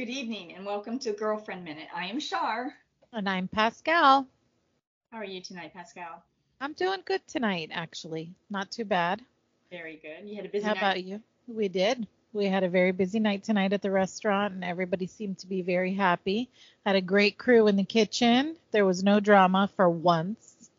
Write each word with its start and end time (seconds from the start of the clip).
Good 0.00 0.08
evening 0.08 0.54
and 0.54 0.64
welcome 0.64 0.98
to 1.00 1.12
Girlfriend 1.12 1.62
Minute. 1.62 1.88
I 1.94 2.06
am 2.06 2.20
Shar. 2.20 2.72
And 3.12 3.28
I'm 3.28 3.48
Pascal. 3.48 4.26
How 5.12 5.18
are 5.18 5.24
you 5.26 5.42
tonight, 5.42 5.74
Pascal? 5.74 6.24
I'm 6.58 6.72
doing 6.72 7.00
good 7.04 7.20
tonight, 7.28 7.68
actually. 7.70 8.32
Not 8.48 8.70
too 8.70 8.86
bad. 8.86 9.20
Very 9.70 10.00
good. 10.00 10.26
You 10.26 10.36
had 10.36 10.46
a 10.46 10.48
busy 10.48 10.66
night. 10.66 10.78
How 10.78 10.86
night. 10.86 10.92
about 10.92 11.04
you? 11.04 11.20
We 11.46 11.68
did. 11.68 12.06
We 12.32 12.46
had 12.46 12.64
a 12.64 12.68
very 12.70 12.92
busy 12.92 13.20
night 13.20 13.44
tonight 13.44 13.74
at 13.74 13.82
the 13.82 13.90
restaurant, 13.90 14.54
and 14.54 14.64
everybody 14.64 15.06
seemed 15.06 15.36
to 15.40 15.46
be 15.46 15.60
very 15.60 15.92
happy. 15.92 16.48
Had 16.86 16.96
a 16.96 17.02
great 17.02 17.36
crew 17.36 17.66
in 17.66 17.76
the 17.76 17.84
kitchen. 17.84 18.56
There 18.72 18.86
was 18.86 19.04
no 19.04 19.20
drama 19.20 19.68
for 19.76 19.90
once. 19.90 20.70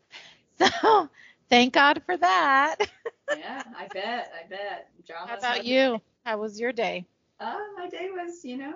So 0.80 1.08
thank 1.48 1.74
God 1.74 2.02
for 2.06 2.16
that. 2.16 2.74
yeah, 3.38 3.62
I 3.78 3.86
bet. 3.86 4.32
I 4.36 4.48
bet. 4.48 4.90
Drama's 5.06 5.30
How 5.30 5.36
about 5.36 5.64
you? 5.64 6.00
How 6.24 6.38
was 6.38 6.58
your 6.58 6.72
day? 6.72 7.06
Uh, 7.38 7.58
my 7.76 7.88
day 7.88 8.08
was, 8.12 8.44
you 8.44 8.56
know, 8.56 8.74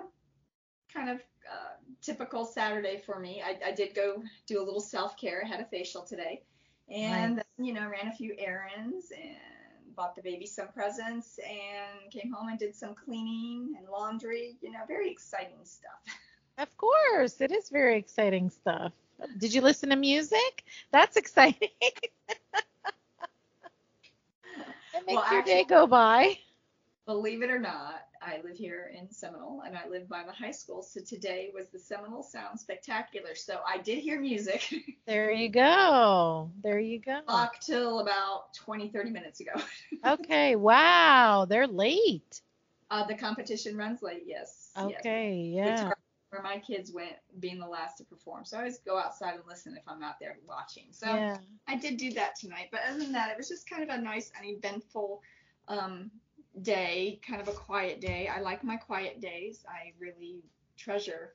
kind 0.97 1.09
of 1.09 1.17
uh, 1.51 1.75
typical 2.01 2.45
Saturday 2.45 3.01
for 3.05 3.19
me. 3.19 3.41
I, 3.45 3.69
I 3.69 3.71
did 3.71 3.95
go 3.95 4.21
do 4.47 4.61
a 4.61 4.65
little 4.65 4.81
self 4.81 5.17
care. 5.17 5.41
I 5.45 5.47
had 5.47 5.61
a 5.61 5.65
facial 5.65 6.03
today, 6.03 6.41
and 6.91 7.37
Nice. 7.37 7.45
you 7.57 7.73
know, 7.73 7.87
ran 7.87 8.11
a 8.11 8.15
few 8.15 8.35
errands 8.37 9.11
and 9.15 9.95
bought 9.95 10.15
the 10.15 10.21
baby 10.21 10.45
some 10.45 10.67
presents 10.69 11.39
and 11.39 12.11
came 12.11 12.31
home 12.31 12.49
and 12.49 12.59
did 12.59 12.75
some 12.75 12.95
cleaning 12.95 13.75
and 13.77 13.87
laundry. 13.89 14.57
You 14.61 14.71
know, 14.71 14.79
very 14.87 15.11
exciting 15.11 15.63
stuff. 15.63 16.01
Of 16.57 16.75
course, 16.77 17.41
it 17.41 17.51
is 17.51 17.69
very 17.69 17.97
exciting 17.97 18.49
stuff. 18.49 18.91
Did 19.37 19.53
you 19.53 19.61
listen 19.61 19.89
to 19.89 19.95
music? 19.95 20.65
That's 20.91 21.17
exciting. 21.17 21.69
it 21.81 22.11
makes 25.05 25.15
Well, 25.15 25.31
your 25.31 25.43
day 25.43 25.63
go 25.63 25.87
by. 25.87 26.37
Believe 27.07 27.41
it 27.41 27.49
or 27.49 27.57
not, 27.57 28.01
I 28.21 28.41
live 28.43 28.57
here 28.57 28.91
in 28.93 29.09
Seminole 29.09 29.61
and 29.65 29.77
I 29.77 29.87
live 29.87 30.09
by 30.09 30.23
the 30.25 30.33
high 30.33 30.51
school. 30.51 30.81
So 30.83 30.99
today 30.99 31.51
was 31.55 31.69
the 31.69 31.79
Seminole 31.79 32.21
Sound 32.21 32.59
Spectacular. 32.59 33.33
So 33.33 33.61
I 33.65 33.77
did 33.77 33.99
hear 33.99 34.19
music 34.19 34.73
There 35.05 35.31
you 35.31 35.47
go. 35.47 36.51
There 36.61 36.79
you 36.79 36.99
go. 36.99 37.21
up 37.29 37.53
till 37.61 38.01
about 38.01 38.53
20, 38.55 38.89
30 38.89 39.09
minutes 39.11 39.39
ago. 39.39 39.53
Okay, 40.05 40.57
wow, 40.57 41.45
they're 41.49 41.65
late. 41.65 42.41
Uh, 42.91 43.05
the 43.05 43.15
competition 43.15 43.77
runs 43.77 44.01
late, 44.01 44.23
yes. 44.25 44.71
yes. 44.75 44.99
Okay, 44.99 45.53
It's 45.57 45.81
yeah. 45.81 45.91
where 46.29 46.41
my 46.43 46.59
kids 46.59 46.91
went 46.91 47.13
being 47.39 47.57
the 47.57 47.67
last 47.67 47.97
to 47.99 48.03
perform. 48.03 48.43
So 48.43 48.57
I 48.57 48.61
always 48.61 48.79
go 48.79 48.97
outside 48.97 49.35
and 49.35 49.43
listen 49.47 49.77
if 49.77 49.83
I'm 49.87 50.03
out 50.03 50.19
there 50.19 50.37
watching. 50.45 50.87
So 50.91 51.07
Yeah. 51.07 51.37
I 51.69 51.77
did 51.77 51.95
do 51.95 52.11
that 52.13 52.35
tonight. 52.35 52.67
But 52.69 52.81
other 52.89 52.99
than 52.99 53.13
that, 53.13 53.31
it 53.31 53.37
was 53.37 53.47
just 53.47 53.69
kind 53.69 53.81
of 53.81 53.89
a 53.97 54.01
nice, 54.01 54.29
uneventful 54.37 55.21
um, 55.69 56.11
day, 56.61 57.19
kind 57.27 57.41
of 57.41 57.47
a 57.47 57.53
quiet 57.53 58.01
day. 58.01 58.27
I 58.27 58.41
like 58.41 58.63
my 58.63 58.77
quiet 58.77 59.21
days. 59.21 59.63
I 59.67 59.93
really 59.99 60.43
treasure 60.77 61.33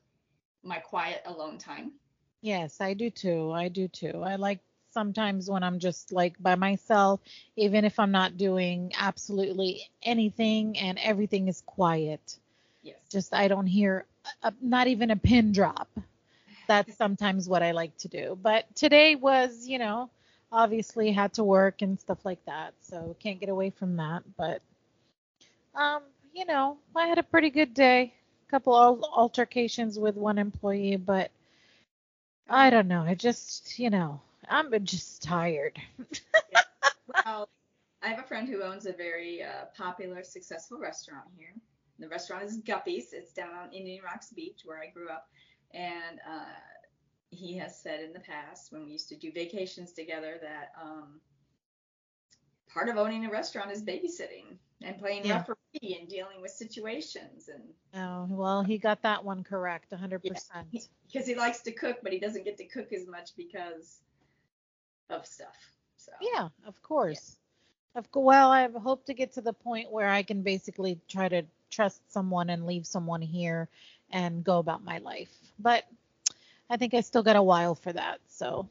my 0.63 0.79
quiet 0.79 1.21
alone 1.25 1.57
time. 1.57 1.93
Yes, 2.41 2.81
I 2.81 2.93
do 2.93 3.09
too. 3.09 3.51
I 3.51 3.69
do 3.69 3.87
too. 3.87 4.21
I 4.23 4.35
like 4.35 4.59
sometimes 4.91 5.49
when 5.49 5.63
I'm 5.63 5.79
just 5.79 6.11
like 6.11 6.41
by 6.41 6.55
myself, 6.55 7.19
even 7.55 7.85
if 7.85 7.99
I'm 7.99 8.11
not 8.11 8.37
doing 8.37 8.91
absolutely 8.97 9.89
anything 10.01 10.77
and 10.77 10.99
everything 10.99 11.47
is 11.47 11.61
quiet. 11.65 12.37
Yes. 12.81 12.97
Just 13.09 13.33
I 13.33 13.47
don't 13.47 13.67
hear 13.67 14.05
a, 14.43 14.53
not 14.61 14.87
even 14.87 15.11
a 15.11 15.15
pin 15.15 15.51
drop. 15.51 15.87
That's 16.67 16.95
sometimes 16.97 17.49
what 17.49 17.63
I 17.63 17.71
like 17.71 17.97
to 17.99 18.07
do. 18.07 18.37
But 18.41 18.73
today 18.75 19.15
was, 19.15 19.67
you 19.67 19.79
know, 19.79 20.09
obviously 20.51 21.11
had 21.11 21.33
to 21.33 21.43
work 21.43 21.81
and 21.81 21.99
stuff 21.99 22.23
like 22.25 22.43
that. 22.45 22.73
So 22.81 23.15
can't 23.19 23.39
get 23.39 23.49
away 23.49 23.71
from 23.71 23.97
that. 23.97 24.23
But 24.37 24.61
um, 25.75 26.03
you 26.33 26.45
know, 26.45 26.77
I 26.95 27.07
had 27.07 27.17
a 27.19 27.23
pretty 27.23 27.49
good 27.49 27.73
day. 27.73 28.13
A 28.47 28.51
couple 28.51 28.75
al- 28.77 29.09
altercations 29.15 29.99
with 29.99 30.15
one 30.15 30.37
employee, 30.37 30.97
but 30.97 31.31
I 32.49 32.69
don't 32.69 32.87
know. 32.87 33.01
I 33.01 33.15
just, 33.15 33.79
you 33.79 33.89
know, 33.89 34.21
I'm 34.49 34.71
just 34.85 35.23
tired. 35.23 35.79
Well, 37.25 37.49
I 38.01 38.07
have 38.09 38.19
a 38.19 38.23
friend 38.27 38.47
who 38.47 38.63
owns 38.63 38.85
a 38.85 38.93
very 38.93 39.43
uh, 39.43 39.65
popular, 39.75 40.23
successful 40.23 40.79
restaurant 40.79 41.27
here. 41.37 41.53
The 41.99 42.07
restaurant 42.07 42.43
is 42.43 42.57
Guppy's. 42.57 43.13
It's 43.13 43.33
down 43.33 43.53
on 43.53 43.71
Indian 43.73 44.03
Rocks 44.03 44.31
Beach 44.31 44.61
where 44.65 44.79
I 44.79 44.87
grew 44.87 45.09
up. 45.09 45.27
And 45.73 46.19
uh, 46.27 46.45
he 47.29 47.57
has 47.57 47.79
said 47.81 48.01
in 48.01 48.13
the 48.13 48.19
past, 48.19 48.71
when 48.71 48.85
we 48.85 48.91
used 48.91 49.09
to 49.09 49.17
do 49.17 49.31
vacations 49.31 49.93
together, 49.93 50.37
that 50.41 50.71
um, 50.81 51.21
part 52.67 52.89
of 52.89 52.97
owning 52.97 53.25
a 53.25 53.29
restaurant 53.29 53.71
is 53.71 53.83
babysitting 53.83 54.57
and 54.81 54.97
playing 54.97 55.27
Yeah. 55.27 55.37
referee 55.37 55.55
and 55.81 56.07
dealing 56.07 56.41
with 56.41 56.51
situations. 56.51 57.49
And 57.49 57.63
Oh, 57.95 58.27
well, 58.29 58.63
he 58.63 58.77
got 58.77 59.01
that 59.03 59.23
one 59.23 59.43
correct, 59.43 59.91
100%. 59.91 60.21
because 61.11 61.27
he 61.27 61.35
likes 61.35 61.61
to 61.61 61.71
cook, 61.71 61.97
but 62.03 62.11
he 62.11 62.19
doesn't 62.19 62.45
get 62.45 62.57
to 62.57 62.65
cook 62.65 62.91
as 62.93 63.07
much 63.07 63.35
because 63.35 63.99
of 65.09 65.25
stuff. 65.25 65.55
So 65.97 66.11
Yeah, 66.21 66.49
of 66.65 66.81
course. 66.81 67.37
Of 67.95 68.07
well, 68.13 68.51
I 68.51 68.67
hope 68.67 69.05
to 69.05 69.13
get 69.13 69.33
to 69.33 69.41
the 69.41 69.53
point 69.53 69.91
where 69.91 70.09
I 70.09 70.23
can 70.23 70.41
basically 70.41 70.99
try 71.07 71.29
to 71.29 71.43
trust 71.69 72.11
someone 72.11 72.49
and 72.49 72.65
leave 72.65 72.87
someone 72.87 73.21
here 73.21 73.69
and 74.11 74.43
go 74.43 74.57
about 74.57 74.83
my 74.83 74.97
life. 74.99 75.31
But 75.59 75.83
I 76.69 76.77
think 76.77 76.93
I 76.95 77.01
still 77.01 77.23
got 77.23 77.35
a 77.35 77.43
while 77.43 77.75
for 77.75 77.93
that. 77.93 78.19
So, 78.27 78.67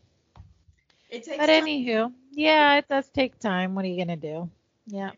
it 1.09 1.23
takes 1.23 1.39
but 1.39 1.47
time. 1.47 1.65
anywho, 1.65 2.13
yeah, 2.33 2.79
it 2.79 2.89
does 2.89 3.09
take 3.11 3.39
time. 3.39 3.77
What 3.77 3.85
are 3.85 3.89
you 3.89 3.99
gonna 3.99 4.17
do? 4.17 4.51
Yeah. 4.87 5.13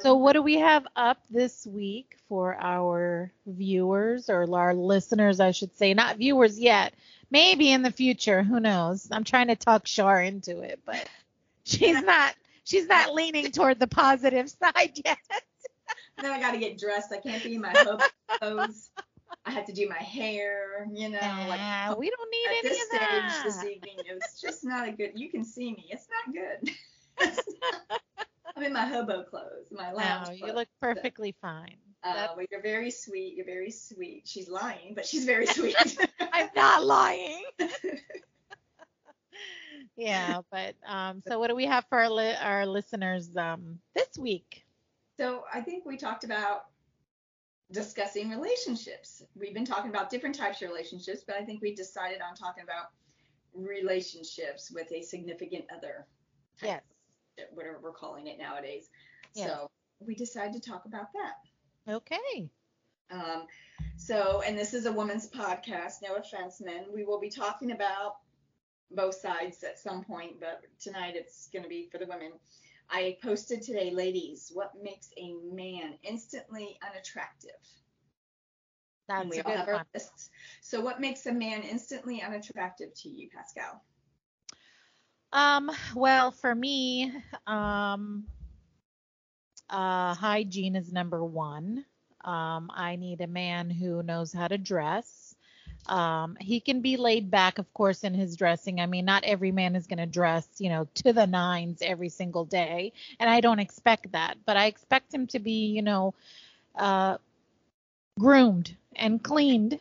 So 0.00 0.14
what 0.14 0.32
do 0.34 0.42
we 0.42 0.58
have 0.58 0.86
up 0.96 1.18
this 1.30 1.66
week 1.66 2.16
for 2.28 2.56
our 2.60 3.32
viewers 3.46 4.28
or 4.30 4.46
our 4.56 4.74
listeners, 4.74 5.40
I 5.40 5.50
should 5.52 5.76
say, 5.76 5.94
not 5.94 6.16
viewers 6.16 6.58
yet. 6.58 6.94
Maybe 7.30 7.70
in 7.72 7.82
the 7.82 7.90
future, 7.90 8.42
who 8.42 8.60
knows? 8.60 9.08
I'm 9.10 9.24
trying 9.24 9.48
to 9.48 9.56
talk 9.56 9.86
Shar 9.86 10.20
into 10.22 10.60
it, 10.60 10.80
but 10.84 11.08
she's 11.64 12.00
not 12.02 12.34
she's 12.64 12.86
not 12.86 13.14
leaning 13.14 13.50
toward 13.50 13.78
the 13.78 13.86
positive 13.86 14.48
side 14.62 14.92
yet. 15.04 15.18
then 16.20 16.30
I 16.32 16.40
got 16.40 16.52
to 16.52 16.58
get 16.58 16.78
dressed. 16.78 17.12
I 17.12 17.18
can't 17.18 17.42
be 17.42 17.56
in 17.56 17.60
my 17.60 17.72
clothes. 18.38 18.90
I 19.46 19.50
have 19.50 19.66
to 19.66 19.72
do 19.72 19.88
my 19.88 19.98
hair, 20.02 20.86
you 20.92 21.08
know, 21.08 21.18
like 21.18 21.60
Nah, 21.60 21.94
we 21.96 22.10
don't 22.10 22.30
need 22.30 22.46
at 22.46 22.64
any 22.64 22.68
this 22.68 22.82
of 22.82 23.00
stage 23.00 23.44
this 23.44 23.64
evening. 23.64 24.04
It's 24.06 24.40
just 24.40 24.64
not 24.64 24.88
a 24.88 24.92
good. 24.92 25.12
You 25.14 25.30
can 25.30 25.44
see 25.44 25.72
me. 25.72 25.86
It's 25.90 26.06
not 26.26 26.34
good. 26.34 26.70
I'm 28.56 28.62
in 28.62 28.72
my 28.72 28.86
hobo 28.86 29.24
clothes, 29.24 29.72
my 29.72 29.92
lounge 29.92 30.26
no, 30.26 30.32
you 30.32 30.38
clothes. 30.44 30.54
look 30.54 30.68
perfectly 30.80 31.34
fine. 31.40 31.76
Uh, 32.04 32.28
well, 32.36 32.46
you're 32.50 32.62
very 32.62 32.90
sweet. 32.90 33.34
You're 33.36 33.46
very 33.46 33.70
sweet. 33.70 34.22
She's 34.26 34.48
lying, 34.48 34.92
but 34.94 35.06
she's 35.06 35.24
very 35.24 35.46
sweet. 35.56 35.74
I'm 36.32 36.50
not 36.54 36.84
lying. 36.84 37.42
yeah, 39.96 40.40
but 40.52 40.74
um, 40.86 41.22
so 41.26 41.38
what 41.38 41.48
do 41.48 41.56
we 41.56 41.66
have 41.66 41.84
for 41.88 41.98
our 41.98 42.10
li- 42.10 42.36
our 42.40 42.66
listeners 42.66 43.36
um 43.36 43.78
this 43.94 44.08
week? 44.18 44.64
so 45.16 45.44
I 45.52 45.60
think 45.60 45.84
we 45.86 45.96
talked 45.96 46.24
about 46.24 46.66
discussing 47.72 48.30
relationships. 48.30 49.22
We've 49.36 49.54
been 49.54 49.64
talking 49.64 49.90
about 49.90 50.10
different 50.10 50.34
types 50.34 50.60
of 50.62 50.68
relationships, 50.68 51.22
but 51.26 51.36
I 51.36 51.44
think 51.44 51.62
we 51.62 51.74
decided 51.74 52.20
on 52.20 52.34
talking 52.34 52.64
about 52.64 52.86
relationships 53.54 54.70
with 54.72 54.90
a 54.92 55.02
significant 55.02 55.64
other. 55.74 56.06
Yes. 56.62 56.82
Whatever 57.52 57.78
we're 57.82 57.92
calling 57.92 58.26
it 58.26 58.38
nowadays. 58.38 58.88
Yes. 59.34 59.48
So 59.48 59.70
we 60.00 60.14
decided 60.14 60.60
to 60.62 60.70
talk 60.70 60.84
about 60.86 61.08
that. 61.12 61.92
Okay. 61.92 62.50
Um, 63.10 63.46
so, 63.96 64.42
and 64.46 64.58
this 64.58 64.74
is 64.74 64.86
a 64.86 64.92
woman's 64.92 65.28
podcast, 65.28 66.02
no 66.02 66.16
offense, 66.16 66.60
men. 66.60 66.86
We 66.92 67.04
will 67.04 67.20
be 67.20 67.30
talking 67.30 67.72
about 67.72 68.16
both 68.90 69.14
sides 69.14 69.62
at 69.62 69.78
some 69.78 70.04
point, 70.04 70.40
but 70.40 70.62
tonight 70.80 71.14
it's 71.16 71.48
going 71.52 71.62
to 71.62 71.68
be 71.68 71.88
for 71.90 71.98
the 71.98 72.06
women. 72.06 72.32
I 72.90 73.16
posted 73.22 73.62
today, 73.62 73.90
ladies, 73.90 74.50
what 74.52 74.72
makes 74.82 75.10
a 75.16 75.34
man 75.52 75.94
instantly 76.02 76.78
unattractive? 76.82 77.50
And 79.08 79.30
That's 79.30 79.36
we 79.36 79.42
all 79.42 79.56
have 79.56 79.68
our 79.68 79.86
lists. 79.94 80.30
So, 80.62 80.80
what 80.80 81.00
makes 81.00 81.26
a 81.26 81.32
man 81.32 81.62
instantly 81.62 82.22
unattractive 82.22 82.94
to 83.02 83.08
you, 83.08 83.28
Pascal? 83.34 83.82
Um, 85.34 85.70
well, 85.96 86.30
for 86.30 86.54
me, 86.54 87.12
um, 87.46 88.24
uh, 89.68 90.14
hygiene 90.14 90.76
is 90.76 90.92
number 90.92 91.24
one. 91.24 91.84
Um, 92.24 92.70
I 92.72 92.96
need 92.96 93.20
a 93.20 93.26
man 93.26 93.68
who 93.68 94.02
knows 94.04 94.32
how 94.32 94.46
to 94.46 94.56
dress. 94.56 95.34
Um, 95.88 96.36
he 96.40 96.60
can 96.60 96.80
be 96.80 96.96
laid 96.96 97.30
back, 97.32 97.58
of 97.58 97.72
course, 97.74 98.04
in 98.04 98.14
his 98.14 98.36
dressing. 98.36 98.80
I 98.80 98.86
mean, 98.86 99.04
not 99.04 99.24
every 99.24 99.50
man 99.50 99.74
is 99.74 99.88
going 99.88 99.98
to 99.98 100.06
dress, 100.06 100.46
you 100.58 100.70
know, 100.70 100.86
to 101.02 101.12
the 101.12 101.26
nines 101.26 101.80
every 101.82 102.08
single 102.08 102.44
day, 102.44 102.92
and 103.18 103.28
I 103.28 103.40
don't 103.40 103.58
expect 103.58 104.12
that. 104.12 104.36
But 104.46 104.56
I 104.56 104.66
expect 104.66 105.12
him 105.12 105.26
to 105.28 105.40
be, 105.40 105.66
you 105.66 105.82
know, 105.82 106.14
uh, 106.76 107.18
groomed 108.20 108.76
and 108.96 109.22
cleaned. 109.22 109.80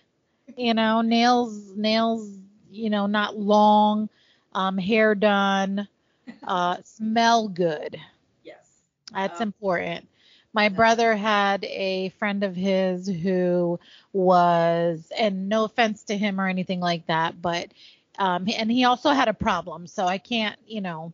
You 0.57 0.73
know, 0.73 1.01
nails, 1.01 1.71
nails, 1.75 2.38
you 2.71 2.89
know, 2.89 3.05
not 3.05 3.38
long 3.38 4.09
um, 4.55 4.77
hair 4.77 5.15
done, 5.15 5.88
uh, 6.44 6.77
smell 6.83 7.47
good. 7.47 8.00
Yes. 8.44 8.81
That's 9.13 9.41
Um, 9.41 9.47
important. 9.47 10.07
My 10.53 10.69
brother 10.69 11.15
had 11.15 11.63
a 11.65 12.09
friend 12.19 12.44
of 12.44 12.55
his 12.55 13.07
who 13.07 13.79
was, 14.13 15.11
and 15.17 15.50
no 15.50 15.63
offense 15.65 16.03
to 16.05 16.17
him 16.17 16.39
or 16.39 16.47
anything 16.47 16.79
like 16.79 17.07
that, 17.07 17.41
but, 17.41 17.71
um, 18.19 18.47
and 18.55 18.71
he 18.71 18.83
also 18.85 19.09
had 19.11 19.27
a 19.27 19.33
problem, 19.33 19.88
so 19.88 20.05
I 20.05 20.19
can't, 20.19 20.59
you 20.67 20.81
know, 20.81 21.11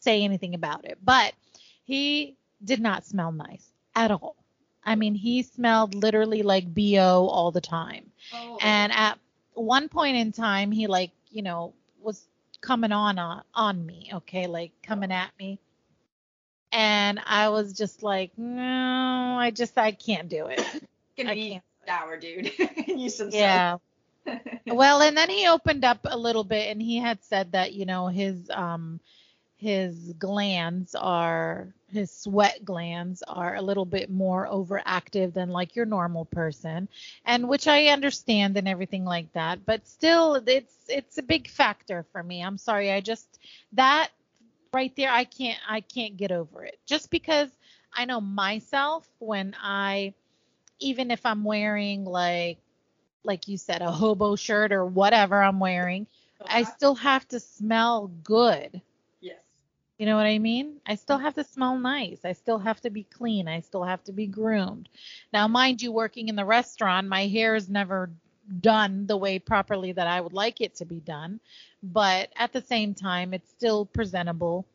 say 0.00 0.22
anything 0.22 0.54
about 0.54 0.84
it. 0.84 0.98
But 1.02 1.32
he 1.84 2.36
did 2.62 2.80
not 2.80 3.04
smell 3.04 3.32
nice 3.32 3.66
at 3.94 4.10
all. 4.10 4.36
I 4.84 4.96
mean, 4.96 5.14
he 5.14 5.42
smelled 5.42 5.94
literally 5.94 6.42
like 6.42 6.72
BO 6.74 7.28
all 7.28 7.50
the 7.50 7.60
time. 7.60 8.10
Oh. 8.34 8.58
And 8.60 8.92
at 8.92 9.18
one 9.54 9.88
point 9.88 10.16
in 10.16 10.32
time, 10.32 10.70
he 10.72 10.86
like, 10.86 11.12
you 11.30 11.42
know, 11.42 11.72
was 12.00 12.26
coming 12.62 12.92
on 12.92 13.18
on, 13.18 13.44
on 13.54 13.86
me, 13.86 14.10
okay, 14.14 14.46
like 14.48 14.72
coming 14.82 15.12
at 15.12 15.32
me. 15.38 15.60
And 16.72 17.20
I 17.26 17.50
was 17.50 17.74
just 17.74 18.02
like, 18.02 18.32
no, 18.38 19.36
I 19.38 19.50
just 19.50 19.78
I 19.78 19.92
can't 19.92 20.28
do 20.28 20.46
it. 20.46 20.60
Gonna 21.18 21.32
I 21.32 21.36
can't. 21.36 21.64
shower, 21.86 22.18
dude. 22.18 22.52
Use 22.88 23.16
some. 23.18 23.30
Yeah. 23.32 23.78
Well, 24.68 25.02
and 25.02 25.16
then 25.16 25.28
he 25.30 25.48
opened 25.48 25.84
up 25.84 26.00
a 26.04 26.16
little 26.16 26.44
bit 26.44 26.70
and 26.70 26.80
he 26.80 26.98
had 26.98 27.22
said 27.24 27.52
that, 27.52 27.74
you 27.74 27.86
know, 27.86 28.06
his 28.08 28.48
um 28.50 29.00
his 29.62 30.12
glands 30.18 30.92
are 30.96 31.68
his 31.92 32.10
sweat 32.10 32.64
glands 32.64 33.22
are 33.28 33.54
a 33.54 33.62
little 33.62 33.84
bit 33.84 34.10
more 34.10 34.48
overactive 34.48 35.32
than 35.32 35.50
like 35.50 35.76
your 35.76 35.86
normal 35.86 36.24
person 36.24 36.88
and 37.24 37.48
which 37.48 37.68
I 37.68 37.86
understand 37.86 38.56
and 38.56 38.66
everything 38.66 39.04
like 39.04 39.32
that 39.34 39.64
but 39.64 39.86
still 39.86 40.34
it's 40.34 40.74
it's 40.88 41.18
a 41.18 41.22
big 41.22 41.48
factor 41.48 42.04
for 42.10 42.24
me 42.24 42.42
I'm 42.42 42.58
sorry 42.58 42.90
I 42.90 43.00
just 43.00 43.38
that 43.74 44.08
right 44.74 44.92
there 44.96 45.12
I 45.12 45.22
can't 45.22 45.60
I 45.68 45.80
can't 45.80 46.16
get 46.16 46.32
over 46.32 46.64
it 46.64 46.80
just 46.84 47.08
because 47.08 47.48
I 47.94 48.04
know 48.04 48.20
myself 48.20 49.08
when 49.20 49.54
I 49.62 50.12
even 50.80 51.12
if 51.12 51.24
I'm 51.24 51.44
wearing 51.44 52.04
like 52.04 52.58
like 53.22 53.46
you 53.46 53.58
said 53.58 53.80
a 53.80 53.92
hobo 53.92 54.34
shirt 54.34 54.72
or 54.72 54.84
whatever 54.84 55.40
I'm 55.40 55.60
wearing 55.60 56.08
oh, 56.40 56.46
I 56.48 56.64
still 56.64 56.96
have 56.96 57.28
to 57.28 57.38
smell 57.38 58.10
good. 58.24 58.82
You 59.98 60.06
know 60.06 60.16
what 60.16 60.26
I 60.26 60.38
mean? 60.38 60.80
I 60.86 60.96
still 60.96 61.18
have 61.18 61.34
to 61.34 61.44
smell 61.44 61.78
nice. 61.78 62.24
I 62.24 62.32
still 62.32 62.58
have 62.58 62.80
to 62.82 62.90
be 62.90 63.04
clean. 63.04 63.48
I 63.48 63.60
still 63.60 63.84
have 63.84 64.02
to 64.04 64.12
be 64.12 64.26
groomed. 64.26 64.88
Now, 65.32 65.46
mind 65.48 65.82
you, 65.82 65.92
working 65.92 66.28
in 66.28 66.36
the 66.36 66.44
restaurant, 66.44 67.08
my 67.08 67.26
hair 67.26 67.54
is 67.54 67.68
never 67.68 68.10
done 68.60 69.06
the 69.06 69.16
way 69.16 69.38
properly 69.38 69.92
that 69.92 70.06
I 70.06 70.20
would 70.20 70.32
like 70.32 70.60
it 70.60 70.76
to 70.76 70.84
be 70.84 71.00
done. 71.00 71.40
But 71.82 72.30
at 72.36 72.52
the 72.52 72.62
same 72.62 72.94
time, 72.94 73.34
it's 73.34 73.50
still 73.50 73.86
presentable 73.86 74.66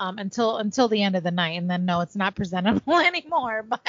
um, 0.00 0.18
until 0.18 0.58
until 0.58 0.88
the 0.88 1.02
end 1.02 1.16
of 1.16 1.22
the 1.22 1.30
night, 1.30 1.58
and 1.58 1.70
then 1.70 1.84
no, 1.84 2.00
it's 2.00 2.16
not 2.16 2.34
presentable 2.36 2.98
anymore. 2.98 3.64
But 3.66 3.80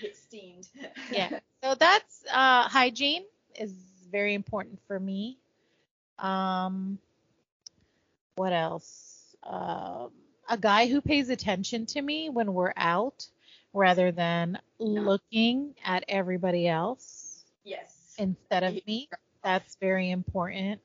get 0.00 0.16
steamed. 0.16 0.68
yeah, 1.12 1.40
so 1.62 1.74
that's 1.74 2.24
uh, 2.32 2.68
hygiene 2.68 3.24
is 3.58 3.72
very 4.10 4.34
important 4.34 4.78
for 4.86 4.98
me. 4.98 5.38
Um, 6.18 6.98
what 8.36 8.52
else? 8.52 9.15
Um, 9.48 10.10
a 10.48 10.56
guy 10.58 10.86
who 10.86 11.00
pays 11.00 11.28
attention 11.28 11.86
to 11.86 12.02
me 12.02 12.28
when 12.30 12.54
we're 12.54 12.72
out, 12.76 13.26
rather 13.76 14.10
than 14.10 14.58
looking 14.78 15.74
at 15.84 16.02
everybody 16.08 16.66
else 16.66 17.44
yes. 17.62 18.14
instead 18.18 18.62
of 18.62 18.74
me. 18.86 19.08
That's 19.44 19.76
very 19.76 20.10
important 20.10 20.80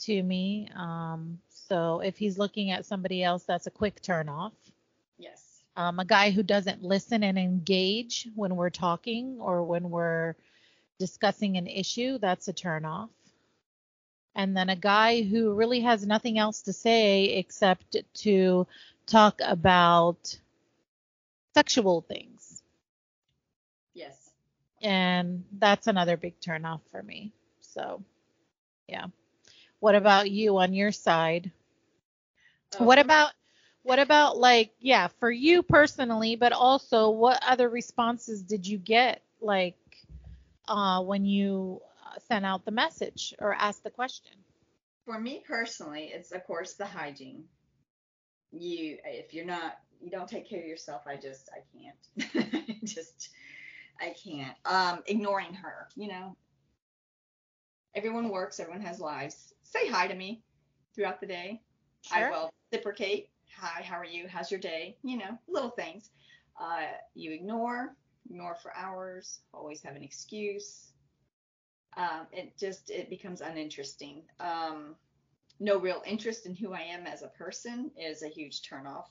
to 0.00 0.22
me. 0.22 0.68
Um, 0.76 1.38
so 1.48 2.00
if 2.00 2.16
he's 2.16 2.38
looking 2.38 2.70
at 2.70 2.86
somebody 2.86 3.22
else, 3.22 3.42
that's 3.42 3.66
a 3.66 3.70
quick 3.70 4.00
turn 4.00 4.28
off. 4.28 4.52
Yes. 5.18 5.42
Um, 5.76 5.98
a 5.98 6.04
guy 6.04 6.30
who 6.30 6.44
doesn't 6.44 6.82
listen 6.82 7.24
and 7.24 7.36
engage 7.36 8.28
when 8.36 8.54
we're 8.54 8.70
talking 8.70 9.38
or 9.40 9.64
when 9.64 9.90
we're 9.90 10.36
discussing 11.00 11.56
an 11.56 11.66
issue, 11.66 12.18
that's 12.18 12.46
a 12.46 12.52
turn 12.52 12.84
off. 12.84 13.10
And 14.34 14.56
then 14.56 14.68
a 14.70 14.76
guy 14.76 15.22
who 15.22 15.54
really 15.54 15.80
has 15.80 16.06
nothing 16.06 16.38
else 16.38 16.62
to 16.62 16.72
say 16.72 17.24
except 17.36 17.96
to 18.22 18.66
talk 19.06 19.40
about 19.44 20.38
sexual 21.54 22.02
things. 22.02 22.62
Yes. 23.94 24.32
And 24.82 25.44
that's 25.52 25.86
another 25.86 26.16
big 26.16 26.40
turn 26.40 26.64
off 26.64 26.82
for 26.90 27.02
me. 27.02 27.32
So, 27.60 28.02
yeah. 28.88 29.06
What 29.80 29.94
about 29.94 30.30
you 30.30 30.58
on 30.58 30.74
your 30.74 30.92
side? 30.92 31.50
What 32.78 32.98
Um, 32.98 32.98
about 32.98 33.32
what 33.82 33.98
about 33.98 34.38
like 34.38 34.72
yeah, 34.80 35.08
for 35.08 35.30
you 35.30 35.62
personally, 35.62 36.36
but 36.36 36.52
also 36.52 37.10
what 37.10 37.42
other 37.46 37.68
responses 37.68 38.42
did 38.42 38.66
you 38.66 38.78
get 38.78 39.22
like 39.40 39.76
uh 40.68 41.02
when 41.02 41.24
you 41.24 41.80
sent 42.22 42.44
out 42.44 42.64
the 42.64 42.70
message 42.70 43.34
or 43.38 43.54
asked 43.54 43.84
the 43.84 43.90
question? 43.90 44.32
For 45.04 45.18
me 45.18 45.42
personally, 45.46 46.10
it's 46.14 46.32
of 46.32 46.44
course 46.46 46.74
the 46.74 46.86
hygiene. 46.86 47.44
You, 48.52 48.98
if 49.04 49.34
you're 49.34 49.44
not, 49.44 49.78
you 50.00 50.10
don't 50.10 50.28
take 50.28 50.48
care 50.48 50.60
of 50.60 50.66
yourself. 50.66 51.02
I 51.06 51.16
just, 51.16 51.50
I 51.52 51.60
can't. 51.76 52.84
just, 52.84 53.30
I 54.00 54.14
can't. 54.22 54.56
Um, 54.64 55.02
ignoring 55.06 55.54
her. 55.54 55.88
You 55.96 56.08
know, 56.08 56.36
everyone 57.94 58.28
works. 58.28 58.60
Everyone 58.60 58.82
has 58.82 59.00
lives. 59.00 59.52
Say 59.62 59.88
hi 59.88 60.06
to 60.06 60.14
me 60.14 60.42
throughout 60.94 61.20
the 61.20 61.26
day. 61.26 61.62
Sure. 62.02 62.28
I 62.28 62.30
will 62.30 62.50
reciprocate. 62.70 63.28
Hi, 63.58 63.82
how 63.82 63.96
are 63.96 64.04
you? 64.04 64.26
How's 64.28 64.50
your 64.50 64.60
day? 64.60 64.96
You 65.02 65.18
know, 65.18 65.38
little 65.48 65.70
things. 65.70 66.10
Uh, 66.60 66.86
you 67.14 67.32
ignore, 67.32 67.94
ignore 68.28 68.54
for 68.54 68.72
hours. 68.76 69.40
Always 69.52 69.82
have 69.82 69.96
an 69.96 70.02
excuse. 70.02 70.93
Um, 71.96 72.26
it 72.32 72.56
just 72.58 72.90
it 72.90 73.08
becomes 73.08 73.40
uninteresting. 73.40 74.22
Um, 74.40 74.96
no 75.60 75.78
real 75.78 76.02
interest 76.04 76.46
in 76.46 76.54
who 76.54 76.72
I 76.72 76.80
am 76.80 77.06
as 77.06 77.22
a 77.22 77.28
person 77.28 77.90
is 77.96 78.22
a 78.22 78.28
huge 78.28 78.62
turnoff. 78.62 79.06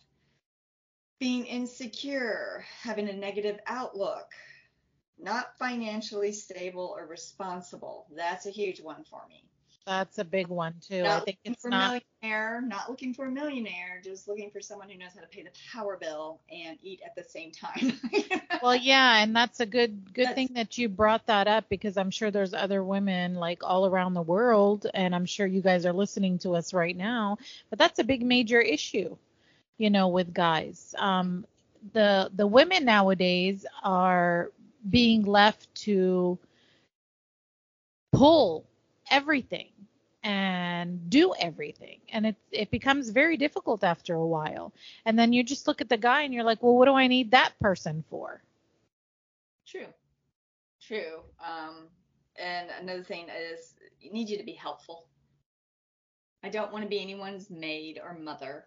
Being 1.19 1.45
insecure, 1.45 2.65
having 2.81 3.07
a 3.07 3.13
negative 3.13 3.59
outlook, 3.65 4.31
not 5.17 5.57
financially 5.57 6.33
stable 6.33 6.93
or 6.97 7.07
responsible. 7.07 8.07
That's 8.15 8.45
a 8.45 8.51
huge 8.51 8.81
one 8.81 9.05
for 9.09 9.21
me. 9.29 9.45
That's 9.85 10.17
a 10.17 10.25
big 10.25 10.47
one 10.47 10.75
too. 10.81 11.05
I 11.05 11.19
think 11.19 11.37
it's 11.45 11.65
not 11.65 12.03
not 12.23 12.89
looking 12.89 13.13
for 13.13 13.25
a 13.25 13.31
millionaire, 13.31 13.99
just 14.03 14.27
looking 14.27 14.49
for 14.49 14.61
someone 14.61 14.89
who 14.89 14.97
knows 14.97 15.11
how 15.13 15.21
to 15.21 15.27
pay 15.27 15.43
the 15.43 15.49
power 15.73 15.97
bill 15.99 16.39
and 16.51 16.77
eat 16.81 17.01
at 17.05 17.15
the 17.15 17.23
same 17.23 17.51
time. 17.51 17.99
Well, 18.61 18.75
yeah, 18.77 19.21
and 19.21 19.35
that's 19.35 19.59
a 19.59 19.65
good 19.65 20.13
good 20.13 20.27
That's- 20.27 20.35
thing 20.35 20.49
that 20.53 20.77
you 20.77 20.87
brought 20.87 21.25
that 21.25 21.47
up 21.49 21.67
because 21.67 21.97
I'm 21.97 22.11
sure 22.11 22.31
there's 22.31 22.53
other 22.53 22.81
women 22.81 23.35
like 23.35 23.61
all 23.61 23.85
around 23.85 24.13
the 24.13 24.21
world 24.21 24.87
and 24.93 25.13
I'm 25.13 25.25
sure 25.25 25.45
you 25.45 25.61
guys 25.61 25.85
are 25.85 25.91
listening 25.91 26.37
to 26.39 26.55
us 26.55 26.73
right 26.73 26.95
now, 26.95 27.39
but 27.69 27.77
that's 27.77 27.99
a 27.99 28.05
big 28.05 28.23
major 28.23 28.61
issue, 28.61 29.17
you 29.77 29.89
know, 29.89 30.07
with 30.07 30.33
guys. 30.33 30.95
Um 30.97 31.45
the 31.91 32.31
the 32.33 32.47
women 32.47 32.85
nowadays 32.85 33.65
are 33.83 34.49
being 34.89 35.23
left 35.23 35.73
to 35.83 36.39
pull 38.13 38.63
everything 39.11 39.67
and 40.23 41.09
do 41.09 41.33
everything 41.39 41.99
and 42.11 42.25
it 42.27 42.35
it 42.51 42.71
becomes 42.71 43.09
very 43.09 43.37
difficult 43.37 43.83
after 43.83 44.15
a 44.15 44.27
while 44.27 44.73
and 45.05 45.17
then 45.17 45.33
you 45.33 45.43
just 45.43 45.67
look 45.67 45.81
at 45.81 45.89
the 45.89 45.97
guy 45.97 46.21
and 46.23 46.33
you're 46.33 46.43
like 46.43 46.61
well 46.63 46.75
what 46.75 46.85
do 46.85 46.93
i 46.93 47.07
need 47.07 47.31
that 47.31 47.53
person 47.59 48.03
for 48.09 48.41
True. 49.65 49.87
True. 50.81 51.23
Um, 51.43 51.89
and 52.35 52.69
another 52.81 53.03
thing 53.03 53.27
is, 53.29 53.75
you 53.99 54.11
need 54.11 54.29
you 54.29 54.37
to 54.37 54.43
be 54.43 54.53
helpful. 54.53 55.07
I 56.43 56.49
don't 56.49 56.71
want 56.71 56.83
to 56.83 56.89
be 56.89 57.01
anyone's 57.01 57.49
maid 57.49 57.99
or 58.03 58.17
mother. 58.17 58.65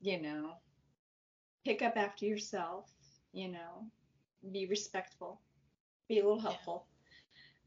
You 0.00 0.20
know, 0.20 0.50
pick 1.64 1.82
up 1.82 1.96
after 1.96 2.26
yourself. 2.26 2.90
You 3.32 3.48
know, 3.48 3.86
be 4.52 4.66
respectful, 4.66 5.40
be 6.08 6.18
a 6.20 6.22
little 6.22 6.40
helpful. 6.40 6.86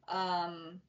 Um, 0.08 0.82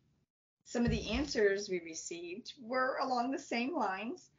some 0.66 0.84
of 0.84 0.90
the 0.90 1.10
answers 1.12 1.68
we 1.70 1.80
received 1.84 2.52
were 2.60 2.98
along 3.00 3.30
the 3.30 3.38
same 3.38 3.74
lines. 3.74 4.30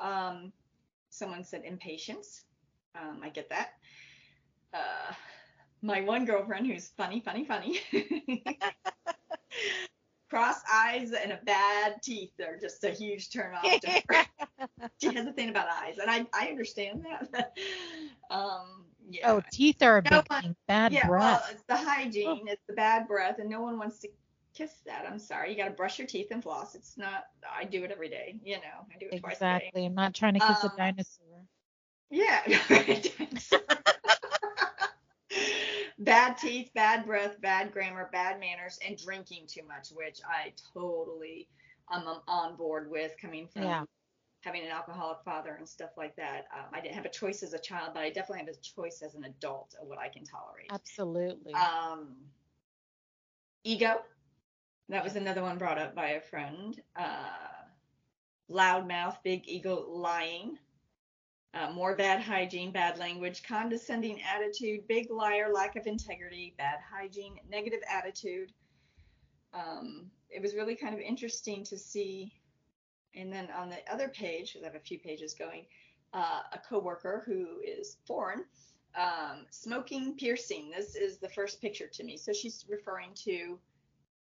Um, 0.00 0.50
someone 1.10 1.44
said 1.44 1.62
impatience. 1.64 2.42
Um, 3.00 3.20
I 3.22 3.28
get 3.28 3.48
that. 3.50 3.74
Uh, 4.72 5.12
my 5.82 6.00
one 6.00 6.24
girlfriend 6.24 6.66
who's 6.66 6.88
funny, 6.96 7.20
funny, 7.20 7.44
funny. 7.44 7.80
Cross 10.30 10.62
eyes 10.72 11.12
and 11.12 11.32
a 11.32 11.38
bad 11.44 12.02
teeth 12.02 12.32
are 12.40 12.58
just 12.58 12.82
a 12.82 12.90
huge 12.90 13.30
turn 13.30 13.54
off 13.54 13.80
to 13.80 14.02
her. 14.08 14.24
she 15.00 15.14
has 15.14 15.26
a 15.26 15.32
thing 15.32 15.50
about 15.50 15.68
eyes, 15.68 15.98
and 15.98 16.10
I, 16.10 16.26
I 16.32 16.48
understand 16.48 17.04
that. 17.04 17.52
um, 18.30 18.86
yeah. 19.08 19.30
oh 19.30 19.42
teeth 19.52 19.82
are 19.82 19.98
a 19.98 20.02
No 20.10 20.22
big 20.22 20.30
one- 20.30 20.42
thing 20.42 20.56
bad 20.66 20.92
yeah, 20.92 21.06
breath 21.06 21.42
well, 21.42 21.52
it's 21.52 21.62
the 21.68 21.76
hygiene, 21.76 22.48
it's 22.48 22.62
the 22.66 22.72
bad 22.74 23.06
breath, 23.06 23.38
and 23.38 23.48
no 23.50 23.60
one 23.60 23.78
wants 23.78 23.98
to 24.00 24.08
kiss 24.54 24.72
that. 24.86 25.04
I'm 25.10 25.18
sorry. 25.18 25.50
You 25.50 25.56
got 25.56 25.64
to 25.66 25.70
brush 25.72 25.98
your 25.98 26.06
teeth 26.06 26.28
and 26.30 26.42
floss. 26.42 26.74
It's 26.74 26.96
not, 26.96 27.26
I 27.50 27.64
do 27.64 27.84
it 27.84 27.90
every 27.90 28.08
day, 28.08 28.36
you 28.44 28.56
know, 28.56 28.86
I 28.94 28.98
do 28.98 29.06
it 29.10 29.20
twice 29.20 29.36
a 29.36 29.40
day. 29.40 29.46
exactly 29.46 29.86
i'm 29.86 29.94
not 29.94 30.14
trying 30.14 30.34
to 30.34 30.40
kiss 30.40 30.64
Um, 30.64 30.70
a 30.72 30.76
dinosaur 30.76 31.44
Yeah. 32.10 32.42
bad 35.98 36.36
teeth, 36.38 36.70
bad 36.74 37.06
breath, 37.06 37.40
bad 37.40 37.72
grammar, 37.72 38.08
bad 38.12 38.38
manners, 38.40 38.78
and 38.86 38.96
drinking 38.96 39.46
too 39.46 39.62
much, 39.66 39.88
which 39.90 40.20
I 40.28 40.52
totally 40.72 41.48
am 41.90 42.06
um, 42.06 42.22
on 42.28 42.56
board 42.56 42.90
with 42.90 43.12
coming 43.20 43.48
from 43.48 43.62
Yeah. 43.64 43.84
having 44.42 44.62
an 44.62 44.70
alcoholic 44.70 45.18
father 45.24 45.54
and 45.54 45.68
stuff 45.68 45.90
like 45.96 46.14
that. 46.16 46.46
Um, 46.54 46.66
I 46.72 46.80
didn't 46.80 46.94
have 46.94 47.06
a 47.06 47.10
choice 47.10 47.42
as 47.42 47.54
a 47.54 47.58
child, 47.58 47.92
but 47.94 48.02
I 48.02 48.10
definitely 48.10 48.44
have 48.46 48.48
a 48.54 48.60
choice 48.60 49.02
as 49.02 49.14
an 49.14 49.24
adult 49.24 49.74
of 49.80 49.88
what 49.88 49.98
I 49.98 50.08
can 50.08 50.24
tolerate. 50.24 50.70
Absolutely. 50.70 51.52
Um, 51.54 52.14
ego. 53.64 54.02
That 54.88 55.04
was 55.04 55.16
another 55.16 55.42
one 55.42 55.58
brought 55.58 55.78
up 55.78 55.94
by 55.94 56.10
a 56.10 56.20
friend. 56.20 56.80
Uh, 56.94 57.28
loudmouth, 58.50 59.16
big 59.22 59.48
ego, 59.48 59.86
lying. 59.88 60.58
Uh, 61.54 61.70
more 61.72 61.94
bad 61.94 62.20
hygiene, 62.20 62.72
bad 62.72 62.98
language, 62.98 63.44
condescending 63.44 64.20
attitude, 64.22 64.86
big 64.88 65.10
liar, 65.10 65.52
lack 65.52 65.76
of 65.76 65.86
integrity, 65.86 66.54
bad 66.58 66.80
hygiene, 66.92 67.36
negative 67.48 67.80
attitude. 67.88 68.52
Um, 69.52 70.10
it 70.30 70.42
was 70.42 70.54
really 70.54 70.74
kind 70.74 70.94
of 70.94 71.00
interesting 71.00 71.64
to 71.64 71.78
see. 71.78 72.32
And 73.14 73.32
then 73.32 73.48
on 73.56 73.70
the 73.70 73.78
other 73.90 74.08
page, 74.08 74.52
because 74.52 74.64
I 74.64 74.66
have 74.66 74.74
a 74.74 74.84
few 74.84 74.98
pages 74.98 75.32
going, 75.32 75.66
uh, 76.12 76.40
a 76.52 76.58
coworker 76.58 77.22
who 77.24 77.60
is 77.64 77.98
foreign, 78.04 78.44
um, 78.96 79.46
smoking, 79.50 80.16
piercing. 80.16 80.72
This 80.76 80.96
is 80.96 81.18
the 81.18 81.28
first 81.28 81.60
picture 81.60 81.86
to 81.86 82.04
me. 82.04 82.16
So 82.16 82.32
she's 82.32 82.64
referring 82.68 83.10
to, 83.24 83.58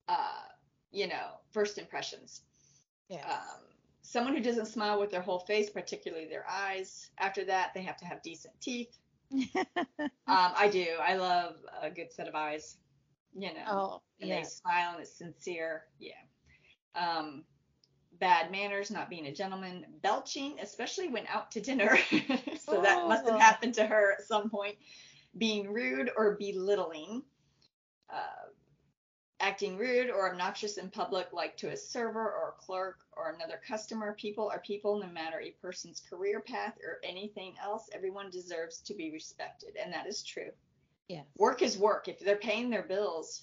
uh, 0.09 0.43
you 0.93 1.07
know, 1.09 1.39
first 1.53 1.79
impressions. 1.79 2.43
yes. 3.09 3.25
Um, 3.29 3.61
someone 4.03 4.35
who 4.35 4.43
doesn't 4.43 4.67
smile 4.67 5.01
with 5.01 5.11
their 5.11 5.23
whole 5.23 5.41
face, 5.41 5.71
particularly 5.71 6.27
their 6.27 6.45
eyes. 6.49 7.11
After 7.19 7.45
that, 7.47 7.73
they 7.75 7.83
have 7.83 7.97
to 7.99 8.05
have 8.05 8.23
decent 8.23 8.55
teeth. 8.61 8.97
Um, 10.27 10.53
I 10.57 10.69
do. 10.69 10.87
I 11.03 11.17
love 11.17 11.57
a 11.83 11.91
good 11.91 12.13
set 12.13 12.29
of 12.29 12.35
eyes. 12.35 12.77
You 13.35 13.49
know, 13.49 13.65
oh, 13.69 14.03
and 14.21 14.31
they 14.31 14.43
smile 14.45 14.93
and 14.93 15.01
it's 15.03 15.19
sincere. 15.19 15.85
Yeah. 15.99 16.13
Um, 16.95 17.45
bad 18.21 18.51
manners, 18.53 18.91
not 18.91 19.11
being 19.11 19.27
a 19.27 19.33
gentleman, 19.35 19.85
belching, 20.03 20.57
especially 20.61 21.09
when 21.09 21.27
out 21.27 21.51
to 21.53 21.61
dinner. 21.61 21.99
so 22.61 22.81
that 22.81 23.07
must 23.09 23.27
have 23.27 23.35
Oh. 23.35 23.39
happened 23.39 23.75
to 23.75 23.87
her 23.87 24.13
at 24.19 24.27
some 24.27 24.49
point. 24.51 24.77
Being 25.37 25.73
rude 25.73 26.11
or 26.17 26.37
belittling. 26.37 27.23
Uh, 28.09 28.44
acting 29.45 29.77
rude 29.77 30.09
or 30.09 30.31
obnoxious 30.31 30.79
in 30.79 30.89
public, 30.89 31.33
like 31.35 31.55
to 31.59 31.71
a 31.71 31.77
server 31.77 32.33
or 32.33 32.55
a 32.57 32.63
clerk 32.65 33.01
or 33.13 33.31
another 33.31 33.61
customer. 33.69 34.15
People 34.19 34.49
are 34.49 34.61
people, 34.61 34.99
no 34.99 35.07
matter 35.09 35.39
a 35.41 35.51
person's 35.61 36.01
career 36.01 36.41
path 36.41 36.75
or 36.83 36.99
anything 37.05 37.55
else. 37.63 37.91
Everyone 37.93 38.31
deserves 38.31 38.79
to 38.81 38.95
be 38.95 39.11
respected, 39.13 39.77
and 39.77 39.93
that 39.93 40.07
is 40.07 40.23
true. 40.23 40.51
Yes. 41.09 41.27
Work 41.37 41.61
is 41.61 41.77
work. 41.77 42.09
If 42.09 42.21
they're 42.21 42.37
paying 42.37 42.71
their 42.71 42.85
bills, 42.85 43.43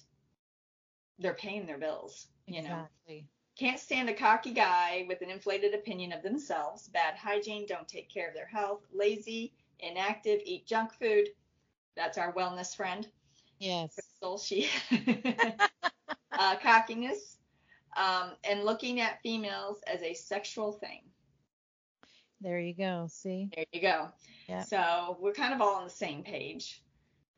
they're 1.20 1.34
paying 1.34 1.66
their 1.66 1.78
bills. 1.78 2.26
You 2.48 2.62
know, 2.62 2.88
Exactly. 3.06 3.28
can't 3.56 3.78
stand 3.78 4.08
a 4.10 4.14
cocky 4.14 4.52
guy 4.52 5.04
with 5.08 5.22
an 5.22 5.30
inflated 5.30 5.72
opinion 5.72 6.12
of 6.12 6.24
themselves, 6.24 6.88
bad 6.88 7.14
hygiene, 7.14 7.64
don't 7.66 7.86
take 7.86 8.10
care 8.12 8.28
of 8.28 8.34
their 8.34 8.46
health, 8.46 8.80
lazy, 8.92 9.52
inactive, 9.78 10.40
eat 10.44 10.66
junk 10.66 10.92
food. 10.94 11.28
That's 11.94 12.18
our 12.18 12.32
wellness 12.32 12.74
friend. 12.74 13.06
Yes. 13.60 13.94
Crystal, 13.94 14.38
she 14.38 14.68
uh, 16.42 16.56
cockiness, 16.58 17.38
um, 17.96 18.32
and 18.44 18.64
looking 18.64 19.00
at 19.00 19.20
females 19.22 19.80
as 19.86 20.02
a 20.02 20.14
sexual 20.14 20.72
thing. 20.72 21.02
There 22.40 22.58
you 22.58 22.74
go. 22.74 23.06
See? 23.08 23.48
There 23.54 23.64
you 23.72 23.80
go. 23.80 24.08
Yeah. 24.48 24.62
So 24.62 25.16
we're 25.20 25.32
kind 25.32 25.54
of 25.54 25.60
all 25.60 25.76
on 25.76 25.84
the 25.84 25.90
same 25.90 26.22
page. 26.24 26.82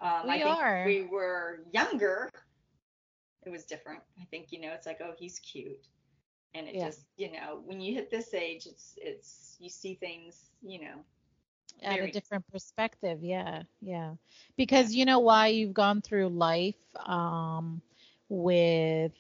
Um, 0.00 0.23
I 0.30 0.37
We 0.37 0.42
think 0.42 0.56
are. 0.62 0.84
we 0.87 1.02
were 1.02 1.61
younger. 1.73 2.30
It 3.46 3.50
was 3.50 3.64
different. 3.64 4.00
I 4.20 4.25
think 4.30 4.52
you 4.52 4.61
know 4.61 4.73
it's 4.73 4.87
like 4.87 5.00
oh 5.02 5.12
he's 5.18 5.38
cute, 5.40 5.87
and 6.54 6.66
it 6.68 6.75
Yeah. 6.75 6.87
just 6.87 7.02
you 7.16 7.30
know 7.32 7.61
when 7.66 7.80
you 7.80 7.94
hit 7.94 8.11
this 8.11 8.32
age 8.32 8.66
it's 8.66 8.94
it's 8.96 9.56
you 9.61 9.68
see 9.68 9.94
things 9.94 10.50
you 10.62 10.80
know 10.80 10.96
At 11.82 12.00
a 12.00 12.11
different 12.11 12.46
perspective. 12.50 13.18
Yeah. 13.23 13.62
Yeah. 13.82 14.14
Because 14.56 14.94
you 14.94 15.04
know 15.04 15.18
why 15.20 15.49
you've 15.49 15.75
gone 15.75 16.00
through 16.00 16.28
life 16.30 16.80
um, 17.04 17.82
with 18.28 19.12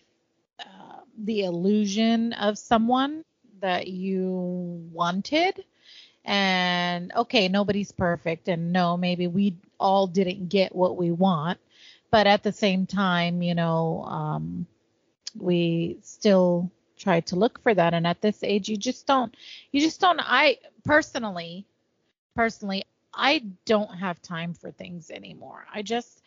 uh, 0.60 1.00
the 1.18 1.44
illusion 1.44 2.32
of 2.34 2.58
someone 2.58 3.24
that 3.60 3.86
you 3.86 4.88
wanted. 4.92 5.64
And 6.24 7.12
okay, 7.14 7.48
nobody's 7.48 7.92
perfect. 7.92 8.48
And 8.48 8.72
no, 8.72 8.96
maybe 8.96 9.26
we 9.26 9.56
all 9.78 10.06
didn't 10.06 10.48
get 10.48 10.74
what 10.74 10.96
we 10.96 11.10
want. 11.10 11.58
But 12.10 12.26
at 12.26 12.42
the 12.42 12.52
same 12.52 12.86
time, 12.86 13.42
you 13.42 13.54
know, 13.54 14.04
um, 14.04 14.66
we 15.38 15.98
still 16.02 16.70
try 16.96 17.20
to 17.20 17.36
look 17.36 17.60
for 17.62 17.74
that. 17.74 17.92
And 17.92 18.06
at 18.06 18.20
this 18.20 18.42
age, 18.42 18.68
you 18.68 18.76
just 18.76 19.06
don't, 19.06 19.34
you 19.72 19.80
just 19.80 20.00
don't, 20.00 20.20
I 20.22 20.58
personally, 20.84 21.66
personally, 22.36 22.84
I 23.12 23.44
don't 23.64 23.90
have 23.90 24.22
time 24.22 24.54
for 24.54 24.70
things 24.70 25.10
anymore. 25.10 25.66
I 25.72 25.82
just, 25.82 26.22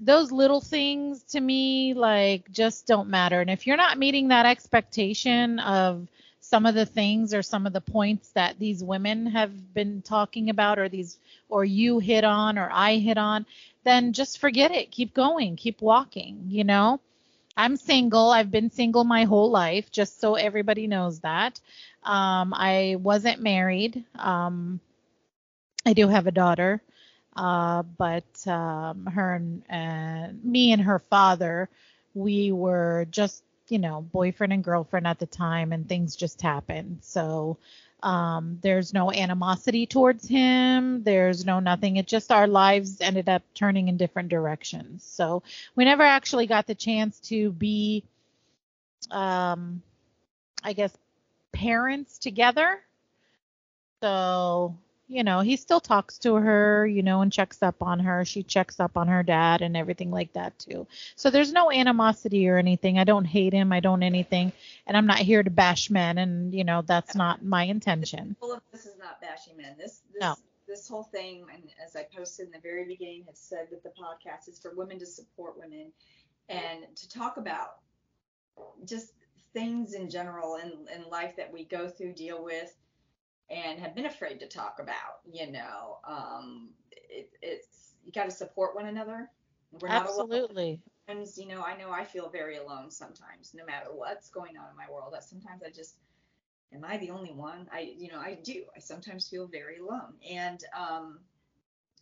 those 0.00 0.32
little 0.32 0.60
things 0.60 1.22
to 1.30 1.40
me, 1.40 1.94
like, 1.94 2.50
just 2.52 2.86
don't 2.86 3.08
matter. 3.08 3.40
And 3.40 3.50
if 3.50 3.66
you're 3.66 3.76
not 3.76 3.98
meeting 3.98 4.28
that 4.28 4.46
expectation 4.46 5.58
of 5.58 6.08
some 6.40 6.66
of 6.66 6.74
the 6.74 6.86
things 6.86 7.32
or 7.32 7.42
some 7.42 7.66
of 7.66 7.72
the 7.72 7.80
points 7.80 8.28
that 8.30 8.58
these 8.58 8.84
women 8.84 9.26
have 9.26 9.74
been 9.74 10.02
talking 10.02 10.50
about, 10.50 10.78
or 10.78 10.88
these, 10.88 11.18
or 11.48 11.64
you 11.64 11.98
hit 11.98 12.24
on, 12.24 12.58
or 12.58 12.68
I 12.70 12.96
hit 12.96 13.16
on, 13.18 13.46
then 13.84 14.12
just 14.12 14.38
forget 14.38 14.70
it. 14.70 14.90
Keep 14.90 15.14
going, 15.14 15.56
keep 15.56 15.80
walking, 15.80 16.44
you 16.48 16.64
know? 16.64 17.00
I'm 17.56 17.76
single. 17.76 18.30
I've 18.30 18.50
been 18.50 18.70
single 18.70 19.04
my 19.04 19.24
whole 19.24 19.50
life, 19.50 19.90
just 19.90 20.20
so 20.20 20.34
everybody 20.34 20.86
knows 20.86 21.20
that. 21.20 21.60
Um, 22.02 22.52
I 22.52 22.96
wasn't 22.98 23.40
married. 23.40 24.04
Um, 24.18 24.80
I 25.86 25.92
do 25.92 26.08
have 26.08 26.26
a 26.26 26.32
daughter, 26.32 26.82
uh, 27.36 27.82
but 27.82 28.46
um, 28.46 29.06
her 29.06 29.34
and, 29.68 30.44
me 30.44 30.72
and 30.72 30.82
her 30.82 30.98
father, 30.98 31.68
we 32.14 32.52
were 32.52 33.06
just, 33.10 33.42
you 33.68 33.78
know, 33.78 34.02
boyfriend 34.02 34.52
and 34.52 34.64
girlfriend 34.64 35.06
at 35.06 35.18
the 35.18 35.26
time, 35.26 35.72
and 35.72 35.88
things 35.88 36.16
just 36.16 36.42
happened. 36.42 36.98
So 37.02 37.58
um, 38.04 38.58
there's 38.62 38.92
no 38.92 39.10
animosity 39.10 39.86
towards 39.86 40.28
him. 40.28 41.02
There's 41.02 41.44
no 41.46 41.58
nothing. 41.58 41.96
It 41.96 42.06
just 42.06 42.30
our 42.30 42.46
lives 42.46 43.00
ended 43.00 43.28
up 43.28 43.42
turning 43.54 43.88
in 43.88 43.96
different 43.96 44.28
directions. 44.28 45.02
So 45.04 45.42
we 45.74 45.84
never 45.86 46.02
actually 46.02 46.46
got 46.46 46.66
the 46.66 46.74
chance 46.74 47.18
to 47.20 47.50
be, 47.50 48.04
um, 49.10 49.82
I 50.62 50.74
guess, 50.74 50.94
parents 51.52 52.18
together. 52.18 52.78
So, 54.02 54.76
you 55.06 55.22
know, 55.22 55.40
he 55.40 55.56
still 55.56 55.80
talks 55.80 56.18
to 56.18 56.34
her, 56.34 56.86
you 56.86 57.02
know, 57.02 57.20
and 57.20 57.32
checks 57.32 57.62
up 57.62 57.82
on 57.82 58.00
her. 58.00 58.24
She 58.24 58.42
checks 58.42 58.80
up 58.80 58.96
on 58.96 59.08
her 59.08 59.22
dad 59.22 59.60
and 59.60 59.76
everything 59.76 60.10
like 60.10 60.32
that 60.32 60.58
too. 60.58 60.86
So 61.16 61.30
there's 61.30 61.52
no 61.52 61.70
animosity 61.70 62.48
or 62.48 62.56
anything. 62.56 62.98
I 62.98 63.04
don't 63.04 63.24
hate 63.26 63.52
him. 63.52 63.72
I 63.72 63.80
don't 63.80 64.02
anything. 64.02 64.52
And 64.86 64.96
I'm 64.96 65.06
not 65.06 65.18
here 65.18 65.42
to 65.42 65.50
bash 65.50 65.90
men 65.90 66.18
and, 66.18 66.54
you 66.54 66.64
know, 66.64 66.82
that's 66.82 67.14
not 67.14 67.44
my 67.44 67.64
intention. 67.64 68.36
This 68.72 68.86
is 68.86 68.96
not 68.98 69.20
bashing 69.20 69.56
men. 69.56 69.74
This 69.78 70.00
this 70.12 70.20
No. 70.20 70.36
this 70.66 70.88
whole 70.88 71.04
thing, 71.04 71.44
and 71.52 71.62
as 71.84 71.96
I 71.96 72.04
posted 72.04 72.46
in 72.46 72.52
the 72.52 72.58
very 72.60 72.84
beginning, 72.86 73.24
have 73.26 73.36
said 73.36 73.68
that 73.70 73.82
the 73.82 73.90
podcast 73.90 74.48
is 74.48 74.58
for 74.58 74.74
women 74.74 74.98
to 75.00 75.06
support 75.06 75.58
women 75.58 75.92
and 76.48 76.84
to 76.96 77.08
talk 77.08 77.36
about 77.36 77.76
just 78.84 79.12
things 79.52 79.94
in 79.94 80.08
general 80.10 80.56
in, 80.56 80.72
in 80.94 81.08
life 81.10 81.36
that 81.36 81.52
we 81.52 81.64
go 81.64 81.88
through, 81.88 82.12
deal 82.14 82.42
with, 82.42 82.74
and 83.50 83.78
have 83.80 83.94
been 83.94 84.06
afraid 84.06 84.40
to 84.40 84.48
talk 84.48 84.78
about. 84.80 85.20
You 85.30 85.52
know, 85.52 85.98
um, 86.04 86.70
it, 86.90 87.30
it's 87.42 87.94
you 88.04 88.12
got 88.12 88.24
to 88.24 88.30
support 88.30 88.74
one 88.74 88.86
another. 88.86 89.30
We're 89.80 89.88
Absolutely. 89.88 90.80
sometimes, 91.06 91.38
you 91.38 91.46
know, 91.46 91.62
I 91.62 91.76
know 91.76 91.90
I 91.90 92.04
feel 92.04 92.28
very 92.28 92.56
alone 92.56 92.90
sometimes, 92.90 93.52
no 93.54 93.64
matter 93.64 93.86
what's 93.92 94.30
going 94.30 94.56
on 94.56 94.70
in 94.70 94.76
my 94.76 94.90
world. 94.92 95.12
That 95.12 95.24
sometimes 95.24 95.62
I 95.66 95.70
just, 95.70 95.96
am 96.72 96.84
I 96.84 96.96
the 96.98 97.10
only 97.10 97.32
one? 97.32 97.68
I, 97.72 97.94
you 97.96 98.10
know, 98.12 98.20
I 98.20 98.38
do. 98.42 98.64
I 98.76 98.78
sometimes 98.78 99.28
feel 99.28 99.46
very 99.46 99.78
alone. 99.78 100.14
And 100.30 100.60
um, 100.78 101.20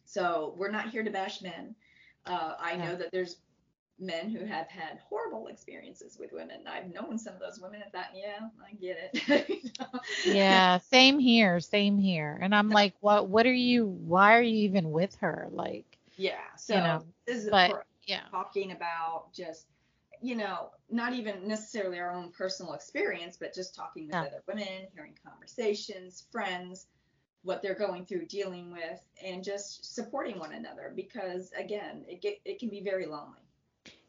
so 0.05 0.55
we're 0.59 0.71
not 0.71 0.91
here 0.91 1.03
to 1.03 1.11
bash 1.11 1.41
men. 1.43 1.75
Uh, 2.27 2.55
I 2.61 2.77
No. 2.77 2.85
know 2.85 2.97
that 2.97 3.11
there's 3.11 3.37
men 4.03 4.31
who 4.31 4.45
have 4.45 4.69
had 4.69 4.99
horrible 5.09 5.47
experiences 5.49 6.19
with 6.19 6.33
women. 6.33 6.63
I've 6.67 6.93
known 6.93 7.19
some 7.19 7.35
of 7.35 7.41
those 7.41 7.61
women 7.61 7.83
and 7.83 7.93
thought, 7.93 8.11
yeah, 8.15 8.49
I 8.67 8.75
get 8.75 8.99
it. 9.29 9.49
You 9.49 9.71
know? 9.81 10.01
Yeah, 10.25 10.79
same 10.79 11.19
here, 11.19 11.61
same 11.61 11.99
here. 11.99 12.39
And 12.43 12.55
I'm 12.55 12.71
like, 12.71 12.95
what 13.01 13.29
what 13.29 13.47
are 13.47 13.53
you 13.53 13.87
why 13.87 14.37
are 14.37 14.43
you 14.43 14.57
even 14.65 14.91
with 14.93 15.15
her? 15.17 15.49
Like, 15.51 15.99
Yeah. 16.17 16.55
So 16.57 16.77
know, 16.79 17.05
this 17.27 17.45
is 17.45 17.51
but 17.51 17.85
yeah. 18.07 18.23
talking 18.31 18.73
about 18.73 19.33
just 19.33 19.67
you 20.21 20.37
know 20.37 20.71
not 20.91 21.13
even 21.15 21.47
necessarily 21.49 21.99
our 21.99 22.13
own 22.13 22.31
personal 22.31 22.75
experience 22.75 23.37
but 23.39 23.55
just 23.55 23.75
talking 23.75 24.07
with 24.07 24.15
Yeah. 24.15 24.23
other 24.23 24.43
women 24.47 24.87
hearing 24.95 25.17
conversations 25.27 26.27
friends 26.31 26.87
what 27.43 27.61
they're 27.63 27.75
going 27.75 28.07
through 28.07 28.27
dealing 28.27 28.73
with 28.73 29.01
and 29.25 29.43
just 29.43 29.95
supporting 29.95 30.39
one 30.39 30.53
another 30.53 30.93
because 30.95 31.51
again 31.59 32.05
it 32.09 32.21
get, 32.23 32.39
it 32.45 32.59
can 32.61 32.69
be 32.69 32.81
very 32.81 33.07
lonely 33.07 33.41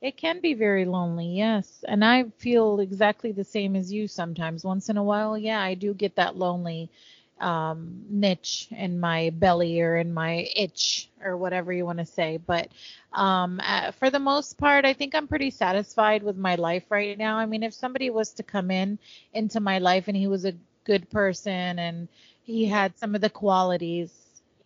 It 0.03 0.17
can 0.17 0.39
be 0.41 0.53
very 0.53 0.85
lonely, 0.85 1.27
yes. 1.27 1.83
And 1.87 2.05
I 2.05 2.25
feel 2.37 2.79
exactly 2.79 3.31
the 3.31 3.43
same 3.45 3.75
as 3.75 3.91
you 3.91 4.07
sometimes. 4.07 4.63
Once 4.63 4.89
in 4.89 4.97
a 4.97 5.03
while, 5.03 5.37
yeah, 5.37 5.61
I 5.61 5.73
do 5.75 5.93
get 5.95 6.17
that 6.17 6.35
lonely 6.37 6.91
um, 7.39 8.05
niche 8.09 8.67
in 8.71 8.99
my 8.99 9.31
belly 9.31 9.81
or 9.81 9.97
in 9.97 10.13
my 10.13 10.47
itch 10.55 11.09
or 11.23 11.37
whatever 11.37 11.73
you 11.73 11.85
want 11.85 11.99
to 11.99 12.05
say. 12.05 12.37
But 12.37 12.69
um, 13.13 13.61
uh, 13.63 13.91
for 13.93 14.11
the 14.11 14.19
most 14.19 14.57
part, 14.59 14.85
I 14.85 14.93
think 14.93 15.15
I'm 15.15 15.27
pretty 15.27 15.51
satisfied 15.51 16.23
with 16.23 16.37
my 16.37 16.55
life 16.55 16.91
right 16.91 17.17
now. 17.17 17.37
I 17.37 17.47
mean, 17.47 17.63
if 17.63 17.73
somebody 17.73 18.09
was 18.11 18.33
to 18.33 18.43
come 18.43 18.71
in 18.71 18.99
into 19.33 19.59
my 19.61 19.79
life 19.79 20.07
and 20.07 20.17
he 20.17 20.27
was 20.27 20.45
a 20.45 20.53
good 20.83 21.09
person 21.11 21.79
and 21.79 22.09
he 22.43 22.65
had 22.65 22.97
some 22.97 23.15
of 23.15 23.21
the 23.21 23.29
qualities, 23.29 24.11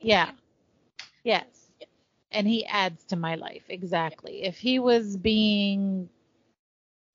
yeah, 0.02 0.32
yes 1.24 1.57
and 2.32 2.48
he 2.48 2.66
adds 2.66 3.04
to 3.06 3.16
my 3.16 3.36
life 3.36 3.64
exactly. 3.70 4.44
If 4.44 4.58
he 4.58 4.80
was 4.80 5.18
being 5.18 6.10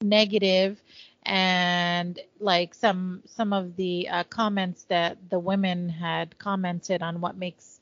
negative 0.02 0.82
and 1.24 2.18
like 2.40 2.74
some 2.74 3.22
some 3.26 3.52
of 3.52 3.76
the 3.76 4.08
uh, 4.08 4.24
comments 4.24 4.84
that 4.84 5.16
the 5.30 5.38
women 5.38 5.88
had 5.88 6.36
commented 6.38 7.02
on 7.02 7.20
what 7.20 7.36
makes 7.36 7.80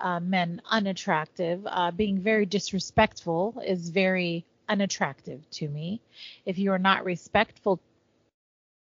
uh, 0.00 0.18
men 0.18 0.60
unattractive 0.70 1.62
uh, 1.66 1.90
being 1.90 2.18
very 2.18 2.46
disrespectful 2.46 3.62
is 3.64 3.90
very 3.90 4.44
unattractive 4.68 5.48
to 5.50 5.68
me. 5.68 6.00
If 6.46 6.58
you 6.58 6.72
are 6.72 6.78
not 6.78 7.04
respectful 7.04 7.80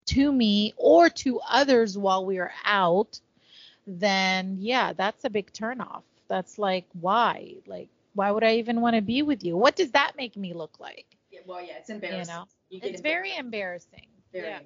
to 0.07 0.31
me 0.31 0.73
or 0.77 1.09
to 1.09 1.39
others 1.47 1.97
while 1.97 2.25
we 2.25 2.39
are 2.39 2.51
out 2.65 3.19
then 3.85 4.57
yeah 4.59 4.93
that's 4.93 5.23
a 5.23 5.29
big 5.29 5.51
turnoff 5.53 6.01
that's 6.29 6.57
like 6.57 6.85
why? 6.93 7.55
Like 7.67 7.89
why 8.13 8.31
would 8.31 8.43
i 8.43 8.55
even 8.55 8.81
want 8.81 8.95
to 8.95 9.01
be 9.01 9.21
with 9.21 9.43
you? 9.43 9.57
What 9.57 9.75
does 9.75 9.91
that 9.91 10.13
make 10.17 10.35
me 10.37 10.53
look 10.53 10.79
like? 10.79 11.05
Yeah, 11.31 11.41
well 11.45 11.61
yeah 11.61 11.77
it's 11.77 11.89
embarrassing. 11.89 12.33
you 12.33 12.39
know? 12.39 12.47
You 12.69 12.79
it's 12.83 13.01
very 13.01 13.35
embarrassing. 13.35 14.07
Very 14.31 14.47
yeah. 14.47 14.59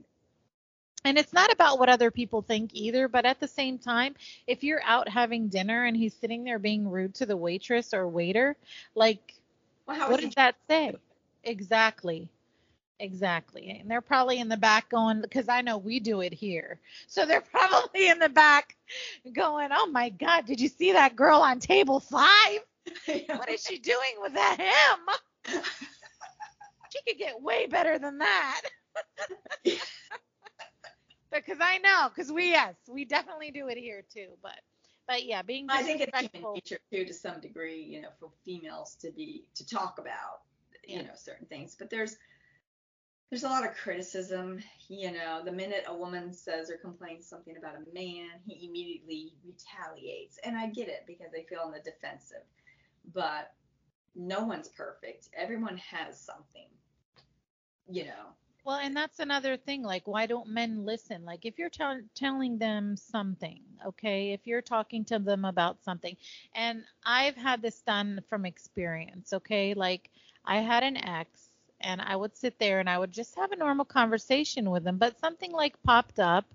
and 1.05 1.17
it's 1.17 1.33
not 1.33 1.51
about 1.51 1.79
what 1.79 1.89
other 1.89 2.11
people 2.11 2.41
think 2.41 2.71
either 2.73 3.07
but 3.07 3.25
at 3.25 3.39
the 3.39 3.47
same 3.47 3.77
time 3.77 4.13
if 4.45 4.63
you're 4.63 4.83
out 4.83 5.07
having 5.07 5.47
dinner 5.47 5.85
and 5.85 5.95
he's 5.95 6.13
sitting 6.13 6.43
there 6.43 6.59
being 6.59 6.89
rude 6.89 7.15
to 7.15 7.25
the 7.25 7.37
waitress 7.37 7.93
or 7.93 8.07
waiter 8.07 8.55
like 8.95 9.33
well, 9.85 10.11
what 10.11 10.21
does 10.21 10.33
that 10.35 10.55
say? 10.69 10.95
Exactly 11.43 12.29
exactly 12.99 13.77
and 13.79 13.89
they're 13.89 14.01
probably 14.01 14.39
in 14.39 14.47
the 14.49 14.57
back 14.57 14.89
going 14.89 15.21
because 15.21 15.49
i 15.49 15.61
know 15.61 15.77
we 15.77 15.99
do 15.99 16.21
it 16.21 16.33
here 16.33 16.79
so 17.07 17.25
they're 17.25 17.41
probably 17.51 18.09
in 18.09 18.19
the 18.19 18.29
back 18.29 18.75
going 19.33 19.69
oh 19.71 19.87
my 19.87 20.09
god 20.09 20.45
did 20.45 20.59
you 20.59 20.67
see 20.69 20.93
that 20.93 21.15
girl 21.15 21.39
on 21.41 21.59
table 21.59 21.99
five 21.99 22.59
what 23.33 23.49
is 23.49 23.61
she 23.63 23.77
doing 23.79 24.15
with 24.21 24.33
that 24.33 24.57
him 24.59 25.53
she 26.89 26.99
could 27.07 27.17
get 27.17 27.41
way 27.41 27.65
better 27.67 27.97
than 27.99 28.19
that 28.19 28.61
because 31.31 31.57
i 31.61 31.77
know 31.79 32.09
because 32.09 32.31
we 32.31 32.49
yes 32.49 32.75
we 32.89 33.05
definitely 33.05 33.51
do 33.51 33.67
it 33.67 33.77
here 33.77 34.03
too 34.13 34.29
but 34.41 34.59
but 35.07 35.23
yeah 35.25 35.41
being 35.41 35.69
I 35.69 35.81
think 35.83 36.01
it's 36.01 36.19
human 36.19 36.47
nature 36.53 36.79
too, 36.91 37.05
to 37.05 37.13
some 37.13 37.39
degree, 37.39 37.81
you 37.81 38.01
know, 38.01 38.09
for 38.19 38.29
females 38.45 38.95
to 39.01 39.11
be 39.11 39.45
to 39.55 39.65
talk 39.65 39.97
about, 39.99 40.41
you 40.87 40.97
Yeah. 40.97 41.03
know, 41.03 41.13
certain 41.15 41.47
things. 41.47 41.75
But 41.77 41.89
there's 41.89 42.17
there's 43.33 43.43
a 43.45 43.49
lot 43.49 43.65
of 43.65 43.75
criticism, 43.75 44.59
you 44.89 45.11
know. 45.11 45.41
The 45.43 45.51
minute 45.51 45.85
a 45.87 45.97
woman 45.97 46.31
says 46.31 46.69
or 46.69 46.77
complains 46.77 47.25
something 47.25 47.57
about 47.57 47.73
a 47.77 47.91
man, 47.91 48.29
he 48.45 48.67
immediately 48.67 49.33
retaliates, 49.43 50.37
and 50.43 50.55
I 50.55 50.67
get 50.67 50.87
it 50.87 51.05
because 51.07 51.31
they 51.33 51.41
feel 51.49 51.61
on 51.61 51.71
the 51.71 51.79
defensive. 51.79 52.43
But 53.11 53.51
no 54.15 54.43
one's 54.43 54.67
perfect. 54.67 55.29
Everyone 55.35 55.77
has 55.77 56.21
something, 56.21 56.67
you 57.89 58.05
know. 58.05 58.35
Well, 58.65 58.77
and 58.77 58.95
that's 58.95 59.17
another 59.17 59.57
thing. 59.57 59.81
Like, 59.81 60.07
why 60.07 60.27
don't 60.27 60.49
men 60.49 60.85
listen? 60.85 61.25
Like, 61.25 61.43
if 61.43 61.57
you're 61.57 61.71
tell 61.71 62.01
telling 62.13 62.59
them 62.59 62.95
something, 62.95 63.61
okay, 63.83 64.33
if 64.33 64.45
you're 64.45 64.61
talking 64.61 65.05
to 65.05 65.17
them 65.17 65.43
about 65.43 65.83
something, 65.83 66.15
and 66.53 66.83
I've 67.03 67.35
had 67.35 67.63
this 67.63 67.81
done 67.81 68.21
from 68.29 68.45
experience, 68.45 69.33
okay, 69.33 69.73
like 69.73 70.11
I 70.45 70.57
had 70.57 70.83
an 70.83 70.97
ex, 70.97 71.42
and 71.83 72.01
I 72.01 72.15
would 72.15 72.35
sit 72.37 72.57
there 72.59 72.79
and 72.79 72.89
I 72.89 72.97
would 72.97 73.11
just 73.11 73.35
have 73.35 73.51
a 73.51 73.55
normal 73.55 73.85
conversation 73.85 74.69
with 74.71 74.85
him, 74.87 74.97
but 74.97 75.19
something 75.19 75.51
like 75.51 75.81
popped 75.83 76.19
up, 76.19 76.45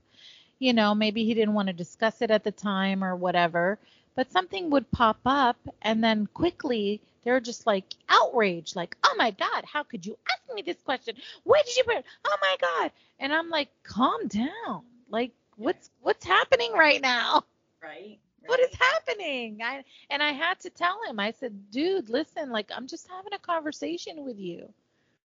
you 0.58 0.72
know, 0.72 0.94
maybe 0.94 1.24
he 1.24 1.34
didn't 1.34 1.54
want 1.54 1.68
to 1.68 1.74
discuss 1.74 2.20
it 2.22 2.30
at 2.30 2.44
the 2.44 2.50
time 2.50 3.04
or 3.04 3.14
whatever, 3.14 3.78
but 4.16 4.32
something 4.32 4.70
would 4.70 4.90
pop 4.90 5.18
up, 5.24 5.56
and 5.82 6.02
then 6.02 6.26
quickly 6.26 7.00
they're 7.22 7.40
just 7.40 7.66
like 7.66 7.84
outraged, 8.08 8.74
like, 8.74 8.96
oh 9.04 9.14
my 9.16 9.30
God, 9.30 9.64
how 9.64 9.82
could 9.84 10.04
you 10.04 10.16
ask 10.30 10.54
me 10.54 10.62
this 10.62 10.80
question? 10.84 11.14
Where 11.44 11.62
did 11.64 11.76
you 11.76 11.84
put? 11.84 12.04
Oh 12.24 12.36
my 12.40 12.56
God. 12.60 12.90
And 13.20 13.32
I'm 13.32 13.48
like, 13.48 13.68
calm 13.84 14.26
down. 14.26 14.82
Like, 15.10 15.32
what's 15.56 15.90
what's 16.00 16.24
happening 16.24 16.72
right 16.72 17.00
now? 17.00 17.44
Right? 17.82 18.18
What 18.46 18.60
is 18.60 18.74
happening? 18.74 19.60
I 19.62 19.84
and 20.10 20.22
I 20.22 20.32
had 20.32 20.58
to 20.60 20.70
tell 20.70 20.98
him. 21.06 21.20
I 21.20 21.32
said, 21.32 21.70
dude, 21.70 22.08
listen, 22.08 22.50
like 22.50 22.70
I'm 22.74 22.86
just 22.86 23.06
having 23.08 23.34
a 23.34 23.38
conversation 23.38 24.24
with 24.24 24.38
you. 24.38 24.72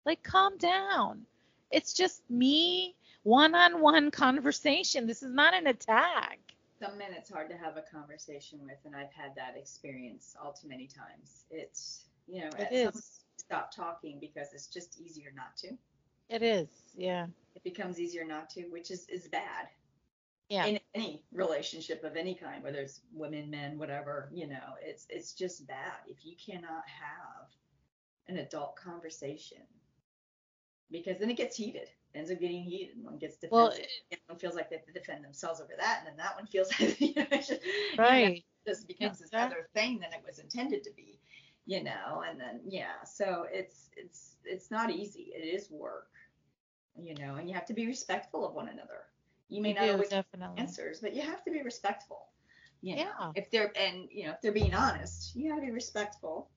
Like, 0.05 0.23
calm 0.23 0.57
down. 0.57 1.25
It's 1.71 1.93
just 1.93 2.21
me, 2.29 2.95
one-on-one 3.23 4.11
conversation. 4.11 5.07
This 5.07 5.23
is 5.23 5.31
not 5.31 5.53
an 5.53 5.67
attack. 5.67 6.39
some 6.79 6.97
men 6.97 7.13
it's 7.13 7.29
hard 7.29 7.49
to 7.49 7.55
have 7.57 7.77
a 7.77 7.83
conversation 7.95 8.59
with 8.63 8.77
and 8.85 8.95
i've 8.95 9.11
had 9.13 9.35
that 9.35 9.55
experience 9.55 10.35
all 10.41 10.51
too 10.51 10.67
many 10.67 10.87
times 10.87 11.45
it's 11.51 12.05
you 12.27 12.41
know 12.41 12.47
It 12.57 12.59
uh, 12.59 12.63
at 12.63 12.95
is. 12.95 13.19
stop 13.37 13.71
talking 13.75 14.17
because 14.19 14.47
it's 14.53 14.65
just 14.67 14.99
easier 14.99 15.31
not 15.35 15.55
to 15.57 15.69
It 16.29 16.41
is. 16.41 16.69
Yeah. 16.97 17.27
it 17.55 17.63
becomes 17.63 17.99
easier 17.99 18.25
not 18.25 18.49
to 18.51 18.63
which 18.71 18.89
is 18.89 19.07
is 19.09 19.27
bad 19.27 19.67
Yeah. 20.49 20.65
in 20.65 20.79
any 20.95 21.23
relationship 21.31 22.03
of 22.03 22.15
any 22.15 22.33
kind 22.33 22.63
whether 22.63 22.79
it's 22.79 23.01
women 23.13 23.51
men 23.51 23.77
whatever 23.77 24.29
you 24.33 24.47
know 24.47 24.67
it's 24.81 25.05
it's 25.09 25.33
just 25.33 25.67
bad 25.67 25.93
if 26.07 26.25
you 26.25 26.35
cannot 26.43 26.83
have 26.87 27.47
an 28.27 28.37
adult 28.37 28.75
conversation 28.75 29.61
because 30.91 31.19
then 31.19 31.29
it 31.29 31.37
gets 31.37 31.55
heated 31.55 31.89
it 32.13 32.17
ends 32.17 32.31
up 32.31 32.39
getting 32.39 32.63
heated 32.63 32.95
and 32.95 33.05
one 33.05 33.17
gets 33.17 33.37
defensive 33.37 33.85
Well, 33.85 34.09
and 34.11 34.19
one 34.27 34.39
feels 34.39 34.55
like 34.55 34.69
they 34.69 34.77
have 34.77 34.85
to 34.85 34.93
defend 34.93 35.23
themselves 35.23 35.61
over 35.61 35.73
that 35.77 35.99
and 35.99 36.07
then 36.07 36.17
that 36.17 36.35
one 36.35 36.45
feels 36.47 36.69
like 36.79 36.99
you 37.01 37.13
know, 37.15 37.25
just, 37.31 37.61
you 38.09 38.21
know, 38.21 38.29
right. 38.29 38.43
this 38.65 38.83
becomes 38.83 39.19
this 39.19 39.31
other 39.33 39.67
thing 39.73 39.99
than 39.99 40.13
it 40.13 40.23
was 40.25 40.39
intended 40.39 40.83
to 40.83 40.91
be, 40.95 41.19
you 41.65 41.83
know, 41.83 42.23
and 42.27 42.39
then 42.39 42.61
yeah, 42.67 43.03
so 43.05 43.45
it's 43.51 43.89
it's 43.97 44.37
it's 44.45 44.71
not 44.71 44.91
easy. 44.91 45.31
It 45.35 45.43
is 45.45 45.69
work, 45.71 46.09
you 46.97 47.15
know, 47.15 47.35
and 47.35 47.47
you 47.49 47.55
have 47.55 47.65
to 47.65 47.73
be 47.73 47.85
respectful 47.87 48.45
of 48.47 48.53
one 48.53 48.67
another. 48.69 49.05
You 49.49 49.61
may 49.61 49.71
You 49.71 49.73
not 49.73 49.89
do, 49.89 49.91
always 49.91 50.11
have 50.11 50.25
definitely. 50.31 50.57
answers, 50.57 50.99
but 51.01 51.13
you 51.15 51.21
have 51.21 51.43
to 51.43 51.51
be 51.51 51.61
respectful. 51.61 52.27
You 52.81 52.97
know, 52.97 53.11
Yeah. 53.11 53.33
if 53.35 53.49
they're 53.51 53.71
and 53.77 54.07
you 54.11 54.25
know 54.25 54.31
if 54.31 54.41
they're 54.41 54.51
being 54.51 54.73
honest, 54.73 55.35
you 55.35 55.49
have 55.51 55.59
to 55.59 55.65
be 55.65 55.71
respectful. 55.71 56.49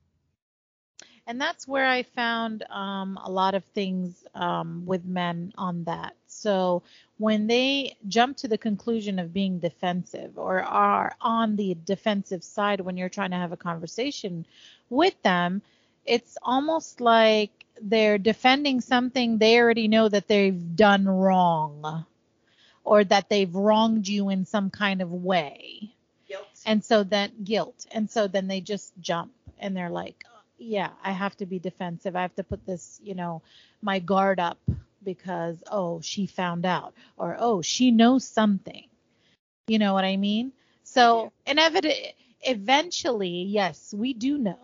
And 1.26 1.40
that's 1.40 1.66
where 1.66 1.86
I 1.86 2.02
found 2.02 2.64
um, 2.68 3.18
a 3.22 3.30
lot 3.30 3.54
of 3.54 3.64
things 3.64 4.24
um, 4.34 4.84
with 4.84 5.04
men 5.06 5.52
on 5.56 5.84
that. 5.84 6.14
So 6.26 6.82
when 7.16 7.46
they 7.46 7.96
jump 8.08 8.36
to 8.38 8.48
the 8.48 8.58
conclusion 8.58 9.18
of 9.18 9.32
being 9.32 9.58
defensive 9.58 10.36
or 10.36 10.60
are 10.60 11.16
on 11.20 11.56
the 11.56 11.76
defensive 11.86 12.44
side 12.44 12.80
when 12.80 12.98
you're 12.98 13.08
trying 13.08 13.30
to 13.30 13.36
have 13.36 13.52
a 13.52 13.56
conversation 13.56 14.44
with 14.90 15.20
them, 15.22 15.62
it's 16.04 16.36
almost 16.42 17.00
like 17.00 17.50
they're 17.80 18.18
defending 18.18 18.80
something 18.80 19.38
they 19.38 19.58
already 19.58 19.88
know 19.88 20.08
that 20.08 20.28
they've 20.28 20.76
done 20.76 21.08
wrong 21.08 22.04
or 22.84 23.02
that 23.04 23.28
they've 23.30 23.54
wronged 23.54 24.06
you 24.06 24.28
in 24.28 24.44
some 24.44 24.70
kind 24.70 25.00
of 25.00 25.10
way 25.10 25.90
Guilt. 26.28 26.46
and 26.66 26.84
so 26.84 27.02
then 27.02 27.32
guilt 27.42 27.86
and 27.90 28.08
so 28.10 28.28
then 28.28 28.46
they 28.46 28.60
just 28.60 28.92
jump 29.00 29.32
and 29.58 29.76
they're 29.76 29.90
like 29.90 30.24
yeah 30.58 30.90
i 31.02 31.10
have 31.12 31.36
to 31.36 31.46
be 31.46 31.58
defensive. 31.58 32.14
I 32.16 32.22
have 32.22 32.34
to 32.36 32.44
put 32.44 32.64
this 32.66 33.00
you 33.02 33.14
know 33.14 33.42
my 33.82 33.98
guard 33.98 34.40
up 34.40 34.58
because 35.02 35.62
oh 35.70 36.00
she 36.00 36.26
found 36.26 36.64
out 36.64 36.94
or 37.16 37.36
oh 37.38 37.62
she 37.62 37.90
knows 37.90 38.24
something. 38.26 38.84
You 39.66 39.78
know 39.78 39.94
what 39.94 40.04
i 40.04 40.16
mean? 40.16 40.52
So 40.84 41.32
inevit- 41.46 42.12
eventually 42.42 43.44
yes 43.44 43.92
we 43.96 44.14
do 44.14 44.38
know. 44.38 44.58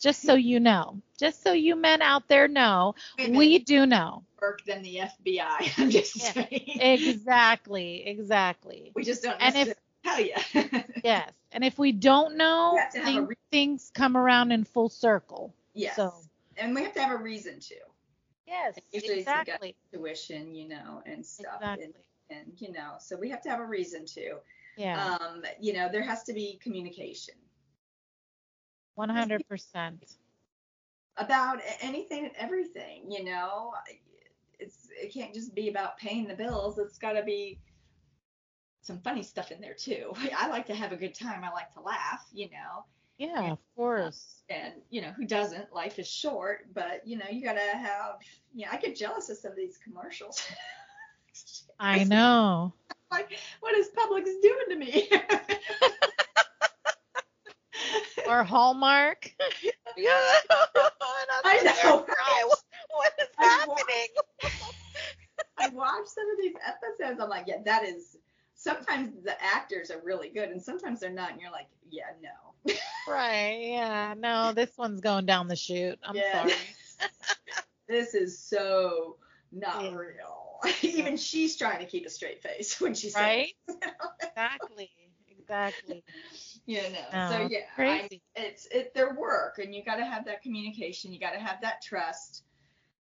Just 0.00 0.20
so 0.22 0.34
you 0.34 0.60
know. 0.60 1.00
Just 1.18 1.42
so 1.42 1.52
you 1.52 1.76
men 1.76 2.02
out 2.02 2.28
there 2.28 2.48
know 2.48 2.94
we 3.30 3.58
do 3.58 3.86
know. 3.86 4.24
work 4.40 4.62
than 4.66 4.82
the 4.82 4.96
FBI. 4.96 5.78
I'm 5.78 5.90
just 5.90 6.16
Yeah. 6.16 6.32
saying. 6.32 6.78
exactly 6.80 8.06
exactly. 8.06 8.92
We 8.94 9.04
just 9.04 9.22
don't 9.22 9.36
and 9.40 9.56
if- 9.56 9.76
necessarily 10.04 10.32
yeah. 10.54 10.82
Yes. 11.04 11.30
And 11.52 11.64
if 11.64 11.78
we 11.78 11.92
don't 11.92 12.36
know, 12.36 12.72
You 12.72 12.78
have 12.80 12.92
to 12.92 12.98
have 13.00 13.08
a 13.08 13.12
thing- 13.12 13.26
re- 13.26 13.36
things 13.50 13.90
come 13.94 14.16
around 14.16 14.52
in 14.52 14.64
full 14.64 14.88
circle. 14.88 15.54
yes. 15.74 15.96
So, 15.96 16.12
And 16.56 16.74
we 16.74 16.82
have 16.82 16.92
to 16.94 17.00
have 17.02 17.12
a 17.12 17.22
reason 17.22 17.60
to. 17.60 17.74
yes, 18.46 18.78
Usually 18.92 19.12
it's 19.20 19.20
exactly. 19.28 19.76
tuition, 19.92 20.54
you 20.54 20.68
know, 20.68 21.02
and 21.06 21.24
stuff. 21.24 21.54
Exactly. 21.56 21.84
And, 21.84 21.94
and 22.30 22.60
you 22.60 22.72
know, 22.72 22.94
so 22.98 23.16
we 23.16 23.28
have 23.30 23.42
to 23.42 23.50
have 23.50 23.60
a 23.60 23.66
reason 23.66 24.04
to. 24.06 24.36
Yeah. 24.76 25.16
Um, 25.20 25.42
you 25.60 25.72
know, 25.72 25.88
there 25.90 26.02
has 26.02 26.24
to 26.24 26.32
be 26.32 26.58
communication 26.62 27.34
100%. 28.98 30.16
about 31.16 31.60
anything 31.80 32.24
and 32.24 32.34
everything. 32.36 33.10
You 33.10 33.24
know, 33.24 33.72
it's 34.58 34.88
it 35.00 35.12
can't 35.12 35.34
just 35.34 35.54
be 35.54 35.68
about 35.68 35.96
paying 35.98 36.26
the 36.26 36.34
bills. 36.34 36.78
It's 36.78 36.98
got 36.98 37.12
to 37.12 37.22
be 37.22 37.58
some 38.84 39.00
funny 39.00 39.22
stuff 39.22 39.50
in 39.50 39.60
there 39.60 39.74
too. 39.74 40.12
I 40.36 40.48
like 40.48 40.66
to 40.66 40.74
have 40.74 40.92
a 40.92 40.96
good 40.96 41.14
time. 41.14 41.42
I 41.44 41.50
like 41.50 41.72
to 41.74 41.80
laugh. 41.80 42.24
You 42.32 42.46
know, 42.50 42.84
Yeah, 43.18 43.52
of 43.52 43.58
course. 43.76 44.42
and 44.48 44.74
you 44.90 45.00
know 45.02 45.10
who 45.12 45.24
doesn't? 45.26 45.72
Life 45.72 45.98
is 45.98 46.08
short, 46.10 46.66
but 46.74 47.06
you 47.06 47.16
know 47.18 47.26
you 47.30 47.42
gotta 47.44 47.60
have. 47.60 48.16
Yeah, 48.54 48.68
I 48.70 48.76
get 48.76 48.96
jealous 48.96 49.30
of 49.30 49.38
some 49.38 49.52
of 49.52 49.56
these 49.56 49.78
commercials. 49.82 50.46
I 51.80 52.04
know. 52.04 52.72
like, 53.10 53.38
what 53.60 53.74
is 53.76 53.88
Publix 53.96 54.24
doing 54.42 54.66
to 54.70 54.76
me? 54.76 55.08
Or 58.28 58.42
Hallmark. 58.42 59.30
yeah. 59.98 60.10
I 61.44 61.60
know, 61.84 62.06
right? 62.08 62.44
What, 62.90 63.12
is 63.20 63.28
I 63.38 63.44
happening? 63.44 64.52
I 65.58 65.68
watch 65.68 66.06
some 66.06 66.24
of 66.30 66.38
these 66.40 66.54
episodes. 66.66 67.20
I'm 67.20 67.28
like, 67.28 67.44
yeah, 67.46 67.56
that 67.66 67.84
is. 67.84 68.16
Sometimes 68.64 69.22
the 69.24 69.36
actors 69.42 69.90
are 69.90 70.00
really 70.02 70.30
good, 70.30 70.50
and 70.50 70.62
sometimes 70.62 71.00
they're 71.00 71.12
not, 71.12 71.32
and 71.32 71.40
you're 71.40 71.52
like, 71.52 71.68
yeah, 71.90 72.12
no. 72.22 72.74
Right. 73.06 73.58
Yeah. 73.70 74.14
No, 74.16 74.52
this 74.52 74.76
one's 74.78 75.00
going 75.00 75.26
down 75.26 75.48
the 75.48 75.56
chute. 75.56 75.98
I'm 76.04 76.16
Yeah. 76.16 76.32
sorry. 76.32 76.76
this 77.88 78.14
is 78.14 78.38
so 78.38 79.16
not 79.52 79.80
Yeah. 79.80 79.90
real. 79.92 80.60
Even 80.82 81.16
she's 81.16 81.56
trying 81.56 81.80
to 81.80 81.86
keep 81.86 82.06
a 82.06 82.10
straight 82.10 82.42
face 82.42 82.80
when 82.80 82.94
she 82.94 83.10
says, 83.10 83.30
Right? 83.30 83.54
Exactly. 84.36 84.90
Exactly. 85.28 86.04
you 86.66 86.82
know. 86.90 87.08
No, 87.12 87.18
so 87.18 87.38
yeah, 87.50 87.66
I, 87.86 88.08
it's 88.36 88.66
it 88.70 88.94
their 88.94 89.14
work, 89.14 89.58
and 89.58 89.74
you 89.74 89.84
got 89.84 89.96
to 89.96 90.04
have 90.04 90.24
that 90.26 90.42
communication. 90.42 91.12
You 91.12 91.20
got 91.20 91.32
to 91.32 91.40
have 91.40 91.60
that 91.62 91.82
trust. 91.82 92.44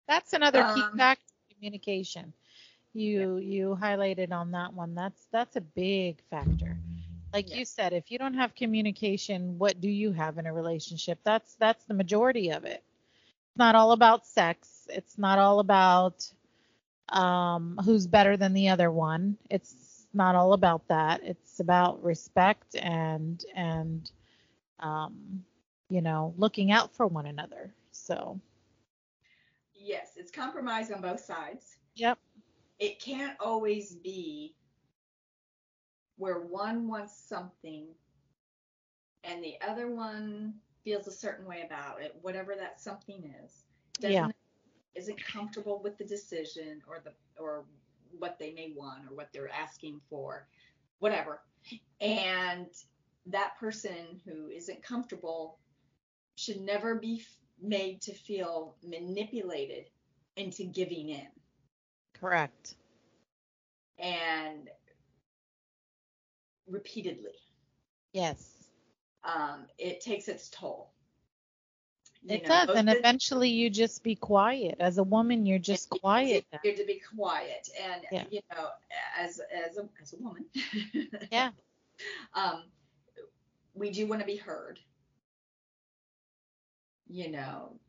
That's 0.08 0.32
another 0.32 0.64
key 0.64 0.82
Um, 0.82 0.96
factor 0.96 1.34
communication. 1.54 2.34
You 2.92 3.36
you 3.38 3.76
highlighted 3.80 4.32
on 4.32 4.52
that 4.52 4.72
one. 4.74 4.94
That's 4.94 5.26
that's 5.32 5.56
a 5.56 5.60
big 5.60 6.22
factor. 6.30 6.80
Like 7.32 7.52
Yeah. 7.52 7.54
you 7.54 7.64
said, 7.64 7.92
if 7.92 8.10
you 8.10 8.18
don't 8.18 8.34
have 8.34 8.54
communication, 8.54 9.58
what 9.58 9.80
do 9.80 9.88
you 9.88 10.12
have 10.12 10.38
in 10.38 10.46
a 10.46 10.52
relationship? 10.52 11.18
That's 11.24 11.54
that's 11.56 11.84
the 11.84 11.94
majority 11.94 12.50
of 12.50 12.64
it. 12.64 12.82
It's 13.46 13.56
not 13.56 13.74
all 13.74 13.92
about 13.92 14.26
sex. 14.26 14.86
It's 14.90 15.18
not 15.18 15.38
all 15.38 15.60
about 15.60 16.32
um 17.10 17.78
who's 17.84 18.06
better 18.06 18.36
than 18.36 18.52
the 18.54 18.68
other 18.68 18.90
one. 18.90 19.36
It's 19.50 20.06
not 20.12 20.34
all 20.34 20.52
about 20.52 20.88
that. 20.88 21.22
It's 21.24 21.60
about 21.60 22.02
respect 22.02 22.74
and 22.76 23.44
and 23.54 24.10
um 24.80 25.44
you 25.88 26.00
know, 26.02 26.34
looking 26.36 26.70
out 26.72 26.94
for 26.94 27.06
one 27.06 27.26
another. 27.26 27.72
So, 27.90 28.40
Yes, 29.74 30.16
it's 30.16 30.30
compromise 30.30 30.90
on 30.90 31.00
both 31.00 31.20
sides. 31.20 31.78
yep. 31.94 32.18
It 32.80 33.00
can't 33.00 33.36
always 33.38 33.94
be 33.94 34.56
where 36.16 36.40
one 36.40 36.88
wants 36.88 37.16
something 37.16 37.86
and 39.24 39.44
the 39.44 39.54
other 39.66 39.90
one 39.90 40.54
feels 40.82 41.06
a 41.06 41.12
certain 41.12 41.46
way 41.46 41.62
about 41.64 42.00
it, 42.02 42.16
whatever 42.22 42.54
that 42.56 42.80
something 42.80 43.32
is. 43.44 43.64
Yeah. 44.00 44.28
Isn't 44.94 45.22
comfortable 45.24 45.80
with 45.82 45.98
the 45.98 46.04
decision 46.04 46.82
or 46.88 47.00
the 47.04 47.12
or 47.40 47.64
what 48.18 48.38
they 48.38 48.52
may 48.52 48.72
want 48.74 49.04
or 49.08 49.14
what 49.14 49.28
they're 49.32 49.50
asking 49.50 50.00
for, 50.08 50.48
whatever. 50.98 51.42
And 52.00 52.66
that 53.26 53.58
person 53.58 54.20
who 54.24 54.48
isn't 54.48 54.82
comfortable 54.82 55.58
should 56.36 56.60
never 56.60 56.96
be 56.96 57.22
made 57.62 58.00
to 58.02 58.14
feel 58.14 58.74
manipulated 58.82 59.90
into 60.36 60.64
giving 60.64 61.10
in. 61.10 61.28
Correct. 62.20 62.76
And 63.98 64.70
repeatedly, 66.66 67.32
Yes. 68.12 68.70
um, 69.24 69.66
it 69.78 70.00
takes 70.00 70.28
its 70.28 70.48
toll. 70.50 70.90
You 72.22 72.36
It 72.36 72.42
know, 72.42 72.48
does, 72.48 72.76
and 72.76 72.88
the- 72.88 72.98
eventually 72.98 73.48
you 73.50 73.70
just 73.70 74.02
be 74.02 74.14
quiet. 74.14 74.76
As 74.80 74.98
a 74.98 75.02
woman, 75.04 75.46
you're 75.46 75.58
just 75.58 75.88
quiet. 75.90 76.46
You're 76.62 76.74
to 76.76 76.84
be 76.86 77.00
quiet, 77.00 77.68
and 77.80 78.04
Yeah. 78.10 78.26
you 78.30 78.40
know, 78.52 78.70
as 79.18 79.40
as 79.40 79.78
a 79.78 79.88
as 80.00 80.12
a 80.12 80.16
woman, 80.18 80.44
Yeah. 81.32 81.52
um, 82.34 82.70
we 83.74 83.90
do 83.90 84.06
want 84.06 84.20
to 84.20 84.26
be 84.26 84.36
heard. 84.36 84.80
You 87.08 87.30
know, 87.30 87.80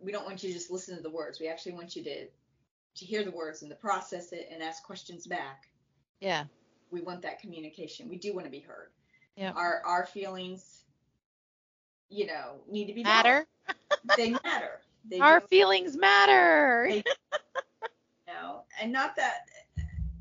we 0.00 0.12
don't 0.12 0.24
want 0.24 0.42
you 0.42 0.50
to 0.50 0.54
just 0.54 0.70
listen 0.70 0.96
to 0.96 1.02
the 1.02 1.10
words. 1.10 1.40
We 1.40 1.48
actually 1.48 1.72
want 1.72 1.96
you 1.96 2.04
to 2.04 2.28
to 3.00 3.06
hear 3.06 3.24
the 3.24 3.30
words 3.30 3.62
and 3.62 3.70
to 3.70 3.76
process 3.76 4.32
it 4.32 4.48
and 4.52 4.62
ask 4.62 4.82
questions 4.82 5.26
back. 5.26 5.68
Yeah. 6.20 6.44
We 6.90 7.00
want 7.00 7.22
that 7.22 7.40
communication. 7.40 8.08
We 8.08 8.16
do 8.16 8.34
want 8.34 8.46
to 8.46 8.50
be 8.50 8.60
heard. 8.60 8.90
Yeah. 9.36 9.52
Our 9.52 9.82
our 9.84 10.06
feelings, 10.06 10.84
you 12.08 12.26
know, 12.26 12.60
need 12.70 12.86
to 12.86 12.94
be 12.94 13.02
Matter. 13.02 13.46
They 14.16 14.30
matter. 14.44 14.80
They 15.08 15.18
Our 15.18 15.40
feelings 15.40 15.96
matter. 15.96 16.86
They- 16.88 17.04
know, 18.26 18.62
and 18.80 18.92
not 18.92 19.16
that 19.16 19.46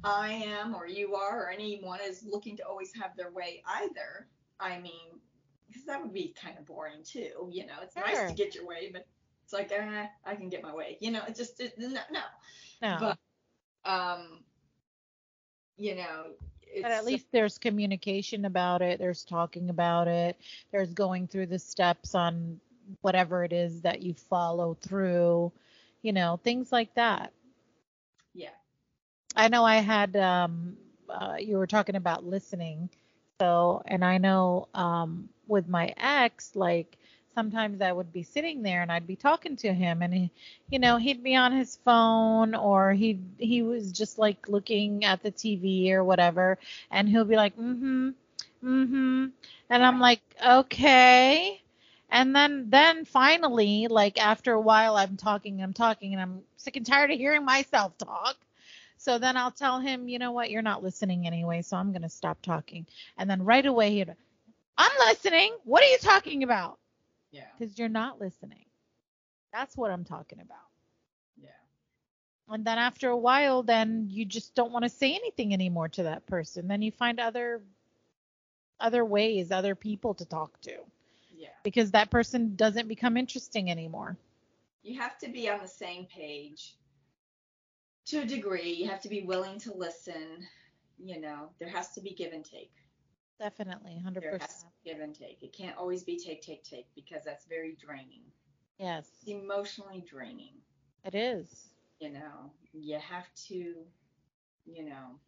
I 0.03 0.31
am 0.31 0.75
or 0.75 0.87
you 0.87 1.15
are 1.15 1.43
or 1.43 1.49
anyone 1.49 1.99
is 2.03 2.23
looking 2.23 2.57
to 2.57 2.63
always 2.65 2.93
have 2.95 3.15
their 3.15 3.31
way 3.31 3.63
either. 3.67 4.27
I 4.59 4.79
mean, 4.79 5.19
because 5.67 5.85
that 5.85 6.01
would 6.01 6.13
be 6.13 6.33
kind 6.41 6.57
of 6.57 6.65
boring 6.65 7.03
too. 7.03 7.49
You 7.51 7.65
know, 7.65 7.75
it's 7.81 7.95
nice 7.95 8.29
to 8.29 8.35
get 8.35 8.55
your 8.55 8.65
way, 8.65 8.89
but 8.91 9.05
it's 9.43 9.53
like, 9.53 9.71
eh, 9.71 10.07
I 10.25 10.35
can 10.35 10.49
get 10.49 10.63
my 10.63 10.73
way. 10.73 10.97
You 10.99 11.11
know, 11.11 11.21
it 11.27 11.35
just 11.35 11.59
it, 11.59 11.73
no, 11.77 11.87
no. 11.87 12.21
No. 12.81 12.97
But 12.99 13.17
um, 13.85 14.43
you 15.77 15.95
know, 15.95 16.25
but 16.81 16.91
at 16.91 17.05
least 17.05 17.27
there's 17.31 17.57
communication 17.57 18.45
about 18.45 18.81
it. 18.81 18.99
There's 18.99 19.23
talking 19.23 19.69
about 19.69 20.07
it. 20.07 20.37
There's 20.71 20.93
going 20.93 21.27
through 21.27 21.47
the 21.47 21.59
steps 21.59 22.15
on 22.15 22.59
whatever 23.01 23.43
it 23.43 23.53
is 23.53 23.81
that 23.81 24.01
you 24.01 24.13
follow 24.13 24.75
through. 24.81 25.51
You 26.01 26.13
know, 26.13 26.39
things 26.43 26.71
like 26.71 26.93
that. 26.95 27.31
yeah, 28.33 28.53
I 29.35 29.47
know 29.47 29.63
I 29.65 29.77
had 29.77 30.15
um 30.15 30.77
uh, 31.09 31.35
you 31.39 31.57
were 31.57 31.67
talking 31.67 31.95
about 31.95 32.23
listening. 32.25 32.89
So, 33.39 33.81
and 33.85 34.03
I 34.03 34.17
know 34.17 34.67
um 34.73 35.29
with 35.47 35.67
my 35.67 35.93
ex 35.97 36.55
like 36.55 36.97
sometimes 37.35 37.81
I 37.81 37.91
would 37.91 38.11
be 38.13 38.23
sitting 38.23 38.61
there 38.63 38.81
and 38.81 38.91
I'd 38.91 39.07
be 39.07 39.15
talking 39.15 39.55
to 39.57 39.73
him 39.73 40.01
and 40.01 40.13
he, 40.13 40.31
you 40.69 40.79
know, 40.79 40.97
he'd 40.97 41.23
be 41.23 41.35
on 41.35 41.51
his 41.51 41.77
phone 41.77 42.55
or 42.55 42.93
he 42.93 43.19
he 43.37 43.61
was 43.61 43.91
just 43.91 44.17
like 44.19 44.47
looking 44.49 45.05
at 45.05 45.21
the 45.23 45.31
TV 45.31 45.91
or 45.93 46.03
whatever 46.03 46.57
and 46.91 47.07
he'll 47.09 47.25
be 47.25 47.35
like, 47.35 47.55
"Mhm. 47.57 48.13
Mhm." 48.63 49.31
And 49.69 49.85
I'm 49.85 49.99
like, 49.99 50.21
"Okay." 50.45 51.61
And 52.09 52.35
then 52.35 52.69
then 52.69 53.05
finally 53.05 53.87
like 53.87 54.19
after 54.23 54.53
a 54.53 54.61
while 54.61 54.95
I'm 54.97 55.17
talking, 55.17 55.61
I'm 55.61 55.73
talking 55.73 56.13
and 56.13 56.21
I'm 56.21 56.41
sick 56.57 56.75
and 56.75 56.85
tired 56.85 57.11
of 57.11 57.17
hearing 57.17 57.45
myself 57.45 57.97
talk. 57.97 58.37
So 58.97 59.17
then 59.19 59.37
I'll 59.37 59.51
tell 59.51 59.79
him, 59.79 60.07
you 60.09 60.19
know 60.19 60.31
what, 60.31 60.51
you're 60.51 60.61
not 60.61 60.83
listening 60.83 61.25
anyway, 61.27 61.61
so 61.63 61.77
I'm 61.77 61.91
going 61.91 62.03
to 62.03 62.09
stop 62.09 62.41
talking. 62.41 62.85
And 63.17 63.29
then 63.29 63.43
right 63.45 63.65
away 63.65 63.91
he'd, 63.95 64.15
I'm 64.77 64.91
listening. 65.07 65.55
What 65.65 65.83
are 65.83 65.87
you 65.87 65.99
talking 65.99 66.43
about? 66.43 66.78
Yeah, 67.31 67.45
Because 67.57 67.77
you're 67.77 67.89
not 67.89 68.19
listening. 68.19 68.65
That's 69.53 69.75
what 69.75 69.91
I'm 69.91 70.03
talking 70.03 70.39
about. 70.39 70.57
yeah, 71.41 71.49
And 72.53 72.65
then 72.65 72.77
after 72.77 73.09
a 73.09 73.17
while, 73.17 73.63
then 73.63 74.07
you 74.09 74.25
just 74.25 74.55
don't 74.55 74.71
want 74.71 74.83
to 74.83 74.89
say 74.89 75.13
anything 75.13 75.53
anymore 75.53 75.89
to 75.89 76.03
that 76.03 76.25
person. 76.27 76.67
Then 76.67 76.81
you 76.81 76.91
find 76.91 77.19
other 77.19 77.61
other 78.79 79.03
ways, 79.03 79.51
other 79.51 79.75
people 79.75 80.13
to 80.13 80.25
talk 80.25 80.59
to 80.61 80.71
yeah. 81.39 81.49
because 81.63 81.91
that 81.91 82.09
person 82.09 82.55
doesn't 82.55 82.87
become 82.87 83.17
interesting 83.17 83.71
anymore. 83.71 84.17
You 84.83 84.99
have 84.99 85.17
to 85.19 85.29
be 85.29 85.49
on 85.49 85.61
the 85.61 85.67
same 85.67 86.05
page 86.05 86.75
to 88.05 88.19
a 88.19 88.25
degree. 88.25 88.73
You 88.73 88.89
have 88.89 89.01
to 89.01 89.09
be 89.09 89.21
willing 89.21 89.59
to 89.61 89.73
listen. 89.73 90.45
You 90.97 91.19
know, 91.19 91.49
there 91.59 91.69
has 91.69 91.93
to 91.93 92.01
be 92.01 92.11
give 92.11 92.33
and 92.33 92.43
take. 92.45 92.71
Definitely, 93.39 93.93
100%. 93.95 94.21
There 94.21 94.37
has 94.39 94.59
to 94.63 94.65
give 94.83 94.99
and 94.99 95.15
take. 95.15 95.41
It 95.41 95.53
can't 95.53 95.77
always 95.77 96.03
be 96.03 96.17
take, 96.17 96.41
take, 96.41 96.63
take 96.63 96.87
because 96.95 97.23
that's 97.23 97.45
very 97.45 97.75
draining. 97.79 98.21
Yes, 98.77 99.07
It's 99.21 99.29
emotionally 99.31 100.03
draining. 100.07 100.53
it 101.05 101.15
is. 101.15 101.67
You 101.99 102.11
know, 102.11 102.51
you 102.73 102.97
have 102.99 103.33
to, 103.47 103.55
you 104.65 104.85
know. 104.85 105.19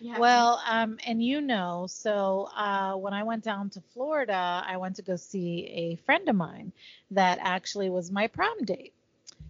you 0.00 0.08
have 0.08 0.16
to- 0.16 0.20
Well, 0.20 0.62
um, 0.68 0.98
and 1.06 1.22
you 1.22 1.40
know, 1.40 1.86
so 1.88 2.48
uh, 2.56 2.94
when 2.96 3.12
I 3.14 3.22
went 3.24 3.44
down 3.44 3.70
to 3.70 3.80
Florida, 3.94 4.62
I 4.66 4.76
went 4.76 4.96
to 4.96 5.02
go 5.02 5.16
see 5.16 5.66
a 5.68 5.96
friend 6.04 6.28
of 6.28 6.36
mine 6.36 6.72
that 7.12 7.38
actually 7.40 7.90
was 7.90 8.10
my 8.10 8.26
prom 8.28 8.64
date. 8.64 8.92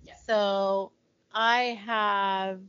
Yes. 0.04 0.22
So 0.26 0.90
I 1.35 1.78
have 1.87 2.61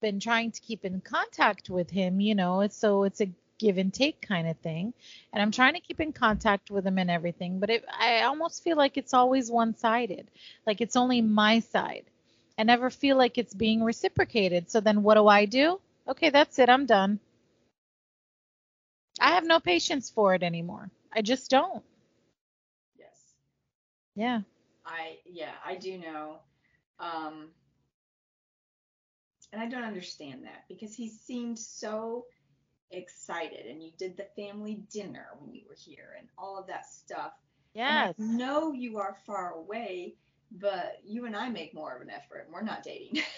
been 0.00 0.18
trying 0.20 0.50
to 0.52 0.60
keep 0.60 0.84
in 0.84 1.00
contact 1.00 1.70
with 1.70 1.90
him, 1.90 2.20
you 2.20 2.34
know, 2.34 2.60
it's 2.60 2.76
so 2.76 3.04
it's 3.04 3.20
a 3.20 3.28
give 3.62 3.78
and 3.78 3.94
take 3.94 4.20
kind 4.20 4.48
of 4.48 4.58
thing. 4.58 4.92
And 5.32 5.40
I'm 5.42 5.52
trying 5.52 5.74
to 5.74 5.80
keep 5.80 6.00
in 6.00 6.12
contact 6.12 6.70
with 6.70 6.86
him 6.86 6.98
and 6.98 7.10
everything, 7.10 7.60
but 7.60 7.70
it, 7.70 7.84
I 7.88 8.22
almost 8.22 8.64
feel 8.64 8.76
like 8.76 8.96
it's 8.96 9.14
always 9.14 9.50
one 9.50 9.76
sided. 9.76 10.26
Like 10.66 10.80
it's 10.80 10.96
only 10.96 11.22
my 11.22 11.60
side. 11.60 12.04
I 12.58 12.64
never 12.64 12.90
feel 12.90 13.16
like 13.16 13.38
it's 13.38 13.54
being 13.54 13.82
reciprocated. 13.84 14.70
So 14.70 14.80
then 14.80 15.02
what 15.02 15.14
do 15.14 15.28
I 15.28 15.46
do? 15.46 15.80
Okay, 16.08 16.30
that's 16.30 16.58
it. 16.58 16.68
I'm 16.68 16.86
done. 16.86 17.20
I 19.20 19.30
have 19.34 19.44
no 19.46 19.60
patience 19.60 20.10
for 20.10 20.34
it 20.34 20.42
anymore. 20.42 20.90
I 21.12 21.22
just 21.22 21.50
don't. 21.50 21.84
Yes. 22.98 23.34
Yeah. 24.16 24.40
I 24.84 25.18
yeah, 25.26 25.54
I 25.64 25.76
do 25.76 25.98
know. 25.98 26.38
Um 26.98 27.50
and 29.52 29.60
I 29.62 29.68
don't 29.68 29.84
understand 29.84 30.44
that 30.44 30.64
because 30.68 30.94
he 30.94 31.08
seemed 31.08 31.58
so 31.58 32.24
excited 32.92 33.66
and 33.66 33.82
you 33.82 33.90
did 33.98 34.16
the 34.16 34.26
family 34.36 34.82
dinner 34.92 35.26
when 35.40 35.54
you 35.54 35.62
were 35.68 35.74
here 35.76 36.14
and 36.18 36.28
all 36.38 36.58
of 36.58 36.66
that 36.68 36.86
stuff. 36.86 37.32
Yes. 37.74 38.14
And 38.18 38.32
I 38.32 38.34
know 38.34 38.72
you 38.72 38.98
are 38.98 39.16
far 39.26 39.54
away, 39.54 40.14
but 40.52 41.00
you 41.04 41.26
and 41.26 41.36
I 41.36 41.48
make 41.48 41.74
more 41.74 41.94
of 41.94 42.02
an 42.02 42.10
effort. 42.10 42.44
and 42.44 42.52
We're 42.52 42.62
not 42.62 42.82
dating. 42.82 43.22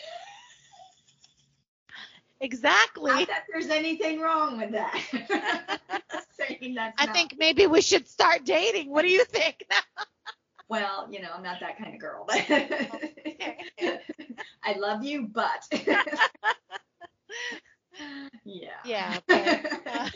exactly. 2.41 3.13
Not 3.13 3.29
that 3.29 3.45
there's 3.53 3.71
anything 3.71 4.21
wrong 4.21 4.59
with 4.59 4.73
that. 4.73 5.01
Saying 6.39 6.75
that's 6.75 6.95
I 6.99 7.07
not- 7.07 7.15
think 7.15 7.35
maybe 7.39 7.67
we 7.67 7.81
should 7.81 8.09
start 8.09 8.45
dating. 8.45 8.91
What 8.91 9.03
do 9.03 9.09
you 9.09 9.25
think? 9.25 9.65
Well, 10.69 11.09
you 11.11 11.21
know, 11.21 11.29
I'm 11.37 11.43
not 11.43 11.61
that 11.61 11.79
kind 11.79 11.95
of 11.95 12.01
girl. 12.01 12.27
I 14.65 14.73
love 14.79 15.05
you, 15.05 15.29
but 15.31 15.69
yeah. 18.45 18.69
yeah. 18.85 19.19
But, 19.29 19.87
uh, 19.87 20.09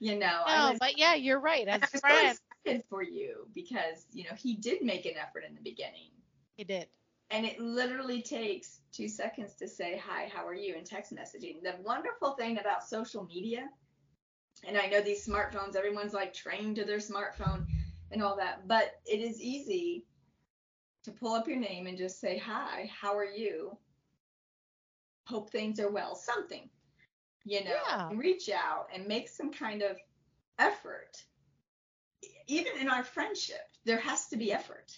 you 0.00 0.18
know, 0.18 0.42
I 0.44 0.56
no, 0.58 0.70
was, 0.70 0.78
but 0.80 0.98
yeah, 0.98 1.14
you're 1.14 1.40
right. 1.40 1.66
As 1.68 1.82
I 1.82 1.86
was 1.92 2.02
really 2.04 2.36
excited 2.64 2.84
for 2.90 3.02
you 3.02 3.46
because 3.54 4.06
you 4.12 4.24
know 4.24 4.34
he 4.36 4.54
did 4.56 4.82
make 4.82 5.06
an 5.06 5.14
effort 5.20 5.44
in 5.48 5.54
the 5.54 5.60
beginning, 5.62 6.10
he 6.56 6.64
did. 6.64 6.88
and 7.30 7.46
it 7.46 7.60
literally 7.60 8.20
takes 8.22 8.80
two 8.92 9.08
seconds 9.08 9.54
to 9.56 9.68
say 9.68 10.00
hi, 10.04 10.30
how 10.34 10.46
are 10.46 10.54
you, 10.54 10.74
in 10.74 10.84
text 10.84 11.14
messaging. 11.14 11.62
The 11.62 11.74
wonderful 11.84 12.32
thing 12.32 12.58
about 12.58 12.88
social 12.88 13.24
media, 13.24 13.68
and 14.66 14.76
I 14.76 14.86
know 14.86 15.00
these 15.00 15.26
smartphones, 15.26 15.76
everyone's 15.76 16.12
like 16.14 16.34
trained 16.34 16.76
to 16.76 16.84
their 16.84 16.98
smartphone 16.98 17.66
and 18.10 18.22
all 18.22 18.36
that, 18.36 18.66
but 18.66 19.00
it 19.06 19.20
is 19.20 19.40
easy 19.40 20.04
to 21.04 21.12
pull 21.12 21.34
up 21.34 21.46
your 21.46 21.58
name 21.58 21.86
and 21.86 21.96
just 21.96 22.20
say 22.20 22.36
hi, 22.36 22.90
how 23.00 23.16
are 23.16 23.24
you? 23.24 23.76
Hope 25.26 25.50
things 25.50 25.78
are 25.78 25.90
well, 25.90 26.14
something, 26.14 26.68
you 27.48 27.64
know, 27.64 27.82
Yeah. 27.88 28.10
reach 28.10 28.48
out 28.50 28.88
and 28.92 29.06
make 29.06 29.28
some 29.28 29.52
kind 29.52 29.82
of 29.82 29.98
effort. 30.58 31.24
Even 32.48 32.76
in 32.78 32.88
our 32.88 33.04
friendship, 33.04 33.70
there 33.84 33.98
has 33.98 34.28
to 34.28 34.36
be 34.36 34.52
effort. 34.52 34.92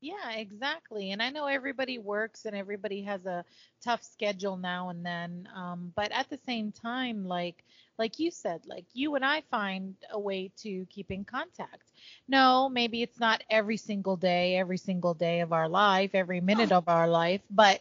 Yeah, 0.00 0.32
exactly. 0.32 1.10
And 1.12 1.22
I 1.22 1.30
know 1.30 1.46
everybody 1.46 1.98
works 1.98 2.44
and 2.44 2.54
everybody 2.56 3.02
has 3.02 3.26
a 3.26 3.44
tough 3.82 4.02
schedule 4.02 4.56
now 4.56 4.90
and 4.90 5.04
then. 5.04 5.48
Um, 5.54 5.92
but 5.96 6.12
at 6.12 6.28
the 6.28 6.36
same 6.36 6.72
time, 6.72 7.24
like 7.26 7.64
like 7.98 8.18
you 8.18 8.30
said, 8.30 8.62
like 8.66 8.84
you 8.94 9.14
and 9.16 9.24
I 9.24 9.42
find 9.50 9.94
a 10.10 10.18
way 10.18 10.50
to 10.58 10.86
keep 10.90 11.10
in 11.10 11.24
contact. 11.24 11.92
No, 12.28 12.68
maybe 12.68 13.02
it's 13.02 13.18
not 13.20 13.42
every 13.50 13.76
single 13.76 14.16
day, 14.16 14.56
every 14.56 14.78
single 14.78 15.14
day 15.14 15.40
of 15.40 15.52
our 15.52 15.68
life, 15.68 16.10
every 16.14 16.40
minute 16.40 16.72
of 16.72 16.88
our 16.88 17.08
life, 17.08 17.42
but 17.50 17.80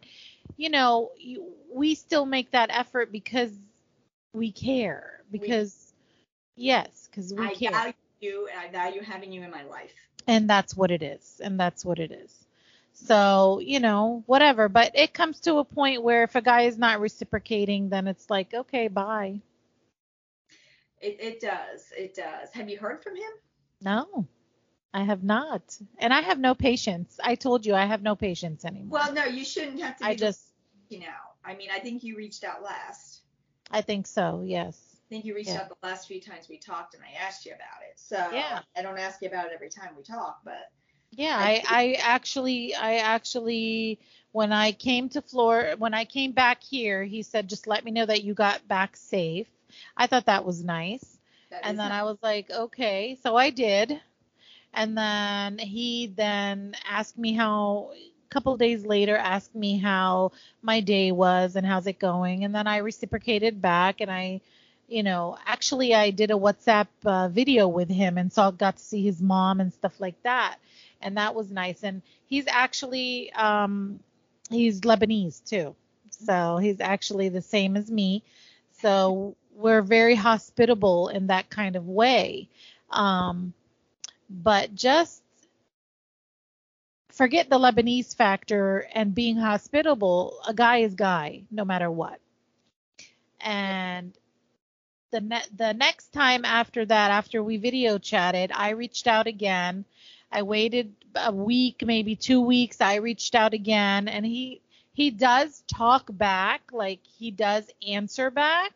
you 0.57 0.69
know, 0.69 1.11
we 1.73 1.95
still 1.95 2.25
make 2.25 2.51
that 2.51 2.69
effort 2.71 3.11
because 3.11 3.51
we 4.37 4.51
care. 4.51 5.21
Because 5.31 5.93
yes, 6.55 7.07
because 7.09 7.33
we 7.33 7.49
I 7.49 7.53
care. 7.55 7.71
value 7.71 7.93
you 8.21 8.47
and 8.51 8.59
I 8.59 8.69
value 8.71 9.01
having 9.01 9.31
you 9.31 9.43
in 9.43 9.51
my 9.51 9.63
life. 9.63 9.93
and 10.27 10.49
that's 10.49 10.75
what 10.75 10.91
it 10.91 11.01
is 11.03 11.39
and 11.43 11.59
that's 11.59 11.85
what 11.85 11.99
it 11.99 12.11
is 12.11 12.33
so 12.93 13.59
you 13.63 13.79
know 13.79 14.23
whatever 14.25 14.67
but 14.69 14.91
it 14.95 15.13
comes 15.13 15.39
to 15.41 15.57
a 15.57 15.63
point 15.63 16.01
where 16.03 16.23
if 16.23 16.35
a 16.35 16.41
guy 16.41 16.61
is 16.61 16.77
not 16.77 16.99
reciprocating 16.99 17.89
then 17.89 18.07
it's 18.07 18.29
like 18.29 18.53
okay 18.53 18.87
bye 18.87 19.39
It, 20.99 21.17
it 21.19 21.39
does. 21.39 21.91
It 21.97 22.15
does. 22.15 22.51
Have 22.53 22.69
you 22.69 22.77
heard 22.77 23.01
from 23.03 23.15
him? 23.15 23.31
no 23.81 24.25
i 24.93 25.03
have 25.03 25.23
not 25.23 25.77
and 25.99 26.13
i 26.13 26.21
have 26.21 26.39
no 26.39 26.53
patience 26.55 27.19
i 27.23 27.35
told 27.35 27.65
you 27.65 27.73
i 27.75 27.85
have 27.85 28.01
no 28.01 28.15
patience 28.15 28.65
anymore 28.65 28.99
Well, 28.99 29.13
no, 29.13 29.25
you 29.25 29.43
shouldn't 29.45 29.81
have 29.81 29.97
to 29.97 30.03
be 30.03 30.09
i 30.09 30.15
just 30.15 30.41
you 30.89 30.99
know, 30.99 31.21
I 31.45 31.55
mean, 31.55 31.69
I 31.73 31.79
think 31.79 32.03
you 32.03 32.15
reached 32.15 32.43
out 32.43 32.63
last. 32.63 33.06
I 33.71 33.81
think 33.81 34.07
so 34.07 34.41
yes 34.45 34.77
I 35.07 35.09
think 35.09 35.25
you 35.25 35.35
reached 35.35 35.49
Yeah. 35.49 35.61
out 35.61 35.69
the 35.69 35.87
last 35.87 36.07
few 36.07 36.19
times 36.19 36.49
we 36.49 36.57
talked 36.57 36.93
and 36.93 37.03
I 37.03 37.11
asked 37.25 37.45
you 37.45 37.53
about 37.53 37.81
it. 37.89 37.97
So 37.97 38.17
Yeah. 38.17 38.61
I 38.75 38.81
don't 38.81 38.97
ask 38.97 39.21
you 39.21 39.27
about 39.29 39.47
it 39.47 39.53
every 39.53 39.69
time 39.69 39.95
we 39.95 40.03
talk, 40.03 40.41
but 40.43 40.71
Yeah, 41.11 41.35
I 41.37 41.63
I, 41.67 41.93
actually, 42.01 42.75
I 42.75 42.95
actually, 42.97 43.99
when 44.31 44.51
I 44.51 44.71
came 44.71 45.09
to 45.09 45.21
Florida, 45.21 45.75
when 45.77 45.93
I 45.93 46.05
came 46.05 46.31
back 46.33 46.61
here, 46.63 47.03
he 47.03 47.23
said, 47.23 47.49
just 47.49 47.67
let 47.67 47.83
me 47.85 47.91
know 47.91 48.05
that 48.05 48.23
you 48.23 48.33
got 48.33 48.67
back 48.67 48.95
safe. 48.97 49.47
I 49.95 50.07
thought 50.07 50.25
that 50.25 50.45
was 50.45 50.63
nice. 50.63 51.17
that 51.49 51.63
And 51.63 51.77
then 51.79 51.89
not- 51.89 51.91
I 51.91 52.03
was 52.03 52.17
like, 52.21 52.49
okay, 52.51 53.15
so 53.21 53.35
I 53.35 53.49
did. 53.51 54.01
And 54.73 54.97
then 54.97 55.57
he 55.59 56.07
then 56.07 56.75
asked 56.85 57.17
me 57.17 57.33
how, 57.33 57.93
couple 58.29 58.55
days 58.57 58.85
later, 58.85 59.15
asked 59.15 59.55
me 59.55 59.77
how 59.77 60.31
my 60.61 60.79
day 60.79 61.11
was 61.11 61.55
and 61.55 61.65
how's 61.65 61.87
it 61.87 61.99
going. 61.99 62.43
And 62.43 62.53
then 62.53 62.67
I 62.67 62.77
reciprocated 62.77 63.61
back 63.61 64.01
and 64.01 64.11
I, 64.11 64.41
you 64.87 65.03
know, 65.03 65.37
actually 65.45 65.93
I 65.93 66.11
did 66.11 66.31
a 66.31 66.35
WhatsApp 66.35 66.87
uh, 67.05 67.29
video 67.29 67.67
with 67.67 67.89
him 67.89 68.17
and 68.17 68.31
saw 68.31 68.51
got 68.51 68.77
to 68.77 68.83
see 68.83 69.03
his 69.03 69.21
mom 69.21 69.59
and 69.59 69.73
stuff 69.73 69.99
like 69.99 70.21
that. 70.23 70.57
And 71.01 71.17
that 71.17 71.35
was 71.35 71.51
nice. 71.51 71.83
And 71.83 72.01
he's 72.25 72.45
actually, 72.47 73.31
um, 73.33 73.99
he's 74.49 74.81
Lebanese 74.81 75.43
too. 75.47 75.75
So 76.09 76.57
he's 76.57 76.81
actually 76.81 77.29
the 77.29 77.41
same 77.41 77.77
as 77.77 77.89
me. 77.91 78.23
So 78.81 79.35
we're 79.55 79.81
very 79.81 80.15
hospitable 80.15 81.09
in 81.09 81.27
that 81.27 81.49
kind 81.49 81.75
of 81.75 81.87
way. 81.87 82.47
Um, 82.89 83.53
but 84.29 84.75
just 84.75 85.21
forget 87.17 87.49
the 87.49 87.59
Lebanese 87.59 88.15
factor 88.15 88.87
and 88.93 89.15
being 89.15 89.37
hospitable. 89.37 90.39
A 90.47 90.53
guy 90.53 90.77
is 90.79 90.95
guy, 90.95 91.43
no 91.51 91.65
matter 91.65 91.91
what. 91.91 92.19
And 93.41 94.17
the 95.11 95.21
ne- 95.21 95.47
the 95.55 95.73
next 95.73 96.09
time 96.13 96.45
after 96.45 96.85
that, 96.85 97.11
after 97.11 97.43
we 97.43 97.57
video 97.57 97.97
chatted, 97.99 98.51
I 98.53 98.69
reached 98.71 99.07
out 99.07 99.27
again. 99.27 99.85
I 100.31 100.43
waited 100.43 100.93
a 101.15 101.31
week, 101.33 101.83
maybe 101.85 102.15
two 102.15 102.41
weeks. 102.41 102.81
I 102.81 102.95
reached 102.95 103.35
out 103.35 103.53
again, 103.53 104.07
and 104.07 104.25
he 104.25 104.61
he 104.93 105.11
does 105.11 105.63
talk 105.67 106.09
back, 106.11 106.71
like 106.73 107.01
he 107.05 107.31
does 107.31 107.69
answer 107.87 108.31
back 108.31 108.73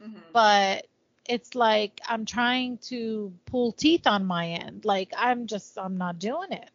Mhm. 0.00 0.22
but 0.32 0.86
it's 1.28 1.54
like 1.54 2.00
I'm 2.08 2.24
trying 2.26 2.78
to 2.90 3.32
pull 3.46 3.72
teeth 3.72 4.06
on 4.06 4.24
my 4.26 4.48
end. 4.48 4.84
Like 4.84 5.12
I'm 5.16 5.46
just 5.46 5.78
I'm 5.78 5.96
not 5.98 6.18
doing 6.18 6.52
it. 6.52 6.70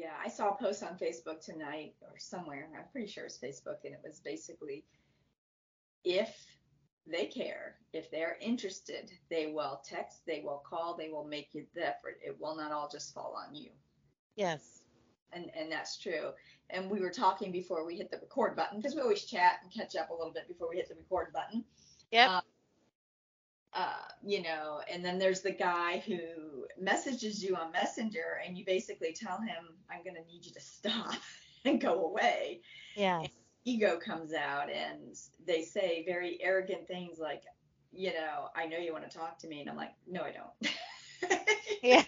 Yeah, 0.00 0.14
I 0.24 0.30
saw 0.30 0.48
a 0.48 0.56
post 0.56 0.82
on 0.82 0.96
Facebook 0.96 1.44
tonight 1.44 1.92
or 2.00 2.14
somewhere. 2.16 2.70
I'm 2.74 2.86
pretty 2.90 3.06
sure 3.06 3.26
it's 3.26 3.36
Facebook, 3.36 3.84
and 3.84 3.92
it 3.92 4.00
was 4.02 4.18
basically 4.24 4.82
if 6.04 6.34
they 7.06 7.26
care, 7.26 7.74
if 7.92 8.10
they're 8.10 8.38
interested, 8.40 9.10
they 9.28 9.52
will 9.52 9.82
text, 9.84 10.24
they 10.26 10.40
will 10.42 10.62
call, 10.66 10.96
they 10.96 11.10
will 11.10 11.26
make 11.26 11.50
you 11.52 11.66
the 11.74 11.86
effort. 11.86 12.18
It 12.24 12.34
will 12.40 12.56
not 12.56 12.72
all 12.72 12.88
just 12.90 13.12
fall 13.12 13.38
on 13.46 13.54
you. 13.54 13.72
Yes. 14.36 14.80
And 15.34 15.50
and 15.54 15.70
that's 15.70 15.98
true. 15.98 16.30
And 16.70 16.90
we 16.90 17.00
were 17.00 17.10
talking 17.10 17.52
before 17.52 17.84
we 17.84 17.94
hit 17.94 18.10
the 18.10 18.16
record 18.16 18.56
button 18.56 18.78
because 18.78 18.94
we 18.94 19.02
always 19.02 19.26
chat 19.26 19.58
and 19.62 19.70
catch 19.70 19.96
up 19.96 20.08
a 20.08 20.14
little 20.14 20.32
bit 20.32 20.48
before 20.48 20.70
we 20.70 20.76
hit 20.76 20.88
the 20.88 20.94
record 20.94 21.34
button. 21.34 21.62
Yep. 22.10 22.30
Um, 22.30 22.42
uh, 23.72 23.92
you 24.24 24.42
know, 24.42 24.80
and 24.92 25.04
then 25.04 25.18
there's 25.18 25.42
the 25.42 25.52
guy 25.52 26.02
who 26.06 26.18
messages 26.80 27.42
you 27.42 27.54
on 27.56 27.70
Messenger 27.72 28.40
and 28.44 28.58
you 28.58 28.64
basically 28.64 29.12
tell 29.12 29.38
him, 29.38 29.74
I'm 29.90 30.02
going 30.02 30.16
to 30.16 30.24
need 30.32 30.44
you 30.44 30.52
to 30.52 30.60
stop 30.60 31.14
and 31.64 31.80
go 31.80 32.04
away. 32.06 32.60
Yeah. 32.96 33.22
Ego 33.64 33.98
comes 33.98 34.32
out 34.32 34.70
and 34.70 35.16
they 35.46 35.62
say 35.62 36.02
very 36.06 36.38
arrogant 36.42 36.88
things 36.88 37.18
like, 37.18 37.42
you 37.92 38.12
know, 38.12 38.48
I 38.56 38.66
know 38.66 38.78
you 38.78 38.92
want 38.92 39.08
to 39.08 39.16
talk 39.16 39.38
to 39.40 39.48
me. 39.48 39.60
And 39.60 39.70
I'm 39.70 39.76
like, 39.76 39.92
no, 40.06 40.22
I 40.22 40.32
don't. 40.32 40.72
Yeah. 41.82 42.04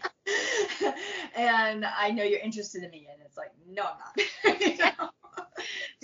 and 1.35 1.87
I 1.87 2.11
know 2.11 2.25
you're 2.25 2.41
interested 2.41 2.83
in 2.83 2.91
me. 2.91 3.09
And 3.11 3.23
it's 3.25 3.39
like, 3.39 3.53
no, 3.67 3.85
I'm 3.85 3.99
not. 3.99 4.61
You 4.61 4.77
know? 4.77 5.11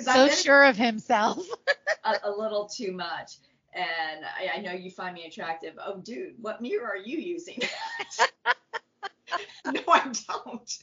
So 0.01 0.27
been 0.27 0.37
sure 0.37 0.64
of 0.64 0.77
himself. 0.77 1.44
a, 2.05 2.14
a 2.25 2.31
little 2.31 2.66
too 2.66 2.92
much. 2.92 3.33
And 3.74 4.24
I, 4.24 4.59
I 4.59 4.61
know 4.61 4.72
you 4.72 4.90
find 4.90 5.14
me 5.14 5.26
attractive. 5.26 5.74
Oh, 5.85 5.98
dude, 5.98 6.35
what 6.40 6.62
mirror 6.62 6.88
are 6.88 6.96
you 6.96 7.18
using? 7.18 7.59
no, 9.66 9.81
I 9.88 10.12
don't. 10.28 10.78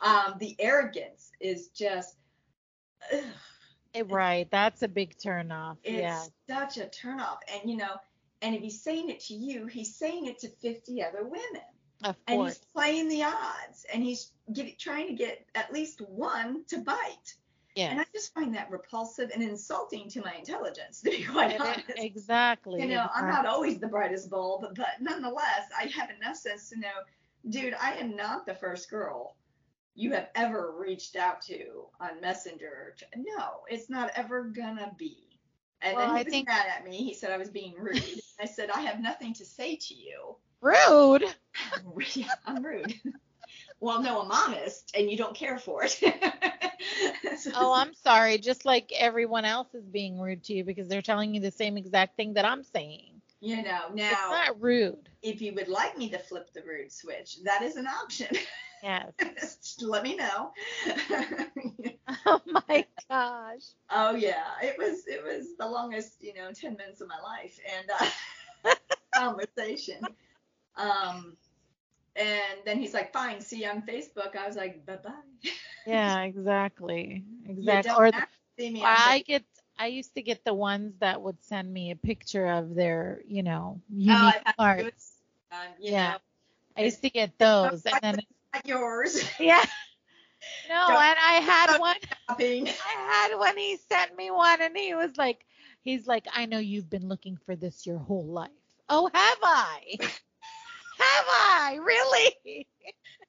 um, 0.00 0.34
the 0.38 0.54
arrogance 0.58 1.30
is 1.40 1.68
just, 1.68 2.16
ugh, 3.12 3.24
Eh, 3.94 4.02
Right. 4.06 4.48
That's 4.50 4.82
a 4.82 4.88
big 4.88 5.16
turn 5.18 5.50
off. 5.50 5.78
It's 5.82 5.96
Yeah. 5.96 6.24
such 6.48 6.76
a 6.78 6.86
turnoff. 6.88 7.38
And 7.52 7.68
you 7.70 7.76
know, 7.76 7.96
and 8.42 8.54
if 8.54 8.60
he's 8.60 8.82
saying 8.82 9.08
it 9.08 9.20
to 9.20 9.34
you, 9.34 9.66
he's 9.66 9.96
saying 9.96 10.26
it 10.26 10.38
to 10.40 10.48
50 10.48 11.02
other 11.02 11.24
women. 11.24 11.62
Of 12.04 12.16
course. 12.26 12.28
And 12.28 12.46
he's 12.46 12.58
playing 12.74 13.08
the 13.08 13.24
odds 13.24 13.86
and 13.92 14.02
he's 14.02 14.32
get, 14.52 14.78
trying 14.78 15.08
to 15.08 15.14
get 15.14 15.46
at 15.54 15.72
least 15.72 16.02
one 16.02 16.64
to 16.66 16.78
bite. 16.78 17.34
And 17.76 18.00
I 18.00 18.04
just 18.12 18.32
find 18.32 18.54
that 18.54 18.70
repulsive 18.70 19.30
and 19.34 19.42
insulting 19.42 20.08
to 20.10 20.20
my 20.22 20.34
intelligence, 20.34 21.00
to 21.02 21.10
be 21.10 21.24
quite 21.24 21.52
It- 21.52 21.60
honest. 21.60 21.82
Exactly. 21.96 22.80
You 22.80 22.88
know, 22.88 23.08
I'm 23.14 23.28
not 23.28 23.44
always 23.46 23.78
the 23.78 23.86
brightest 23.88 24.30
bulb, 24.30 24.74
but 24.74 24.88
nonetheless, 25.00 25.68
I 25.78 25.84
have 25.94 26.10
enough 26.10 26.36
sense 26.36 26.70
to 26.70 26.78
know, 26.78 26.92
dude, 27.50 27.74
I 27.74 27.94
am 27.96 28.16
not 28.16 28.46
the 28.46 28.54
first 28.54 28.88
girl 28.90 29.36
you 29.94 30.12
have 30.12 30.28
ever 30.34 30.72
reached 30.78 31.16
out 31.16 31.40
to 31.42 31.86
on 32.00 32.20
Messenger. 32.20 32.96
No, 33.16 33.60
it's 33.68 33.88
not 33.90 34.10
ever 34.14 34.44
gonna 34.44 34.94
be. 34.98 35.38
And 35.82 35.96
Well, 35.96 36.06
then 36.06 36.16
he 36.16 36.20
I 36.20 36.24
was 36.24 36.32
think- 36.32 36.48
mad 36.48 36.66
at 36.66 36.84
me. 36.84 36.96
He 36.98 37.12
said 37.14 37.30
I 37.30 37.36
was 37.38 37.50
being 37.50 37.74
rude. 37.78 38.02
I 38.40 38.44
said 38.46 38.70
I 38.70 38.80
have 38.82 39.00
nothing 39.00 39.32
to 39.34 39.44
say 39.44 39.76
to 39.76 39.94
you. 39.94 40.36
rude. 40.62 41.24
Yeah, 42.14 42.32
I'm 42.46 42.64
rude. 42.64 42.94
well, 43.80 44.02
no, 44.02 44.22
I'm 44.22 44.30
honest, 44.30 44.92
and 44.96 45.10
you 45.10 45.16
don't 45.16 45.34
care 45.34 45.58
for 45.58 45.84
it. 45.84 46.00
So- 47.38 47.50
Oh, 47.54 47.72
I'm 47.74 47.92
sorry. 47.94 48.38
Just 48.38 48.64
like 48.64 48.90
everyone 48.96 49.44
else 49.44 49.74
is 49.74 49.84
being 49.84 50.18
rude 50.18 50.44
to 50.44 50.54
you 50.54 50.64
because 50.64 50.88
they're 50.88 51.02
telling 51.02 51.34
you 51.34 51.40
the 51.40 51.50
same 51.50 51.76
exact 51.76 52.16
thing 52.16 52.34
that 52.34 52.44
I'm 52.44 52.62
saying. 52.62 53.20
you 53.40 53.56
know, 53.62 53.88
now 53.92 54.10
It's 54.10 54.30
not 54.30 54.60
rude. 54.60 55.08
if 55.22 55.42
you 55.42 55.52
would 55.54 55.68
like 55.68 55.98
me 55.98 56.08
to 56.10 56.18
flip 56.18 56.52
the 56.54 56.62
rude 56.62 56.90
switch, 56.92 57.42
that 57.44 57.62
is 57.62 57.76
an 57.76 57.86
option. 57.86 58.28
Yes. 58.82 59.12
Just 59.40 59.82
let 59.82 60.02
me 60.02 60.16
know. 60.16 60.52
Oh 62.24 62.40
my 62.46 62.84
gosh. 63.08 63.62
oh 63.90 64.14
yeah, 64.14 64.44
it 64.62 64.76
was 64.78 65.06
it 65.08 65.22
was 65.24 65.56
the 65.58 65.66
longest 65.66 66.16
you 66.20 66.34
know 66.34 66.52
ten 66.52 66.76
minutes 66.76 67.00
of 67.00 67.08
my 67.08 67.20
life 67.22 67.58
and 67.76 67.90
uh, 68.00 68.74
conversation. 69.14 70.00
Um, 70.76 71.36
and 72.16 72.58
then 72.64 72.78
he's 72.78 72.94
like, 72.94 73.12
"Fine, 73.12 73.40
see 73.40 73.62
you 73.64 73.70
on 73.70 73.82
Facebook." 73.82 74.36
I 74.36 74.46
was 74.46 74.56
like, 74.56 74.84
"Bye 74.86 74.96
bye." 75.02 75.12
Yeah, 75.84 76.22
exactly. 76.22 77.24
You 77.60 77.78
Exactly. 77.78 77.82
don't 77.82 77.96
Or 77.96 78.12
have 78.12 78.12
the, 78.12 78.24
to 78.24 78.62
see 78.62 78.70
me 78.70 78.84
I 78.84 79.20
get 79.26 79.44
I 79.78 79.86
used 79.86 80.14
to 80.14 80.22
get 80.22 80.44
the 80.44 80.54
ones 80.54 80.98
that 81.00 81.20
would 81.22 81.42
send 81.42 81.72
me 81.72 81.90
a 81.90 81.96
picture 81.96 82.46
of 82.46 82.74
their, 82.74 83.22
you 83.26 83.42
know, 83.42 83.80
unique 83.88 84.36
I've 84.46 84.56
parts. 84.56 85.20
um, 85.52 85.68
you 85.78 85.92
Yeah. 85.92 86.04
know, 86.04 86.16
I 86.76 86.82
used 86.82 87.02
to 87.02 87.10
get 87.10 87.38
those 87.38 87.84
and 87.86 87.98
then 88.02 88.18
not 88.54 88.66
yours. 88.66 89.24
yeah. 89.40 89.64
No, 90.68 90.74
Don't- 90.86 91.00
and 91.00 91.18
I 91.20 91.34
had 91.42 91.78
one 91.78 91.96
Shopping. 92.28 92.68
I 92.80 93.28
had 93.30 93.38
one 93.38 93.56
he 93.56 93.76
sent 93.76 94.16
me 94.16 94.30
one 94.30 94.60
and 94.60 94.76
he 94.76 94.94
was 94.94 95.16
like 95.16 95.44
he's 95.82 96.06
like 96.06 96.26
I 96.32 96.46
know 96.46 96.58
you've 96.58 96.90
been 96.90 97.08
looking 97.08 97.36
for 97.36 97.56
this 97.56 97.86
your 97.86 97.98
whole 97.98 98.26
life. 98.26 98.50
Oh, 98.88 99.08
have 99.12 99.38
I? 99.42 99.98
Have 100.98 101.24
I? 101.28 101.78
Really? 101.82 102.66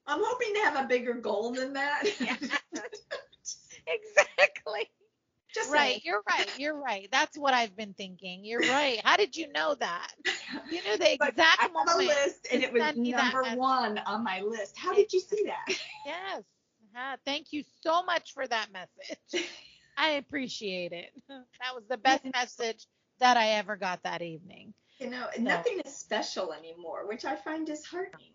I'm 0.08 0.21
hoping 0.23 0.53
to 0.56 0.60
have 0.62 0.86
a 0.86 0.88
bigger 0.88 1.13
goal 1.13 1.53
than 1.53 1.73
that. 1.73 2.03
exactly. 3.88 4.89
Just 5.53 5.71
Right, 5.71 5.89
saying. 5.89 6.01
you're 6.03 6.21
right. 6.30 6.51
You're 6.58 6.80
right. 6.80 7.08
That's 7.12 7.38
what 7.38 7.53
I've 7.53 7.75
been 7.75 7.93
thinking. 7.93 8.45
You're 8.45 8.60
right. 8.62 8.99
How 9.03 9.17
did 9.17 9.36
you 9.36 9.51
know 9.51 9.75
that? 9.75 10.13
You 10.69 10.82
knew 10.82 10.97
the 10.97 11.13
exact 11.13 11.39
I 11.62 11.63
have 11.63 11.71
a 11.71 11.73
moment. 11.73 12.08
list 12.08 12.47
and 12.51 12.63
it 12.63 12.71
was 12.73 12.82
sent 12.84 12.97
me 12.97 13.12
that 13.12 13.34
number 13.34 13.58
one 13.58 13.97
on 13.99 14.23
my 14.23 14.41
list. 14.41 14.77
How 14.77 14.93
did 14.93 15.12
you 15.13 15.19
see 15.19 15.43
that? 15.45 15.77
Yes. 16.06 16.43
Ah, 16.95 17.15
thank 17.25 17.51
you 17.51 17.63
so 17.82 18.03
much 18.03 18.34
for 18.34 18.47
that 18.47 18.67
message. 18.71 19.45
I 19.97 20.12
appreciate 20.12 20.93
it. 20.93 21.12
That 21.30 21.75
was 21.75 21.84
the 21.89 21.97
best 21.97 22.23
message 22.34 22.86
that 23.19 23.38
I 23.38 23.51
ever 23.51 23.75
got 23.75 24.03
that 24.03 24.21
evening. 24.21 24.73
You 24.97 25.10
know, 25.10 25.29
nothing 25.39 25.79
is 25.79 25.95
special 25.95 26.53
anymore, 26.53 27.05
which 27.07 27.25
I 27.25 27.36
find 27.36 27.65
disheartening. 27.65 28.33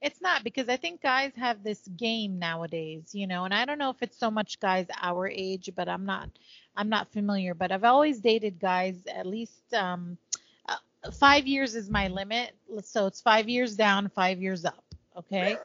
It's 0.00 0.20
not 0.20 0.44
because 0.44 0.68
I 0.68 0.76
think 0.76 1.00
guys 1.02 1.34
have 1.36 1.62
this 1.62 1.86
game 1.88 2.38
nowadays, 2.38 3.14
you 3.14 3.26
know, 3.26 3.44
and 3.44 3.54
I 3.54 3.64
don't 3.64 3.78
know 3.78 3.90
if 3.90 4.02
it's 4.02 4.16
so 4.18 4.30
much 4.30 4.60
guys 4.60 4.86
our 5.00 5.28
age, 5.28 5.70
but 5.74 5.88
I'm 5.88 6.04
not 6.04 6.30
I'm 6.76 6.88
not 6.88 7.08
familiar, 7.08 7.54
but 7.54 7.72
I've 7.72 7.84
always 7.84 8.20
dated 8.20 8.58
guys 8.60 9.06
at 9.06 9.26
least 9.26 9.72
um 9.74 10.18
uh, 10.68 10.76
5 11.12 11.46
years 11.46 11.74
is 11.74 11.90
my 11.90 12.08
limit. 12.08 12.54
So 12.82 13.06
it's 13.06 13.20
5 13.20 13.48
years 13.48 13.76
down, 13.76 14.08
5 14.08 14.40
years 14.40 14.64
up, 14.64 14.84
okay? 15.16 15.56
Really? 15.56 15.64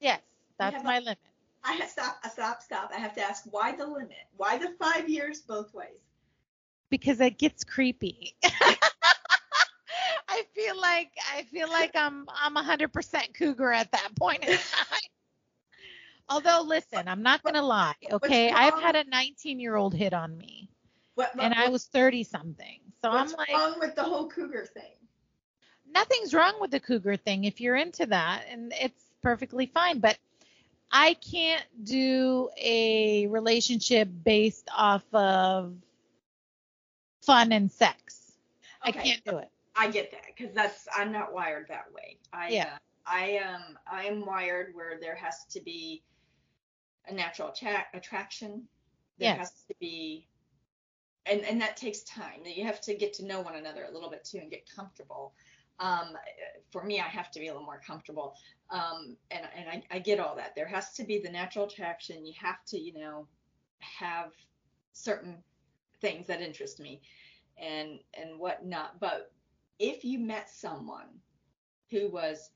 Yes, 0.00 0.20
that's 0.58 0.76
have 0.76 0.86
a- 0.86 0.88
my 0.88 0.98
limit. 1.00 1.18
I 1.64 1.72
have 1.74 1.88
stop, 1.90 2.24
stop, 2.26 2.62
stop. 2.62 2.90
I 2.94 2.98
have 2.98 3.14
to 3.14 3.22
ask 3.22 3.44
why 3.50 3.74
the 3.76 3.86
limit? 3.86 4.26
Why 4.36 4.58
the 4.58 4.70
five 4.78 5.08
years 5.08 5.40
both 5.42 5.74
ways? 5.74 6.09
Because 6.90 7.20
it 7.20 7.38
gets 7.38 7.64
creepy. 7.64 8.36
I 10.28 10.44
feel 10.54 10.80
like 10.80 11.10
I 11.34 11.42
feel 11.44 11.68
like 11.68 11.96
I'm 11.96 12.26
I'm 12.32 12.54
100% 12.54 13.34
cougar 13.34 13.72
at 13.72 13.90
that 13.92 14.08
point 14.16 14.44
in 14.44 14.56
time. 14.56 14.98
Although 16.28 16.62
listen, 16.66 17.08
I'm 17.08 17.22
not 17.22 17.42
gonna 17.42 17.62
lie, 17.62 17.94
okay? 18.12 18.50
I've 18.50 18.78
had 18.80 18.96
a 18.96 19.04
19 19.04 19.58
year 19.58 19.76
old 19.76 19.94
hit 19.94 20.14
on 20.14 20.36
me, 20.36 20.68
What, 21.14 21.32
and 21.38 21.52
I 21.54 21.68
was 21.68 21.86
30 21.86 22.24
something. 22.24 22.80
So 23.02 23.10
I'm 23.10 23.26
like, 23.28 23.48
what's 23.48 23.52
wrong 23.52 23.74
with 23.80 23.96
the 23.96 24.04
whole 24.04 24.28
cougar 24.28 24.66
thing? 24.66 24.92
nothing's 25.92 26.34
wrong 26.34 26.54
with 26.60 26.70
the 26.70 26.80
cougar 26.80 27.16
thing 27.16 27.44
if 27.44 27.60
you're 27.60 27.76
into 27.76 28.06
that, 28.06 28.44
and 28.50 28.72
it's 28.80 29.02
perfectly 29.22 29.66
fine. 29.66 29.98
But 29.98 30.18
I 30.90 31.14
can't 31.14 31.64
do 31.84 32.48
a 32.60 33.26
relationship 33.28 34.08
based 34.24 34.68
off 34.76 35.04
of 35.12 35.74
fun 37.30 37.52
and 37.52 37.70
sex. 37.70 38.32
I 38.82 38.92
can't 38.92 39.24
do 39.24 39.38
it. 39.38 39.48
I 39.76 39.90
get 39.90 40.10
that 40.10 40.22
because 40.36 40.54
that's 40.54 40.88
I'm 40.96 41.12
not 41.12 41.32
wired 41.32 41.66
that 41.68 41.92
way. 41.92 42.18
I 42.32 42.48
Yeah. 42.50 42.74
uh, 42.74 42.78
I 43.06 43.24
am 43.42 43.78
I 43.86 44.04
am 44.04 44.26
wired 44.26 44.74
where 44.74 44.98
there 45.00 45.14
has 45.14 45.44
to 45.50 45.60
be 45.60 46.02
a 47.06 47.12
natural 47.14 47.48
attra- 47.48 47.86
attraction. 47.94 48.68
There 49.18 49.30
Yes. 49.30 49.38
has 49.38 49.50
to 49.68 49.74
be 49.80 50.26
and 51.26 51.42
and 51.42 51.60
that 51.60 51.76
takes 51.76 52.00
time. 52.02 52.44
You 52.44 52.64
have 52.64 52.80
to 52.82 52.94
get 52.94 53.12
to 53.14 53.24
know 53.24 53.40
one 53.40 53.54
another 53.54 53.84
a 53.84 53.90
little 53.90 54.10
bit 54.10 54.24
too 54.24 54.38
and 54.38 54.50
get 54.50 54.68
comfortable. 54.68 55.34
Um, 55.78 56.16
for 56.70 56.84
me, 56.84 57.00
I 57.00 57.08
have 57.08 57.30
to 57.30 57.40
be 57.40 57.48
a 57.48 57.52
little 57.52 57.64
more 57.66 57.80
comfortable. 57.86 58.34
Um, 58.70 59.16
and 59.30 59.46
and 59.54 59.68
I, 59.68 59.82
I 59.90 59.98
get 59.98 60.18
all 60.20 60.34
that. 60.36 60.54
There 60.56 60.66
has 60.66 60.94
to 60.94 61.04
be 61.04 61.18
the 61.18 61.30
natural 61.30 61.66
attraction. 61.66 62.26
You 62.26 62.34
have 62.40 62.64
to, 62.66 62.78
you 62.78 62.92
know, 62.94 63.26
have 63.78 64.32
certain 64.92 65.42
things 66.00 66.26
that 66.26 66.40
interest 66.40 66.80
me 66.80 67.00
and 67.60 67.98
and 68.14 68.38
whatnot. 68.38 68.98
But 69.00 69.30
if 69.78 70.04
you 70.04 70.18
met 70.18 70.48
someone 70.50 71.06
who 71.90 72.08
was 72.10 72.50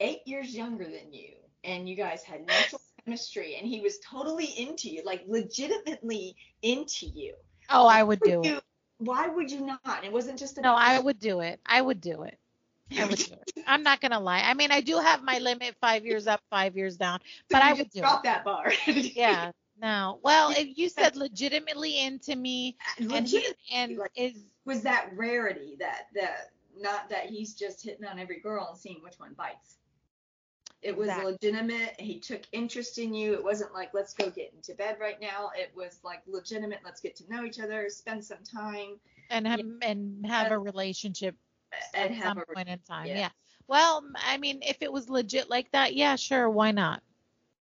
eight 0.00 0.20
years 0.26 0.54
younger 0.54 0.84
than 0.84 1.12
you 1.12 1.34
and 1.64 1.88
you 1.88 1.96
guys 1.96 2.22
had 2.22 2.46
natural 2.46 2.80
chemistry 3.04 3.56
and 3.56 3.66
he 3.66 3.80
was 3.80 3.98
totally 3.98 4.46
into 4.46 4.88
you, 4.88 5.02
like 5.04 5.24
legitimately 5.28 6.36
into 6.62 7.06
you, 7.06 7.34
Oh, 7.70 7.86
I 7.86 8.02
would 8.02 8.20
do 8.20 8.40
you- 8.44 8.56
it. 8.56 8.64
why 8.98 9.26
would 9.28 9.50
you 9.50 9.60
not? 9.84 10.04
It 10.04 10.12
wasn't 10.12 10.38
just 10.38 10.58
a 10.58 10.60
No, 10.62 10.74
I 10.74 10.98
would 10.98 11.18
do 11.18 11.40
it. 11.40 11.60
I 11.66 11.80
would 11.82 12.00
do 12.00 12.22
it. 12.22 12.38
I 12.96 13.04
would 13.04 13.18
do 13.18 13.34
it. 13.34 13.52
I'm 13.66 13.82
not 13.82 14.00
gonna 14.00 14.18
lie. 14.20 14.40
I 14.40 14.54
mean, 14.54 14.70
I 14.72 14.80
do 14.80 14.98
have 14.98 15.22
my 15.22 15.38
limit 15.38 15.76
five 15.80 16.06
years 16.06 16.26
up, 16.26 16.40
five 16.50 16.76
years 16.76 16.96
down. 16.96 17.20
but 17.50 17.60
I 17.62 17.74
would 17.74 17.90
do 17.90 18.00
drop 18.00 18.24
that 18.24 18.44
bar. 18.44 18.72
Yeah. 18.86 19.52
No. 19.80 20.18
Well, 20.22 20.50
if 20.50 20.76
you 20.76 20.88
said 20.88 21.16
legitimately 21.16 21.98
into 22.00 22.34
me 22.34 22.76
uh, 23.00 23.14
and 23.14 23.26
he 23.28 23.44
and 23.72 23.96
like- 23.96 24.10
is 24.16 24.34
was 24.64 24.82
that 24.82 25.10
rarity 25.16 25.76
that 25.78 26.08
that 26.14 26.50
not 26.78 27.08
that 27.10 27.26
he's 27.26 27.54
just 27.54 27.82
hitting 27.82 28.04
on 28.04 28.18
every 28.18 28.40
girl 28.40 28.66
and 28.70 28.78
seeing 28.78 29.02
which 29.02 29.18
one 29.18 29.34
bites. 29.34 29.76
It 30.80 30.96
was 30.96 31.08
Exactly. 31.08 31.32
legitimate. 31.32 32.00
He 32.00 32.20
took 32.20 32.42
interest 32.52 32.98
in 32.98 33.12
you. 33.12 33.34
It 33.34 33.42
wasn't 33.42 33.74
like 33.74 33.94
let's 33.94 34.14
go 34.14 34.30
get 34.30 34.52
into 34.54 34.74
bed 34.74 34.98
right 35.00 35.20
now. 35.20 35.50
It 35.56 35.72
was 35.74 35.98
like 36.04 36.22
legitimate. 36.26 36.80
Let's 36.84 37.00
get 37.00 37.16
to 37.16 37.28
know 37.28 37.44
each 37.44 37.58
other, 37.58 37.88
spend 37.88 38.24
some 38.24 38.38
time, 38.44 39.00
and 39.30 39.46
have 39.46 39.60
and 39.82 40.24
have 40.26 40.50
a 40.52 40.58
relationship 40.58 41.36
at 41.94 42.14
some 42.22 42.38
a 42.38 42.46
point 42.46 42.68
in 42.68 42.78
time. 42.80 43.06
yeah. 43.06 43.18
Yeah. 43.18 43.28
Well, 43.66 44.02
I 44.16 44.38
mean, 44.38 44.60
if 44.62 44.78
it 44.82 44.92
was 44.92 45.08
legit 45.10 45.50
like 45.50 45.70
that, 45.72 45.94
yeah, 45.94 46.16
sure, 46.16 46.48
why 46.48 46.70
not? 46.70 47.02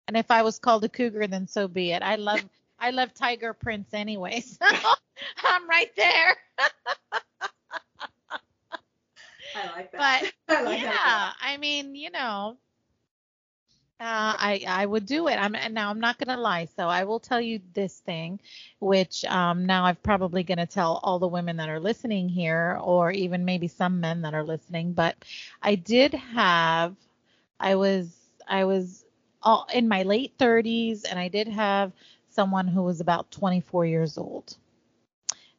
And 0.09 0.17
if 0.17 0.31
I 0.31 0.43
was 0.43 0.59
called 0.59 0.85
a 0.85 0.89
cougar, 0.89 1.27
then 1.27 1.47
so 1.47 1.69
be 1.69 1.93
it. 1.93 2.03
I 2.03 2.17
love 2.17 2.49
I 2.79 2.91
love 2.91 3.15
Tiger 3.15 3.53
Prince 3.53 3.95
anyway, 3.95 4.41
so 4.41 4.67
I'm 5.45 5.69
right 5.69 5.91
there. 5.97 6.37
I 9.55 9.67
like 9.77 9.91
that. 9.93 10.07
But 10.23 10.33
I 10.49 10.63
like 10.63 10.83
yeah, 10.83 10.83
that. 10.83 11.35
I 11.41 11.57
mean, 11.59 11.95
you 11.95 12.11
know, 12.11 12.59
uh, 14.01 14.35
I 14.39 14.65
I 14.67 14.87
would 14.87 15.07
do 15.07 15.29
it. 15.29 15.37
I'm 15.37 15.55
and 15.55 15.75
now 15.75 15.91
I'm 15.91 16.01
not 16.01 16.19
gonna 16.19 16.41
lie. 16.41 16.67
So 16.67 16.89
I 16.89 17.05
will 17.05 17.21
tell 17.21 17.41
you 17.41 17.61
this 17.75 18.01
thing, 18.01 18.41
which 18.81 19.25
um, 19.27 19.67
now 19.67 19.85
I'm 19.85 19.97
probably 19.97 20.43
gonna 20.43 20.67
tell 20.67 21.01
all 21.03 21.19
the 21.19 21.29
women 21.29 21.57
that 21.57 21.69
are 21.69 21.81
listening 21.81 22.29
here, 22.29 22.79
or 22.83 23.11
even 23.13 23.45
maybe 23.45 23.69
some 23.69 24.01
men 24.01 24.23
that 24.23 24.35
are 24.35 24.45
listening. 24.45 24.93
But 24.93 25.17
I 25.63 25.77
did 25.77 26.15
have, 26.15 26.97
I 27.61 27.77
was 27.77 28.15
I 28.49 28.65
was 28.65 29.02
all 29.43 29.67
in 29.73 29.89
my 29.89 30.03
late 30.03 30.37
30s, 30.39 31.05
and 31.09 31.19
I 31.19 31.29
did 31.29 31.49
have 31.49 31.93
someone 32.31 32.69
who 32.69 32.83
was 32.83 33.01
about 33.01 33.31
24 33.31 33.87
years 33.87 34.17
old. 34.19 34.57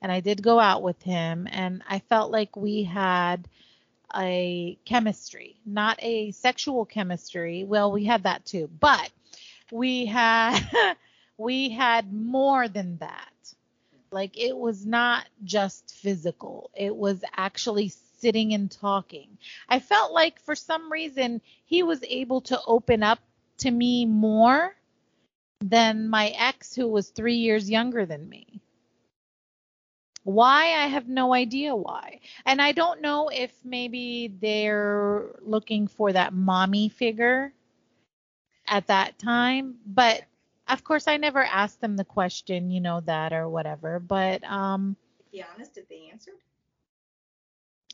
And 0.01 0.11
I 0.11 0.19
did 0.19 0.43
go 0.43 0.59
out 0.59 0.81
with 0.84 1.01
him, 1.01 1.47
and 1.49 1.81
I 1.88 1.99
felt 1.99 2.31
like 2.31 2.55
we 2.57 2.84
had 2.84 3.47
a 4.15 4.77
chemistry, 4.86 5.55
not 5.65 5.97
a 6.01 6.31
sexual 6.31 6.86
chemistry. 6.86 7.63
Well, 7.63 7.91
we 7.91 8.05
had 8.05 8.23
that 8.23 8.45
too, 8.45 8.69
but 8.79 9.09
we 9.71 10.05
had 10.05 10.59
we 11.38 11.69
had 11.69 12.13
more 12.13 12.67
than 12.67 12.97
that. 12.97 13.31
Like 14.11 14.38
it 14.38 14.55
was 14.55 14.86
not 14.86 15.27
just 15.43 15.95
physical. 15.95 16.69
It 16.75 16.95
was 16.95 17.23
actually 17.36 17.89
sitting 18.19 18.53
and 18.53 18.69
talking. 18.69 19.38
I 19.67 19.79
felt 19.79 20.13
like 20.13 20.39
for 20.39 20.55
some 20.55 20.91
reason 20.91 21.41
he 21.65 21.81
was 21.81 22.03
able 22.07 22.41
to 22.41 22.59
open 22.67 23.01
up 23.03 23.19
to 23.59 23.71
me 23.71 24.05
more 24.05 24.75
than 25.61 26.09
my 26.09 26.29
ex 26.29 26.75
who 26.75 26.87
was 26.87 27.09
3 27.09 27.35
years 27.35 27.69
younger 27.69 28.05
than 28.05 28.27
me. 28.29 28.61
Why? 30.23 30.65
I 30.83 30.87
have 30.87 31.07
no 31.07 31.33
idea 31.33 31.75
why. 31.75 32.19
And 32.45 32.61
I 32.61 32.71
don't 32.71 33.01
know 33.01 33.29
if 33.29 33.51
maybe 33.63 34.27
they're 34.41 35.35
looking 35.41 35.87
for 35.87 36.11
that 36.13 36.33
mommy 36.33 36.89
figure 36.89 37.53
at 38.67 38.87
that 38.87 39.19
time, 39.19 39.75
but 39.85 40.23
of 40.67 40.83
course 40.83 41.07
I 41.07 41.17
never 41.17 41.43
asked 41.43 41.81
them 41.81 41.95
the 41.97 42.05
question, 42.05 42.71
you 42.71 42.79
know, 42.81 43.01
that 43.01 43.33
or 43.33 43.47
whatever, 43.49 43.99
but 43.99 44.43
um 44.43 44.95
To 45.19 45.31
be 45.31 45.43
honest, 45.43 45.77
if 45.77 45.87
they 45.89 46.09
answered, 46.11 46.35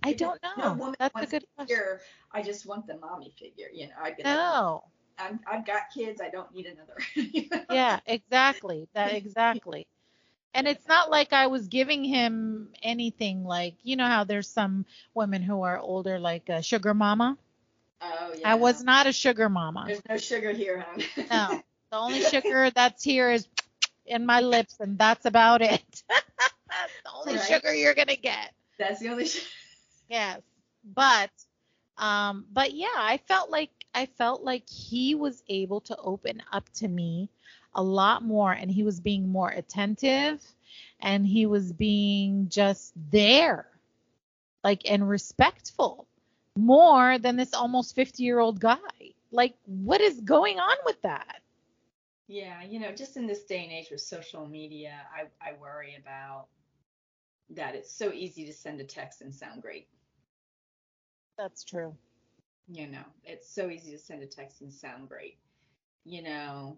I 0.04 0.14
don't 0.14 0.42
know. 0.44 0.52
No 0.58 0.74
woman 0.74 0.96
That's 1.00 1.22
a 1.22 1.26
good 1.26 1.42
to 1.42 1.48
question. 1.56 1.76
hear, 1.76 2.02
I 2.32 2.42
just 2.42 2.66
want 2.66 2.88
the 2.88 2.98
mommy 2.98 3.32
figure. 3.38 3.68
You 3.74 3.88
know, 3.88 3.96
I'd 4.02 4.18
be 4.18 4.24
like, 4.24 4.34
I'm, 5.20 5.40
I've 5.52 5.66
got 5.66 5.84
kids. 5.94 6.22
I 6.22 6.30
don't 6.30 6.52
need 6.54 6.68
another. 6.68 6.96
Yeah, 7.70 8.00
exactly. 8.06 8.88
That 8.94 9.14
exactly. 9.14 9.88
And 10.54 10.68
it's 10.68 10.88
not 10.88 11.10
like 11.12 11.34
I 11.34 11.48
was 11.48 11.68
giving 11.68 12.04
him 12.04 12.70
anything 12.82 13.44
like, 13.44 13.76
you 13.84 13.96
know 13.96 14.08
how 14.08 14.24
there's 14.24 14.48
some 14.50 14.86
women 15.14 15.42
who 15.44 15.62
are 15.64 15.78
older 15.78 16.20
like 16.20 16.50
a 16.50 16.62
sugar 16.64 16.94
mama? 16.94 17.38
Oh 18.02 18.34
yeah. 18.38 18.52
I 18.52 18.56
was 18.56 18.84
not 18.84 19.08
a 19.08 19.14
sugar 19.14 19.50
mama. 19.50 19.86
There's 19.88 20.02
no 20.10 20.18
sugar 20.18 20.52
here, 20.52 20.80
hon. 20.80 21.04
No. 21.30 21.62
The 21.92 21.98
only 21.98 22.22
sugar 22.22 22.70
that's 22.72 23.04
here 23.04 23.32
is 23.32 23.48
in 24.06 24.26
my 24.26 24.42
lips 24.42 24.78
and 24.80 24.98
that's 24.98 25.26
about 25.26 25.62
it. 25.62 26.04
that's 26.10 26.94
the 27.04 27.12
only 27.14 27.36
Right. 27.36 27.44
sugar 27.44 27.74
you're 27.74 27.94
going 27.96 28.08
to 28.08 28.18
get. 28.18 28.54
That's 28.78 29.00
the 29.00 29.10
only. 29.10 29.26
Sh- 29.28 29.48
Yes. 30.10 30.42
But 30.84 31.30
um 31.98 32.46
but 32.52 32.74
yeah, 32.74 32.88
I 32.96 33.18
felt 33.28 33.50
like 33.50 33.70
I 33.94 34.06
felt 34.06 34.44
like 34.44 34.68
he 34.70 35.16
was 35.16 35.44
able 35.50 35.82
to 35.82 35.98
open 35.98 36.42
up 36.52 36.70
to 36.76 36.88
me 36.88 37.30
a 37.74 37.84
lot 37.84 38.24
more 38.24 38.52
and 38.52 38.72
he 38.72 38.84
was 38.84 39.00
being 39.00 39.30
more 39.30 39.50
attentive 39.50 40.44
and 41.00 41.26
he 41.26 41.46
was 41.46 41.72
being 41.74 42.50
just 42.50 42.94
there. 43.12 43.68
Like 44.64 44.90
and 44.90 45.08
respectful 45.10 46.08
more 46.58 47.18
than 47.20 47.36
this 47.38 47.54
almost 47.54 47.96
50-year-old 47.96 48.60
guy. 48.60 48.78
Like 49.32 49.56
what 49.66 50.02
is 50.02 50.20
going 50.22 50.60
on 50.60 50.78
with 50.86 51.02
that? 51.04 51.42
yeah, 52.30 52.62
you 52.64 52.80
know, 52.80 52.92
just 52.92 53.18
in 53.18 53.26
this 53.28 53.44
day 53.46 53.64
and 53.64 53.72
age 53.74 53.90
with 53.92 54.02
social 54.02 54.48
media, 54.48 54.94
I 55.14 55.50
I 55.50 55.54
worry 55.60 55.98
about 56.00 56.48
that. 57.50 57.76
It's 57.76 57.92
so 57.92 58.14
easy 58.14 58.46
to 58.46 58.54
send 58.54 58.80
a 58.80 58.84
text 58.84 59.22
and 59.22 59.34
sound 59.34 59.62
great. 59.64 59.88
That's 61.38 61.64
true. 61.64 61.96
You 62.70 62.88
know, 62.88 63.06
it's 63.26 63.50
so 63.50 63.70
easy 63.70 63.92
to 63.92 64.00
send 64.00 64.24
a 64.24 64.28
text 64.28 64.62
and 64.62 64.74
sound 64.74 65.10
great. 65.10 65.40
You 66.06 66.24
know, 66.24 66.78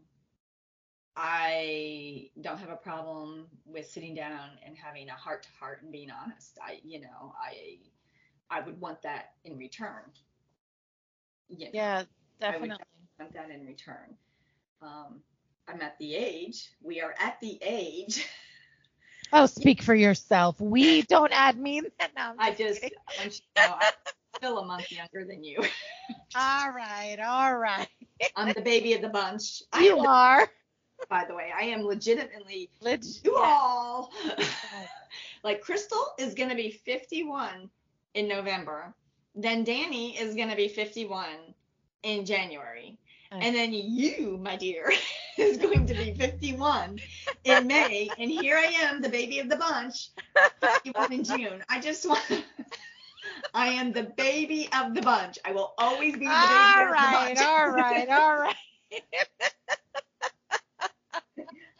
I 1.15 2.29
don't 2.41 2.59
have 2.59 2.69
a 2.69 2.75
problem 2.77 3.47
with 3.65 3.87
sitting 3.87 4.15
down 4.15 4.49
and 4.65 4.77
having 4.77 5.09
a 5.09 5.13
heart 5.13 5.43
to 5.43 5.49
heart 5.59 5.83
and 5.83 5.91
being 5.91 6.11
honest. 6.11 6.57
I, 6.61 6.79
you 6.83 7.01
know, 7.01 7.33
I 7.41 7.79
I 8.49 8.61
would 8.61 8.79
want 8.81 9.01
that 9.03 9.33
in 9.43 9.57
return. 9.57 10.11
You 11.49 11.67
know, 11.71 11.71
Yeah, 11.71 12.05
I 12.49 12.57
would 12.57 12.73
definitely. 12.73 12.85
want 13.19 13.33
that 13.33 13.49
in 13.51 13.65
return. 13.65 14.17
Um, 14.81 15.21
I'm 15.67 15.81
at 15.81 15.97
the 15.99 16.15
age. 16.15 16.69
We 16.81 17.01
are 17.01 17.15
at 17.19 17.39
the 17.41 17.59
age. 17.61 18.25
Oh, 19.33 19.45
speak 19.47 19.81
for 19.81 19.95
yourself. 19.95 20.59
We 20.59 21.01
don't 21.03 21.31
add 21.33 21.57
me. 21.57 21.81
No, 22.15 22.33
I'm 22.37 22.55
just. 22.55 22.91
I 23.07 23.11
want 23.17 23.33
you 23.39 23.61
know, 23.61 23.73
I'm 23.73 23.89
still 24.41 24.57
a 24.57 24.65
month 24.65 24.91
younger 24.91 25.23
than 25.23 25.43
you. 25.43 25.59
All 26.35 26.71
right, 26.71 27.17
all 27.23 27.57
right. 27.57 27.87
I'm 28.35 28.53
the 28.53 28.61
baby 28.61 28.93
of 28.93 29.01
the 29.01 29.09
bunch. 29.09 29.61
You 29.79 29.99
am, 29.99 30.07
are. 30.07 30.49
by 31.09 31.25
the 31.27 31.35
way, 31.35 31.51
I 31.55 31.63
am 31.65 31.83
legitimately 31.83 32.69
Leg- 32.79 33.03
you 33.23 33.33
yeah. 33.35 33.43
all. 33.43 34.11
like 35.43 35.61
Crystal 35.61 36.05
is 36.17 36.33
gonna 36.33 36.55
be 36.55 36.71
51 36.71 37.69
in 38.13 38.27
November. 38.27 38.93
Then 39.35 39.63
Danny 39.63 40.17
is 40.17 40.35
gonna 40.35 40.55
be 40.55 40.69
51 40.69 41.25
in 42.03 42.25
January. 42.25 42.97
And 43.31 43.55
then 43.55 43.71
you, 43.73 44.37
my 44.41 44.57
dear, 44.57 44.91
is 45.37 45.57
going 45.57 45.85
to 45.85 45.93
be 45.93 46.13
51 46.13 46.99
in 47.45 47.67
May. 47.67 48.09
And 48.17 48.29
here 48.29 48.57
I 48.57 48.65
am, 48.83 49.01
the 49.01 49.07
baby 49.07 49.39
of 49.39 49.49
the 49.49 49.55
bunch, 49.55 50.09
51 50.59 51.13
in 51.13 51.23
June. 51.23 51.63
I 51.69 51.79
just 51.79 52.07
want. 52.07 52.21
I 53.53 53.67
am 53.67 53.91
the 53.91 54.03
baby 54.03 54.69
of 54.73 54.93
the 54.93 55.01
bunch. 55.01 55.37
I 55.45 55.51
will 55.51 55.73
always 55.77 56.13
be 56.13 56.19
the 56.19 56.25
baby 56.25 56.31
All 56.31 56.83
of 56.83 56.91
right, 56.91 57.29
the 57.29 57.35
bunch. 57.35 57.39
all 57.41 57.69
right, 57.69 58.09
all 58.09 58.37
right. 58.37 58.55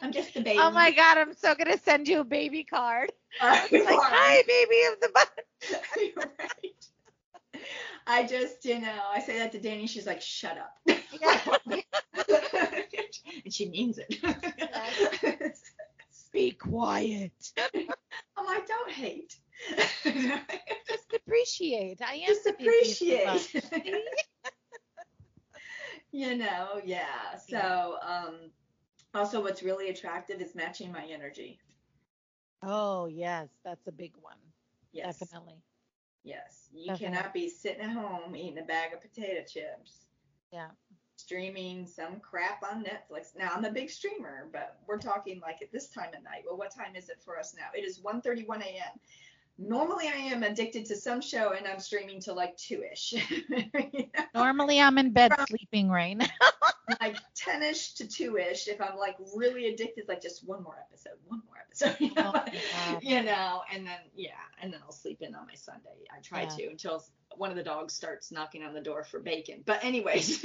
I'm 0.00 0.12
just 0.12 0.34
the 0.34 0.40
baby. 0.40 0.58
Oh 0.60 0.70
my 0.70 0.90
God, 0.90 1.18
I'm 1.18 1.34
so 1.34 1.54
gonna 1.54 1.78
send 1.78 2.08
you 2.08 2.20
a 2.20 2.24
baby 2.24 2.64
card. 2.64 3.12
It's 3.40 3.86
like, 3.86 3.98
hi, 4.02 4.42
baby 4.46 4.82
of 4.92 5.00
the 5.00 5.10
bunch. 5.14 6.16
Right. 6.26 6.86
I 8.06 8.24
just, 8.24 8.64
you 8.64 8.80
know, 8.80 8.98
I 9.12 9.20
say 9.20 9.38
that 9.38 9.52
to 9.52 9.60
Danny. 9.60 9.86
She's 9.86 10.06
like, 10.06 10.20
shut 10.20 10.58
up. 10.58 10.76
and 13.44 13.52
she 13.54 13.68
means 13.68 13.98
it. 13.98 14.18
Be 16.32 16.50
quiet. 16.52 17.32
I'm 18.36 18.46
like, 18.46 18.66
don't 18.66 18.90
hate. 18.90 19.36
Just 20.04 21.14
appreciate. 21.14 22.00
I 22.02 22.14
am 22.14 22.26
Just 22.26 22.44
the 22.44 22.52
baby 22.58 22.78
of 22.78 22.98
the 22.98 23.60
appreciate. 23.60 24.04
you 26.12 26.36
know, 26.36 26.80
yeah. 26.84 27.36
So, 27.48 27.96
um, 28.06 28.50
also 29.14 29.42
what's 29.42 29.62
really 29.62 29.88
attractive 29.88 30.40
is 30.40 30.54
matching 30.54 30.92
my 30.92 31.04
energy. 31.04 31.58
Oh 32.62 33.06
yes, 33.06 33.48
that's 33.64 33.86
a 33.86 33.92
big 33.92 34.12
one. 34.20 34.36
Yes. 34.92 35.18
Definitely. 35.18 35.62
Yes. 36.24 36.68
You 36.72 36.88
Definitely. 36.88 37.16
cannot 37.16 37.34
be 37.34 37.48
sitting 37.48 37.82
at 37.82 37.90
home 37.90 38.36
eating 38.36 38.58
a 38.58 38.62
bag 38.62 38.92
of 38.92 39.00
potato 39.00 39.42
chips. 39.46 40.06
Yeah. 40.52 40.68
Streaming 41.16 41.86
some 41.86 42.20
crap 42.20 42.62
on 42.62 42.84
Netflix. 42.84 43.36
Now 43.36 43.50
I'm 43.54 43.64
a 43.64 43.72
big 43.72 43.90
streamer, 43.90 44.48
but 44.52 44.78
we're 44.86 44.98
talking 44.98 45.40
like 45.40 45.62
at 45.62 45.72
this 45.72 45.88
time 45.88 46.10
of 46.16 46.22
night. 46.22 46.42
Well, 46.46 46.56
what 46.56 46.74
time 46.74 46.94
is 46.96 47.08
it 47.08 47.22
for 47.24 47.38
us 47.38 47.54
now? 47.56 47.68
It 47.74 47.84
is 47.84 48.00
1:31 48.00 48.62
a.m. 48.62 48.98
Normally 49.58 50.08
I 50.08 50.16
am 50.16 50.42
addicted 50.42 50.86
to 50.86 50.96
some 50.96 51.20
show 51.20 51.52
and 51.52 51.66
I'm 51.66 51.78
streaming 51.78 52.20
till 52.20 52.34
like 52.34 52.56
two-ish. 52.56 53.12
You 53.12 53.20
know? 53.50 54.24
Normally 54.34 54.80
I'm 54.80 54.98
in 54.98 55.12
bed 55.12 55.32
From- 55.34 55.46
sleeping 55.46 55.88
right 55.90 56.16
now. 56.16 56.26
like 57.00 57.16
10ish 57.36 57.94
to 57.94 58.04
2ish 58.04 58.68
if 58.68 58.78
i'm 58.80 58.98
like 58.98 59.16
really 59.34 59.68
addicted 59.68 60.04
like 60.08 60.20
just 60.20 60.46
one 60.46 60.62
more 60.62 60.74
episode 60.90 61.14
one 61.26 61.40
more 61.46 61.54
episode 61.64 61.96
you 62.00 62.12
know, 62.14 62.32
Oh 62.34 62.98
you 63.02 63.22
know 63.22 63.62
and 63.72 63.86
then 63.86 63.98
yeah 64.14 64.30
and 64.60 64.72
then 64.72 64.80
i'll 64.84 64.92
sleep 64.92 65.18
in 65.22 65.34
on 65.34 65.46
my 65.46 65.54
sunday 65.54 66.04
i 66.14 66.20
try 66.20 66.42
Yeah. 66.42 66.48
to 66.48 66.66
until 66.70 67.02
one 67.36 67.50
of 67.50 67.56
the 67.56 67.62
dogs 67.62 67.94
starts 67.94 68.30
knocking 68.30 68.62
on 68.62 68.74
the 68.74 68.80
door 68.80 69.04
for 69.04 69.20
bacon 69.20 69.62
but 69.64 69.82
anyways 69.82 70.44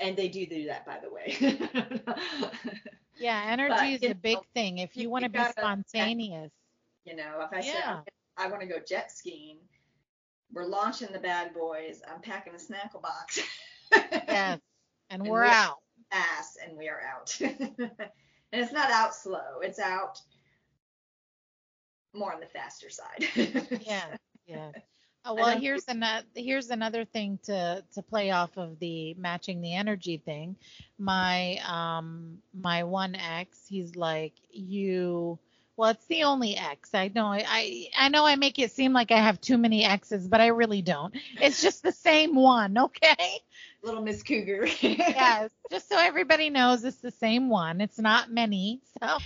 and 0.00 0.16
they 0.16 0.28
do 0.28 0.44
do 0.46 0.66
that 0.66 0.84
by 0.86 0.98
the 1.00 1.10
way 1.12 1.58
Yeah, 3.18 3.44
energy 3.46 3.96
But, 3.98 4.04
is 4.04 4.10
a 4.10 4.14
big 4.14 4.38
thing. 4.54 4.78
If 4.78 4.96
you 4.96 5.04
you 5.04 5.10
want 5.10 5.22
to 5.24 5.30
be 5.30 5.38
spontaneous. 5.56 6.50
You 7.04 7.14
know 7.16 7.40
if 7.40 7.52
i 7.52 7.60
say 7.60 7.68
Yeah. 7.74 8.00
i 8.36 8.46
want 8.48 8.60
to 8.62 8.66
go 8.66 8.76
jet 8.86 9.10
skiing 9.12 9.58
we're 10.52 10.64
launching 10.66 11.08
the 11.12 11.18
bad 11.18 11.52
boys 11.54 12.00
i'm 12.12 12.20
packing 12.20 12.54
a 12.54 12.56
snackle 12.56 13.02
box 13.02 13.40
Yes. 13.92 14.58
And 15.10 15.22
And 15.22 15.28
we're 15.28 15.42
we- 15.44 15.48
out. 15.50 15.78
ass 16.12 16.56
and 16.64 16.76
we 16.76 16.88
are 16.88 17.00
out. 17.00 17.36
and 17.40 17.80
it's 18.52 18.72
not 18.72 18.90
out 18.90 19.14
slow, 19.14 19.60
it's 19.62 19.78
out 19.78 20.18
more 22.14 22.32
on 22.32 22.40
the 22.40 22.46
faster 22.46 22.88
side. 22.90 23.26
Yeah. 23.86 24.04
Yeah. 24.46 24.70
I 25.26 25.32
well, 25.32 25.58
here's 25.58 25.84
another 25.88 26.26
here's 26.34 26.68
another 26.70 27.04
thing 27.06 27.38
to 27.44 27.82
to 27.94 28.02
play 28.02 28.30
off 28.30 28.58
of 28.58 28.78
the 28.78 29.14
matching 29.14 29.62
the 29.62 29.74
energy 29.74 30.18
thing. 30.18 30.56
My 30.98 31.58
um 31.66 32.38
my 32.52 32.84
one 32.84 33.14
ex, 33.14 33.66
he's 33.66 33.96
like, 33.96 34.34
you 34.50 35.38
Well, 35.76 35.90
it's 35.90 36.06
the 36.06 36.22
only 36.22 36.56
X. 36.56 36.90
I 36.94 37.10
know. 37.12 37.26
I 37.26 37.88
I 37.96 38.08
know 38.08 38.24
I 38.24 38.36
make 38.36 38.58
it 38.58 38.70
seem 38.70 38.92
like 38.92 39.10
I 39.10 39.18
have 39.18 39.40
too 39.40 39.58
many 39.58 39.84
X's, 39.84 40.28
but 40.28 40.40
I 40.40 40.48
really 40.48 40.82
don't. 40.82 41.14
It's 41.40 41.60
just 41.60 41.82
the 41.82 41.92
same 41.92 42.36
one, 42.36 42.78
okay? 42.78 43.40
Little 43.82 44.02
Miss 44.02 44.22
Cougar. 44.22 44.66
yes, 44.80 45.50
just 45.70 45.88
so 45.88 45.98
everybody 45.98 46.48
knows, 46.48 46.84
it's 46.84 46.98
the 46.98 47.10
same 47.10 47.48
one. 47.48 47.80
It's 47.80 47.98
not 47.98 48.30
many. 48.30 48.80
So, 49.00 49.18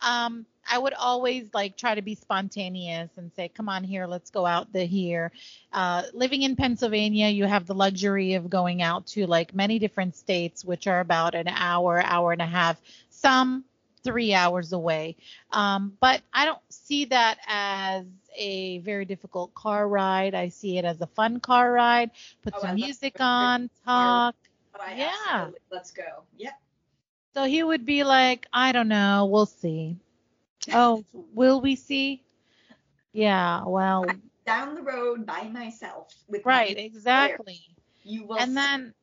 um, 0.00 0.44
I 0.68 0.78
would 0.78 0.94
always 0.94 1.48
like 1.54 1.76
try 1.76 1.94
to 1.94 2.02
be 2.02 2.16
spontaneous 2.16 3.10
and 3.16 3.32
say, 3.34 3.48
"Come 3.48 3.68
on 3.68 3.84
here, 3.84 4.06
let's 4.06 4.30
go 4.30 4.46
out 4.46 4.72
the 4.72 4.84
here." 4.84 5.30
Uh, 5.72 6.02
living 6.12 6.42
in 6.42 6.56
Pennsylvania, 6.56 7.28
you 7.28 7.44
have 7.44 7.66
the 7.66 7.74
luxury 7.74 8.34
of 8.34 8.50
going 8.50 8.82
out 8.82 9.06
to 9.08 9.26
like 9.26 9.54
many 9.54 9.78
different 9.78 10.16
states, 10.16 10.64
which 10.64 10.88
are 10.88 10.98
about 10.98 11.36
an 11.36 11.46
hour, 11.46 12.02
hour 12.02 12.32
and 12.32 12.42
a 12.42 12.46
half. 12.46 12.80
Some 13.08 13.64
three 14.02 14.32
hours 14.34 14.72
away. 14.72 15.16
Um, 15.52 15.96
but 16.00 16.22
I 16.32 16.44
don't 16.44 16.60
see 16.70 17.06
that 17.06 17.38
as 17.46 18.06
a 18.36 18.78
very 18.78 19.04
difficult 19.04 19.54
car 19.54 19.88
ride. 19.88 20.34
I 20.34 20.48
see 20.48 20.78
it 20.78 20.84
as 20.84 21.00
a 21.00 21.06
fun 21.06 21.40
car 21.40 21.72
ride. 21.72 22.10
Put 22.42 22.54
Oh, 22.54 22.60
some 22.60 22.74
music 22.74 23.16
on, 23.20 23.70
talk. 23.84 24.34
Oh, 24.78 24.92
Yeah. 24.96 25.50
Let's 25.70 25.90
go. 25.90 26.24
Yep. 26.36 26.52
So 27.34 27.44
he 27.44 27.62
would 27.62 27.84
be 27.84 28.04
like, 28.04 28.46
I 28.52 28.72
don't 28.72 28.88
know, 28.88 29.26
we'll 29.30 29.46
see. 29.46 29.96
Oh, 30.72 31.04
will 31.12 31.60
we 31.60 31.76
see? 31.76 32.22
Yeah, 33.12 33.64
well, 33.66 34.04
Down 34.46 34.74
the 34.74 34.82
road 34.82 35.26
by 35.26 35.44
myself 35.48 36.12
with 36.28 36.44
my 36.46 36.52
right, 36.52 36.76
exactly. 36.78 37.60
You 38.02 38.24
will. 38.26 38.38
And 38.38 38.50
see. 38.50 38.56
then, 38.56 38.94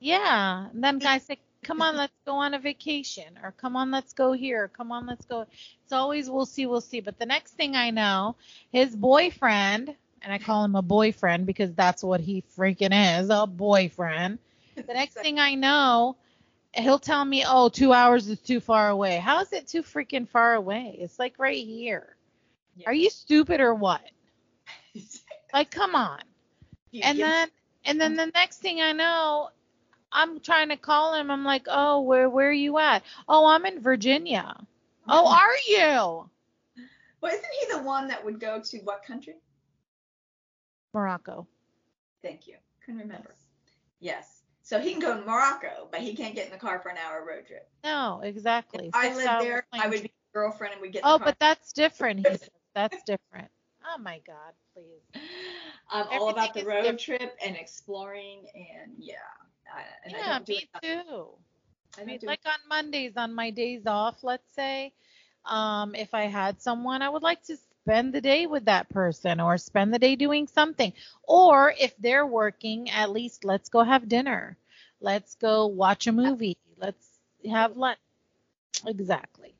yeah, 0.00 0.68
and 0.70 0.82
then 0.82 0.98
guys 0.98 1.24
say, 1.24 1.38
come 1.68 1.82
on, 1.82 1.96
let's 1.96 2.14
go 2.24 2.36
on 2.36 2.54
a 2.54 2.58
vacation, 2.58 3.38
or 3.44 3.52
come 3.52 3.76
on, 3.76 3.90
let's 3.92 4.14
go 4.14 4.32
here, 4.32 4.64
or 4.64 4.68
come 4.68 4.90
on, 4.90 5.06
let's 5.06 5.26
go. 5.26 5.46
It's 5.84 5.92
always 5.92 6.30
we'll 6.30 6.46
see, 6.46 6.66
we'll 6.66 6.80
see. 6.80 7.00
But 7.00 7.18
the 7.18 7.26
next 7.26 7.52
thing 7.52 7.76
I 7.76 7.90
know, 7.90 8.36
his 8.72 8.96
boyfriend, 8.96 9.94
and 10.22 10.32
I 10.32 10.38
call 10.38 10.64
him 10.64 10.76
a 10.76 10.82
boyfriend 10.82 11.46
because 11.46 11.74
that's 11.74 12.02
what 12.02 12.20
he 12.20 12.42
freaking 12.56 13.20
is, 13.20 13.30
a 13.30 13.46
boyfriend. 13.46 14.38
The 14.86 14.94
next 14.94 15.14
thing 15.14 15.38
I 15.38 15.54
know, 15.54 16.16
he'll 16.74 16.98
tell 16.98 17.24
me, 17.24 17.44
oh, 17.46 17.68
two 17.68 17.92
hours 17.92 18.28
is 18.28 18.40
too 18.40 18.60
far 18.60 18.88
away. 18.88 19.18
How 19.18 19.40
is 19.42 19.52
it 19.52 19.68
too 19.68 19.82
freaking 19.82 20.28
far 20.28 20.54
away? 20.54 20.96
It's 20.98 21.18
like 21.18 21.34
right 21.38 21.64
here. 21.64 22.16
Yeah. 22.76 22.88
Are 22.88 22.94
you 22.94 23.10
stupid 23.10 23.60
or 23.60 23.74
what? 23.74 24.02
Like, 25.52 25.70
come 25.70 25.94
on 25.96 26.20
You 26.90 27.02
and 27.02 27.16
give- 27.16 27.26
then 27.26 27.48
and 27.84 28.00
then 28.00 28.16
the 28.16 28.26
next 28.26 28.58
thing 28.58 28.80
I 28.80 28.92
know, 28.92 29.50
I'm 30.12 30.40
trying 30.40 30.70
to 30.70 30.76
call 30.76 31.14
him. 31.14 31.30
I'm 31.30 31.44
like, 31.44 31.66
oh, 31.68 32.00
where 32.00 32.28
where 32.30 32.48
are 32.48 32.52
you 32.52 32.78
at? 32.78 33.02
Oh, 33.28 33.46
I'm 33.46 33.66
in 33.66 33.80
Virginia. 33.80 34.56
Oh, 35.08 35.26
are 35.28 35.56
you? 35.68 36.30
Well, 37.20 37.32
isn't 37.32 37.44
he 37.60 37.72
the 37.72 37.82
one 37.82 38.08
that 38.08 38.24
would 38.24 38.38
go 38.40 38.60
to 38.60 38.78
what 38.78 39.02
country? 39.04 39.34
Morocco. 40.94 41.46
Thank 42.22 42.46
you. 42.46 42.56
Couldn't 42.84 43.00
remember. 43.00 43.34
Yes. 44.00 44.42
So 44.62 44.78
he 44.78 44.90
can 44.92 45.00
go 45.00 45.18
to 45.18 45.24
Morocco, 45.24 45.88
but 45.90 46.00
he 46.00 46.14
can't 46.14 46.34
get 46.34 46.46
in 46.46 46.52
the 46.52 46.58
car 46.58 46.78
for 46.80 46.90
an 46.90 46.96
hour 46.98 47.24
road 47.26 47.46
trip. 47.46 47.68
No, 47.84 48.20
exactly. 48.22 48.88
If 48.88 48.94
I 48.94 49.06
Six 49.12 49.16
lived 49.16 49.40
there, 49.42 49.66
I 49.72 49.88
would 49.88 50.02
be 50.02 50.08
a 50.08 50.34
girlfriend 50.34 50.74
and 50.74 50.82
we'd 50.82 50.92
get 50.92 51.02
in 51.04 51.08
Oh, 51.08 51.14
the 51.14 51.18
car. 51.20 51.26
but 51.28 51.38
that's 51.38 51.72
different. 51.72 52.20
He 52.20 52.24
says 52.26 52.48
that's 52.74 53.02
different. 53.04 53.48
Oh 53.86 53.98
my 53.98 54.20
God, 54.26 54.52
please. 54.74 55.22
I'm 55.90 56.06
all 56.10 56.28
about 56.28 56.52
the 56.52 56.64
road 56.64 56.82
different. 56.82 57.00
trip 57.00 57.36
and 57.44 57.56
exploring 57.56 58.46
and 58.54 58.92
yeah. 58.98 59.14
I, 59.72 59.84
yeah, 60.06 60.38
me 60.48 60.68
too. 60.82 61.28
I 61.98 62.04
mean, 62.04 62.20
like 62.26 62.40
on 62.46 62.58
Mondays, 62.68 63.16
on 63.16 63.34
my 63.34 63.50
days 63.50 63.86
off, 63.86 64.22
let's 64.22 64.52
say, 64.54 64.92
um, 65.44 65.94
if 65.94 66.14
I 66.14 66.22
had 66.24 66.60
someone, 66.60 67.02
I 67.02 67.08
would 67.08 67.22
like 67.22 67.42
to 67.44 67.56
spend 67.56 68.12
the 68.14 68.20
day 68.20 68.46
with 68.46 68.66
that 68.66 68.88
person 68.90 69.40
or 69.40 69.56
spend 69.58 69.92
the 69.94 69.98
day 69.98 70.16
doing 70.16 70.46
something. 70.46 70.92
Or 71.24 71.74
if 71.78 71.96
they're 71.98 72.26
working, 72.26 72.90
at 72.90 73.10
least 73.10 73.44
let's 73.44 73.68
go 73.68 73.82
have 73.82 74.08
dinner. 74.08 74.56
Let's 75.00 75.34
go 75.34 75.66
watch 75.66 76.06
a 76.06 76.12
movie. 76.12 76.56
Let's 76.76 77.20
have 77.50 77.76
lunch. 77.76 77.98
Exactly. 78.86 79.54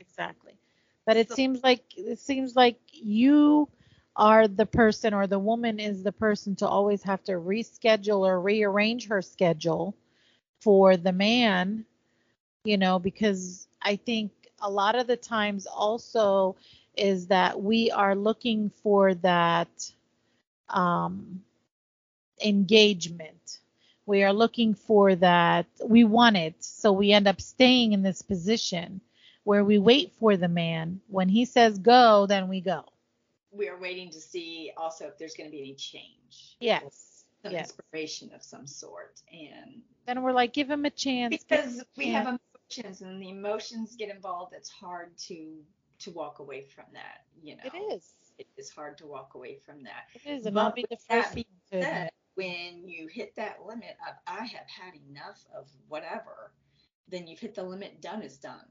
Exactly. 0.00 0.58
But 1.06 1.16
it 1.16 1.28
So- 1.28 1.34
seems 1.34 1.62
like 1.62 1.84
it 1.96 2.18
seems 2.18 2.54
like 2.56 2.78
you 2.92 3.68
are 4.16 4.48
the 4.48 4.66
person 4.66 5.14
or 5.14 5.26
the 5.26 5.38
woman 5.38 5.78
is 5.78 6.02
the 6.02 6.12
person 6.12 6.56
to 6.56 6.68
always 6.68 7.02
have 7.02 7.22
to 7.24 7.32
reschedule 7.32 8.26
or 8.26 8.40
rearrange 8.40 9.08
her 9.08 9.22
schedule 9.22 9.94
for 10.60 10.96
the 10.96 11.12
man, 11.12 11.84
you 12.64 12.76
know, 12.76 12.98
because 12.98 13.68
I 13.82 13.96
think 13.96 14.32
a 14.60 14.70
lot 14.70 14.94
of 14.94 15.06
the 15.06 15.16
times 15.16 15.66
also 15.66 16.56
is 16.96 17.28
that 17.28 17.60
we 17.62 17.90
are 17.90 18.14
looking 18.14 18.70
for 18.82 19.14
that 19.14 19.92
um, 20.68 21.42
engagement. 22.44 23.58
We 24.06 24.24
are 24.24 24.32
looking 24.32 24.74
for 24.74 25.14
that. 25.16 25.66
We 25.84 26.04
want 26.04 26.36
it. 26.36 26.62
So 26.64 26.92
we 26.92 27.12
end 27.12 27.28
up 27.28 27.40
staying 27.40 27.92
in 27.92 28.02
this 28.02 28.22
position 28.22 29.00
where 29.44 29.64
we 29.64 29.78
wait 29.78 30.12
for 30.18 30.36
the 30.36 30.48
man. 30.48 31.00
When 31.08 31.28
he 31.28 31.44
says 31.44 31.78
go, 31.78 32.26
then 32.26 32.48
we 32.48 32.60
go. 32.60 32.84
We 33.52 33.68
are 33.68 33.78
waiting 33.78 34.10
to 34.10 34.20
see 34.20 34.72
also 34.76 35.06
if 35.06 35.18
there's 35.18 35.34
going 35.34 35.48
to 35.48 35.52
be 35.52 35.60
any 35.60 35.74
change. 35.74 36.56
Yes. 36.60 37.24
Some 37.42 37.52
Yes. 37.52 37.70
inspiration 37.70 38.30
of 38.34 38.42
some 38.42 38.66
sort. 38.66 39.22
And 39.32 39.82
Then 40.06 40.22
we're 40.22 40.32
like, 40.32 40.52
give 40.52 40.70
him 40.70 40.84
a 40.84 40.90
chance. 40.90 41.42
because 41.42 41.82
we 41.96 42.06
chance. 42.06 42.26
have 42.26 42.38
emotions 42.76 43.00
and 43.02 43.20
the 43.22 43.30
emotions 43.30 43.96
get 43.96 44.10
involved, 44.14 44.54
it's 44.54 44.68
hard 44.70 45.16
to 45.28 45.64
to 46.00 46.10
walk 46.12 46.38
away 46.38 46.62
from 46.62 46.86
that. 46.94 47.24
You 47.42 47.56
know, 47.56 47.62
It 47.64 47.76
is. 47.94 48.10
It 48.38 48.46
is 48.56 48.70
hard 48.70 48.96
to 48.98 49.06
walk 49.06 49.34
away 49.34 49.56
from 49.56 49.82
that. 49.82 50.06
It 50.14 50.26
is. 50.26 50.46
And 50.46 50.54
But 50.54 50.60
I'll 50.64 50.72
be 50.72 50.82
the 50.88 50.96
with 50.96 51.06
that 51.08 51.34
Said, 51.82 52.10
when 52.36 52.88
you 52.88 53.06
hit 53.06 53.34
that 53.36 53.66
limit 53.66 53.96
of 54.08 54.14
I 54.26 54.44
have 54.46 54.66
had 54.66 54.94
enough 55.10 55.44
of 55.54 55.68
whatever, 55.88 56.52
then 57.08 57.26
you've 57.26 57.40
hit 57.40 57.54
the 57.54 57.62
limit. 57.62 58.00
Done 58.00 58.22
is 58.22 58.38
done. 58.38 58.64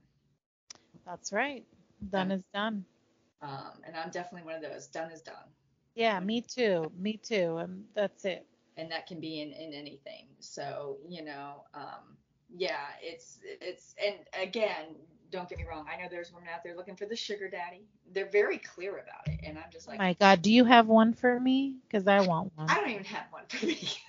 That's 1.05 1.31
right. 1.31 1.65
Done 2.11 2.31
is 2.31 2.43
done. 2.53 2.85
Um, 3.41 3.81
and 3.85 3.95
I'm 3.95 4.09
definitely 4.09 4.45
one 4.45 4.55
of 4.55 4.61
those. 4.61 4.87
Done 4.87 5.11
is 5.11 5.21
done. 5.21 5.49
Yeah, 5.95 6.19
me 6.19 6.41
too. 6.41 6.91
Me 6.97 7.17
too. 7.17 7.57
And 7.57 7.85
that's 7.93 8.25
it. 8.25 8.45
and 8.77 8.91
that 8.91 9.07
can 9.07 9.19
be 9.19 9.41
in, 9.41 9.51
in 9.51 9.73
anything. 9.73 10.27
So, 10.39 10.97
you 11.07 11.23
know, 11.23 11.63
um, 11.73 12.17
yeah, 12.55 12.87
it's 13.01 13.39
it's 13.43 13.95
and 14.03 14.15
again, 14.41 14.95
don't 15.31 15.49
get 15.49 15.57
me 15.59 15.65
wrong. 15.69 15.85
I 15.91 16.01
know 16.01 16.07
there's 16.09 16.31
women 16.31 16.49
out 16.53 16.63
there 16.63 16.75
looking 16.75 16.95
for 16.95 17.05
the 17.05 17.15
sugar 17.15 17.49
daddy. 17.49 17.87
They're 18.13 18.29
very 18.29 18.57
clear 18.57 18.93
about 18.97 19.27
it, 19.27 19.39
and 19.43 19.57
I'm 19.57 19.69
just 19.71 19.87
Oh 19.87 19.93
like, 19.93 19.97
my 19.97 20.13
God, 20.13 20.41
do 20.41 20.51
you 20.51 20.63
have 20.65 20.87
one 20.87 21.13
for 21.13 21.39
me? 21.39 21.77
Because 21.87 22.07
I 22.07 22.21
want 22.21 22.51
one. 22.55 22.69
I 22.69 22.79
don't 22.79 22.89
even 22.89 23.05
have 23.05 23.25
one 23.31 23.43
for 23.47 23.65
me. 23.65 23.77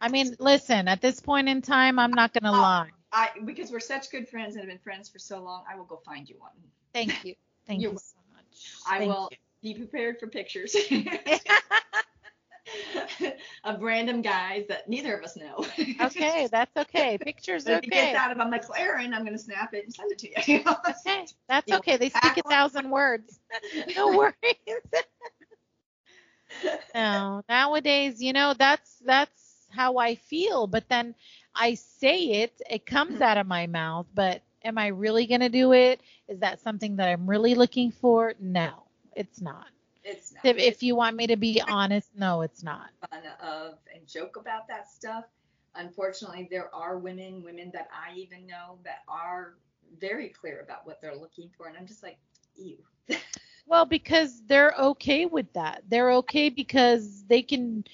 I 0.00 0.08
mean, 0.08 0.36
listen, 0.38 0.88
at 0.88 1.00
this 1.00 1.20
point 1.20 1.48
in 1.48 1.62
time, 1.62 1.98
I'm 1.98 2.12
not 2.12 2.32
gonna 2.32 2.52
Oh. 2.52 2.58
lie. 2.58 2.90
I 3.12 3.30
because 3.44 3.70
we're 3.70 3.80
such 3.80 4.10
good 4.10 4.28
friends 4.28 4.54
and 4.54 4.62
have 4.62 4.68
been 4.68 4.78
friends 4.78 5.08
for 5.08 5.18
so 5.18 5.42
long, 5.42 5.64
I 5.70 5.76
will 5.76 5.84
go 5.84 5.96
find 5.96 6.28
you 6.28 6.36
one. 6.38 6.52
Thank 6.92 7.24
you. 7.24 7.34
Thank 7.66 7.80
You're 7.80 7.92
you. 7.92 7.98
I 8.88 8.98
Thank 8.98 9.12
will 9.12 9.28
you. 9.30 9.36
be 9.62 9.78
prepared 9.78 10.18
for 10.18 10.26
pictures 10.28 10.74
of 13.64 13.82
random 13.82 14.22
guys 14.22 14.64
that 14.68 14.88
neither 14.88 15.16
of 15.16 15.24
us 15.24 15.36
know. 15.36 15.64
Okay, 16.00 16.48
that's 16.50 16.76
okay. 16.76 17.18
Pictures 17.18 17.66
are 17.66 17.78
if 17.78 17.84
he 17.84 17.90
gets 17.90 18.16
out 18.16 18.32
of 18.32 18.38
a 18.38 18.44
McLaren, 18.44 19.14
I'm 19.14 19.24
gonna 19.24 19.38
snap 19.38 19.74
it 19.74 19.84
and 19.84 19.94
send 19.94 20.12
it 20.12 20.18
to 20.18 20.28
you. 20.28 20.62
Okay, 21.06 21.26
that's 21.48 21.72
okay. 21.72 21.96
They 21.96 22.10
speak 22.10 22.38
a 22.38 22.48
thousand 22.48 22.90
words. 22.90 23.40
No 23.96 24.08
worries. 24.16 24.34
no, 26.94 27.42
nowadays, 27.48 28.22
you 28.22 28.32
know, 28.32 28.54
that's 28.54 28.98
that's 29.04 29.66
how 29.70 29.98
I 29.98 30.14
feel. 30.16 30.66
But 30.66 30.88
then 30.88 31.14
I 31.54 31.74
say 31.74 32.42
it, 32.42 32.60
it 32.68 32.86
comes 32.86 33.18
mm. 33.18 33.22
out 33.22 33.38
of 33.38 33.46
my 33.46 33.66
mouth. 33.66 34.06
But 34.14 34.42
am 34.64 34.78
I 34.78 34.88
really 34.88 35.26
gonna 35.26 35.48
do 35.48 35.72
it? 35.72 36.00
Is 36.28 36.40
that 36.40 36.60
something 36.60 36.96
that 36.96 37.08
I'm 37.08 37.28
really 37.28 37.54
looking 37.54 37.90
for? 37.90 38.34
No, 38.40 38.84
it's 39.14 39.40
not. 39.40 39.66
It's 40.04 40.32
not. 40.32 40.44
If, 40.44 40.58
if 40.58 40.82
you 40.82 40.96
want 40.96 41.16
me 41.16 41.26
to 41.26 41.36
be 41.36 41.60
honest, 41.68 42.10
no, 42.16 42.42
it's 42.42 42.62
not. 42.62 42.90
fun 43.10 43.22
of 43.40 43.78
and 43.94 44.06
joke 44.06 44.36
about 44.36 44.68
that 44.68 44.90
stuff. 44.90 45.24
Unfortunately, 45.74 46.48
there 46.50 46.74
are 46.74 46.98
women, 46.98 47.42
women 47.44 47.70
that 47.72 47.88
I 47.92 48.14
even 48.16 48.46
know 48.46 48.78
that 48.84 49.02
are 49.06 49.54
very 50.00 50.28
clear 50.28 50.60
about 50.60 50.86
what 50.86 51.00
they're 51.00 51.16
looking 51.16 51.50
for, 51.56 51.68
and 51.68 51.76
I'm 51.76 51.86
just 51.86 52.02
like, 52.02 52.18
ew. 52.56 52.78
Well, 53.68 53.84
because 53.84 54.40
they're 54.46 54.72
okay 54.78 55.26
with 55.26 55.52
that. 55.52 55.82
They're 55.90 56.10
okay 56.12 56.48
because 56.48 57.22
they 57.24 57.42
can 57.42 57.84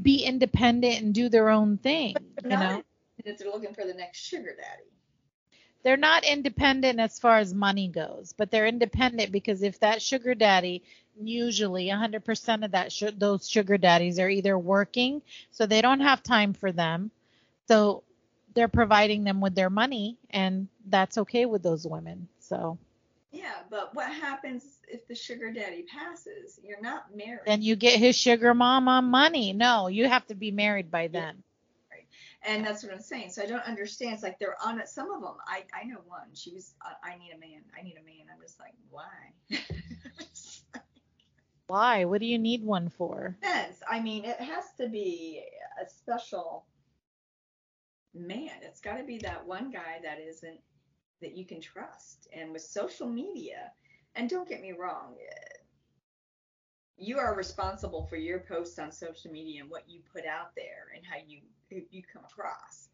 be 0.00 0.24
independent 0.24 1.02
and 1.02 1.12
do 1.12 1.28
their 1.28 1.50
own 1.50 1.78
thing. 1.78 2.14
You 2.44 2.50
know, 2.50 2.84
if 3.24 3.38
they're 3.38 3.50
looking 3.50 3.74
for 3.74 3.84
the 3.84 3.94
next 3.94 4.20
sugar 4.20 4.54
daddy. 4.56 4.88
They're 5.84 5.96
not 5.98 6.24
independent 6.24 7.00
as 7.00 7.20
far 7.20 7.38
as 7.38 7.54
money 7.54 7.88
goes, 7.88 8.34
but 8.36 8.50
they're 8.50 8.66
independent 8.66 9.32
because 9.32 9.62
if 9.62 9.80
that 9.80 10.02
sugar 10.02 10.34
daddy, 10.34 10.82
usually 11.20 11.88
100% 11.90 12.64
of 12.64 12.72
that 12.72 12.92
sh- 12.92 13.14
those 13.18 13.48
sugar 13.48 13.78
daddies 13.78 14.20
are 14.20 14.30
either 14.30 14.58
working, 14.58 15.22
so 15.52 15.66
they 15.66 15.82
don't 15.82 16.00
have 16.00 16.22
time 16.24 16.54
for 16.54 16.72
them, 16.72 17.12
so 17.68 18.02
they're 18.54 18.68
providing 18.68 19.24
them 19.24 19.40
with 19.40 19.54
their 19.54 19.70
money, 19.70 20.18
and 20.30 20.68
that's 20.86 21.18
okay 21.18 21.46
with 21.46 21.62
those 21.62 21.86
women. 21.86 22.28
So 22.40 22.78
Yeah, 23.32 23.62
but 23.70 23.94
what 23.94 24.12
happens 24.12 24.64
if 24.88 25.06
the 25.08 25.14
sugar 25.14 25.52
daddy 25.52 25.84
passes? 25.84 26.60
You're 26.64 26.82
not 26.82 27.16
married. 27.16 27.42
Then 27.46 27.62
you 27.62 27.76
get 27.76 27.98
his 28.00 28.16
sugar 28.16 28.54
mama 28.54 29.02
money. 29.02 29.52
No, 29.52 29.88
you 29.88 30.08
have 30.08 30.26
to 30.28 30.34
be 30.34 30.50
married 30.50 30.90
by 30.90 31.08
then. 31.08 31.43
And 32.46 32.64
that's 32.64 32.82
what 32.82 32.92
I'm 32.92 33.00
saying. 33.00 33.30
So 33.30 33.42
I 33.42 33.46
don't 33.46 33.66
understand. 33.66 34.14
It's 34.14 34.22
like 34.22 34.38
they're 34.38 34.56
on 34.64 34.80
it. 34.80 34.88
Some 34.88 35.10
of 35.12 35.20
them, 35.22 35.36
I 35.46 35.64
I 35.74 35.84
know 35.84 36.00
one. 36.06 36.34
She 36.34 36.52
was, 36.52 36.74
I, 36.82 37.12
I 37.12 37.18
need 37.18 37.32
a 37.34 37.38
man. 37.38 37.62
I 37.78 37.82
need 37.82 37.96
a 38.00 38.04
man. 38.04 38.26
I'm 38.32 38.40
just 38.40 38.58
like, 38.60 38.74
why? 38.90 39.58
Why? 41.66 42.04
What 42.04 42.20
do 42.20 42.26
you 42.26 42.38
need 42.38 42.62
one 42.62 42.88
for? 42.90 43.36
Depends. 43.40 43.78
I 43.88 44.00
mean, 44.00 44.24
it 44.24 44.38
has 44.40 44.64
to 44.78 44.88
be 44.88 45.42
a 45.82 45.88
special 45.88 46.66
man. 48.14 48.50
It's 48.62 48.80
got 48.80 48.98
to 48.98 49.04
be 49.04 49.18
that 49.18 49.46
one 49.46 49.70
guy 49.70 49.98
that 50.02 50.20
isn't 50.20 50.60
that 51.22 51.36
you 51.36 51.46
can 51.46 51.60
trust. 51.60 52.28
And 52.32 52.52
with 52.52 52.62
social 52.62 53.08
media, 53.08 53.72
and 54.14 54.28
don't 54.28 54.48
get 54.48 54.60
me 54.60 54.72
wrong, 54.72 55.14
you 56.96 57.18
are 57.18 57.34
responsible 57.34 58.06
for 58.06 58.16
your 58.16 58.40
posts 58.40 58.78
on 58.78 58.92
social 58.92 59.30
media 59.32 59.62
and 59.62 59.70
what 59.70 59.88
you 59.88 60.00
put 60.12 60.26
out 60.26 60.54
there 60.54 60.92
and 60.94 61.04
how 61.04 61.16
you 61.26 61.40
you 61.90 62.02
come 62.02 62.24
across. 62.24 62.88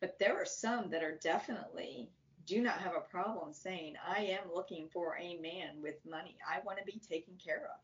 But 0.00 0.18
there 0.18 0.36
are 0.40 0.44
some 0.44 0.90
that 0.90 1.02
are 1.02 1.16
definitely 1.18 2.10
do 2.46 2.60
not 2.62 2.78
have 2.80 2.94
a 2.96 3.00
problem 3.00 3.52
saying, 3.52 3.94
I 4.06 4.20
am 4.22 4.50
looking 4.52 4.88
for 4.88 5.16
a 5.18 5.36
man 5.38 5.80
with 5.80 5.96
money. 6.04 6.36
I 6.48 6.60
want 6.64 6.78
to 6.78 6.84
be 6.84 7.00
taken 7.00 7.36
care 7.42 7.64
of. 7.64 7.80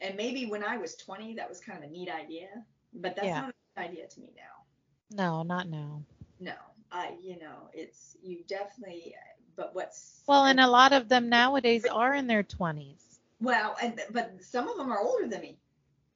And 0.00 0.16
maybe 0.16 0.46
when 0.46 0.62
I 0.64 0.76
was 0.76 0.94
20, 0.96 1.34
that 1.34 1.48
was 1.48 1.60
kind 1.60 1.78
of 1.82 1.90
a 1.90 1.92
neat 1.92 2.10
idea, 2.10 2.48
but 2.92 3.14
that's 3.16 3.34
Yeah. 3.34 3.36
not 3.36 3.50
a 3.50 3.54
good 3.76 3.90
idea 3.90 4.06
to 4.08 4.20
me 4.20 4.32
now. 4.36 4.64
No, 5.10 5.42
not 5.42 5.68
now. 5.68 6.04
No, 6.38 6.54
I, 6.90 7.16
you 7.22 7.38
know, 7.38 7.68
it's 7.72 8.16
you 8.22 8.44
definitely, 8.46 9.14
but 9.56 9.74
what's 9.74 10.24
Well, 10.26 10.44
and 10.44 10.60
a 10.60 10.68
lot 10.68 10.92
of 10.92 11.08
them 11.08 11.28
nowadays 11.28 11.86
are 11.86 12.14
in 12.14 12.26
their 12.26 12.42
20s. 12.42 13.20
well, 13.40 13.76
and 13.82 14.00
but 14.10 14.42
some 14.42 14.68
of 14.68 14.76
them 14.76 14.92
are 14.92 15.00
older 15.00 15.26
than 15.28 15.40
me. 15.40 15.58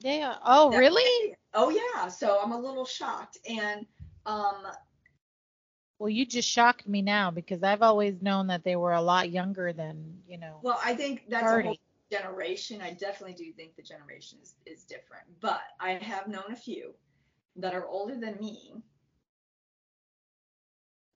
Yeah. 0.01 0.37
Oh, 0.45 0.71
That- 0.71 0.79
really? 0.79 1.35
Oh 1.55 1.71
yeah, 1.71 2.09
so 2.09 2.41
I'm 2.41 2.53
a 2.53 2.59
little 2.61 2.85
shocked, 2.85 3.39
and 3.49 3.87
um, 4.27 4.67
Well, 5.99 6.11
you 6.11 6.25
just 6.27 6.49
shocked 6.49 6.87
me 6.87 7.03
now 7.03 7.31
because 7.31 7.63
I've 7.63 7.83
always 7.83 8.23
known 8.23 8.47
that 8.49 8.63
they 8.63 8.77
were 8.77 8.93
a 8.93 9.03
lot 9.03 9.31
younger 9.31 9.73
than, 9.73 10.23
you 10.29 10.39
know, 10.39 10.59
well, 10.63 10.79
I 10.85 10.95
think 10.95 11.25
that's 11.29 11.51
a 11.51 11.63
whole 11.63 11.79
generation. 12.13 12.81
I 12.81 12.93
definitely 12.93 13.35
do 13.35 13.53
think 13.53 13.75
the 13.77 13.83
generation 13.83 14.39
is, 14.43 14.55
is 14.67 14.85
different, 14.85 15.25
but 15.41 15.61
I 15.81 15.93
have 15.93 16.29
known 16.29 16.53
a 16.53 16.57
few 16.57 16.95
that 17.57 17.75
are 17.75 17.87
older 17.87 18.15
than 18.15 18.37
me 18.39 18.75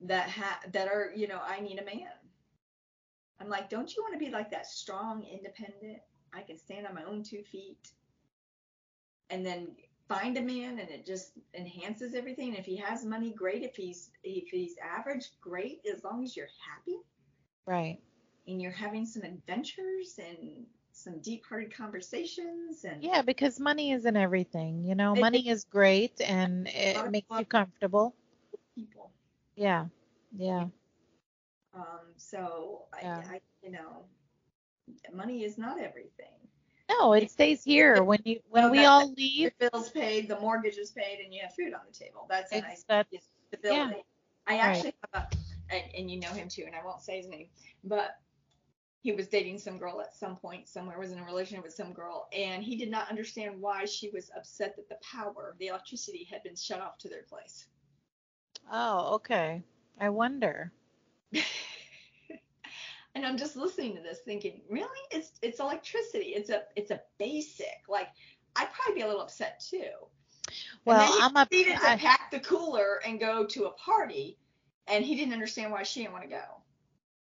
that 0.01 0.29
ha 0.29 0.59
that 0.73 0.87
are, 0.87 1.11
you 1.15 1.27
know, 1.27 1.39
I 1.41 1.61
need 1.61 1.79
a 1.79 1.85
man. 1.85 2.09
I'm 3.39 3.49
like, 3.49 3.69
don't 3.69 3.95
you 3.95 4.03
want 4.03 4.13
to 4.13 4.19
be 4.25 4.31
like 4.31 4.51
that 4.51 4.67
strong, 4.67 5.23
independent? 5.23 5.99
I 6.33 6.41
can 6.41 6.57
stand 6.57 6.87
on 6.87 6.95
my 6.95 7.03
own 7.03 7.23
two 7.23 7.43
feet. 7.43 7.91
And 9.29 9.45
then 9.45 9.75
find 10.07 10.37
a 10.37 10.41
man 10.41 10.79
and 10.79 10.89
it 10.89 11.05
just 11.05 11.33
enhances 11.53 12.13
everything. 12.13 12.55
If 12.55 12.65
he 12.65 12.75
has 12.77 13.05
money, 13.05 13.31
great. 13.31 13.63
If 13.63 13.75
he's 13.75 14.11
if 14.23 14.49
he's 14.49 14.75
average, 14.77 15.31
great. 15.41 15.81
As 15.91 16.03
long 16.03 16.23
as 16.23 16.35
you're 16.35 16.47
happy 16.69 16.97
right. 17.65 17.99
and 18.47 18.61
you're 18.61 18.71
having 18.71 19.05
some 19.05 19.23
adventures 19.23 20.19
and 20.19 20.65
some 20.91 21.19
deep-hearted 21.21 21.73
conversations 21.75 22.83
and 22.83 23.03
Yeah, 23.03 23.21
because 23.21 23.59
money 23.59 23.91
isn't 23.91 24.15
everything. 24.15 24.83
You 24.83 24.95
know, 24.95 25.13
It- 25.15 25.21
money 25.21 25.47
is 25.49 25.63
great 25.65 26.21
and 26.21 26.67
it 26.67 27.09
makes 27.11 27.29
you 27.39 27.45
comfortable. 27.45 28.13
people. 28.75 29.11
Yeah. 29.55 29.87
Yeah. 30.35 30.67
Um, 31.73 32.13
so 32.17 32.85
I, 32.93 32.99
I, 33.35 33.41
you 33.63 33.71
know, 33.71 34.05
money 35.13 35.43
is 35.43 35.57
not 35.57 35.79
everything. 35.79 36.42
No, 36.99 37.13
it 37.13 37.29
stays 37.31 37.63
here 37.63 38.03
when 38.03 38.19
you 38.25 38.39
when 38.49 38.63
Well, 38.63 38.71
we 38.71 38.77
that- 38.79 38.87
all 38.87 39.11
leave. 39.13 39.51
bills 39.57 39.89
paid, 39.91 40.27
the 40.27 40.39
mortgage 40.39 40.77
is 40.77 40.91
paid, 40.91 41.19
and 41.23 41.33
you 41.33 41.41
have 41.41 41.53
food 41.53 41.73
on 41.73 41.81
the 41.87 41.93
table. 41.93 42.25
That's 42.29 42.51
a 42.51 42.61
nice 42.61 42.83
that 42.83 43.07
stability. 43.47 44.03
I 44.47 44.57
Right. 44.57 44.59
actually 44.59 44.93
have 45.13 45.23
a, 45.31 45.35
and, 45.73 45.83
and 45.95 46.11
you 46.11 46.19
know 46.19 46.29
him 46.31 46.49
too, 46.49 46.63
and 46.65 46.75
I 46.75 46.83
won't 46.83 47.01
say 47.01 47.17
his 47.17 47.27
name, 47.27 47.49
but 47.83 48.19
he 49.01 49.11
was 49.13 49.27
dating 49.27 49.59
some 49.59 49.77
girl 49.77 50.01
at 50.01 50.13
some 50.13 50.35
point 50.37 50.67
somewhere, 50.67 50.97
was 50.99 51.11
in 51.11 51.19
a 51.19 51.25
relationship 51.25 51.63
with 51.63 51.73
some 51.73 51.93
girl, 51.93 52.27
and 52.33 52.63
he 52.63 52.75
did 52.75 52.89
not 52.91 53.09
understand 53.09 53.59
why 53.61 53.85
she 53.85 54.09
was 54.09 54.29
upset 54.35 54.75
that 54.75 54.89
the 54.89 54.97
power, 55.01 55.55
the 55.59 55.67
electricity 55.67 56.25
had 56.29 56.43
been 56.43 56.55
shut 56.55 56.81
off 56.81 56.97
to 56.99 57.09
their 57.09 57.23
place. 57.23 57.67
Oh, 58.71 59.15
okay. 59.15 59.63
I 59.99 60.09
wonder. 60.09 60.71
and 63.15 63.25
I'm 63.25 63.37
just 63.37 63.55
listening 63.55 63.95
to 63.95 64.01
this 64.01 64.19
thinking, 64.25 64.61
really? 64.69 64.87
It's 65.11 65.31
it's 65.41 65.59
electricity. 65.59 66.27
It's 66.35 66.49
a 66.49 66.63
it's 66.75 66.91
a 66.91 67.01
basic. 67.17 67.83
Like 67.87 68.09
I'd 68.55 68.71
probably 68.73 68.95
be 68.95 69.01
a 69.01 69.07
little 69.07 69.21
upset 69.21 69.63
too. 69.69 69.89
Well, 70.85 71.05
he 71.11 71.19
I'm 71.21 71.35
a 71.35 71.45
to 71.45 71.75
I- 71.91 71.97
pack 71.97 72.31
the 72.31 72.39
cooler 72.39 72.99
and 73.05 73.19
go 73.19 73.45
to 73.45 73.65
a 73.65 73.71
party, 73.71 74.37
and 74.87 75.03
he 75.05 75.15
didn't 75.15 75.33
understand 75.33 75.71
why 75.71 75.83
she 75.83 76.01
didn't 76.01 76.13
want 76.13 76.23
to 76.25 76.29
go. 76.29 76.43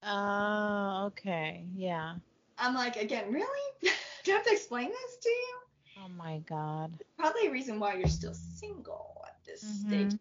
Oh, 0.02 1.04
okay. 1.06 1.64
Yeah. 1.74 2.14
I'm 2.58 2.74
like, 2.74 2.96
again, 2.96 3.32
really? 3.32 3.70
Do 4.24 4.32
I 4.32 4.34
have 4.36 4.44
to 4.44 4.52
explain 4.52 4.88
this 4.90 5.16
to 5.22 5.28
you? 5.28 5.58
Oh 6.04 6.08
my 6.08 6.38
God. 6.48 6.92
Probably 7.18 7.46
a 7.48 7.50
reason 7.50 7.80
why 7.80 7.94
you're 7.94 8.06
still 8.08 8.34
single 8.34 9.24
at 9.26 9.36
this 9.44 9.64
Mhm. 9.64 9.86
stage. 9.88 10.20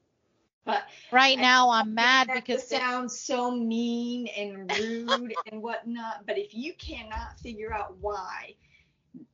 But 0.66 0.84
Right 1.11 1.38
now 1.38 1.70
I'm 1.70 1.93
mad 1.93 2.30
because 2.34 2.63
it 2.63 2.68
sounds 2.70 3.20
so 3.20 3.51
mean 3.51 4.28
and 4.28 4.70
rude 4.78 5.34
and 5.51 5.61
whatnot. 5.61 6.26
But 6.26 6.38
if 6.38 6.53
you 6.53 6.74
cannot 6.74 7.39
figure 7.39 7.72
out 7.74 7.97
why 7.99 8.55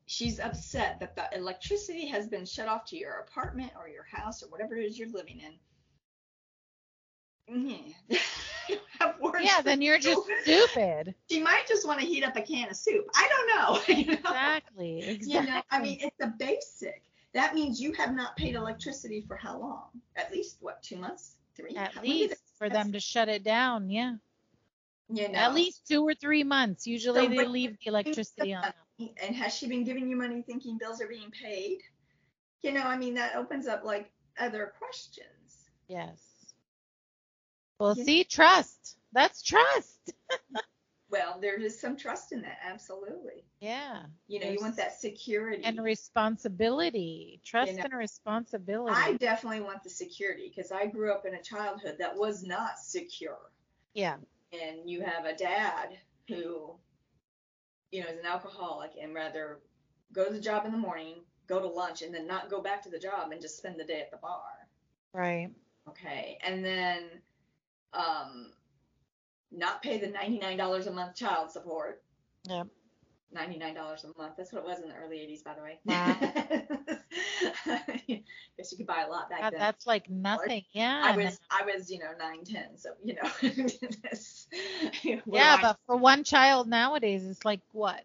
she's 0.05 0.39
upset 0.39 0.99
that 0.99 1.15
the 1.15 1.25
electricity 1.38 2.07
has 2.07 2.27
been 2.27 2.45
shut 2.45 2.67
off 2.67 2.86
to 2.86 2.97
your 2.97 3.13
apartment 3.19 3.71
or 3.79 3.88
your 3.88 4.03
house 4.03 4.43
or 4.43 4.47
whatever 4.49 4.75
it 4.75 4.86
is 4.86 4.99
you're 4.99 5.09
living 5.09 5.39
in, 5.39 5.59
mhm. 7.49 7.93
I 8.69 8.75
don't 8.75 8.82
have 8.99 9.19
words 9.19 9.43
yeah, 9.43 9.61
then 9.61 9.82
you're 9.82 9.95
you. 9.97 10.01
just 10.01 10.29
stupid. 10.43 11.15
She 11.29 11.41
might 11.41 11.65
just 11.67 11.88
want 11.88 11.99
to 11.99 12.05
heat 12.05 12.23
up 12.23 12.36
a 12.36 12.41
can 12.41 12.69
of 12.69 12.75
soup. 12.75 13.07
I 13.15 13.29
don't 13.29 13.47
know. 13.47 13.82
you 13.95 14.05
know? 14.07 14.13
Exactly. 14.13 14.99
Exactly. 15.01 15.34
You 15.34 15.41
know, 15.43 15.61
I 15.71 15.82
mean, 15.82 15.97
it's 16.01 16.17
the 16.19 16.27
basic. 16.38 17.03
That 17.34 17.55
means 17.55 17.79
you 17.82 17.93
have 17.93 18.13
not 18.13 18.36
paid 18.36 18.55
electricity 18.55 19.23
for 19.27 19.36
how 19.38 19.57
long? 19.59 19.84
At 20.15 20.32
least 20.32 20.57
what, 20.59 20.84
two 20.84 20.97
months, 20.97 21.36
three? 21.55 21.75
At 21.75 21.93
How- 21.93 22.01
least 22.01 22.36
for 22.57 22.69
them 22.69 22.91
to 22.91 22.99
shut 22.99 23.29
it 23.29 23.43
down. 23.43 23.89
Yeah. 23.89 24.15
you 25.09 25.29
know. 25.29 25.39
At 25.39 25.53
least 25.53 25.88
two 25.88 26.05
or 26.07 26.13
three 26.13 26.43
months. 26.43 26.86
Usually 26.88 27.21
So 27.21 27.27
they 27.29 27.45
leave 27.45 27.71
the 27.79 27.88
electricity 27.89 28.53
on. 28.53 28.73
And 28.99 29.36
has 29.36 29.53
she 29.55 29.67
been 29.67 29.84
giving 29.84 30.09
you 30.09 30.15
money 30.15 30.41
thinking 30.41 30.77
bills 30.77 31.01
are 31.01 31.07
being 31.07 31.32
paid? 31.32 31.79
You 32.61 32.71
know, 32.73 32.84
I 32.84 32.97
mean, 32.97 33.15
that 33.15 33.36
opens 33.36 33.67
up 33.67 33.84
like 33.84 34.11
other 34.39 34.73
questions. 34.77 35.69
Yes. 35.88 36.21
Well, 37.79 37.95
Yeah. 37.97 38.03
see, 38.03 38.23
trust. 38.25 38.97
That's 39.13 39.41
trust. 39.41 40.13
Well, 41.12 41.39
there 41.41 41.59
is 41.59 41.80
some 41.80 41.97
trust 41.97 42.32
in 42.32 42.41
that, 42.43 42.59
absolutely. 42.66 43.43
Yeah. 43.59 44.03
You 44.28 44.39
know, 44.39 44.49
you 44.49 44.59
want 44.62 44.78
that 44.78 44.99
security. 44.99 45.62
And 45.64 45.84
responsibility. 45.84 47.41
Trust 47.43 47.74
know, 47.76 47.84
and 47.84 47.93
responsibility. 47.93 48.95
I 48.97 49.14
definitely 49.14 49.59
want 49.59 49.84
the 49.84 49.89
security 49.89 50.51
because 50.55 50.72
I 50.72 50.86
grew 50.86 51.12
up 51.12 51.26
in 51.26 51.36
a 51.36 51.41
childhood 51.41 51.97
that 51.99 52.16
was 52.16 52.43
not 52.43 52.80
secure. 52.80 53.51
yeah. 53.93 54.16
and 54.53 54.89
you 54.89 55.01
have 55.01 55.26
a 55.26 55.36
dad 55.36 55.97
who, 56.30 56.76
you 57.91 58.01
know, 58.01 58.07
is 58.09 58.20
an 58.20 58.26
alcoholic 58.26 58.91
and 59.01 59.14
rather 59.14 59.59
go 60.14 60.26
to 60.26 60.34
the 60.34 60.39
job 60.39 60.66
in 60.66 60.72
the 60.72 60.78
morning, 60.78 61.16
go 61.45 61.59
to 61.59 61.68
lunch, 61.68 62.01
and 62.01 62.14
then 62.16 62.26
not 62.26 62.49
go 62.49 62.62
back 62.62 62.82
to 62.84 62.89
the 62.89 62.99
job 62.99 63.32
and 63.32 63.41
just 63.41 63.57
spend 63.57 63.78
the 63.78 63.84
day 63.84 63.99
at 63.99 64.12
the 64.12 64.18
bar. 64.18 64.41
Right. 65.14 65.49
Okay. 65.89 66.38
And 66.41 66.64
then 66.64 67.03
um, 67.93 68.53
not 69.52 69.82
pay 69.82 69.99
the 69.99 70.08
$99 70.08 70.88
a 70.88 70.91
month 70.91 71.16
child 71.16 71.52
support. 71.52 72.02
Yep. 72.47 72.68
$99 73.36 74.04
a 74.04 74.08
month. 74.18 74.34
That's 74.38 74.52
what 74.52 74.64
it 74.64 74.66
was 74.66 74.80
in 74.80 74.89
the 74.89 74.95
early 74.95 75.18
80s, 75.18 75.43
by 75.43 75.54
the 75.54 75.62
way. 75.62 75.80
Wow. 75.86 76.18
Guess 78.58 78.72
you 78.72 78.78
could 78.78 78.88
buy 78.88 79.04
a 79.08 79.10
lot 79.10 79.30
back 79.30 79.41
God, 79.41 79.54
then. 79.54 79.60
that's 79.60 79.88
like 79.88 80.10
nothing. 80.10 80.64
Yeah. 80.74 81.02
I 81.04 81.16
was, 81.16 81.39
I 81.49 81.64
was, 81.64 81.89
you 81.89 81.99
know, 81.99 82.12
nine, 82.20 82.43
ten, 82.43 82.78
so 82.78 82.89
you 83.04 83.16
know. 83.16 83.30
this, 84.12 84.47
we're 85.04 85.22
yeah, 85.26 85.60
but 85.62 85.78
for 85.88 85.95
one 85.95 86.24
child 86.24 86.68
nowadays, 86.68 87.26
it's 87.26 87.45
like 87.45 87.62
what? 87.72 88.04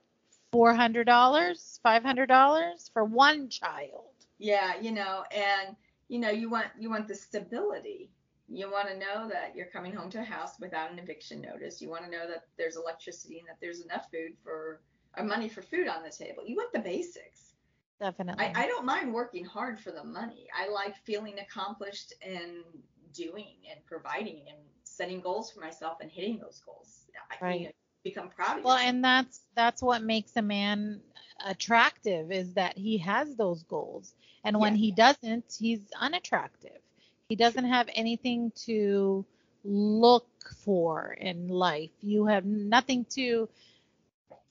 Four 0.53 0.75
hundred 0.75 1.05
dollars, 1.05 1.81
five 1.83 2.05
hundred 2.05 2.27
dollars 2.27 2.91
for 2.93 3.05
one 3.05 3.49
child. 3.49 4.05
Yeah, 4.39 4.81
you 4.81 4.93
know, 4.93 5.25
and 5.31 5.77
you 6.09 6.21
know, 6.21 6.31
you 6.31 6.49
want 6.49 6.67
you 6.79 6.89
want 6.89 7.09
the 7.09 7.15
stability. 7.15 8.11
You 8.49 8.71
want 8.71 8.89
to 8.89 8.99
know 8.99 9.29
that 9.29 9.55
you're 9.55 9.67
coming 9.67 9.93
home 9.95 10.11
to 10.11 10.21
a 10.21 10.25
house 10.25 10.59
without 10.61 10.91
an 10.93 10.99
eviction 10.99 11.41
notice. 11.41 11.81
You 11.81 11.89
want 11.91 12.05
to 12.05 12.11
know 12.11 12.27
that 12.29 12.45
there's 12.57 12.77
electricity 12.77 13.39
and 13.41 13.49
that 13.49 13.59
there's 13.61 13.81
enough 13.81 14.11
food 14.11 14.37
for 14.43 14.83
or 15.17 15.25
money 15.25 15.49
for 15.49 15.63
food 15.63 15.89
on 15.89 16.03
the 16.03 16.11
table. 16.11 16.45
You 16.47 16.57
want 16.57 16.73
the 16.73 16.81
basics. 16.81 17.55
Definitely. 18.01 18.45
I, 18.55 18.65
I 18.65 18.67
don't 18.67 18.85
mind 18.87 19.13
working 19.13 19.45
hard 19.45 19.79
for 19.79 19.91
the 19.93 20.05
money. 20.05 20.49
I 20.57 20.69
like 20.69 20.97
feeling 20.97 21.39
accomplished 21.39 22.15
and 22.23 22.65
doing 23.13 23.57
and 23.71 23.85
providing 23.87 24.45
and 24.49 24.59
setting 24.85 25.21
goals 25.21 25.51
for 25.53 25.61
myself 25.61 25.99
and 26.01 26.11
hitting 26.11 26.39
those 26.39 26.61
goals. 26.65 27.07
I, 27.31 27.37
Right. 27.41 27.61
You 27.61 27.67
know, 27.67 27.73
become 28.05 28.29
proud 28.31 28.59
of 28.59 28.65
Well, 28.65 28.77
and 28.77 29.05
that's 29.05 29.41
that's 29.55 29.83
what 29.83 30.03
makes 30.03 30.37
a 30.37 30.43
man 30.43 31.03
attractive 31.45 32.31
is 32.33 32.55
that 32.55 32.77
he 32.79 32.99
has 32.99 33.37
those 33.37 33.63
goals. 33.65 34.15
And 34.45 34.61
when 34.61 34.75
Yeah. 34.75 34.77
he 34.77 34.93
doesn't, 34.93 35.57
he's 35.59 35.81
unattractive. 36.01 36.81
He 37.29 37.37
doesn't 37.37 37.65
have 37.67 37.89
anything 37.95 38.53
to 38.67 39.25
look 39.65 40.27
for 40.65 41.13
in 41.13 41.49
life. 41.49 41.91
You 42.03 42.27
have 42.27 42.45
nothing 42.45 43.05
to, 43.11 43.49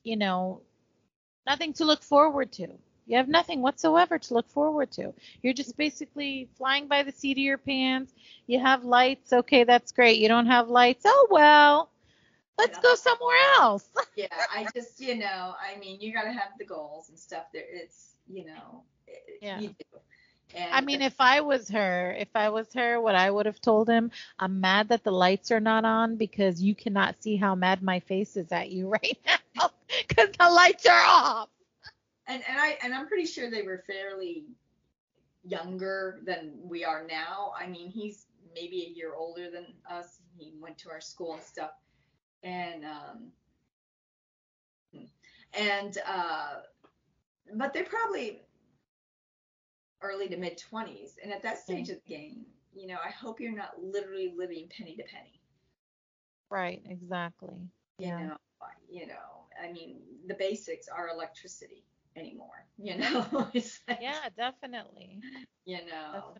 you 0.03 0.17
know, 0.17 0.61
nothing 1.45 1.73
to 1.73 1.85
look 1.85 2.03
forward 2.03 2.51
to. 2.53 2.67
You 3.07 3.17
have 3.17 3.27
nothing 3.27 3.61
whatsoever 3.61 4.17
to 4.19 4.33
look 4.33 4.49
forward 4.49 4.91
to. 4.93 5.13
You're 5.41 5.53
just 5.53 5.77
basically 5.77 6.49
flying 6.57 6.87
by 6.87 7.03
the 7.03 7.11
seat 7.11 7.33
of 7.37 7.43
your 7.43 7.57
pants. 7.57 8.13
You 8.47 8.59
have 8.59 8.83
lights. 8.83 9.33
Okay, 9.33 9.63
that's 9.63 9.91
great. 9.91 10.19
You 10.19 10.27
don't 10.27 10.47
have 10.47 10.69
lights. 10.69 11.03
Oh, 11.05 11.27
well, 11.31 11.89
let's 12.57 12.77
go 12.79 12.95
somewhere 12.95 13.37
else. 13.59 13.89
yeah, 14.15 14.27
I 14.53 14.67
just, 14.73 14.99
you 14.99 15.15
know, 15.17 15.55
I 15.59 15.77
mean, 15.79 15.99
you 16.01 16.13
got 16.13 16.23
to 16.23 16.31
have 16.33 16.51
the 16.59 16.65
goals 16.65 17.09
and 17.09 17.17
stuff. 17.19 17.45
There, 17.53 17.63
it's, 17.67 18.15
you 18.27 18.45
know, 18.45 18.83
it, 19.07 19.41
Yeah. 19.41 19.61
you 19.61 19.69
do. 19.69 19.99
And 20.55 20.71
I 20.71 20.81
mean, 20.81 21.01
if 21.01 21.15
I 21.19 21.41
was 21.41 21.69
her, 21.69 22.15
if 22.17 22.29
I 22.35 22.49
was 22.49 22.73
her, 22.73 22.99
what 23.01 23.15
I 23.15 23.29
would 23.29 23.45
have 23.45 23.61
told 23.61 23.89
him, 23.89 24.11
I'm 24.39 24.61
mad 24.61 24.89
that 24.89 25.03
the 25.03 25.11
lights 25.11 25.51
are 25.51 25.61
not 25.61 25.85
on 25.85 26.17
because 26.17 26.61
you 26.61 26.75
cannot 26.75 27.21
see 27.21 27.37
how 27.37 27.55
mad 27.55 27.83
my 27.83 27.99
face 28.01 28.37
is 28.37 28.51
at 28.51 28.71
you 28.71 28.89
right 28.89 29.17
now 29.25 29.71
because 30.07 30.29
the 30.39 30.49
lights 30.49 30.85
are 30.85 31.03
off. 31.05 31.49
and 32.27 32.43
and 32.47 32.59
I 32.59 32.77
and 32.83 32.93
I'm 32.93 33.07
pretty 33.07 33.25
sure 33.25 33.49
they 33.49 33.63
were 33.63 33.83
fairly 33.87 34.45
younger 35.43 36.19
than 36.25 36.53
we 36.63 36.83
are 36.85 37.05
now. 37.07 37.53
I 37.59 37.67
mean, 37.67 37.89
he's 37.89 38.27
maybe 38.53 38.83
a 38.83 38.97
year 38.97 39.13
older 39.15 39.49
than 39.51 39.67
us. 39.89 40.19
He 40.37 40.53
went 40.59 40.77
to 40.79 40.89
our 40.91 41.01
school 41.01 41.33
and 41.33 41.43
stuff, 41.43 41.71
and 42.43 42.85
um, 42.85 43.31
and 45.53 45.97
uh, 46.07 46.55
but 47.55 47.73
they're 47.73 47.85
probably 47.85 48.41
early 50.05 50.27
to 50.29 50.37
mid 50.37 50.59
20s, 50.59 51.13
and 51.23 51.33
at 51.33 51.43
that 51.43 51.57
stage 51.59 51.87
mm-hmm. 51.87 51.97
of 51.97 52.03
the 52.07 52.13
game, 52.13 52.45
you 52.73 52.87
know, 52.87 52.97
I 53.03 53.09
hope 53.09 53.39
you're 53.39 53.55
not 53.55 53.81
literally 53.81 54.33
living 54.35 54.69
penny 54.69 54.95
to 54.97 55.03
penny. 55.03 55.41
Right, 56.49 56.81
exactly. 56.85 57.69
You 57.97 58.07
Yeah. 58.07 58.27
know, 58.27 58.37
you 58.89 59.07
know, 59.07 59.47
I 59.61 59.71
mean, 59.71 60.01
the 60.27 60.35
basics 60.35 60.87
are 60.87 61.09
electricity 61.09 61.83
anymore. 62.15 62.65
You 62.77 62.97
know, 62.97 63.25
like, 63.87 64.01
Yeah, 64.01 64.29
definitely. 64.37 65.21
you 65.65 65.85
know, 65.85 66.35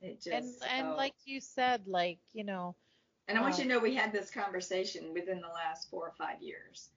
Definitely. 0.00 0.18
And 0.30 0.44
just 0.48 0.64
and 0.64 0.88
so- 0.88 0.96
like 0.96 1.14
you 1.24 1.40
said, 1.40 1.86
like, 1.86 2.20
you 2.32 2.44
know, 2.44 2.76
and 3.28 3.36
I 3.38 3.42
want 3.42 3.58
you 3.58 3.64
um, 3.64 3.68
to 3.68 3.74
know 3.74 3.80
we 3.80 3.94
had 3.94 4.12
this 4.12 4.30
conversation 4.30 5.12
within 5.12 5.40
the 5.40 5.48
last 5.48 5.90
four 5.90 6.06
or 6.06 6.12
five 6.12 6.42
years, 6.42 6.90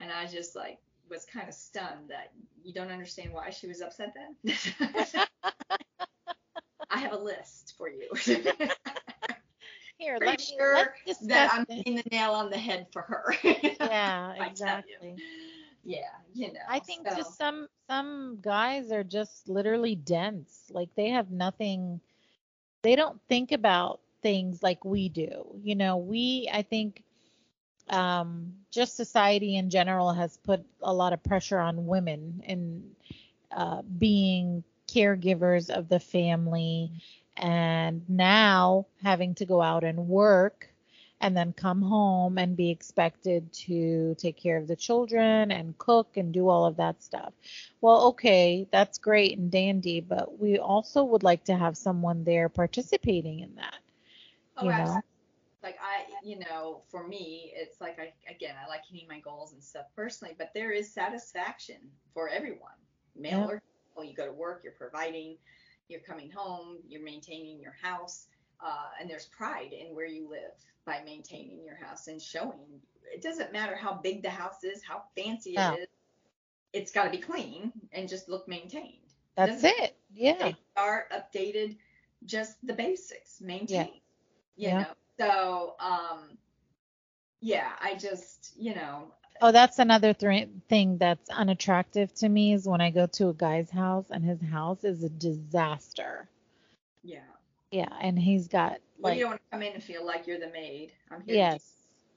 and 0.00 0.10
I 0.12 0.26
just 0.26 0.54
like 0.56 0.78
was 1.08 1.24
kind 1.24 1.48
of 1.48 1.54
stunned 1.54 2.08
that 2.08 2.32
you 2.62 2.72
don't 2.72 2.90
understand 2.90 3.32
why 3.32 3.50
she 3.50 3.66
was 3.68 3.80
upset 3.80 4.14
then. 4.14 4.54
I 6.92 6.98
have 7.00 7.12
a 7.12 7.18
list 7.18 7.74
for 7.78 7.88
you. 7.88 8.10
here, 9.98 10.18
let 10.20 10.38
me 10.38 10.46
sure 10.58 10.94
let's 11.06 11.26
that 11.28 11.52
I'm 11.52 11.66
hitting 11.68 11.96
the 11.96 12.04
nail 12.10 12.32
on 12.32 12.50
the 12.50 12.58
head 12.58 12.88
for 12.92 13.02
her. 13.02 13.34
Yeah, 13.80 14.34
you. 14.36 14.46
exactly. 14.46 15.22
yeah, 15.84 16.08
you 16.34 16.52
know. 16.52 16.60
I 16.68 16.80
think 16.80 17.08
so- 17.08 17.16
just 17.16 17.36
some 17.36 17.68
some 17.88 18.38
guys 18.40 18.92
are 18.92 19.04
just 19.04 19.48
literally 19.48 19.94
dense. 19.96 20.70
Like 20.72 20.94
they 20.94 21.10
have 21.10 21.30
nothing 21.30 22.00
they 22.82 22.96
don't 22.96 23.20
think 23.28 23.52
about 23.52 24.00
things 24.22 24.62
like 24.62 24.84
we 24.84 25.08
do. 25.08 25.46
You 25.62 25.76
know, 25.76 25.96
we 25.98 26.48
I 26.52 26.62
think 26.62 27.04
um 27.90 28.54
just 28.70 28.96
society 28.96 29.56
in 29.56 29.70
general 29.70 30.12
has 30.12 30.36
put 30.38 30.64
a 30.82 30.92
lot 30.92 31.12
of 31.12 31.22
pressure 31.22 31.58
on 31.58 31.86
women 31.86 32.42
and 32.46 32.94
uh 33.50 33.82
being 33.82 34.64
caregivers 34.92 35.70
of 35.70 35.88
the 35.88 36.00
family 36.00 36.90
and 37.36 38.02
now 38.08 38.86
having 39.02 39.34
to 39.36 39.46
go 39.46 39.62
out 39.62 39.84
and 39.84 40.08
work 40.08 40.68
and 41.20 41.36
then 41.36 41.52
come 41.52 41.82
home 41.82 42.38
and 42.38 42.56
be 42.56 42.70
expected 42.70 43.52
to 43.52 44.14
take 44.18 44.36
care 44.36 44.56
of 44.58 44.66
the 44.68 44.76
children 44.76 45.50
and 45.50 45.78
cook 45.78 46.16
and 46.16 46.32
do 46.32 46.48
all 46.48 46.64
of 46.66 46.76
that 46.76 47.02
stuff. 47.02 47.32
Well, 47.80 48.06
okay, 48.08 48.66
that's 48.72 48.98
great 48.98 49.38
and 49.38 49.50
dandy, 49.50 50.00
but 50.00 50.38
we 50.38 50.58
also 50.58 51.04
would 51.04 51.22
like 51.22 51.44
to 51.44 51.56
have 51.56 51.76
someone 51.76 52.24
there 52.24 52.48
participating 52.48 53.40
in 53.40 53.54
that. 53.56 53.80
Oh, 54.56 54.68
you 54.68 54.74
know? 54.74 54.74
absolutely. 54.74 55.06
Like 55.62 55.76
I, 55.80 56.04
you 56.22 56.38
know, 56.38 56.82
for 56.90 57.06
me, 57.06 57.52
it's 57.54 57.80
like 57.80 57.98
I 57.98 58.12
again, 58.30 58.54
I 58.62 58.68
like 58.68 58.82
hitting 58.90 59.08
my 59.08 59.20
goals 59.20 59.52
and 59.52 59.62
stuff 59.62 59.86
personally, 59.94 60.34
but 60.36 60.50
there 60.54 60.72
is 60.72 60.92
satisfaction 60.92 61.92
for 62.14 62.28
everyone, 62.28 62.76
male 63.14 63.44
Yeah. 63.44 63.48
or 63.48 63.60
female. 63.94 64.08
You 64.08 64.16
go 64.16 64.26
to 64.26 64.32
work, 64.32 64.62
you're 64.64 64.72
providing, 64.72 65.36
you're 65.88 66.00
coming 66.00 66.30
home, 66.30 66.78
you're 66.88 67.02
maintaining 67.04 67.60
your 67.60 67.76
house, 67.80 68.26
uh, 68.64 68.88
and 69.00 69.08
there's 69.10 69.26
pride 69.26 69.72
in 69.72 69.94
where 69.94 70.06
you 70.06 70.28
live 70.28 70.52
by 70.84 71.00
maintaining 71.04 71.64
your 71.64 71.76
house 71.76 72.08
and 72.08 72.20
showing. 72.20 72.80
It 73.12 73.22
doesn't 73.22 73.52
matter 73.52 73.76
how 73.76 73.94
big 73.94 74.22
the 74.22 74.30
house 74.30 74.64
is, 74.64 74.82
how 74.82 75.02
fancy 75.16 75.52
Yeah. 75.52 75.74
it 75.74 75.80
is. 75.80 75.88
It's 76.72 76.92
got 76.92 77.04
to 77.04 77.10
be 77.10 77.18
clean 77.18 77.72
and 77.92 78.08
just 78.08 78.28
look 78.28 78.48
maintained. 78.48 78.98
That's 79.36 79.62
Doesn't- 79.62 79.80
it. 79.80 79.96
Yeah. 80.14 80.52
are 80.76 81.06
updated, 81.12 81.76
just 82.24 82.64
the 82.66 82.72
basics, 82.72 83.40
maintained. 83.40 84.00
You 84.56 84.68
Yeah. 84.68 84.78
know. 84.82 84.94
So 85.18 85.76
um 85.80 86.38
yeah, 87.40 87.72
I 87.80 87.96
just, 87.96 88.52
you 88.56 88.74
know, 88.74 89.12
Oh, 89.42 89.52
that's 89.52 89.78
another 89.80 90.14
th- 90.14 90.48
thing 90.70 90.98
that's 90.98 91.28
unattractive 91.30 92.14
to 92.16 92.28
me 92.30 92.54
is 92.54 92.66
when 92.68 92.80
I 92.80 92.90
go 92.90 93.06
to 93.08 93.28
a 93.30 93.34
guy's 93.34 93.70
house 93.70 94.06
and 94.10 94.24
his 94.24 94.40
house 94.40 94.84
is 94.84 95.04
a 95.04 95.10
disaster. 95.10 96.30
yeah. 97.02 97.20
Yeah, 97.72 97.88
and 98.00 98.18
he's 98.18 98.48
got 98.48 98.80
Well, 99.02 99.12
like 99.12 99.18
you 99.18 99.22
don't 99.22 99.30
want 99.32 99.40
to 99.42 99.56
come 99.56 99.62
in 99.62 99.74
and 99.74 99.82
feel 99.82 100.06
like 100.06 100.26
you're 100.26 100.40
the 100.40 100.50
maid. 100.50 100.92
I'm 101.10 101.22
here. 101.22 101.36
yes, 101.36 101.64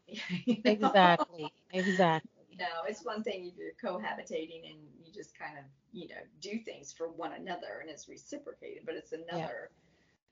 To 0.08 0.16
you 0.46 0.58
know? 0.64 0.72
exactly, 0.72 1.52
exactly. 1.74 2.44
No, 2.58 2.66
it's 2.88 3.04
one 3.04 3.24
thing 3.24 3.46
if 3.46 3.58
you're 3.58 3.74
cohabitating 3.84 4.70
and 4.70 4.80
you 5.04 5.12
just 5.14 5.38
kind 5.38 5.58
of, 5.58 5.66
you 5.92 6.08
know, 6.08 6.22
do 6.42 6.60
things 6.60 6.94
for 6.94 7.10
one 7.10 7.34
another 7.34 7.80
and 7.82 7.90
it's 7.90 8.08
reciprocated, 8.08 8.84
but 8.86 8.96
it's 8.96 9.12
another 9.14 9.72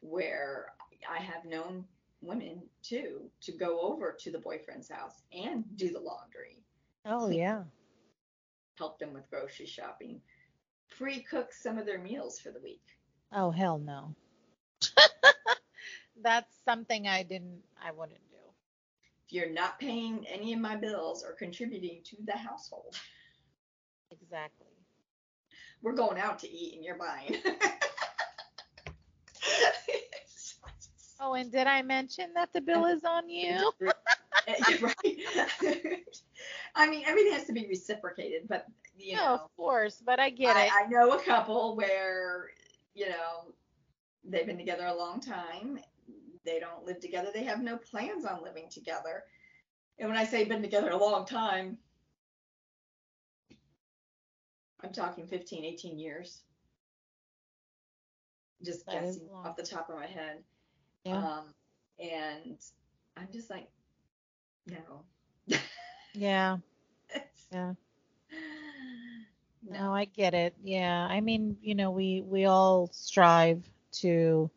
where 0.01 0.67
I 1.09 1.17
have 1.19 1.45
known 1.45 1.85
women 2.21 2.63
too 2.83 3.29
to 3.41 3.51
go 3.51 3.81
over 3.81 4.15
to 4.21 4.31
the 4.31 4.39
boyfriend's 4.39 4.89
house 4.89 5.23
and 5.33 5.65
do 5.75 5.91
the 5.91 5.99
laundry, 5.99 6.62
Oh 7.05 7.29
yeah. 7.29 7.63
help 8.77 8.97
them 8.99 9.13
with 9.13 9.29
grocery 9.29 9.65
shopping, 9.65 10.21
pre-cook 10.97 11.51
some 11.53 11.77
of 11.77 11.85
their 11.85 11.99
meals 11.99 12.39
for 12.39 12.51
the 12.51 12.59
week. 12.61 12.83
Oh 13.31 13.51
hell 13.51 13.77
no. 13.77 14.15
That's 16.21 16.53
something 16.65 17.07
I 17.07 17.23
didn't 17.23 17.63
I 17.83 17.91
wouldn't 17.91 18.29
do. 18.29 18.37
If 19.27 19.33
you're 19.33 19.51
not 19.51 19.79
paying 19.79 20.25
any 20.27 20.53
of 20.53 20.59
my 20.59 20.75
bills 20.75 21.23
or 21.23 21.33
contributing 21.33 22.01
to 22.05 22.17
the 22.25 22.37
household, 22.37 22.95
Exactly. 24.11 24.67
we're 25.81 25.95
going 25.95 26.19
out 26.19 26.39
to 26.39 26.49
eat 26.49 26.75
and 26.75 26.83
you're 26.83 26.97
buying. 26.97 27.35
Oh, 31.25 31.35
and 31.35 31.49
did 31.49 31.67
I 31.67 31.81
mention 31.83 32.33
that 32.35 32.51
the 32.51 32.59
bill 32.59 32.85
is 32.85 33.05
on 33.05 33.29
you? 33.29 33.71
right. 34.81 35.17
I 36.75 36.89
mean, 36.89 37.03
everything 37.05 37.33
has 37.33 37.45
to 37.45 37.53
be 37.53 37.67
reciprocated, 37.67 38.47
but 38.47 38.65
you 38.97 39.15
No, 39.15 39.21
know, 39.21 39.33
of 39.33 39.55
course, 39.55 40.01
but 40.05 40.19
I 40.19 40.29
get 40.29 40.55
I, 40.55 40.65
it. 40.65 40.71
I 40.71 40.87
know 40.87 41.11
a 41.13 41.23
couple 41.23 41.75
where 41.75 42.51
you 42.93 43.09
know 43.09 43.53
they've 44.23 44.45
been 44.45 44.57
together 44.57 44.85
a 44.85 44.95
long 44.95 45.19
time. 45.19 45.79
They 46.45 46.59
don't 46.59 46.85
live 46.85 46.99
together. 46.99 47.29
They 47.33 47.43
have 47.43 47.61
no 47.61 47.77
plans 47.77 48.25
on 48.25 48.43
living 48.43 48.69
together. 48.69 49.23
And 49.99 50.09
when 50.09 50.17
I 50.17 50.25
say 50.25 50.43
been 50.45 50.61
together 50.61 50.89
a 50.91 50.97
long 50.97 51.25
time, 51.25 51.77
I'm 54.83 54.91
talking 54.93 55.25
15, 55.27 55.63
18 55.65 55.97
years. 55.99 56.43
Just 58.63 58.85
That 58.85 58.93
guessing 58.93 59.29
off 59.33 59.55
the 59.55 59.63
top 59.63 59.89
of 59.89 59.95
my 59.95 60.05
head. 60.07 60.43
Yeah. 61.03 61.17
Um, 61.17 61.53
and 61.99 62.57
I'm 63.17 63.27
just 63.31 63.49
like, 63.49 63.69
no. 64.67 65.05
Yeah. 66.13 66.57
Yeah. 67.51 67.73
no. 69.67 69.69
No, 69.69 69.93
I 69.93 70.05
get 70.05 70.33
it. 70.33 70.55
Yeah. 70.63 71.07
I 71.09 71.21
mean, 71.21 71.57
you 71.61 71.75
know, 71.75 71.91
we 71.91 72.21
we 72.21 72.45
all 72.45 72.89
strive 72.91 73.63
to 74.01 74.49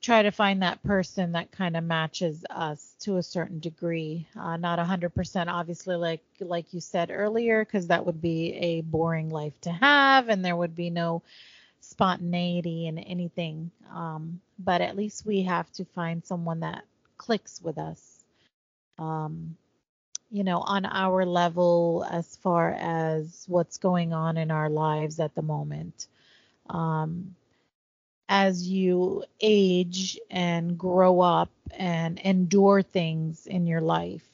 try 0.00 0.22
to 0.22 0.30
find 0.30 0.62
that 0.62 0.82
person 0.84 1.32
that 1.32 1.50
kind 1.52 1.76
of 1.76 1.84
matches 1.84 2.44
us 2.50 2.94
to 3.00 3.16
a 3.16 3.22
certain 3.22 3.60
degree. 3.60 4.28
Uh, 4.38 4.56
not 4.56 4.78
100% 4.78 5.50
obviously 5.50 5.96
like 5.96 6.22
like 6.40 6.72
you 6.74 6.80
said 6.80 7.10
earlier 7.10 7.64
cuz 7.64 7.88
that 7.88 8.06
would 8.06 8.20
be 8.22 8.54
a 8.54 8.80
boring 8.82 9.30
life 9.30 9.60
to 9.62 9.72
have 9.72 10.28
and 10.28 10.44
there 10.44 10.56
would 10.56 10.76
be 10.76 10.90
no 10.90 11.22
spontaneity 11.80 12.86
in 12.88 12.98
anything. 12.98 13.70
Um, 13.92 14.40
but 14.58 14.80
at 14.82 14.96
least 14.96 15.26
we 15.26 15.42
have 15.44 15.70
to 15.72 15.84
find 15.86 16.24
someone 16.24 16.60
that 16.60 16.84
clicks 17.18 17.60
with 17.62 17.78
us. 17.78 18.17
Um, 18.98 19.56
you 20.30 20.44
know, 20.44 20.60
on 20.60 20.84
our 20.86 21.24
level 21.24 22.04
as 22.10 22.36
far 22.36 22.72
as 22.78 23.44
what's 23.48 23.78
going 23.78 24.12
on 24.12 24.36
in 24.36 24.50
our 24.50 24.68
lives 24.70 25.20
at 25.20 25.34
the 25.34 25.42
moment. 25.42 26.06
Um, 26.68 27.34
as 28.28 28.68
you 28.68 29.24
age 29.40 30.18
and 30.30 30.78
grow 30.78 31.20
up 31.20 31.50
and 31.76 32.18
endure 32.20 32.82
things 32.82 33.46
in 33.46 33.66
your 33.66 33.80
life, 33.80 34.26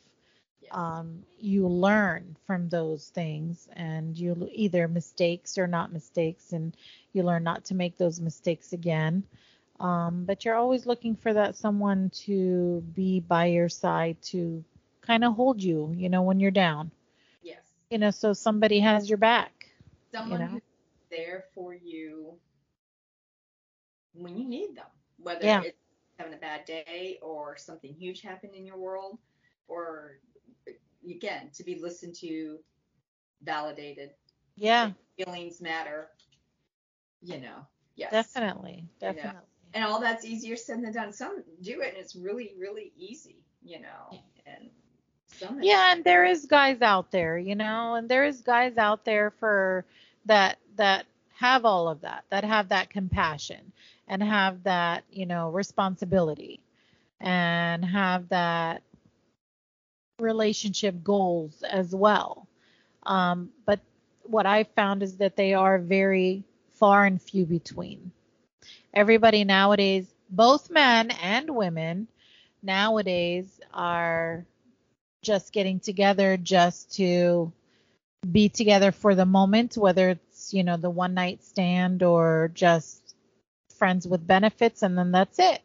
Yes. 0.61 0.73
um, 0.73 1.25
you 1.39 1.69
learn 1.69 2.37
from 2.47 2.69
those 2.69 3.09
things 3.09 3.69
and 3.75 4.19
you 4.19 4.49
either 4.53 4.89
mistakes 4.89 5.59
or 5.59 5.67
not 5.67 5.93
mistakes 5.93 6.53
and 6.53 6.77
you 7.13 7.23
learn 7.23 7.43
not 7.45 7.65
to 7.67 7.75
make 7.75 7.97
those 7.97 8.21
mistakes 8.21 8.73
again 8.73 9.25
um, 9.81 10.25
but 10.25 10.45
you're 10.45 10.55
always 10.55 10.87
looking 10.87 11.15
for 11.17 11.33
that 11.33 11.57
someone 11.57 12.11
to 12.11 12.81
be 12.95 13.21
by 13.21 13.47
your 13.47 13.69
side 13.69 14.17
to 14.23 14.65
kind 15.03 15.25
of 15.25 15.35
hold 15.35 15.63
you 15.63 15.93
you 15.97 16.09
know 16.09 16.23
when 16.23 16.41
you're 16.41 16.51
down 16.51 16.91
yes. 17.43 17.59
you 17.91 17.99
know 17.99 18.11
so 18.11 18.33
somebody 18.33 18.81
has 18.81 19.09
your 19.09 19.19
back 19.19 19.69
Someone 20.13 20.41
know? 20.41 20.47
who's 20.47 20.63
there 21.11 21.45
for 21.55 21.75
you 21.75 22.39
when 24.15 24.37
you 24.37 24.49
need 24.49 24.77
them, 24.77 24.87
whether 25.19 25.45
Yeah. 25.47 25.63
it's 25.63 25.79
having 26.19 26.35
a 26.35 26.39
bad 26.39 26.65
day 26.65 27.19
or 27.23 27.57
something 27.57 27.93
huge 27.95 28.21
happened 28.23 28.55
in 28.55 28.65
your 28.65 28.79
world, 28.79 29.19
or 29.69 30.19
again 31.09 31.51
to 31.55 31.65
be 31.65 31.81
listened 31.81 32.15
to, 32.17 32.59
validated. 33.43 34.11
yeah 34.57 34.93
Feelings 35.17 35.61
matter. 35.61 36.09
You 37.23 37.41
know. 37.41 37.67
Yes. 37.97 38.13
definitely 38.13 38.85
definitely 39.01 39.49
And 39.75 39.85
all 39.85 40.01
that's 40.01 40.25
easier 40.25 40.57
said 40.57 40.83
than 40.83 40.93
done. 40.93 41.13
Some 41.13 41.43
do 41.63 41.81
it 41.83 41.89
and 41.91 41.99
it's 41.99 42.17
really, 42.17 42.55
really 42.59 42.93
easy, 42.97 43.37
you 43.63 43.81
know. 43.81 44.19
And 44.47 44.71
some 45.27 45.63
Yeah, 45.63 45.93
and 45.93 46.05
there 46.05 46.25
is 46.25 46.47
guys 46.47 46.81
out 46.81 47.11
there, 47.11 47.37
you 47.37 47.57
know, 47.57 47.95
and 47.95 48.09
there 48.09 48.25
is 48.25 48.41
guys 48.41 48.77
out 48.79 49.05
there 49.05 49.31
for 49.31 49.85
that 50.27 50.59
that 50.77 51.07
have 51.37 51.65
all 51.65 51.89
of 51.89 52.01
that, 52.03 52.25
that 52.31 52.45
have 52.45 52.69
that 52.69 52.91
compassion 52.91 53.73
and 54.09 54.23
have 54.23 54.63
that, 54.65 55.05
you 55.11 55.27
know, 55.27 55.51
responsibility 55.51 56.61
and 57.21 57.85
have 57.85 58.29
that 58.29 58.83
relationship 60.21 61.03
goals 61.03 61.63
as 61.63 61.95
well. 61.95 62.47
Um, 63.05 63.51
but 63.67 63.81
what 64.25 64.47
I 64.47 64.65
found 64.65 65.03
is 65.03 65.17
that 65.17 65.37
they 65.37 65.55
are 65.55 65.79
very 65.79 66.45
far 66.71 67.05
and 67.05 67.21
few 67.21 67.45
between. 67.45 68.13
Everybody 68.95 69.43
nowadays, 69.45 70.07
both 70.31 70.71
men 70.71 71.11
and 71.11 71.51
women 71.51 72.07
nowadays 72.63 73.61
are 73.73 74.47
just 75.23 75.53
getting 75.53 75.81
together 75.81 76.37
just 76.37 76.95
to 76.97 77.53
be 78.31 78.49
together 78.49 78.93
for 78.93 79.15
the 79.15 79.27
moment, 79.27 79.77
whether 79.77 80.11
it's, 80.11 80.55
you 80.55 80.63
know, 80.63 80.77
the 80.77 80.91
one 80.91 81.15
night 81.15 81.43
stand 81.43 82.03
or 82.03 82.51
just 82.55 83.15
friends 83.77 84.07
with 84.07 84.27
benefits, 84.27 84.83
and 84.83 84.97
then 84.97 85.11
that's 85.11 85.39
it. 85.39 85.61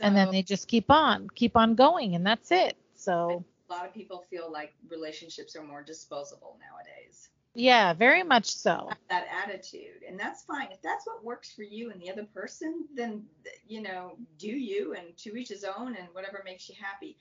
And 0.00 0.16
then 0.16 0.30
they 0.30 0.42
just 0.42 0.66
keep 0.68 0.90
on, 0.90 1.28
keep 1.34 1.56
on 1.56 1.74
going, 1.74 2.14
and 2.14 2.26
that's 2.26 2.50
it. 2.50 2.76
So, 2.94 3.44
a 3.68 3.72
lot 3.72 3.86
of 3.86 3.94
people 3.94 4.24
feel 4.30 4.50
like 4.50 4.74
relationships 4.88 5.54
are 5.56 5.62
more 5.62 5.82
disposable 5.82 6.58
nowadays. 6.60 7.28
Yeah, 7.54 7.92
very 7.94 8.22
much 8.22 8.46
so. 8.50 8.90
That 9.10 9.26
attitude, 9.44 10.02
and 10.08 10.18
that's 10.18 10.44
fine. 10.44 10.68
If 10.72 10.80
that's 10.82 11.06
what 11.06 11.24
works 11.24 11.52
for 11.52 11.62
you 11.62 11.90
and 11.90 12.00
the 12.00 12.10
other 12.10 12.24
person, 12.24 12.86
then 12.94 13.24
you 13.66 13.82
know, 13.82 14.16
do 14.38 14.48
you, 14.48 14.94
and 14.94 15.16
to 15.18 15.36
each 15.36 15.48
his 15.48 15.64
own, 15.64 15.94
and 15.96 16.08
whatever 16.12 16.42
makes 16.44 16.68
you 16.68 16.74
happy. 16.80 17.16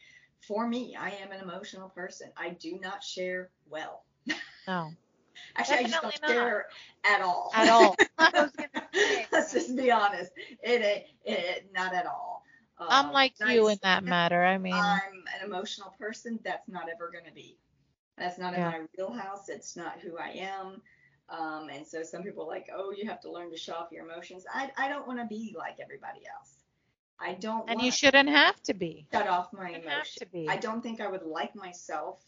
For 0.48 0.68
me, 0.68 0.96
I 1.00 1.10
am 1.12 1.32
an 1.32 1.42
emotional 1.42 1.90
person. 1.90 2.30
I 2.38 2.50
do 2.52 2.80
not 2.82 3.04
share 3.04 3.50
well. 3.70 4.04
No, 4.68 4.96
Actually, 5.56 5.78
I 5.80 5.84
just 5.84 5.94
Definitely 5.94 6.20
don't 6.22 6.22
share 6.28 6.66
at 7.06 7.22
all. 7.22 7.52
at 7.54 7.70
all. 7.70 7.96
I 8.18 8.32
was 8.42 8.52
gonna 8.52 8.88
say. 8.94 9.28
Let's 9.32 9.52
just 9.54 9.76
be 9.76 9.92
honest. 9.92 10.32
It 10.64 10.82
ain't, 10.82 11.06
it, 11.26 11.72
not 11.74 11.94
at 11.94 12.06
all. 12.06 12.44
I'm 12.88 13.08
Um, 13.08 13.12
like 13.12 13.34
nice. 13.40 13.56
you 13.56 13.68
in 13.68 13.78
that 13.84 14.04
matter. 14.04 14.44
I 14.44 14.58
mean, 14.58 14.74
I'm 14.74 15.24
an 15.40 15.46
emotional 15.46 15.94
person. 16.00 16.40
That's 16.44 16.68
not 16.68 16.88
ever 16.90 17.10
going 17.12 17.26
to 17.26 17.32
be. 17.34 17.58
That's 18.22 18.38
not 18.38 18.54
Yeah. 18.54 18.68
in 18.76 18.82
my 18.84 18.88
wheelhouse. 18.98 19.50
It's 19.50 19.76
not 19.76 20.00
who 20.00 20.18
I 20.18 20.30
am. 20.30 20.82
Um, 21.30 21.70
and 21.70 21.88
so 21.88 22.04
some 22.04 22.24
people 22.24 22.44
are 22.44 22.48
like, 22.48 22.70
oh, 22.74 22.92
you 22.92 23.08
have 23.10 23.20
to 23.22 23.32
learn 23.32 23.52
to 23.52 23.58
show 23.58 23.74
off 23.74 23.92
your 23.92 24.06
emotions. 24.06 24.46
I, 24.54 24.72
I 24.78 24.90
don't 24.90 25.08
want 25.08 25.20
to 25.20 25.26
be 25.26 25.56
like 25.58 25.80
everybody 25.82 26.22
else. 26.38 26.56
I 27.20 27.34
don't 27.34 27.62
and 27.70 27.78
want 27.78 27.84
you 27.84 27.92
shouldn't 27.92 28.30
have 28.30 28.62
to 28.64 28.74
be. 28.74 29.08
shut 29.12 29.28
off 29.28 29.54
my 29.54 29.70
emotions. 29.72 30.48
I 30.50 30.58
don't 30.58 30.82
think 30.82 31.02
I 31.02 31.08
would 31.08 31.24
like 31.24 31.56
myself 31.56 32.22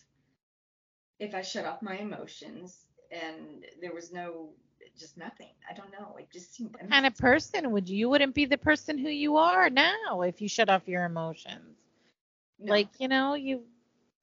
if 1.20 1.36
I 1.36 1.42
shut 1.42 1.66
off 1.66 1.82
my 1.82 1.98
emotions 1.98 2.86
and 3.12 3.66
there 3.82 3.94
was 3.94 4.12
no, 4.12 4.50
just 4.98 5.18
nothing. 5.18 5.50
I 5.70 5.74
don't 5.74 5.92
know. 5.92 6.16
It 6.20 6.32
just 6.32 6.56
seemed. 6.56 6.74
What 6.74 6.90
kind 6.90 7.06
of 7.06 7.18
person 7.18 7.72
would 7.72 7.90
you? 7.90 7.98
You 7.98 8.10
wouldn't 8.10 8.34
be 8.36 8.46
the 8.46 8.58
person 8.58 8.98
who 8.98 9.10
you 9.10 9.38
are 9.38 9.70
now 9.70 10.22
if 10.22 10.42
you 10.42 10.48
shut 10.48 10.70
off 10.70 10.88
your 10.88 11.06
emotions. 11.06 11.78
no. 12.60 12.72
Like, 12.72 12.90
you 13.00 13.08
know, 13.08 13.34
you, 13.36 13.64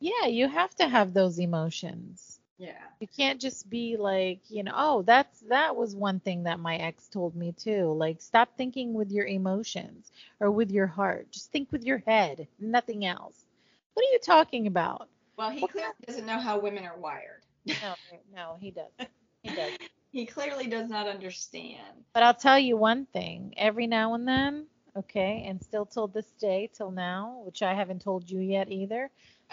yeah, 0.01 0.27
you 0.27 0.49
have 0.49 0.75
to 0.77 0.89
have 0.89 1.15
those 1.15 1.39
emotions. 1.41 2.41
yeah. 2.59 2.89
You 3.01 3.09
can't 3.09 3.41
just 3.41 3.69
be 3.71 3.97
like, 3.97 4.41
you 4.51 4.63
know, 4.65 4.73
oh, 4.77 5.03
that's 5.03 5.41
that 5.43 5.77
was 5.77 5.97
one 5.97 6.21
thing 6.21 6.45
that 6.45 6.61
my 6.61 6.77
ex 6.77 7.09
told 7.09 7.37
me 7.37 7.53
too. 7.53 7.93
Like, 7.93 8.21
stop 8.23 8.57
thinking 8.57 8.95
with 8.95 9.11
your 9.13 9.27
emotions 9.27 10.13
or 10.41 10.51
with 10.51 10.71
your 10.71 10.87
heart. 10.87 11.31
Just 11.33 11.53
think 11.53 11.73
with 11.73 11.85
your 11.85 11.99
head, 12.07 12.49
nothing 12.59 13.05
else. 13.07 13.47
What 13.95 14.05
are 14.05 14.13
you 14.13 14.21
talking 14.25 14.67
about? 14.67 15.09
Well, 15.37 15.51
he 15.51 15.63
What 15.63 15.71
clearly 15.71 15.95
doesn't 16.07 16.27
know 16.27 16.39
how 16.41 16.59
women 16.61 16.85
are 16.85 16.99
wired. 16.99 17.45
No, 17.81 17.95
no, 18.35 18.57
he 18.61 18.71
doesn't. 18.71 19.11
He 19.43 19.51
does. 19.53 19.73
He 20.13 20.27
clearly 20.27 20.67
does 20.69 20.89
not 20.89 21.07
understand. 21.09 22.05
But 22.15 22.23
I'll 22.23 22.35
tell 22.35 22.59
you 22.59 22.77
one 22.77 23.07
thing. 23.07 23.55
Every 23.57 23.87
now 23.87 24.15
and 24.15 24.27
then, 24.29 24.67
okay, 24.97 25.45
and 25.47 25.61
still 25.63 25.87
till 25.87 26.09
this 26.09 26.33
day, 26.33 26.71
till 26.73 26.91
now, 26.91 27.43
which 27.45 27.63
I 27.63 27.75
haven't 27.75 28.03
told 28.03 28.31
you 28.31 28.41
yet 28.41 28.71
either, 28.71 29.11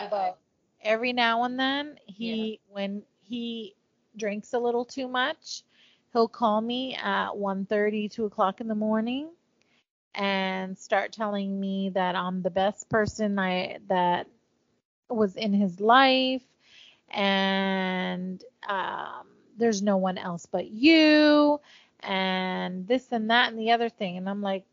but 0.09 0.37
every 0.81 1.13
now 1.13 1.43
and 1.43 1.59
then 1.59 1.97
he 2.05 2.59
when 2.69 3.03
he 3.23 3.75
drinks 4.15 4.53
a 4.53 4.59
little 4.59 4.85
too 4.85 5.07
much 5.07 5.63
he'll 6.13 6.27
call 6.27 6.61
me 6.61 6.95
at 6.95 7.29
1.30 7.29 8.11
2 8.11 8.25
o'clock 8.25 8.61
in 8.61 8.67
the 8.67 8.75
morning 8.75 9.29
and 10.15 10.77
start 10.77 11.11
telling 11.11 11.59
me 11.59 11.89
that 11.89 12.15
i'm 12.15 12.41
the 12.41 12.49
best 12.49 12.89
person 12.89 13.37
i 13.39 13.77
that 13.87 14.27
was 15.09 15.35
in 15.35 15.53
his 15.53 15.79
life 15.79 16.43
and 17.09 18.43
um, 18.67 19.27
there's 19.57 19.81
no 19.81 19.97
one 19.97 20.17
else 20.17 20.45
but 20.45 20.69
you 20.69 21.59
and 22.01 22.87
this 22.87 23.11
and 23.11 23.29
that 23.29 23.49
and 23.49 23.59
the 23.59 23.71
other 23.71 23.89
thing. 23.89 24.17
And 24.17 24.29
i'm 24.29 24.41
like 24.41 24.65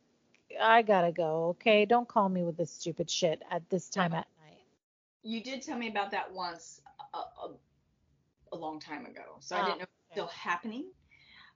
i 0.61 0.83
gotta 0.83 1.13
go 1.13 1.49
okay? 1.51 1.85
Don't 1.85 2.09
call 2.09 2.29
me 2.29 2.43
with 2.43 2.57
this 2.57 2.71
stupid 2.71 3.11
shit 3.11 3.43
at 3.51 3.69
this 3.71 3.89
time 3.89 4.13
at 4.13 4.27
you 5.25 5.43
did 5.43 5.63
tell 5.63 5.79
me 5.79 5.89
about 5.89 6.13
that 6.13 6.33
once 6.33 6.83
a, 7.15 7.19
a, 7.19 7.55
a 8.53 8.57
long 8.57 8.81
time 8.81 9.07
ago, 9.07 9.39
so 9.41 9.57
I 9.57 9.63
Oh, 9.63 9.65
didn't 9.65 9.79
know 9.79 9.85
if 9.85 9.91
it's 9.91 10.13
okay. 10.13 10.13
still 10.13 10.29
happening. 10.29 10.91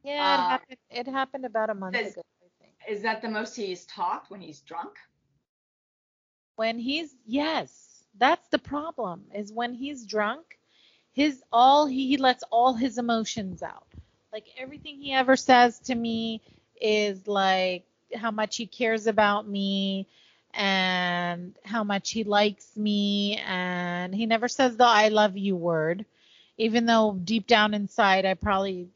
Yeah, 0.02 0.34
it 0.34 0.40
Uh, 0.40 0.48
happened. 0.48 0.78
It 0.90 1.06
happened 1.06 1.44
about 1.44 1.70
a 1.70 1.74
month 1.74 2.04
Does- 2.04 2.06
ago, 2.06 2.22
I 2.42 2.48
think. 2.62 2.74
Is 2.88 3.02
that 3.02 3.22
the 3.22 3.28
most 3.28 3.56
he's 3.56 3.84
talked 3.86 4.30
when 4.30 4.40
he's 4.40 4.60
drunk? 4.60 4.96
When 6.56 6.78
he's 6.78 7.16
yes, 7.26 8.04
that's 8.18 8.48
the 8.48 8.58
problem. 8.58 9.24
Is 9.34 9.52
when 9.52 9.74
he's 9.74 10.04
drunk, 10.06 10.58
his 11.12 11.42
all 11.52 11.86
he, 11.86 12.08
he 12.08 12.16
lets 12.16 12.42
all 12.50 12.74
his 12.74 12.98
emotions 12.98 13.62
out. 13.62 13.86
Like 14.32 14.46
everything 14.56 14.98
he 15.00 15.12
ever 15.12 15.36
says 15.36 15.78
to 15.80 15.94
me 15.94 16.42
is 16.80 17.26
like 17.26 17.84
how 18.14 18.30
much 18.30 18.56
he 18.56 18.66
cares 18.66 19.06
about 19.06 19.48
me 19.48 20.08
and 20.54 21.56
how 21.64 21.84
much 21.84 22.10
he 22.10 22.24
likes 22.24 22.76
me 22.76 23.36
and 23.46 24.14
he 24.14 24.26
never 24.26 24.48
says 24.48 24.76
the 24.76 24.84
I 24.84 25.08
love 25.08 25.36
you 25.36 25.56
word 25.56 26.04
even 26.58 26.86
though 26.86 27.18
deep 27.24 27.46
down 27.46 27.74
inside 27.74 28.26
I 28.26 28.34
probably 28.34 28.88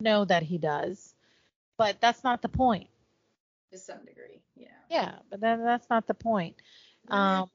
know 0.00 0.24
that 0.24 0.42
he 0.42 0.58
does. 0.58 1.14
But 1.76 2.00
that's 2.00 2.22
not 2.24 2.42
the 2.42 2.48
point. 2.48 2.88
To 3.72 3.78
some 3.78 4.04
degree, 4.04 4.40
yeah. 4.56 4.68
Yeah, 4.88 5.16
but 5.30 5.40
then 5.40 5.64
that's 5.64 5.90
not 5.90 6.06
the 6.06 6.14
point. 6.14 6.56
Um, 7.08 7.50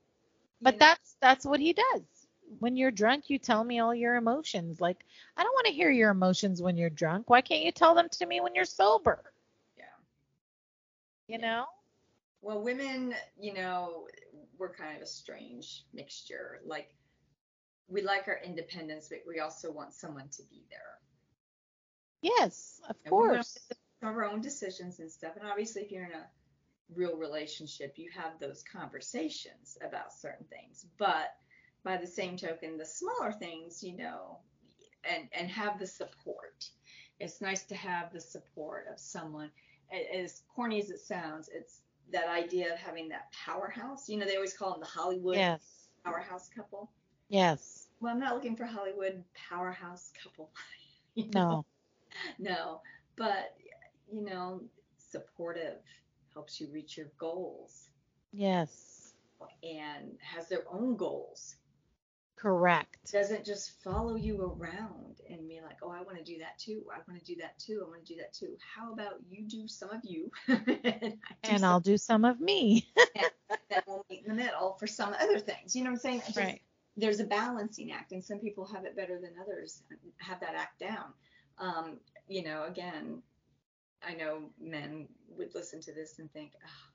but 0.62 0.74
you 0.74 0.80
know, 0.80 0.86
that's 0.88 1.16
that's 1.22 1.46
what 1.46 1.60
he 1.60 1.74
does. 1.74 2.02
When 2.60 2.76
you're 2.76 2.92
drunk, 2.92 3.30
you 3.30 3.38
tell 3.40 3.64
me 3.64 3.80
all 3.80 3.96
your 3.96 4.16
emotions. 4.16 4.82
Like, 4.82 5.06
I 5.38 5.44
don't 5.44 5.54
want 5.54 5.68
to 5.68 5.74
hear 5.74 5.92
your 5.92 6.10
emotions 6.10 6.62
when 6.62 6.78
you're 6.78 6.90
drunk. 6.90 7.30
Why 7.30 7.42
can't 7.42 7.64
you 7.64 7.72
tell 7.72 7.96
them 7.96 8.10
to 8.10 8.26
me 8.26 8.42
when 8.42 8.56
you're 8.56 8.66
sober? 8.66 9.24
Yeah. 9.78 9.86
You 11.28 11.38
Yeah. 11.40 11.42
know? 11.42 11.66
Well, 12.42 12.62
women, 12.62 13.14
you 13.38 13.54
know, 13.54 14.08
we're 14.58 14.74
kind 14.74 14.96
of 14.96 15.04
a 15.04 15.08
strange 15.08 15.86
mixture. 15.94 16.60
Like, 16.66 16.96
we 17.88 18.02
like 18.02 18.28
our 18.28 18.40
independence, 18.44 19.10
but 19.10 19.20
we 19.28 19.40
also 19.40 19.72
want 19.72 19.94
someone 19.94 20.30
to 20.30 20.44
be 20.50 20.66
there. 20.70 21.00
Yes, 22.22 22.82
of 22.90 22.96
And 23.06 23.12
course. 23.12 23.58
make 23.70 23.78
our 24.10 24.26
own 24.26 24.42
decisions 24.42 25.00
and 25.00 25.12
stuff. 25.12 25.36
And 25.38 25.48
obviously, 25.48 25.82
if 25.82 25.92
you're 25.92 26.06
in 26.06 26.14
a 26.14 26.28
real 26.94 27.18
relationship, 27.18 27.94
you 27.98 28.10
have 28.12 28.40
those 28.40 28.64
conversations 28.64 29.78
about 29.86 30.14
certain 30.14 30.46
things. 30.46 30.86
But 30.98 31.36
by 31.84 31.98
the 31.98 32.08
same 32.08 32.38
token, 32.38 32.78
the 32.78 32.86
smaller 32.86 33.32
things, 33.32 33.84
you 33.84 33.96
know, 33.96 34.40
and 35.04 35.30
and 35.34 35.50
have 35.50 35.80
the 35.80 35.88
support. 35.88 36.70
It's 37.20 37.42
nice 37.42 37.64
to 37.64 37.76
have 37.76 38.12
the 38.12 38.22
support 38.22 38.88
of 38.92 39.00
someone. 39.00 39.52
As 40.14 40.42
corny 40.54 40.80
as 40.80 40.90
it 40.90 41.00
sounds, 41.00 41.50
it's 41.52 41.82
that 42.12 42.28
idea 42.30 42.74
of 42.74 42.80
having 42.80 43.10
that 43.10 43.32
powerhouse. 43.32 44.10
You 44.10 44.18
know, 44.18 44.26
they 44.26 44.36
always 44.36 44.54
call 44.54 44.72
them 44.72 44.82
the 44.82 44.88
Hollywood 44.88 45.38
Yes. 45.38 45.90
powerhouse 46.04 46.50
couple. 46.50 46.92
Yes. 47.30 47.88
Well, 48.00 48.14
I'm 48.14 48.20
not 48.20 48.36
looking 48.36 48.56
for 48.56 48.66
Hollywood 48.66 49.24
powerhouse 49.34 50.12
couple. 50.24 50.52
you 51.16 51.26
know? 51.34 51.50
No. 51.50 51.66
No, 52.40 52.82
but 53.16 53.56
you 54.12 54.24
know, 54.24 54.62
supportive 54.98 55.80
helps 56.34 56.60
you 56.60 56.68
reach 56.72 56.98
your 56.98 57.08
goals 57.18 57.90
Yes. 58.32 59.14
and 59.64 60.18
has 60.22 60.48
their 60.50 60.64
own 60.72 60.96
goals. 60.96 61.56
Correct. 62.40 63.12
Doesn't 63.12 63.46
just 63.46 63.82
follow 63.84 64.16
you 64.16 64.42
around 64.42 65.20
and 65.30 65.48
be 65.48 65.60
like, 65.62 65.78
oh, 65.84 65.92
I 65.92 66.02
want 66.02 66.18
to 66.18 66.24
do 66.24 66.38
that 66.40 66.58
too. 66.58 66.84
I 66.94 67.00
want 67.08 67.20
to 67.20 67.26
do 67.26 67.40
that 67.42 67.60
too. 67.60 67.84
I 67.86 67.90
want 67.90 68.06
to 68.06 68.14
do 68.14 68.20
that 68.22 68.34
too. 68.34 68.56
How 68.76 68.94
about 68.94 69.16
you 69.30 69.44
do 69.44 69.68
some 69.68 69.90
of 69.90 70.02
you? 70.04 70.32
and 70.48 71.18
And 71.44 71.66
I'll 71.66 71.82
do 71.82 71.98
some 71.98 72.24
of 72.24 72.40
me. 72.40 72.88
then 73.70 73.82
we'll 73.88 74.06
meet 74.10 74.24
in 74.26 74.30
the 74.36 74.42
middle 74.42 74.76
for 74.80 74.88
some 74.88 75.14
other 75.20 75.40
things. 75.40 75.76
You 75.76 75.84
know 75.84 75.90
what 75.90 75.96
I'm 75.96 76.00
saying? 76.00 76.22
Just- 76.26 76.38
right. 76.38 76.62
there's 76.98 77.20
a 77.20 77.26
balancing 77.26 77.92
act 77.92 78.12
and 78.12 78.24
some 78.24 78.40
people 78.40 78.66
have 78.66 78.86
it 78.86 78.96
better 78.96 79.20
than 79.20 79.32
others 79.42 79.84
have 80.18 80.40
that 80.40 80.56
act 80.56 80.80
down 80.80 81.14
um, 81.58 81.98
you 82.28 82.44
know 82.44 82.64
again 82.64 83.22
i 84.08 84.14
know 84.14 84.42
men 84.60 85.08
would 85.38 85.54
listen 85.56 85.80
to 85.82 85.94
this 85.94 86.20
and 86.20 86.32
think 86.34 86.52
oh, 86.66 86.89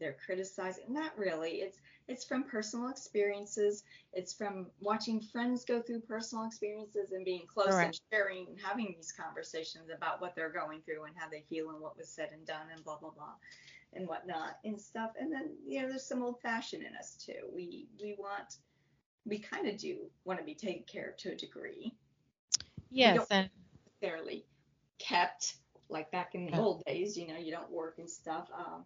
they're 0.00 0.16
criticizing 0.24 0.84
not 0.88 1.16
really. 1.16 1.56
It's 1.56 1.78
it's 2.08 2.24
from 2.24 2.42
personal 2.44 2.88
experiences. 2.88 3.84
It's 4.12 4.32
from 4.32 4.66
watching 4.80 5.20
friends 5.20 5.64
go 5.64 5.80
through 5.80 6.00
personal 6.00 6.44
experiences 6.44 7.12
and 7.12 7.24
being 7.24 7.46
close 7.46 7.74
and 7.74 8.00
sharing 8.10 8.46
and 8.48 8.58
having 8.60 8.94
these 8.96 9.12
conversations 9.12 9.90
about 9.94 10.20
what 10.20 10.34
they're 10.34 10.50
going 10.50 10.80
through 10.82 11.04
and 11.04 11.14
how 11.16 11.28
they 11.28 11.44
feel 11.48 11.70
and 11.70 11.80
what 11.80 11.96
was 11.96 12.08
said 12.08 12.30
and 12.32 12.46
done 12.46 12.66
and 12.74 12.82
blah 12.84 12.98
blah 12.98 13.10
blah 13.10 13.34
and 13.92 14.08
whatnot 14.08 14.56
and 14.64 14.80
stuff. 14.80 15.10
And 15.20 15.32
then 15.32 15.50
you 15.66 15.82
know 15.82 15.88
there's 15.88 16.06
some 16.06 16.22
old 16.22 16.40
fashioned 16.40 16.82
in 16.82 16.96
us 16.96 17.14
too. 17.14 17.48
We 17.54 17.86
we 18.02 18.16
want 18.18 18.56
we 19.26 19.38
kind 19.38 19.68
of 19.68 19.76
do 19.76 19.98
want 20.24 20.40
to 20.40 20.44
be 20.44 20.54
taken 20.54 20.84
care 20.90 21.10
of 21.10 21.16
to 21.18 21.32
a 21.32 21.36
degree, 21.36 21.92
Yes. 22.90 23.26
And 23.30 23.48
fairly 24.00 24.44
kept, 24.98 25.54
like 25.88 26.10
back 26.10 26.34
in 26.34 26.46
the 26.46 26.58
old 26.58 26.84
days, 26.84 27.16
you 27.16 27.28
know, 27.28 27.38
you 27.38 27.52
don't 27.52 27.70
work 27.70 27.96
and 27.98 28.10
stuff. 28.10 28.48
Um, 28.56 28.84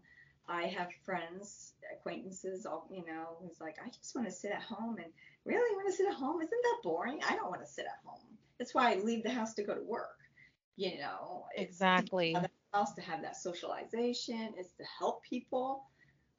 I 0.48 0.64
have 0.66 0.88
friends, 1.04 1.72
acquaintances, 1.92 2.66
all 2.66 2.86
you 2.90 3.04
know, 3.06 3.36
who's 3.40 3.60
like, 3.60 3.76
I 3.84 3.88
just 3.88 4.14
want 4.14 4.26
to 4.28 4.32
sit 4.32 4.50
at 4.52 4.62
home 4.62 4.96
and 4.96 5.06
really 5.44 5.74
want 5.76 5.86
to 5.88 5.92
sit 5.94 6.06
at 6.06 6.14
home. 6.14 6.40
Isn't 6.40 6.50
that 6.50 6.76
boring? 6.82 7.20
I 7.28 7.34
don't 7.36 7.50
want 7.50 7.62
to 7.62 7.66
sit 7.70 7.86
at 7.86 7.98
home. 8.04 8.20
That's 8.58 8.74
why 8.74 8.92
I 8.92 8.96
leave 8.96 9.22
the 9.22 9.30
house 9.30 9.54
to 9.54 9.62
go 9.62 9.74
to 9.74 9.82
work. 9.82 10.18
You 10.76 10.98
know, 10.98 11.44
exactly. 11.56 12.32
to 12.34 12.40
have 12.40 12.50
the 12.72 12.78
house 12.78 12.92
to 12.94 13.00
have 13.02 13.22
that 13.22 13.36
socialization, 13.36 14.54
it's 14.58 14.72
to 14.74 14.84
help 14.98 15.22
people, 15.22 15.84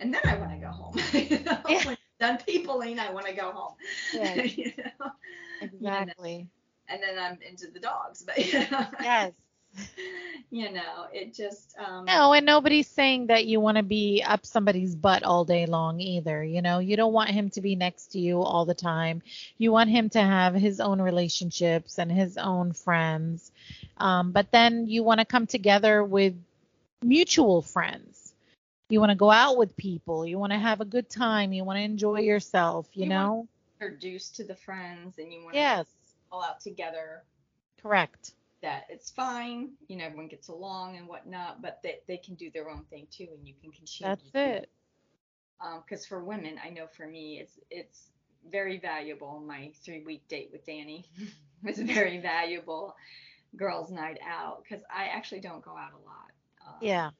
and 0.01 0.13
then 0.13 0.21
I 0.25 0.35
want 0.37 0.51
to 0.51 0.57
go 0.57 0.67
home. 0.67 0.95
you 1.13 1.39
know, 1.39 1.57
Yeah. 1.69 1.85
when 1.85 1.97
done 2.19 2.37
peopling, 2.45 2.99
I 2.99 3.11
want 3.11 3.27
to 3.27 3.33
go 3.33 3.51
home. 3.51 3.75
Yes. 4.13 4.57
you 4.57 4.71
know? 4.77 5.11
Exactly. 5.61 6.47
and 6.89 7.01
then 7.01 7.17
I'm 7.17 7.39
into 7.41 7.67
the 7.71 7.79
dogs. 7.79 8.23
But 8.25 8.37
you 8.45 8.59
know, 8.71 8.85
Yes. 9.01 9.31
you 10.51 10.71
know, 10.71 11.07
it 11.13 11.33
just 11.33 11.75
um 11.77 12.05
No, 12.05 12.33
and 12.33 12.45
nobody's 12.45 12.87
saying 12.87 13.27
that 13.27 13.45
you 13.45 13.59
want 13.59 13.77
to 13.77 13.83
be 13.83 14.23
up 14.25 14.45
somebody's 14.45 14.95
butt 14.95 15.23
all 15.23 15.45
day 15.45 15.65
long 15.65 15.99
either. 15.99 16.43
You 16.43 16.61
know, 16.61 16.79
you 16.79 16.95
don't 16.95 17.13
want 17.13 17.29
him 17.29 17.49
to 17.51 17.61
be 17.61 17.75
next 17.75 18.11
to 18.13 18.19
you 18.19 18.41
all 18.41 18.65
the 18.65 18.73
time. 18.73 19.21
You 19.57 19.71
want 19.71 19.89
him 19.89 20.09
to 20.09 20.21
have 20.21 20.53
his 20.55 20.79
own 20.79 21.01
relationships 21.01 21.97
and 21.99 22.11
his 22.11 22.37
own 22.37 22.73
friends. 22.73 23.51
Um, 23.97 24.31
but 24.31 24.51
then 24.51 24.87
you 24.87 25.03
want 25.03 25.19
to 25.19 25.25
come 25.25 25.47
together 25.47 26.03
with 26.03 26.35
mutual 27.03 27.61
friends. 27.61 28.33
You 28.89 28.99
want 28.99 29.09
to 29.11 29.15
go 29.15 29.31
out 29.31 29.57
with 29.57 29.75
people. 29.75 30.25
You 30.25 30.37
want 30.37 30.51
to 30.53 30.59
have 30.59 30.79
a 30.81 30.85
good 30.85 31.09
time. 31.09 31.53
You 31.53 31.63
want 31.63 31.77
to 31.77 31.83
enjoy 31.83 32.19
yourself, 32.21 32.87
you, 32.93 33.03
You 33.03 33.09
know? 33.09 33.47
introduced 33.81 34.35
to 34.37 34.43
the 34.43 34.55
friends 34.55 35.17
and 35.17 35.33
you 35.33 35.43
want 35.43 35.53
to 35.53 35.57
Yes, 35.59 35.85
all 36.31 36.43
out 36.43 36.59
together. 36.61 37.23
correct. 37.81 38.31
That 38.65 38.85
it's 38.89 39.11
fine, 39.11 39.71
you 39.87 39.97
know, 39.97 40.05
everyone 40.05 40.27
gets 40.29 40.49
along 40.49 40.97
and 40.97 41.07
whatnot, 41.07 41.61
but 41.61 41.79
that 41.83 42.03
they 42.07 42.17
can 42.17 42.35
do 42.35 42.51
their 42.51 42.69
own 42.69 42.85
thing 42.85 43.07
too, 43.11 43.27
and 43.37 43.47
you 43.47 43.55
can 43.61 43.71
continue. 43.71 44.31
That's 44.31 44.35
it. 44.35 44.69
Um, 45.61 45.83
because 45.87 46.05
for 46.05 46.23
women, 46.23 46.59
I 46.63 46.69
know 46.69 46.87
for 46.87 47.07
me, 47.07 47.39
it's 47.39 47.59
it's 47.69 48.11
very 48.51 48.79
valuable. 48.79 49.39
My 49.45 49.71
three 49.83 50.03
week 50.03 50.27
date 50.27 50.49
with 50.51 50.65
Danny 50.65 51.05
was 51.63 51.79
very 51.79 52.19
valuable. 52.19 52.95
Girls' 53.55 53.91
night 53.91 54.19
out, 54.27 54.63
because 54.63 54.83
I 54.93 55.05
actually 55.05 55.41
don't 55.41 55.63
go 55.63 55.71
out 55.77 55.93
a 55.93 56.03
lot. 56.05 56.31
Um, 56.67 56.81
Yeah. 56.81 57.11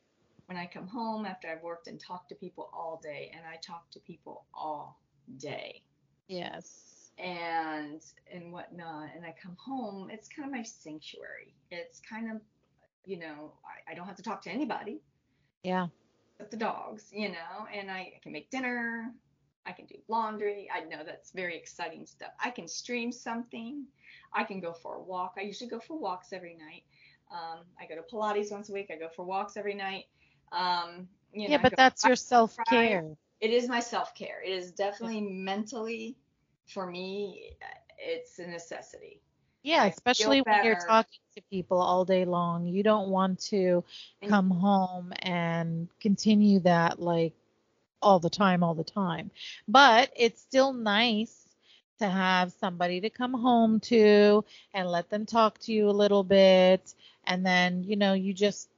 when 0.48 0.58
I 0.58 0.66
come 0.68 0.88
home 0.88 1.26
after 1.26 1.48
I've 1.48 1.62
worked 1.64 1.88
and 1.88 2.00
talked 2.00 2.30
to 2.30 2.36
people 2.36 2.70
all 2.74 3.00
day, 3.02 3.32
and 3.36 3.46
I 3.46 3.58
talk 3.58 3.90
to 3.92 4.00
people 4.00 4.46
all 4.54 5.00
day 5.38 5.82
Yes. 6.28 7.12
and 7.18 7.85
and 8.32 8.52
whatnot, 8.52 9.10
and 9.16 9.26
I 9.26 9.34
come 9.42 9.56
home, 9.58 10.10
it's 10.10 10.28
kind 10.28 10.46
of 10.48 10.52
my 10.54 10.64
sanctuary. 10.64 11.54
It's 11.72 12.00
kind 12.00 12.32
of, 12.32 12.42
you 13.06 13.18
know, 13.20 13.54
I, 13.66 13.92
I 13.92 13.96
don't 13.96 14.06
have 14.08 14.16
to 14.18 14.24
talk 14.24 14.42
to 14.44 14.50
anybody 14.50 15.02
Yeah. 15.64 15.88
but 16.38 16.52
the 16.52 16.58
dogs, 16.58 17.10
you 17.12 17.30
know, 17.30 17.66
and 17.74 17.90
I 17.92 18.14
can 18.22 18.32
make 18.32 18.50
dinner. 18.50 19.12
I 19.66 19.72
can 19.72 19.86
do 19.86 19.96
laundry. 20.08 20.70
I 20.74 20.82
know 20.86 21.04
that's 21.06 21.32
very 21.32 21.56
exciting 21.58 22.06
stuff. 22.06 22.32
I 22.44 22.50
can 22.50 22.68
stream 22.68 23.12
something. 23.12 23.86
I 24.34 24.44
can 24.44 24.60
go 24.60 24.74
for 24.74 24.96
a 24.96 25.02
walk. 25.02 25.36
I 25.38 25.42
usually 25.42 25.70
go 25.70 25.80
for 25.80 25.98
walks 25.98 26.32
every 26.34 26.56
night. 26.56 26.84
Um, 27.32 27.66
I 27.80 27.86
go 27.88 27.96
to 27.96 28.04
Pilates 28.04 28.52
once 28.52 28.70
a 28.70 28.74
week. 28.74 28.90
I 28.92 28.98
go 28.98 29.10
for 29.10 29.24
walks 29.26 29.58
every 29.58 29.76
night. 29.76 30.06
Um, 30.52 31.08
you 31.34 31.50
know, 31.50 31.58
Yeah, 31.58 31.58
but 31.62 31.72
go- 31.72 31.76
that's 31.76 32.06
your 32.06 32.16
self 32.16 32.62
care. 32.64 33.18
it 33.42 33.50
is 33.52 33.68
my 33.68 33.80
self 33.80 34.14
care. 34.16 34.42
It 34.44 34.52
is 34.52 34.72
definitely 34.72 35.22
mentally, 35.22 36.18
for 36.68 36.86
me, 36.86 37.52
it's 37.98 38.40
a 38.40 38.48
necessity. 38.48 39.22
Yeah, 39.64 39.86
especially 39.86 40.42
when 40.42 40.64
you're 40.64 40.76
talking 40.76 41.20
to 41.36 41.42
people 41.50 41.82
all 41.82 42.06
day 42.06 42.26
long. 42.26 42.68
You 42.68 42.84
don't 42.84 43.10
want 43.10 43.40
to 43.50 43.84
come 44.28 44.52
home 44.52 45.12
and 45.20 45.88
continue 46.00 46.60
that 46.60 47.00
like 47.00 47.34
all 48.02 48.20
the 48.20 48.30
time, 48.30 48.64
all 48.64 48.76
the 48.76 48.84
time. 48.84 49.32
But 49.68 50.12
it's 50.16 50.40
still 50.40 50.72
nice 50.72 51.46
to 52.00 52.08
have 52.08 52.52
somebody 52.52 53.02
to 53.02 53.10
come 53.10 53.34
home 53.34 53.80
to 53.80 54.44
and 54.74 54.88
let 54.88 55.10
them 55.10 55.26
talk 55.26 55.58
to 55.60 55.72
you 55.72 55.90
a 55.90 55.92
little 55.92 56.24
bit. 56.24 56.94
And 57.26 57.46
then, 57.46 57.84
you 57.84 57.96
know, 57.96 58.14
you 58.14 58.34
just, 58.34 58.70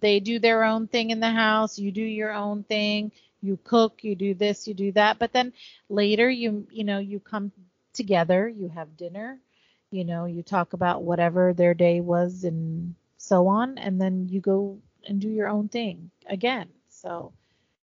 they 0.00 0.20
do 0.20 0.38
their 0.38 0.62
own 0.62 0.86
thing 0.86 1.10
in 1.10 1.20
the 1.20 1.30
house, 1.30 1.78
you 1.78 1.90
do 1.90 2.02
your 2.02 2.32
own 2.32 2.62
thing, 2.62 3.10
you 3.42 3.58
cook, 3.64 4.04
you 4.04 4.14
do 4.14 4.34
this, 4.34 4.68
you 4.68 4.74
do 4.74 4.92
that. 4.92 5.18
But 5.18 5.32
then 5.32 5.52
later, 5.88 6.28
you, 6.30 6.66
you 6.70 6.84
know, 6.84 6.98
you 6.98 7.18
come 7.18 7.50
together, 7.96 8.48
you 8.48 8.68
have 8.68 8.96
dinner, 8.96 9.40
you 9.90 10.04
know, 10.04 10.26
you 10.26 10.42
talk 10.42 10.72
about 10.72 11.02
whatever 11.02 11.52
their 11.52 11.74
day 11.74 12.00
was 12.00 12.44
and 12.44 12.94
so 13.16 13.46
on, 13.48 13.78
and 13.78 14.00
then 14.00 14.28
you 14.28 14.40
go 14.40 14.78
and 15.08 15.20
do 15.20 15.28
your 15.28 15.48
own 15.48 15.68
thing 15.68 16.10
again. 16.26 16.68
So 16.88 17.32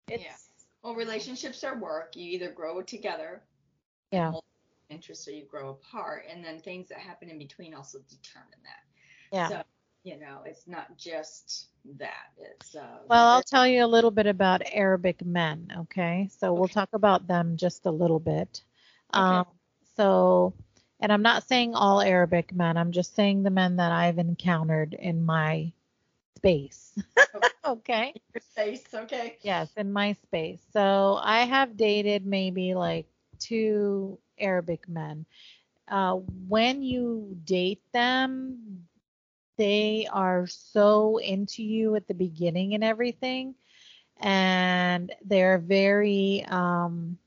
it's 0.07 0.23
Yeah. 0.23 0.35
Well, 0.83 0.95
relationships 0.95 1.63
are 1.63 1.77
work. 1.77 2.15
You 2.15 2.25
either 2.31 2.51
grow 2.51 2.81
together, 2.81 3.41
yeah, 4.11 4.33
interests, 4.89 5.27
or 5.27 5.31
you 5.31 5.45
grow 5.45 5.69
apart, 5.69 6.25
and 6.29 6.43
then 6.43 6.59
things 6.59 6.89
that 6.89 6.97
happen 6.97 7.29
in 7.29 7.37
between 7.37 7.73
also 7.73 7.99
determine 8.09 8.59
that. 8.63 8.83
yeah. 9.31 9.47
So, 9.47 9.63
you 10.03 10.19
know, 10.19 10.41
it's 10.45 10.67
not 10.67 10.97
just 10.97 11.67
that. 11.97 12.33
It's 12.37 12.75
uh. 12.75 12.99
Well, 13.07 13.27
I'll 13.27 13.43
tell 13.43 13.65
you 13.65 13.85
a 13.85 13.87
little 13.87 14.11
bit 14.11 14.27
about 14.27 14.61
Arabic 14.73 15.25
men, 15.25 15.73
okay? 15.77 16.29
So 16.37 16.53
we'll 16.53 16.67
talk 16.67 16.89
about 16.91 17.27
them 17.27 17.55
just 17.55 17.85
a 17.85 17.91
little 17.91 18.19
bit. 18.19 18.63
Okay. 19.15 19.23
Um, 19.23 19.45
so, 19.95 20.53
and 20.99 21.11
I'm 21.11 21.21
not 21.21 21.47
saying 21.47 21.75
all 21.75 22.01
Arabic 22.01 22.53
men, 22.53 22.77
I'm 22.77 22.91
just 22.91 23.15
saying 23.15 23.43
the 23.43 23.49
men 23.49 23.77
that 23.77 23.91
I've 23.91 24.17
encountered 24.17 24.93
in 24.93 25.25
my 25.25 25.71
space. 26.37 26.97
okay? 27.65 28.13
your 28.33 28.41
face, 28.41 28.83
okay? 28.93 29.37
Yes, 29.41 29.71
in 29.77 29.91
my 29.91 30.13
space. 30.23 30.61
So 30.71 31.19
I 31.21 31.41
have 31.45 31.77
dated 31.77 32.25
maybe 32.25 32.73
like 32.75 33.07
two 33.39 34.17
Arabic 34.39 34.87
men. 34.87 35.25
Uh, 35.87 36.15
when 36.47 36.81
you 36.81 37.37
date 37.45 37.81
them, 37.93 38.87
they 39.57 40.07
are 40.11 40.47
so 40.47 41.17
into 41.17 41.63
you 41.63 41.95
at 41.95 42.07
the 42.07 42.13
beginning 42.13 42.73
and 42.73 42.83
everything. 42.83 43.55
And 44.19 45.11
they're 45.25 45.59
very, 45.59 46.45
um, 46.47 47.17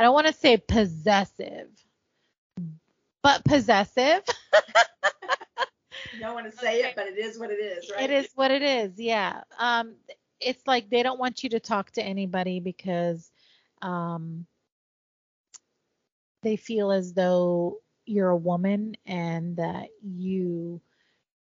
I 0.00 0.02
don't 0.04 0.14
want 0.14 0.28
to 0.28 0.32
say 0.32 0.56
possessive, 0.56 1.68
but 3.22 3.44
possessive. 3.44 4.22
You 6.14 6.20
don't 6.20 6.32
want 6.32 6.50
to 6.50 6.56
say 6.56 6.80
it, 6.80 6.96
but 6.96 7.06
it 7.06 7.18
is 7.18 7.38
what 7.38 7.50
it 7.50 7.60
is, 7.60 7.90
right? 7.94 8.04
It 8.04 8.10
is 8.10 8.30
what 8.34 8.50
it 8.50 8.62
is. 8.62 8.98
Yeah. 8.98 9.42
Um, 9.58 9.96
it's 10.40 10.66
like 10.66 10.88
they 10.88 11.02
don't 11.02 11.20
want 11.20 11.44
you 11.44 11.50
to 11.50 11.60
talk 11.60 11.90
to 11.92 12.02
anybody 12.02 12.60
because, 12.60 13.30
um, 13.82 14.46
they 16.42 16.56
feel 16.56 16.90
as 16.90 17.12
though 17.12 17.80
you're 18.06 18.30
a 18.30 18.36
woman 18.36 18.96
and 19.04 19.58
that 19.58 19.88
you 20.02 20.80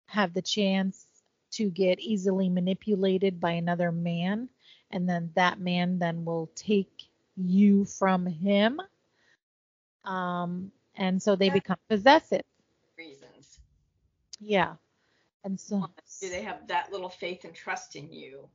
have 0.07 0.33
the 0.33 0.41
chance 0.41 1.05
to 1.51 1.69
get 1.69 2.01
easily 2.01 2.49
manipulated 2.49 3.39
by 3.39 3.51
another 3.51 3.93
man 3.93 4.49
and 4.91 5.07
then 5.07 5.31
that 5.35 5.61
man 5.61 5.99
then 5.99 6.25
will 6.25 6.51
take 6.55 7.10
you 7.49 7.85
from 7.85 8.27
him 8.27 8.81
um 10.05 10.71
and 10.97 11.23
so 11.23 11.35
they 11.37 11.49
Yeah. 11.49 11.51
become 11.51 11.77
possessive 11.89 12.43
Reasons. 12.97 13.61
yeah 14.41 14.75
and 15.45 15.59
so 15.61 15.89
Do 16.21 16.29
they 16.29 16.43
have 16.43 16.67
that 16.69 16.91
little 16.93 17.09
faith 17.11 17.45
and 17.45 17.55
trust 17.55 17.97
in 17.97 18.13
you? 18.13 18.51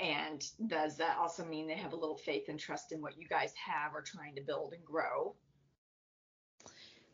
And 0.00 0.44
does 0.66 0.96
that 0.98 1.18
also 1.18 1.44
mean 1.44 1.66
they 1.66 1.76
have 1.76 1.92
a 1.92 1.96
little 1.96 2.16
faith 2.16 2.48
and 2.48 2.58
trust 2.58 2.92
in 2.92 3.00
what 3.00 3.18
you 3.18 3.26
guys 3.28 3.54
have 3.56 3.94
or 3.94 4.02
trying 4.02 4.34
to 4.36 4.42
build 4.42 4.72
and 4.74 4.84
grow? 4.84 5.36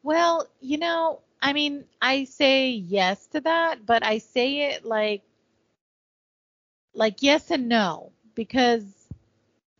Well, 0.03 0.47
you 0.61 0.79
know, 0.79 1.21
I 1.43 1.53
mean, 1.53 1.85
I 2.01 2.25
say 2.25 2.71
yes 2.71 3.27
to 3.29 3.41
that, 3.41 3.85
but 3.87 4.05
I 4.05 4.19
say 4.19 4.71
it 4.73 4.85
like 4.85 5.23
like 6.95 7.23
yes 7.23 7.51
and 7.51 7.69
no 7.69 8.13
because 8.35 9.00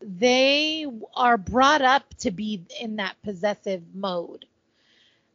they 0.01 0.85
are 1.15 1.37
brought 1.37 1.81
up 1.81 2.13
to 2.19 2.31
be 2.31 2.65
in 2.79 2.97
that 2.97 3.21
possessive 3.23 3.83
mode. 3.93 4.45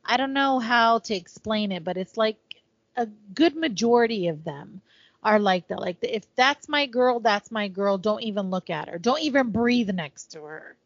I 0.04 0.16
don't 0.16 0.32
know 0.32 0.58
how 0.58 1.00
to 1.00 1.14
explain 1.14 1.72
it, 1.72 1.84
but 1.84 1.96
it's 1.96 2.16
like 2.16 2.38
a 2.96 3.06
good 3.34 3.56
majority 3.56 4.28
of 4.28 4.44
them 4.44 4.80
are 5.22 5.38
like 5.38 5.68
that. 5.68 5.80
Like 5.80 5.98
if 6.02 6.24
that's 6.36 6.68
my 6.68 6.86
girl, 6.86 7.20
that's 7.20 7.50
my 7.50 7.68
girl. 7.68 7.98
Don't 7.98 8.22
even 8.22 8.50
look 8.50 8.70
at 8.70 8.88
her. 8.88 8.98
Don't 8.98 9.22
even 9.22 9.50
breathe 9.50 9.90
next 9.90 10.32
to 10.32 10.42
her. 10.42 10.76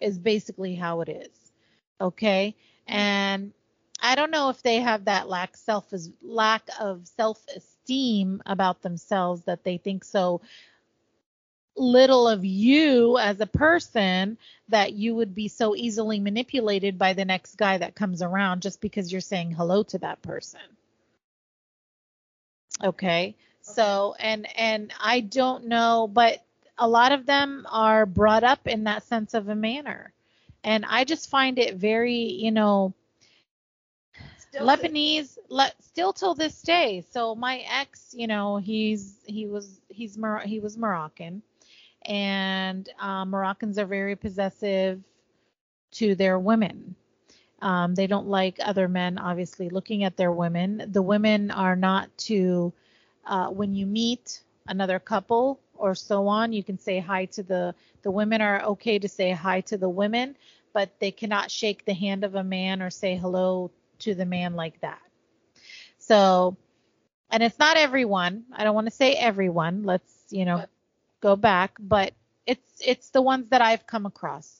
Is 0.00 0.18
basically 0.18 0.74
how 0.74 1.00
it 1.02 1.08
is. 1.08 1.52
Okay? 2.00 2.54
And 2.86 3.52
I 4.00 4.14
don't 4.16 4.30
know 4.30 4.50
if 4.50 4.62
they 4.62 4.80
have 4.80 5.04
that 5.06 5.28
lack 5.28 5.56
self 5.56 5.86
lack 6.22 6.68
of 6.80 7.06
self-esteem 7.06 8.42
about 8.46 8.82
themselves 8.82 9.42
that 9.44 9.64
they 9.64 9.78
think 9.78 10.04
so 10.04 10.40
little 11.76 12.28
of 12.28 12.44
you 12.44 13.18
as 13.18 13.40
a 13.40 13.46
person 13.46 14.38
that 14.68 14.92
you 14.92 15.14
would 15.14 15.34
be 15.34 15.48
so 15.48 15.74
easily 15.74 16.20
manipulated 16.20 16.98
by 16.98 17.12
the 17.12 17.24
next 17.24 17.56
guy 17.56 17.78
that 17.78 17.94
comes 17.94 18.22
around 18.22 18.62
just 18.62 18.80
because 18.80 19.10
you're 19.10 19.20
saying 19.20 19.52
hello 19.52 19.82
to 19.82 19.98
that 19.98 20.22
person. 20.22 20.60
Okay. 22.82 23.34
So 23.62 24.14
and 24.18 24.46
and 24.58 24.92
I 25.00 25.20
don't 25.20 25.66
know 25.66 26.08
but 26.12 26.42
a 26.78 26.88
lot 26.88 27.12
of 27.12 27.26
them 27.26 27.66
are 27.70 28.06
brought 28.06 28.44
up 28.44 28.66
in 28.66 28.84
that 28.84 29.04
sense 29.04 29.34
of 29.34 29.48
a 29.48 29.54
manner. 29.54 30.12
And 30.64 30.84
I 30.84 31.04
just 31.04 31.30
find 31.30 31.58
it 31.58 31.76
very, 31.76 32.16
you 32.16 32.50
know, 32.50 32.94
Still 34.38 34.66
Lebanese, 34.66 35.36
le, 35.48 35.70
still 35.80 36.12
till 36.12 36.34
this 36.34 36.62
day. 36.62 37.04
So 37.10 37.34
my 37.34 37.58
ex, 37.68 38.14
you 38.16 38.26
know, 38.26 38.56
he's 38.56 39.16
he 39.26 39.46
was 39.46 39.80
he's 39.88 40.16
Mor- 40.16 40.40
he 40.40 40.60
was 40.60 40.78
Moroccan, 40.78 41.42
and 42.04 42.88
um, 42.98 43.30
Moroccans 43.30 43.78
are 43.78 43.86
very 43.86 44.16
possessive 44.16 45.02
to 45.92 46.14
their 46.14 46.38
women. 46.38 46.94
Um, 47.62 47.94
they 47.94 48.06
don't 48.06 48.28
like 48.28 48.58
other 48.62 48.88
men, 48.88 49.18
obviously, 49.18 49.70
looking 49.70 50.04
at 50.04 50.16
their 50.16 50.32
women. 50.32 50.84
The 50.92 51.02
women 51.02 51.50
are 51.50 51.76
not 51.76 52.16
to, 52.18 52.72
uh, 53.24 53.48
when 53.48 53.74
you 53.74 53.86
meet 53.86 54.42
another 54.66 54.98
couple 54.98 55.60
or 55.76 55.94
so 55.94 56.28
on, 56.28 56.52
you 56.52 56.62
can 56.62 56.78
say 56.78 56.98
hi 56.98 57.24
to 57.26 57.42
the 57.42 57.74
the 58.02 58.10
women 58.10 58.42
are 58.42 58.62
okay 58.62 58.98
to 58.98 59.08
say 59.08 59.30
hi 59.30 59.62
to 59.62 59.78
the 59.78 59.88
women, 59.88 60.36
but 60.74 60.90
they 61.00 61.10
cannot 61.10 61.50
shake 61.50 61.86
the 61.86 61.94
hand 61.94 62.22
of 62.22 62.34
a 62.34 62.44
man 62.44 62.82
or 62.82 62.90
say 62.90 63.16
hello 63.16 63.70
to 64.00 64.14
the 64.14 64.26
man 64.26 64.54
like 64.54 64.78
that. 64.82 65.00
So, 65.98 66.58
and 67.30 67.42
it's 67.42 67.58
not 67.58 67.78
everyone. 67.78 68.44
I 68.52 68.62
don't 68.62 68.74
want 68.74 68.88
to 68.88 68.90
say 68.90 69.14
everyone. 69.14 69.84
Let's, 69.84 70.12
you 70.28 70.44
know, 70.44 70.66
go 71.24 71.36
back, 71.36 71.76
but 71.80 72.12
it's 72.46 72.70
it's 72.84 73.08
the 73.08 73.22
ones 73.22 73.48
that 73.48 73.62
I've 73.62 73.86
come 73.86 74.04
across. 74.04 74.54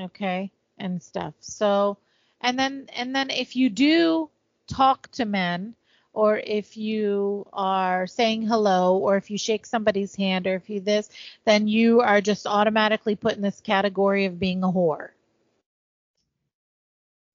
Okay? 0.00 0.50
And 0.78 1.02
stuff. 1.02 1.34
So, 1.40 1.98
and 2.40 2.58
then 2.58 2.88
and 2.96 3.14
then 3.14 3.28
if 3.28 3.54
you 3.54 3.68
do 3.68 4.30
talk 4.66 5.12
to 5.12 5.26
men 5.26 5.74
or 6.14 6.38
if 6.38 6.76
you 6.78 7.46
are 7.52 8.06
saying 8.06 8.42
hello 8.42 8.96
or 8.96 9.16
if 9.18 9.30
you 9.30 9.36
shake 9.36 9.66
somebody's 9.66 10.14
hand 10.14 10.46
or 10.46 10.54
if 10.56 10.70
you 10.70 10.80
this, 10.80 11.10
then 11.44 11.68
you 11.68 12.00
are 12.00 12.22
just 12.22 12.46
automatically 12.46 13.14
put 13.14 13.36
in 13.36 13.42
this 13.42 13.60
category 13.60 14.24
of 14.24 14.40
being 14.40 14.62
a 14.62 14.72
whore. 14.72 15.10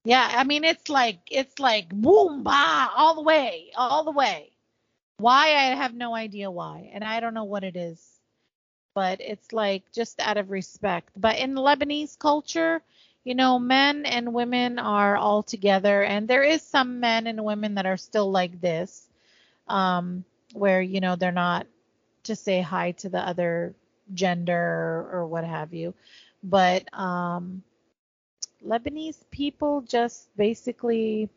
Yeah, 0.03 0.27
I 0.41 0.43
mean 0.45 0.63
it's 0.63 0.89
like 0.89 1.19
it's 1.29 1.59
like 1.59 1.89
boom 1.89 2.41
bah 2.41 2.89
all 2.97 3.15
the 3.15 3.21
way, 3.21 3.71
all 3.75 4.03
the 4.03 4.17
way. 4.23 4.56
Why 5.19 5.47
I 5.55 5.75
have 5.75 5.95
no 5.95 6.15
idea 6.15 6.51
why, 6.51 6.91
and 6.93 7.03
I 7.03 7.19
don't 7.19 7.33
know 7.33 7.45
what 7.45 7.63
it 7.63 7.75
is, 7.75 7.99
but 8.95 9.19
it's 9.21 9.51
like 9.53 9.91
just 9.91 10.19
out 10.19 10.37
of 10.37 10.51
respect. 10.51 11.09
But 11.17 11.39
in 11.39 11.55
Lebanese 11.55 12.19
culture, 12.19 12.83
you 13.23 13.35
know, 13.35 13.59
men 13.59 14.05
and 14.05 14.33
women 14.33 14.79
are 14.79 15.17
all 15.17 15.43
together, 15.43 16.03
and 16.03 16.27
there 16.27 16.43
is 16.43 16.61
some 16.61 16.99
men 16.99 17.27
and 17.27 17.43
women 17.43 17.75
that 17.75 17.87
are 17.87 17.97
still 17.97 18.31
like 18.31 18.61
this, 18.61 19.07
um, 19.67 20.23
where 20.53 20.81
you 20.81 20.99
know 21.01 21.15
they're 21.15 21.31
not 21.31 21.67
to 22.23 22.35
say 22.35 22.61
hi 22.61 22.91
to 22.93 23.09
the 23.09 23.19
other 23.19 23.75
gender 24.13 25.09
or, 25.11 25.25
what 25.27 25.43
have 25.45 25.73
you, 25.73 25.93
but 26.43 26.91
um, 26.97 27.63
Lebanese 28.65 29.23
people 29.31 29.81
just 29.81 30.29
basically, 30.37 31.29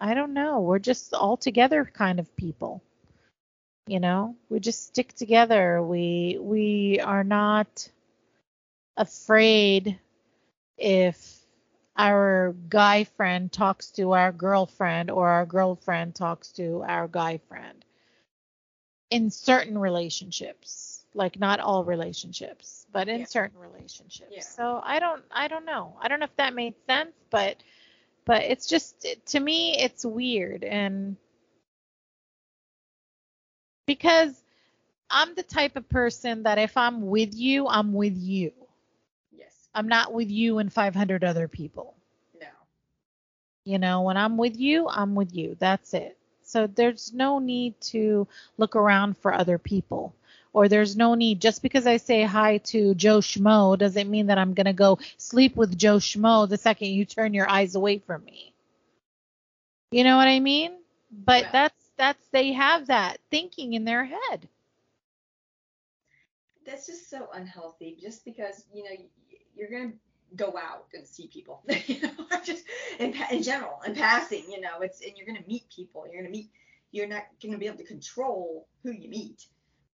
I 0.00 0.14
don't 0.14 0.34
know, 0.34 0.60
we're 0.60 0.78
just 0.80 1.14
all 1.14 1.36
together 1.36 1.84
kind 1.92 2.18
of 2.20 2.34
people. 2.36 2.82
You 3.90 3.98
know, 4.00 4.36
we 4.48 4.60
just 4.60 4.86
stick 4.86 5.14
together. 5.14 5.82
We 5.82 6.38
we 6.40 7.00
are 7.00 7.24
not 7.24 7.90
afraid 8.96 9.98
if 10.78 11.40
our 11.96 12.54
guy 12.68 13.04
friend 13.04 13.52
talks 13.52 13.90
to 13.92 14.12
our 14.12 14.32
girlfriend 14.32 15.10
or 15.10 15.28
our 15.28 15.46
girlfriend 15.46 16.14
talks 16.14 16.52
to 16.52 16.82
our 16.86 17.08
guy 17.08 17.38
friend 17.38 17.84
in 19.10 19.30
certain 19.30 19.78
relationships 19.78 21.04
like 21.14 21.38
not 21.40 21.60
all 21.60 21.84
relationships 21.84 22.86
but 22.92 23.08
in 23.08 23.20
Yeah. 23.20 23.26
certain 23.26 23.58
relationships 23.58 24.32
Yeah. 24.36 24.42
so 24.42 24.80
i 24.84 24.98
don't 25.00 25.24
i 25.32 25.48
don't 25.48 25.64
know 25.66 25.96
i 26.00 26.08
don't 26.08 26.20
know 26.20 26.24
if 26.26 26.36
that 26.36 26.54
made 26.54 26.74
sense 26.86 27.12
but 27.30 27.56
but 28.24 28.42
it's 28.44 28.66
just 28.66 29.06
to 29.26 29.40
me 29.40 29.76
it's 29.78 30.04
weird 30.04 30.64
and 30.64 31.16
because 33.90 34.32
i'm 35.10 35.34
the 35.34 35.42
type 35.42 35.76
of 35.76 35.88
person 35.88 36.42
that 36.44 36.58
if 36.58 36.76
i'm 36.76 37.06
with 37.08 37.34
you 37.34 37.66
i'm 37.66 37.92
with 37.92 38.16
you 38.16 38.52
Yes. 39.36 39.54
i'm 39.74 39.88
not 39.88 40.12
with 40.12 40.30
you 40.30 40.58
and 40.58 40.72
500 40.72 41.24
other 41.24 41.48
people 41.48 41.94
No. 42.40 42.46
you 43.64 43.78
know, 43.78 44.02
when 44.02 44.16
I'm 44.16 44.36
with 44.36 44.56
you, 44.58 44.88
I'm 44.88 45.14
with 45.14 45.34
you. 45.34 45.56
That's 45.58 45.94
it. 45.94 46.16
So 46.42 46.66
there's 46.66 47.12
no 47.12 47.38
need 47.38 47.74
to 47.92 48.26
look 48.58 48.74
around 48.76 49.16
for 49.18 49.32
other 49.32 49.58
people. 49.58 50.14
Or 50.52 50.68
there's 50.68 50.96
no 50.96 51.14
need 51.14 51.40
just 51.40 51.62
because 51.62 51.86
I 51.86 51.96
say 51.98 52.22
hi 52.24 52.58
to 52.72 52.94
Joe 52.94 53.18
Schmo 53.20 53.78
doesn't 53.78 54.10
mean 54.10 54.26
that 54.28 54.38
I'm 54.38 54.54
gonna 54.54 54.72
go 54.72 54.98
sleep 55.18 55.54
with 55.56 55.78
Joe 55.78 55.98
Schmo 55.98 56.48
the 56.48 56.56
second 56.56 56.88
you 56.88 57.04
turn 57.04 57.34
your 57.34 57.48
eyes 57.48 57.74
away 57.76 57.98
from 57.98 58.24
me. 58.24 58.52
You 59.92 60.04
know 60.04 60.16
what 60.16 60.28
I 60.28 60.40
mean? 60.40 60.72
But 61.12 61.42
Well- 61.44 61.52
that's 61.52 61.79
that's 62.00 62.28
they 62.28 62.52
have 62.54 62.86
that 62.86 63.18
thinking 63.30 63.74
in 63.74 63.84
their 63.84 64.04
head. 64.04 64.48
That's 66.64 66.86
just 66.86 67.10
so 67.10 67.28
unhealthy. 67.34 67.98
Just 68.00 68.24
because 68.24 68.64
you 68.72 68.84
know 68.84 68.90
you're 69.54 69.70
gonna 69.70 69.92
go 70.34 70.54
out 70.56 70.86
and 70.94 71.06
see 71.06 71.28
people, 71.28 71.62
you 71.86 72.00
know, 72.00 72.10
just 72.44 72.64
in, 72.98 73.14
in 73.30 73.42
general, 73.42 73.80
in 73.86 73.94
passing, 73.94 74.44
you 74.50 74.60
know, 74.60 74.80
it's 74.80 75.02
and 75.02 75.12
you're 75.16 75.26
gonna 75.26 75.44
meet 75.46 75.64
people. 75.74 76.06
You're 76.10 76.22
gonna 76.22 76.32
meet. 76.32 76.50
You're 76.90 77.06
not 77.06 77.24
gonna 77.42 77.58
be 77.58 77.66
able 77.66 77.78
to 77.78 77.84
control 77.84 78.66
who 78.82 78.92
you 78.92 79.08
meet. 79.10 79.46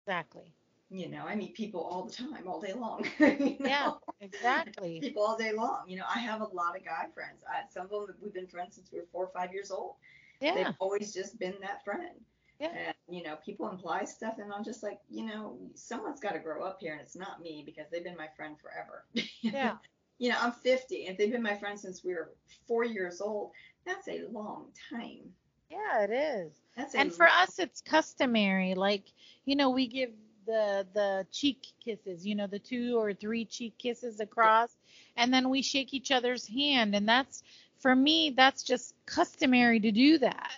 Exactly. 0.02 0.56
You 0.90 1.08
know, 1.08 1.24
I 1.26 1.36
meet 1.36 1.54
people 1.54 1.82
all 1.82 2.04
the 2.04 2.12
time, 2.12 2.48
all 2.48 2.60
day 2.60 2.74
long. 2.74 3.06
you 3.20 3.58
know? 3.60 3.70
Yeah, 3.70 3.92
exactly. 4.20 5.00
People 5.00 5.24
all 5.24 5.38
day 5.38 5.54
long. 5.54 5.84
You 5.88 5.98
know, 5.98 6.06
I 6.14 6.20
have 6.20 6.42
a 6.42 6.48
lot 6.48 6.76
of 6.76 6.84
guy 6.84 7.06
friends. 7.14 7.44
I, 7.48 7.70
some 7.72 7.86
of 7.86 8.08
them 8.08 8.16
we've 8.22 8.34
been 8.34 8.48
friends 8.48 8.76
since 8.76 8.92
we 8.92 9.00
were 9.00 9.06
four 9.12 9.26
or 9.26 9.32
five 9.34 9.54
years 9.54 9.72
old. 9.72 9.96
Yeah. 10.42 10.56
They've 10.56 10.76
always 10.80 11.14
just 11.14 11.40
been 11.40 11.56
that 11.62 11.84
friend. 11.84 12.20
Yeah. 12.60 12.70
And 12.76 12.96
you 13.10 13.24
know, 13.24 13.38
people 13.44 13.70
imply 13.70 14.04
stuff, 14.04 14.36
and 14.38 14.52
I'm 14.54 14.64
just 14.64 14.84
like, 14.84 15.00
you 15.10 15.26
know, 15.26 15.58
someone's 15.74 16.20
got 16.20 16.34
to 16.34 16.40
grow 16.40 16.64
up 16.64 16.78
here, 16.80 16.94
and 16.94 17.02
it's 17.02 17.16
not 17.16 17.42
me 17.42 17.64
because 17.66 17.86
they've 17.92 18.04
been 18.04 18.18
my 18.18 18.30
friend 18.36 18.56
forever. 18.60 19.06
Yeah. 19.42 19.78
you 20.20 20.30
know, 20.30 20.38
I'm 20.40 20.52
50. 20.52 21.08
and 21.08 21.18
they've 21.18 21.32
been 21.32 21.42
my 21.42 21.58
friend 21.58 21.80
since 21.80 22.04
we 22.04 22.14
were 22.14 22.32
four 22.68 22.86
years 22.86 23.22
old, 23.22 23.52
that's 23.86 24.08
a 24.08 24.26
long 24.32 24.68
time. 24.92 25.32
Yeah, 25.72 26.04
it 26.04 26.12
is. 26.12 26.52
That's 26.76 26.96
and 26.96 27.14
for 27.14 27.28
us 27.28 27.60
it's 27.60 27.82
customary 27.82 28.76
like 28.76 29.06
you 29.46 29.56
know 29.56 29.70
we 29.70 29.88
give 29.88 30.12
the 30.46 30.86
the 30.94 31.26
cheek 31.32 31.68
kisses, 31.84 32.26
you 32.26 32.36
know, 32.36 32.48
the 32.48 32.60
two 32.60 32.98
or 33.00 33.14
three 33.14 33.46
cheek 33.46 33.78
kisses 33.78 34.20
across, 34.20 34.76
and 35.16 35.34
then 35.34 35.50
we 35.50 35.62
shake 35.62 35.94
each 35.94 36.12
other's 36.12 36.48
hand, 36.48 36.96
and 36.96 37.08
that's 37.08 37.44
for 37.82 37.96
me 37.96 38.32
that's 38.36 38.64
just 38.64 38.96
customary 39.06 39.80
to 39.82 39.92
do 39.92 40.20
that. 40.20 40.52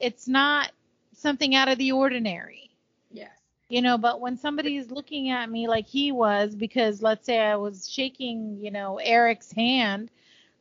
It's 0.00 0.28
not 0.28 0.72
something 1.12 1.54
out 1.54 1.68
of 1.68 1.78
the 1.78 1.92
ordinary. 1.92 2.70
Yes. 3.10 3.30
You 3.68 3.82
know, 3.82 3.98
but 3.98 4.20
when 4.20 4.36
somebody's 4.36 4.90
looking 4.90 5.30
at 5.30 5.50
me 5.50 5.68
like 5.68 5.86
he 5.86 6.12
was, 6.12 6.54
because 6.54 7.02
let's 7.02 7.26
say 7.26 7.38
I 7.40 7.56
was 7.56 7.88
shaking, 7.90 8.58
you 8.60 8.70
know, 8.70 8.98
Eric's 8.98 9.52
hand, 9.52 10.10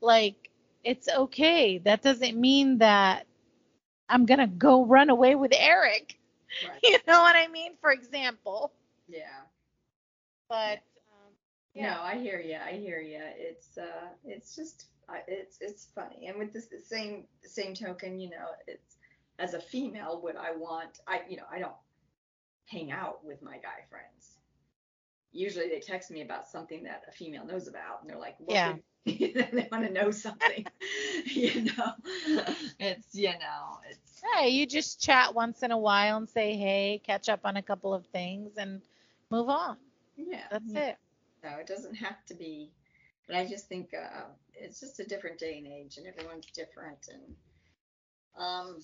like 0.01 0.49
it's 0.84 1.09
okay. 1.09 1.77
That 1.80 2.01
doesn't 2.01 2.39
mean 2.39 2.80
that 2.80 3.27
I'm 4.09 4.25
gonna 4.25 4.47
go 4.47 4.85
run 4.85 5.09
away 5.09 5.35
with 5.35 5.51
Eric. 5.55 6.17
Right. 6.61 6.80
You 6.84 6.97
know 7.07 7.21
what 7.21 7.35
I 7.35 7.47
mean? 7.47 7.75
For 7.81 7.91
example. 7.91 8.71
Yeah. 9.07 9.47
But 10.49 10.80
um, 11.11 11.34
No, 11.75 12.01
I 12.01 12.17
hear 12.17 12.39
you. 12.39 12.57
I 12.57 12.73
hear 12.73 12.99
you. 13.01 13.19
It's 13.21 13.77
uh, 13.77 14.09
it's 14.25 14.55
just, 14.55 14.88
I- 15.09 15.23
it's 15.27 15.57
it's 15.61 15.88
funny. 15.95 16.27
And 16.27 16.38
with 16.38 16.53
this 16.53 16.67
the 16.67 16.80
same 16.80 17.25
same 17.43 17.73
token, 17.73 18.19
you 18.19 18.30
know, 18.30 18.47
it's 18.67 18.97
as 19.39 19.53
a 19.53 19.59
female, 19.61 20.21
would 20.23 20.35
I 20.35 20.55
want? 20.55 20.99
I 21.07 21.21
you 21.30 21.38
know, 21.38 21.45
I 21.51 21.59
don't 21.59 21.75
hang 22.65 22.91
out 22.91 23.23
with 23.25 23.41
my 23.41 23.57
guy 23.57 23.84
friends. 23.89 24.38
Usually 25.31 25.67
they 25.69 25.80
text 25.80 26.11
me 26.11 26.21
about 26.21 26.47
something 26.47 26.84
that 26.84 27.03
a 27.07 27.11
female 27.11 27.45
knows 27.45 27.67
about, 27.67 28.01
and 28.01 28.09
they're 28.09 28.19
like, 28.19 28.35
what 28.39 28.53
Yeah. 28.55 28.75
they 29.05 29.67
want 29.71 29.85
to 29.85 29.91
know 29.91 30.11
something. 30.11 30.65
you 31.25 31.63
know, 31.65 31.93
it's 32.80 33.13
you 33.15 33.30
know, 33.30 33.80
it's 33.89 34.21
hey, 34.38 34.49
you 34.49 34.65
just 34.65 35.01
chat 35.01 35.34
once 35.35 35.63
in 35.63 35.71
a 35.71 35.77
while 35.77 36.17
and 36.17 36.30
say 36.30 36.55
hey, 36.55 37.01
catch 37.05 37.30
up 37.30 37.41
on 37.45 37.57
a 37.57 37.61
couple 37.63 37.93
of 37.93 38.05
things 38.07 38.57
and 38.57 38.81
move 39.30 39.49
on. 39.49 39.77
yeah. 40.17 40.43
That's 40.49 40.73
it. 40.73 40.97
No, 41.43 41.57
it 41.57 41.67
doesn't 41.67 41.95
have 41.95 42.23
to 42.27 42.34
be. 42.35 42.71
But 43.27 43.35
I 43.38 43.45
just 43.45 43.67
think 43.67 43.93
uh, 43.93 44.25
it's 44.55 44.80
just 44.80 44.99
a 44.99 45.05
different 45.05 45.39
day 45.39 45.57
and 45.57 45.67
age, 45.67 45.97
and 45.97 46.07
everyone's 46.07 46.45
different. 46.53 47.09
And 47.11 47.35
um, 48.38 48.80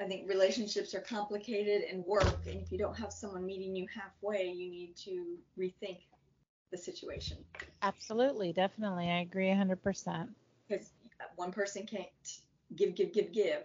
I 0.00 0.04
think 0.04 0.28
relationships 0.28 0.94
are 0.94 1.00
complicated 1.00 1.82
and 1.90 2.04
work. 2.04 2.44
And 2.46 2.60
if 2.60 2.70
you 2.70 2.78
don't 2.78 2.98
have 2.98 3.12
someone 3.12 3.44
meeting 3.46 3.74
you 3.74 3.86
halfway, 3.94 4.46
you 4.46 4.70
need 4.70 4.96
to 5.04 5.36
rethink 5.58 5.98
the 6.70 6.78
situation 6.78 7.38
Absolutely, 7.82 8.52
definitely. 8.52 9.08
I 9.08 9.20
agree 9.20 9.46
100%. 9.46 10.28
because 10.68 10.92
one 11.36 11.52
person 11.52 11.86
can't 11.86 12.08
give, 12.76 12.94
give, 12.94 13.12
give, 13.12 13.32
give. 13.32 13.62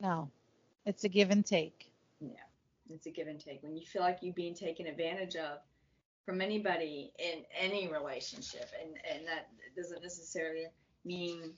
No, 0.00 0.30
it's 0.86 1.04
a 1.04 1.08
give 1.08 1.30
and 1.30 1.44
take. 1.44 1.92
Yeah, 2.20 2.30
it's 2.88 3.06
a 3.06 3.10
give 3.10 3.26
and 3.26 3.40
take. 3.40 3.62
When 3.62 3.76
you 3.76 3.84
feel 3.84 4.02
like 4.02 4.18
you're 4.22 4.34
being 4.34 4.54
taken 4.54 4.86
advantage 4.86 5.36
of 5.36 5.58
from 6.24 6.40
anybody 6.40 7.12
in 7.18 7.42
any 7.58 7.88
relationship, 7.88 8.70
and 8.80 8.96
and 9.12 9.26
that 9.26 9.48
doesn't 9.76 10.02
necessarily 10.02 10.66
mean 11.04 11.54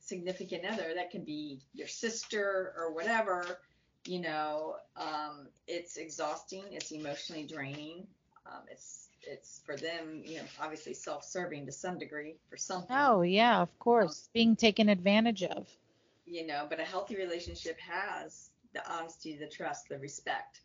significant 0.00 0.64
other. 0.64 0.92
That 0.94 1.10
can 1.10 1.24
be 1.24 1.60
your 1.74 1.88
sister 1.88 2.74
or 2.76 2.92
whatever. 2.92 3.60
You 4.06 4.20
know, 4.20 4.76
um, 4.96 5.48
it's 5.66 5.96
exhausting. 5.96 6.64
It's 6.72 6.90
emotionally 6.92 7.44
draining. 7.46 8.06
Um, 8.46 8.62
it's 8.70 9.08
it's 9.22 9.60
for 9.66 9.76
them, 9.76 10.22
you 10.24 10.38
know, 10.38 10.44
obviously 10.60 10.94
self-serving 10.94 11.66
to 11.66 11.72
some 11.72 11.98
degree 11.98 12.36
for 12.48 12.56
something. 12.56 12.96
Oh, 12.96 13.22
yeah, 13.22 13.60
of 13.60 13.78
course. 13.78 14.30
Being 14.32 14.56
taken 14.56 14.88
advantage 14.88 15.42
of. 15.42 15.66
you 16.26 16.46
know, 16.46 16.66
but 16.68 16.80
a 16.80 16.84
healthy 16.84 17.16
relationship 17.16 17.78
has 17.80 18.50
the 18.74 18.82
honesty, 18.90 19.36
the 19.36 19.46
trust, 19.48 19.88
the 19.88 19.98
respect, 19.98 20.60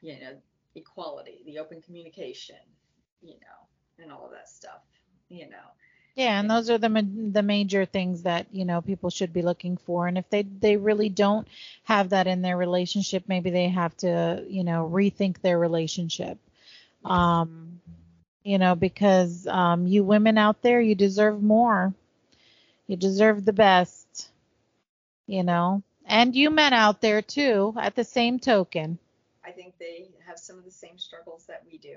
you 0.00 0.18
know, 0.20 0.34
equality, 0.74 1.42
the 1.46 1.58
open 1.58 1.80
communication, 1.82 2.56
you 3.22 3.34
know, 3.34 4.02
and 4.02 4.12
all 4.12 4.26
of 4.26 4.32
that 4.32 4.48
stuff, 4.48 4.82
you 5.28 5.48
know. 5.48 5.56
Yeah, 6.18 6.40
and 6.40 6.50
those 6.50 6.68
are 6.68 6.78
the 6.78 6.88
ma- 6.88 7.02
the 7.32 7.44
major 7.44 7.84
things 7.86 8.24
that 8.24 8.48
you 8.52 8.64
know 8.64 8.82
people 8.82 9.08
should 9.08 9.32
be 9.32 9.42
looking 9.42 9.76
for. 9.78 10.08
And 10.08 10.18
if 10.18 10.28
they 10.30 10.42
they 10.42 10.76
really 10.76 11.08
don't 11.08 11.46
have 11.84 12.10
that 12.10 12.26
in 12.26 12.42
their 12.42 12.56
relationship, 12.56 13.24
maybe 13.28 13.50
they 13.50 13.68
have 13.68 13.96
to 13.98 14.44
you 14.48 14.64
know 14.64 14.90
rethink 14.92 15.40
their 15.40 15.58
relationship. 15.60 16.38
Um, 17.04 17.80
you 18.44 18.58
know, 18.58 18.74
because 18.74 19.46
um, 19.46 19.86
you 19.86 20.04
women 20.04 20.38
out 20.38 20.62
there, 20.62 20.80
you 20.80 20.94
deserve 20.96 21.42
more. 21.42 21.94
You 22.88 22.96
deserve 22.96 23.44
the 23.44 23.52
best. 23.54 24.30
You 25.26 25.44
know, 25.44 25.82
and 26.06 26.34
you 26.34 26.50
men 26.50 26.72
out 26.74 27.00
there 27.00 27.22
too. 27.22 27.74
At 27.78 27.94
the 27.94 28.04
same 28.04 28.40
token, 28.40 28.98
I 29.44 29.52
think 29.52 29.78
they 29.78 30.08
have 30.26 30.38
some 30.38 30.58
of 30.58 30.64
the 30.64 30.72
same 30.72 30.98
struggles 30.98 31.46
that 31.46 31.64
we 31.70 31.78
do. 31.78 31.96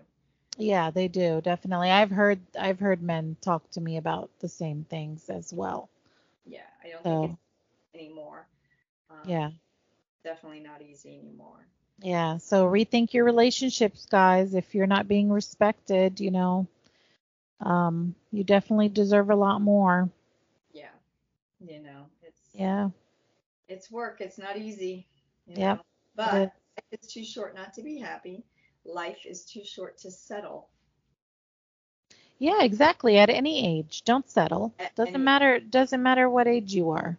Yeah, 0.58 0.92
they 0.92 1.08
do 1.08 1.42
definitely. 1.42 1.90
I've 1.90 2.12
heard 2.12 2.40
I've 2.60 2.80
heard 2.80 3.02
men 3.02 3.36
talk 3.42 3.70
to 3.72 3.82
me 3.82 3.98
about 3.98 4.30
the 4.40 4.50
same 4.50 4.84
things 4.84 5.30
as 5.30 5.54
well. 5.54 5.90
Yeah, 6.46 6.68
I 6.84 6.90
don't 6.90 7.04
So 7.04 7.22
think 7.22 7.34
it's 7.94 8.02
anymore. 8.02 8.48
Um, 9.10 9.18
yeah. 9.24 9.52
Definitely 10.24 10.62
not 10.62 10.82
easy 10.82 11.18
anymore. 11.18 11.68
Yeah, 12.02 12.38
so 12.38 12.66
rethink 12.66 13.14
your 13.14 13.26
relationships, 13.26 14.06
guys. 14.06 14.54
If 14.56 14.74
you're 14.74 14.88
not 14.88 15.08
being 15.08 15.30
respected, 15.32 16.20
you 16.20 16.32
know, 16.32 16.68
um, 17.62 18.16
you 18.32 18.44
definitely 18.44 18.90
deserve 18.90 19.30
a 19.30 19.36
lot 19.36 19.62
more. 19.62 20.10
Yeah, 20.74 20.94
you 21.60 21.82
know, 21.82 22.06
it's 22.24 22.54
Yeah, 22.54 22.90
it's 23.68 23.92
work. 23.92 24.22
It's 24.22 24.38
not 24.38 24.58
easy. 24.58 25.08
You 25.48 25.58
know? 25.58 25.80
But 26.16 26.54
it's 26.92 27.14
too 27.14 27.24
short 27.24 27.56
not 27.56 27.74
to 27.74 27.82
be 27.84 27.98
happy. 27.98 28.44
Life 28.86 29.26
is 29.26 29.46
too 29.46 29.64
short 29.64 29.98
to 30.00 30.12
settle. 30.12 30.68
yeah, 32.40 32.64
exactly. 32.64 33.18
At 33.20 33.30
any 33.30 33.78
age, 33.80 34.04
don't 34.04 34.28
settle. 34.30 34.74
At 34.80 34.96
Doesn't 34.96 35.14
any- 35.16 35.24
matter. 35.24 35.60
Doesn't 35.60 36.02
matter 36.02 36.28
what 36.30 36.48
age 36.48 36.74
you 36.74 36.90
are. 36.90 37.18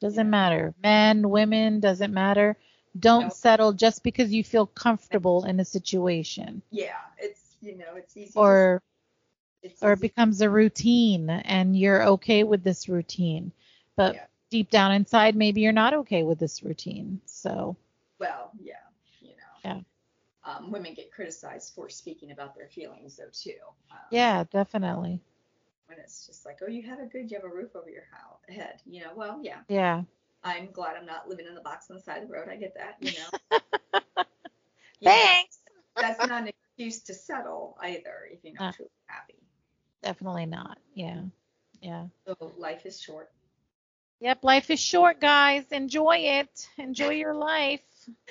Doesn't 0.00 0.26
Yeah. 0.26 0.30
matter. 0.30 0.74
Men, 0.82 1.28
women, 1.28 1.80
doesn't 1.80 2.14
matter. 2.14 2.56
Don't 2.98 3.24
No. 3.24 3.28
settle 3.30 3.72
just 3.72 4.02
because 4.04 4.32
you 4.32 4.44
feel 4.44 4.66
comfortable 4.66 5.44
in 5.44 5.58
a 5.60 5.64
situation, 5.64 6.62
Yeah, 6.70 6.96
it's 7.18 7.56
you 7.60 7.76
know, 7.76 7.94
it's 7.96 8.16
easy. 8.16 8.32
to- 8.32 8.38
or 8.38 8.82
it's 9.62 9.82
or 9.82 9.92
it 9.92 10.00
becomes 10.00 10.40
a 10.40 10.48
routine, 10.48 11.28
and 11.30 11.76
you're 11.78 12.02
okay 12.04 12.44
with 12.44 12.62
this 12.64 12.88
routine, 12.88 13.52
but 13.96 14.14
Yeah. 14.14 14.26
deep 14.50 14.70
down 14.70 14.92
inside, 14.92 15.36
maybe 15.36 15.60
you're 15.60 15.72
not 15.72 15.94
okay 15.94 16.22
with 16.22 16.38
this 16.38 16.62
routine. 16.62 17.20
So. 17.26 17.76
Well, 18.18 18.50
yeah, 18.60 18.76
you 19.20 19.28
know. 19.30 19.34
Yeah. 19.64 19.80
Um, 20.56 20.70
women 20.70 20.94
get 20.94 21.12
criticized 21.12 21.74
for 21.74 21.88
speaking 21.88 22.30
about 22.32 22.54
their 22.54 22.68
feelings 22.68 23.16
though 23.16 23.30
too. 23.32 23.58
Um, 23.90 23.98
Yeah, 24.10 24.44
definitely. 24.50 25.20
When 25.86 25.98
it's 25.98 26.26
just 26.26 26.44
like, 26.46 26.58
oh, 26.62 26.68
you 26.68 26.82
have 26.88 27.00
a 27.00 27.06
good, 27.06 27.30
you 27.30 27.36
have 27.36 27.44
a 27.44 27.54
roof 27.54 27.74
over 27.76 27.90
your 27.90 28.06
house, 28.12 28.38
head. 28.48 28.80
You 28.86 29.02
know, 29.02 29.10
well, 29.14 29.38
yeah. 29.42 29.60
Yeah. 29.68 30.02
I'm 30.42 30.70
glad 30.72 30.96
I'm 30.96 31.06
not 31.06 31.28
living 31.28 31.46
in 31.46 31.54
the 31.54 31.60
box 31.60 31.90
on 31.90 31.96
the 31.96 32.02
side 32.02 32.22
of 32.22 32.28
the 32.28 32.34
road. 32.34 32.48
I 32.50 32.56
get 32.56 32.74
that. 32.74 32.96
You 33.00 33.12
know. 33.12 33.58
You 35.00 35.08
know, 35.08 35.14
Thanks. 35.14 35.58
that's 35.96 36.18
not 36.26 36.42
an 36.42 36.48
excuse 36.48 37.02
to 37.04 37.14
settle 37.14 37.76
either 37.80 38.28
if 38.30 38.44
you're 38.44 38.52
not 38.52 38.68
Uh. 38.68 38.72
truly 38.76 38.90
happy. 39.06 39.36
Definitely 40.02 40.46
not. 40.46 40.78
Yeah. 40.94 41.22
Yeah. 41.80 42.06
So 42.26 42.52
life 42.58 42.84
is 42.84 43.00
short. 43.00 43.30
Yep. 44.20 44.44
Life 44.44 44.70
is 44.70 44.78
short, 44.80 45.20
guys. 45.20 45.64
Enjoy 45.72 46.16
it. 46.18 46.68
Enjoy 46.76 47.10
your 47.10 47.34
life. 47.34 47.80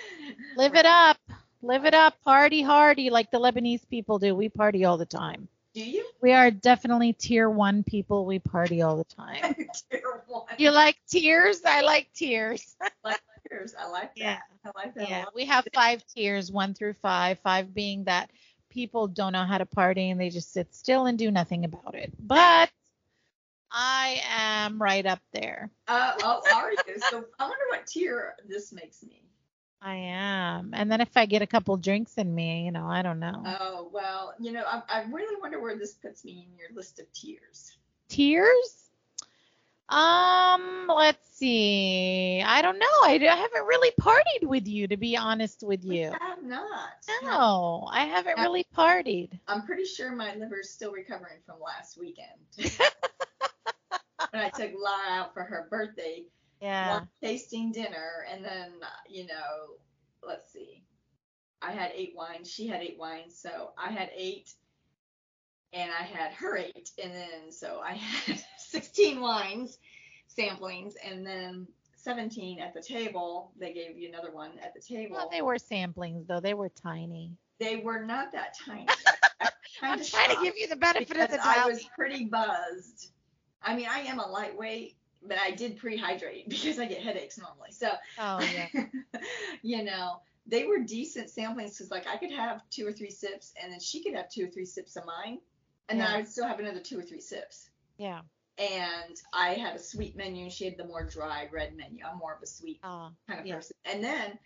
Live 0.55 0.75
it 0.75 0.85
up. 0.85 1.17
Live 1.61 1.85
it 1.85 1.93
up. 1.93 2.21
Party 2.23 2.61
hardy 2.61 3.09
like 3.09 3.31
the 3.31 3.39
Lebanese 3.39 3.87
people 3.89 4.19
do. 4.19 4.33
We 4.33 4.49
party 4.49 4.85
all 4.85 4.97
the 4.97 5.05
time. 5.05 5.47
Do 5.73 5.83
you? 5.83 6.05
We 6.21 6.33
are 6.33 6.51
definitely 6.51 7.13
tier 7.13 7.49
one 7.49 7.83
people. 7.83 8.25
We 8.25 8.39
party 8.39 8.81
all 8.81 8.97
the 8.97 9.03
time. 9.03 9.55
Tier 9.91 10.23
one. 10.27 10.45
You 10.57 10.71
like 10.71 10.97
tears? 11.07 11.61
I 11.65 11.81
like 11.81 12.09
tears. 12.13 12.75
like 13.03 13.21
tears. 13.49 13.75
I 13.79 13.87
like 13.89 14.15
that. 14.15 14.19
Yeah. 14.19 14.39
I 14.65 14.71
like 14.75 14.95
that. 14.95 15.09
Yeah. 15.09 15.25
We 15.35 15.45
have 15.45 15.67
five 15.73 16.03
tiers, 16.07 16.51
one 16.51 16.73
through 16.73 16.93
five. 16.93 17.39
Five 17.39 17.73
being 17.73 18.05
that 18.05 18.31
people 18.69 19.07
don't 19.07 19.33
know 19.33 19.45
how 19.45 19.59
to 19.59 19.65
party 19.65 20.09
and 20.09 20.19
they 20.19 20.29
just 20.29 20.53
sit 20.53 20.73
still 20.73 21.05
and 21.05 21.17
do 21.17 21.29
nothing 21.29 21.65
about 21.65 21.93
it. 21.93 22.11
But 22.19 22.69
I 23.71 24.21
am 24.27 24.81
right 24.81 25.05
up 25.05 25.21
there. 25.33 25.69
Uh, 25.87 26.13
oh, 26.23 26.41
are 26.53 26.71
you? 26.71 26.77
So 27.09 27.25
I 27.37 27.43
wonder 27.43 27.65
what 27.69 27.85
tier 27.85 28.33
this 28.47 28.73
makes 28.73 29.03
me. 29.03 29.28
I 29.81 29.95
am. 29.95 30.73
And 30.73 30.91
then 30.91 31.01
if 31.01 31.15
I 31.15 31.25
get 31.25 31.41
a 31.41 31.47
couple 31.47 31.75
drinks 31.77 32.17
in 32.17 32.33
me, 32.33 32.65
you 32.65 32.71
know, 32.71 32.87
I 32.87 33.01
don't 33.01 33.19
know. 33.19 33.43
Oh 33.45 33.89
well, 33.93 34.33
you 34.39 34.51
know, 34.51 34.63
I, 34.67 34.81
I 34.89 35.01
really 35.11 35.39
wonder 35.41 35.61
where 35.61 35.77
this 35.77 35.93
puts 35.93 36.25
me 36.25 36.47
in 36.49 36.57
your 36.57 36.69
list 36.73 36.99
of 36.99 37.11
tears. 37.13 37.77
Tears? 38.09 38.89
Um, 39.89 40.85
let's 40.87 41.27
see. 41.35 42.43
I 42.45 42.61
don't 42.61 42.77
know. 42.77 42.85
I, 43.03 43.19
I 43.21 43.35
haven't 43.35 43.65
really 43.65 43.91
partied 43.99 44.47
with 44.47 44.67
you, 44.67 44.87
to 44.87 44.97
be 44.97 45.17
honest 45.17 45.63
with 45.63 45.83
you. 45.83 46.11
I 46.21 46.25
have 46.25 46.43
not. 46.43 46.89
No, 47.23 47.87
I 47.91 48.05
haven't 48.05 48.35
Yeah. 48.37 48.43
really 48.43 48.65
partied. 48.75 49.31
I'm 49.47 49.63
pretty 49.65 49.85
sure 49.85 50.11
my 50.15 50.35
liver's 50.35 50.69
still 50.69 50.91
recovering 50.91 51.39
from 51.45 51.59
last 51.59 51.97
weekend. 51.97 52.27
when 54.31 54.43
I 54.43 54.49
took 54.49 54.71
Lara 54.77 55.09
out 55.09 55.33
for 55.33 55.43
her 55.43 55.67
birthday, 55.71 56.25
Yeah. 56.61 56.89
one 56.89 57.09
tasting 57.21 57.71
dinner, 57.71 58.25
and 58.31 58.43
then 58.43 58.73
you 59.07 59.25
know, 59.27 59.77
let's 60.25 60.51
see, 60.51 60.83
I 61.61 61.71
had 61.71 61.91
eight 61.93 62.13
wines. 62.15 62.49
She 62.49 62.67
had 62.67 62.81
eight 62.81 62.97
wines. 62.99 63.37
So 63.37 63.71
I 63.77 63.91
had 63.91 64.09
eight, 64.15 64.53
and 65.73 65.91
I 65.91 66.03
had 66.03 66.33
her 66.33 66.57
eight, 66.57 66.91
and 67.01 67.13
then 67.13 67.51
so 67.51 67.81
I 67.83 67.93
had 68.25 68.43
16 68.57 69.19
wines 69.19 69.77
samplings, 70.37 70.93
and 71.03 71.25
then 71.25 71.67
17 71.97 72.59
at 72.59 72.73
the 72.73 72.81
table. 72.81 73.51
They 73.59 73.73
gave 73.73 73.97
you 73.97 74.09
another 74.09 74.31
one 74.31 74.51
at 74.63 74.73
the 74.73 74.81
table. 74.81 75.15
Well, 75.15 75.29
they 75.31 75.41
were 75.41 75.55
samplings 75.55 76.27
though. 76.27 76.39
They 76.39 76.53
were 76.53 76.69
tiny. 76.69 77.33
They 77.59 77.77
were 77.77 78.03
not 78.05 78.31
that 78.31 78.55
tiny. 78.65 78.87
I'm 79.81 80.03
trying 80.03 80.35
to 80.35 80.41
give 80.43 80.55
you 80.57 80.67
the 80.67 80.75
benefit 80.75 81.11
of 81.11 81.29
the 81.29 81.37
because 81.37 81.39
I 81.45 81.65
was 81.67 81.83
pretty 81.95 82.25
buzzed. 82.25 83.11
I 83.61 83.75
mean, 83.75 83.87
I 83.89 83.99
am 83.99 84.19
a 84.19 84.27
lightweight, 84.27 84.95
but 85.27 85.37
I 85.37 85.51
did 85.51 85.77
pre-hydrate 85.77 86.49
because 86.49 86.79
I 86.79 86.85
get 86.85 87.01
headaches 87.01 87.37
normally. 87.37 87.71
So, 87.71 87.89
Oh 88.17 88.39
yeah. 88.39 88.67
you 89.61 89.83
know, 89.83 90.21
they 90.47 90.65
were 90.65 90.79
decent 90.79 91.27
samplings 91.27 91.77
because 91.77 91.91
like 91.91 92.07
I 92.07 92.17
could 92.17 92.31
have 92.31 92.61
two 92.69 92.87
or 92.87 92.91
three 92.91 93.11
sips, 93.11 93.53
and 93.61 93.71
then 93.71 93.79
she 93.79 94.03
could 94.03 94.15
have 94.15 94.29
two 94.29 94.45
or 94.45 94.47
three 94.49 94.65
sips 94.65 94.95
of 94.95 95.05
mine, 95.05 95.39
and 95.89 95.99
then 95.99 96.07
I 96.07 96.17
would 96.17 96.27
still 96.27 96.47
have 96.47 96.59
another 96.59 96.79
two 96.79 96.99
or 96.99 97.03
three 97.03 97.21
sips. 97.21 97.69
Yeah. 97.97 98.21
And 98.57 99.15
I 99.33 99.53
had 99.53 99.75
a 99.75 99.79
sweet 99.79 100.17
menu, 100.17 100.43
and 100.43 100.51
she 100.51 100.65
had 100.65 100.77
the 100.77 100.85
more 100.85 101.05
dry 101.05 101.47
red 101.51 101.75
menu. 101.77 102.03
I'm 102.05 102.17
more 102.17 102.33
of 102.33 102.41
a 102.43 102.47
sweet 102.47 102.79
Oh, 102.83 103.09
kind 103.27 103.39
of 103.39 103.45
Yeah. 103.45 103.55
person. 103.55 103.75
And 103.85 104.03
then 104.03 104.37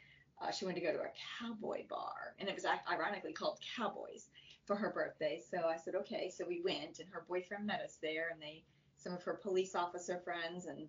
uh, 0.42 0.52
she 0.52 0.66
wanted 0.66 0.82
to 0.82 0.86
go 0.86 0.94
to 0.94 1.00
a 1.00 1.12
cowboy 1.40 1.88
bar, 1.88 2.36
and 2.40 2.48
it 2.50 2.56
was 2.56 2.66
ironically 2.66 3.34
called 3.34 3.60
Cowboys 3.76 4.28
for 4.66 4.76
her 4.76 4.92
birthday. 4.92 5.42
So 5.50 5.68
I 5.68 5.78
said, 5.78 5.96
okay. 5.96 6.30
So 6.30 6.46
we 6.48 6.62
went, 6.62 7.00
and 7.00 7.10
her 7.12 7.26
boyfriend 7.28 7.66
met 7.66 7.82
us 7.82 7.98
there, 8.02 8.30
and 8.32 8.42
they, 8.42 8.64
some 9.04 9.14
of 9.14 9.24
her 9.24 9.34
police 9.34 9.76
officer 9.76 10.22
friends 10.24 10.66
and 10.66 10.88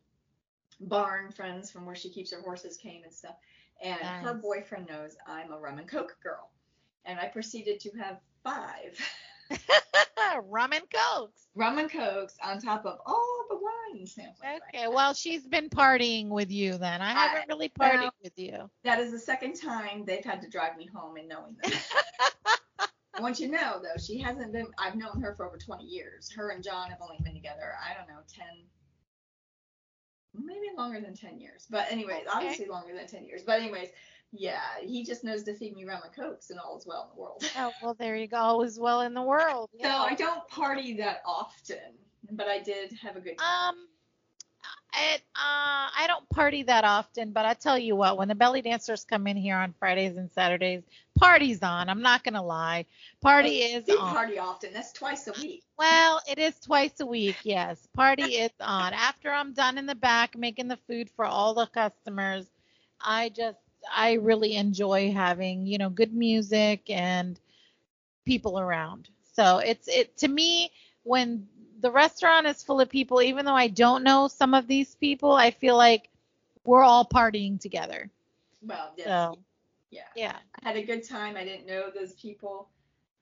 barn 0.80 1.30
friends 1.32 1.70
from 1.70 1.84
where 1.86 1.94
she 1.94 2.10
keeps 2.10 2.32
her 2.32 2.40
horses 2.40 2.76
came 2.76 3.02
and 3.04 3.12
stuff. 3.12 3.36
And 3.82 4.00
her 4.00 4.34
boyfriend 4.34 4.88
knows 4.88 5.16
I'm 5.26 5.52
a 5.52 5.58
rum 5.58 5.78
and 5.78 5.88
coke 5.88 6.16
girl, 6.22 6.50
and 7.04 7.18
I 7.18 7.26
proceeded 7.26 7.80
to 7.80 7.90
have 7.98 8.20
five 8.44 8.98
rum 10.48 10.72
and 10.72 10.84
cokes. 10.90 11.48
rum 11.56 11.78
and 11.78 11.90
cokes 11.90 12.36
on 12.42 12.60
top 12.60 12.86
of 12.86 12.98
all 13.04 13.44
the 13.50 13.56
wine 13.56 14.06
samples. 14.06 14.38
Okay. 14.72 14.86
Well, 14.88 15.12
she's 15.12 15.46
been 15.46 15.68
partying 15.68 16.28
with 16.28 16.50
you 16.52 16.78
then. 16.78 17.02
I 17.02 17.12
haven't 17.12 17.48
really 17.48 17.68
partied 17.68 18.10
with 18.22 18.38
you. 18.38 18.70
That 18.84 19.00
is 19.00 19.10
the 19.10 19.18
second 19.18 19.54
time 19.54 20.04
they've 20.06 20.24
had 20.24 20.40
to 20.42 20.48
drive 20.48 20.76
me 20.76 20.88
home 20.94 21.16
in 21.16 21.26
knowing 21.28 21.56
that. 21.62 21.74
I 23.16 23.20
want 23.20 23.38
you 23.38 23.46
to 23.48 23.52
know 23.52 23.80
though, 23.82 24.00
she 24.00 24.18
hasn't 24.20 24.52
been. 24.52 24.66
I've 24.78 24.96
known 24.96 25.20
her 25.22 25.34
for 25.34 25.46
over 25.46 25.56
20 25.56 25.84
years. 25.84 26.30
Her 26.32 26.50
and 26.50 26.62
John 26.62 26.90
have 26.90 26.98
only 27.00 27.18
been 27.22 27.34
together. 27.34 27.74
I 27.82 27.94
don't 27.94 28.08
know, 28.08 28.20
10, 28.28 28.44
maybe 30.34 30.66
longer 30.76 31.00
than 31.00 31.14
10 31.14 31.38
years. 31.38 31.66
But 31.70 31.90
anyways, 31.90 32.22
Okay. 32.22 32.28
obviously 32.32 32.66
longer 32.66 32.94
than 32.94 33.06
10 33.06 33.24
years. 33.24 33.42
But 33.44 33.60
anyways, 33.60 33.90
yeah, 34.32 34.60
he 34.82 35.04
just 35.04 35.22
knows 35.22 35.44
to 35.44 35.54
feed 35.54 35.76
me 35.76 35.84
rum 35.84 36.02
and 36.04 36.12
cokes, 36.12 36.50
and 36.50 36.58
all 36.58 36.76
is 36.76 36.86
well 36.86 37.04
in 37.10 37.16
the 37.16 37.20
world. 37.22 37.44
Oh 37.56 37.72
well, 37.82 37.94
there 37.94 38.16
you 38.16 38.26
go. 38.26 38.36
All 38.36 38.62
is 38.62 38.78
well 38.80 39.02
in 39.02 39.14
the 39.14 39.22
world. 39.22 39.70
So 39.80 39.88
I 39.88 40.14
don't 40.14 40.46
party 40.48 40.96
that 40.96 41.18
often, 41.24 41.94
but 42.32 42.48
I 42.48 42.58
did 42.60 42.92
have 43.02 43.16
a 43.16 43.20
good 43.20 43.38
time. 43.38 43.74
Um, 43.74 43.86
it, 44.96 45.22
uh, 45.34 45.90
I 45.96 46.04
don't 46.06 46.28
party 46.30 46.62
that 46.64 46.84
often, 46.84 47.32
but 47.32 47.44
I 47.44 47.54
tell 47.54 47.78
you 47.78 47.96
what, 47.96 48.16
when 48.16 48.28
the 48.28 48.34
belly 48.34 48.62
dancers 48.62 49.04
come 49.04 49.26
in 49.26 49.36
here 49.36 49.56
on 49.56 49.74
Fridays 49.78 50.16
and 50.16 50.30
Saturdays, 50.30 50.82
party's 51.18 51.62
on. 51.62 51.88
I'm 51.88 52.02
not 52.02 52.24
gonna 52.24 52.42
lie, 52.42 52.86
party 53.20 53.58
is 53.58 53.88
on. 53.88 54.14
party 54.14 54.38
often. 54.38 54.72
That's 54.72 54.92
twice 54.92 55.26
a 55.26 55.32
week. 55.40 55.62
Well, 55.78 56.20
it 56.28 56.38
is 56.38 56.58
twice 56.60 57.00
a 57.00 57.06
week, 57.06 57.36
yes. 57.42 57.86
Party 57.94 58.36
is 58.36 58.52
on. 58.60 58.92
After 58.92 59.30
I'm 59.30 59.52
done 59.52 59.78
in 59.78 59.86
the 59.86 59.94
back 59.94 60.36
making 60.36 60.68
the 60.68 60.78
food 60.88 61.10
for 61.16 61.24
all 61.24 61.54
the 61.54 61.66
customers, 61.66 62.46
I 63.00 63.28
just 63.30 63.58
I 63.94 64.14
really 64.14 64.56
enjoy 64.56 65.12
having, 65.12 65.66
you 65.66 65.78
know, 65.78 65.90
good 65.90 66.14
music 66.14 66.88
and 66.88 67.38
people 68.24 68.58
around. 68.58 69.08
So 69.34 69.58
it's 69.58 69.88
it 69.88 70.16
to 70.18 70.28
me 70.28 70.70
when 71.02 71.46
the 71.84 71.92
restaurant 71.92 72.46
is 72.48 72.64
full 72.64 72.80
of 72.80 72.88
people, 72.88 73.22
even 73.22 73.44
though 73.44 73.54
I 73.54 73.68
don't 73.68 74.02
know 74.04 74.28
some 74.28 74.54
of 74.54 74.66
these 74.66 74.94
people, 74.96 75.32
I 75.32 75.50
feel 75.52 75.76
like 75.76 76.08
we're 76.64 76.82
all 76.82 77.04
partying 77.06 77.60
together. 77.60 78.10
Well, 78.62 78.92
yes, 78.96 79.06
So 79.06 79.38
yeah. 79.90 80.02
yeah. 80.16 80.36
I 80.64 80.68
had 80.68 80.76
a 80.78 80.82
good 80.84 81.06
time. 81.06 81.36
I 81.36 81.44
didn't 81.44 81.66
know 81.66 81.90
those 81.94 82.14
people, 82.14 82.70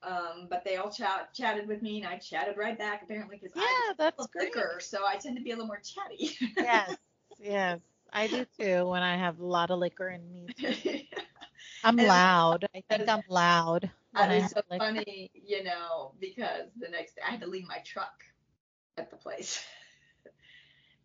um, 0.01 0.47
but 0.49 0.63
they 0.63 0.77
all 0.77 0.89
chat, 0.89 1.33
chatted 1.33 1.67
with 1.67 1.81
me, 1.81 2.01
and 2.01 2.07
I 2.07 2.17
chatted 2.17 2.57
right 2.57 2.77
back 2.77 3.03
apparently 3.03 3.37
because 3.41 3.55
Yeah, 3.55 3.63
I'm 3.89 3.95
that's 3.97 4.25
a 4.25 4.27
great. 4.29 4.53
thicker, 4.53 4.79
so 4.79 5.05
I 5.05 5.17
tend 5.17 5.35
to 5.37 5.43
be 5.43 5.51
a 5.51 5.55
little 5.55 5.67
more 5.67 5.81
chatty. 5.81 6.37
Yes, 6.57 6.95
yes. 7.39 7.79
I 8.13 8.27
do 8.27 8.45
too 8.59 8.87
when 8.87 9.03
I 9.03 9.17
have 9.17 9.39
a 9.39 9.45
lot 9.45 9.71
of 9.71 9.79
liquor 9.79 10.09
in 10.09 10.21
me. 10.31 10.47
I'm 11.83 11.99
And- 11.99 12.07
loud. 12.07 12.65
I 12.75 12.83
think 12.89 13.09
I'm 13.09 13.23
loud. 13.27 13.91
when 14.13 14.31
And 14.31 14.43
it's 14.43 14.53
so 14.53 14.61
liquor. 14.71 14.85
funny, 14.85 15.31
you 15.33 15.63
know, 15.63 16.13
because 16.21 16.71
the 16.79 16.89
next 16.89 17.15
day 17.15 17.21
I 17.27 17.31
had 17.31 17.41
to 17.41 17.47
leave 17.47 17.67
my 17.67 17.79
truck 17.79 18.23
at 18.97 19.09
the 19.09 19.17
place. 19.17 19.63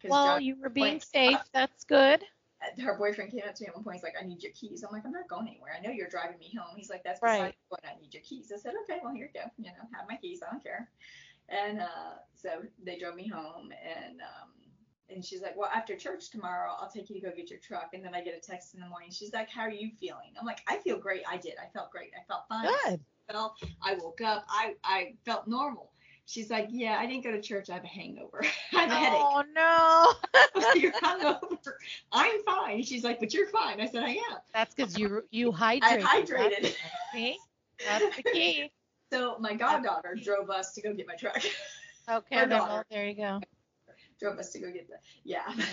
Well, 0.04 0.36
John- 0.36 0.44
you 0.44 0.54
were 0.60 0.68
being 0.68 1.00
safe. 1.00 1.38
That's 1.52 1.82
good. 1.84 2.22
her 2.80 2.96
boyfriend 2.96 3.32
came 3.32 3.42
up 3.48 3.54
to 3.56 3.64
me 3.64 3.68
at 3.68 3.74
one 3.74 3.82
point. 3.82 3.96
He's 3.96 4.04
like, 4.04 4.14
"I 4.20 4.24
need 4.24 4.42
your 4.44 4.52
keys." 4.52 4.84
I'm 4.84 4.92
like, 4.92 5.04
"I'm 5.04 5.10
not 5.10 5.28
going 5.28 5.48
anywhere. 5.48 5.72
I 5.76 5.80
know 5.84 5.90
you're 5.90 6.08
driving 6.08 6.38
me 6.38 6.52
home." 6.56 6.76
He's 6.76 6.88
like, 6.88 7.02
"That's 7.02 7.20
Right. 7.20 7.54
the. 7.70 7.88
I 7.88 7.96
need 8.00 8.14
your 8.14 8.22
keys." 8.22 8.52
I 8.54 8.58
said, 8.58 8.74
"Okay, 8.84 9.00
well 9.02 9.12
here 9.12 9.26
you 9.26 9.40
go. 9.40 9.46
You 9.58 9.72
know, 9.72 9.88
have 9.92 10.08
my 10.08 10.16
keys. 10.16 10.40
I 10.46 10.50
don't 10.52 10.62
care." 10.62 10.88
And 11.48 11.80
uh, 11.80 12.18
so 12.36 12.62
they 12.84 12.96
drove 12.98 13.16
me 13.16 13.26
home, 13.26 13.72
and 13.72 14.20
um, 14.20 14.52
and 15.10 15.24
she's 15.24 15.40
like, 15.42 15.56
"Well, 15.56 15.68
after 15.74 15.96
church 15.96 16.30
tomorrow, 16.30 16.72
I'll 16.78 16.88
take 16.90 17.10
you 17.10 17.16
to 17.20 17.26
go 17.26 17.32
get 17.34 17.50
your 17.50 17.58
truck." 17.58 17.90
And 17.94 18.04
then 18.04 18.14
I 18.14 18.22
get 18.22 18.36
a 18.36 18.40
text 18.40 18.74
in 18.74 18.80
the 18.80 18.86
morning. 18.86 19.10
She's 19.10 19.32
like, 19.32 19.48
"How 19.50 19.62
are 19.62 19.70
you 19.70 19.90
feeling?" 19.98 20.32
I'm 20.38 20.46
like, 20.46 20.60
"I 20.68 20.78
feel 20.78 20.98
great. 20.98 21.22
I 21.28 21.38
did. 21.38 21.54
I 21.60 21.68
felt 21.72 21.90
great. 21.90 22.12
I 22.16 22.24
felt 22.28 22.42
fine. 22.48 22.68
Good. 22.84 23.00
I 23.28 23.32
felt. 23.32 23.56
I 23.82 23.94
woke 23.94 24.20
up. 24.20 24.44
I 24.48 24.76
I 24.84 25.14
felt 25.24 25.48
normal." 25.48 25.92
She's 26.28 26.50
like, 26.50 26.68
"Yeah, 26.70 26.98
I 27.00 27.06
didn't 27.06 27.24
go 27.24 27.30
to 27.30 27.40
church. 27.40 27.70
I 27.70 27.74
have 27.74 27.84
a 27.84 27.88
hangover. 27.88 28.44
I 28.74 28.80
have 28.82 28.90
a 28.90 28.94
headache." 28.94 29.18
Oh 29.18 29.42
no. 29.54 30.74
you're 30.80 30.92
hungover. 30.92 31.72
I'm 32.12 32.42
fine. 32.44 32.82
She's 32.82 33.02
like, 33.02 33.18
but 33.18 33.32
you're 33.32 33.48
fine. 33.48 33.80
I 33.80 33.86
said, 33.86 34.02
I 34.04 34.10
am. 34.10 34.36
That's 34.52 34.74
because 34.74 34.98
you 34.98 35.22
you 35.30 35.50
hydrated. 35.64 35.80
I 35.82 35.96
That's- 35.96 36.30
hydrated. 36.30 36.74
See, 37.14 37.38
that's 37.86 38.16
the 38.16 38.22
key. 38.24 38.70
So 39.10 39.38
my 39.40 39.54
goddaughter 39.54 40.14
drove 40.22 40.50
us 40.50 40.74
to 40.74 40.82
go 40.82 40.92
get 40.92 41.06
my 41.06 41.14
truck. 41.14 41.36
Okay, 42.10 42.36
Her 42.36 42.46
then, 42.46 42.48
daughter. 42.50 42.72
well, 42.72 42.84
there 42.90 43.06
you 43.08 43.14
go. 43.14 43.40
drove 44.20 44.38
us 44.38 44.50
to 44.52 44.58
go 44.58 44.70
get 44.70 44.86
the. 44.86 44.96
Yeah. 45.24 45.44
Mm. 45.44 45.64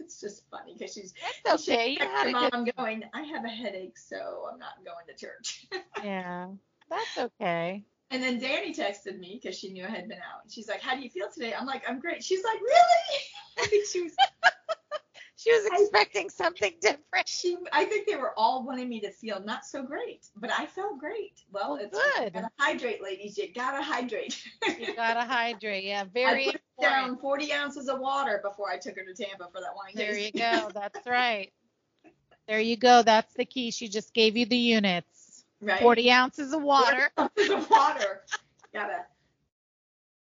it's 0.00 0.20
just 0.20 0.42
funny 0.50 0.74
because 0.76 0.92
she's. 0.92 1.14
That's 1.44 1.68
okay. 1.68 1.90
You 1.90 1.98
she's 2.00 2.08
had 2.08 2.26
a 2.26 2.30
mom, 2.32 2.42
good. 2.50 2.54
I'm 2.54 2.64
going. 2.84 3.04
I 3.14 3.22
have 3.22 3.44
a 3.44 3.48
headache, 3.48 3.96
so 3.96 4.48
I'm 4.52 4.58
not 4.58 4.84
going 4.84 5.06
to 5.06 5.14
church. 5.14 5.66
Yeah, 6.02 6.48
that's 6.90 7.16
okay. 7.18 7.84
And 8.14 8.22
then 8.22 8.38
Danny 8.38 8.72
texted 8.72 9.18
me 9.18 9.40
because 9.42 9.58
she 9.58 9.72
knew 9.72 9.84
I 9.84 9.88
had 9.88 10.08
been 10.08 10.18
out. 10.18 10.44
And 10.44 10.52
she's 10.52 10.68
like, 10.68 10.80
"How 10.80 10.94
do 10.94 11.02
you 11.02 11.10
feel 11.10 11.26
today?" 11.32 11.52
I'm 11.52 11.66
like, 11.66 11.82
"I'm 11.88 11.98
great." 11.98 12.22
She's 12.22 12.44
like, 12.44 12.60
"Really?" 12.60 13.20
I 13.58 13.66
think 13.66 13.86
she 13.86 14.02
was. 14.02 14.12
She 15.36 15.52
was 15.52 15.68
I- 15.70 15.82
expecting 15.82 16.30
something 16.30 16.72
different. 16.80 17.26
She. 17.28 17.58
I 17.70 17.84
think 17.84 18.06
they 18.06 18.16
were 18.16 18.32
all 18.38 18.64
wanting 18.64 18.88
me 18.88 19.00
to 19.00 19.10
feel 19.10 19.42
not 19.44 19.66
so 19.66 19.82
great, 19.82 20.26
but 20.36 20.50
I 20.50 20.64
felt 20.64 20.98
great. 20.98 21.42
Well, 21.52 21.76
it's 21.76 21.98
good. 21.98 22.32
gotta 22.32 22.48
hydrate, 22.58 23.02
ladies. 23.02 23.36
You 23.36 23.52
gotta 23.52 23.82
hydrate. 23.82 24.42
You 24.78 24.94
gotta 24.96 25.20
hydrate. 25.20 25.84
Yeah, 25.84 26.02
I 26.02 26.04
very 26.04 26.44
put 26.46 26.54
important. 26.78 27.06
down 27.08 27.18
40 27.18 27.52
ounces 27.52 27.88
of 27.88 28.00
water 28.00 28.40
before 28.42 28.70
I 28.70 28.78
took 28.78 28.96
her 28.96 29.04
to 29.04 29.12
Tampa 29.12 29.48
for 29.52 29.60
that 29.60 29.74
wine 29.76 29.92
There 29.94 30.16
you 30.16 30.32
go. 30.32 30.70
That's 30.72 31.06
right. 31.06 31.52
There 32.48 32.60
you 32.60 32.76
go. 32.78 33.02
That's 33.02 33.34
the 33.34 33.44
key. 33.44 33.70
She 33.70 33.88
just 33.88 34.14
gave 34.14 34.38
you 34.38 34.46
the 34.46 34.56
units. 34.56 35.13
Right? 35.64 35.80
40 35.80 36.10
ounces 36.10 36.52
of 36.52 36.62
water. 36.62 37.10
40 37.16 37.30
ounces 37.40 37.50
of 37.50 37.70
water. 37.70 38.22
Gotta 38.72 39.04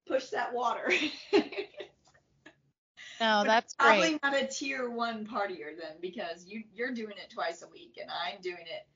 push 0.07 0.27
that 0.29 0.53
water. 0.53 0.91
No, 3.21 3.43
that's 3.43 3.73
Probably 3.73 4.11
great. 4.11 4.23
not 4.23 4.33
a 4.33 4.47
tier 4.47 4.89
one 4.89 5.25
partier 5.27 5.77
then 5.77 5.97
because 5.99 6.45
you 6.47 6.63
you're 6.73 6.93
doing 6.93 7.17
it 7.17 7.29
twice 7.29 7.63
a 7.63 7.67
week 7.67 7.97
and 8.01 8.09
I'm 8.09 8.39
doing 8.41 8.61
it 8.61 8.87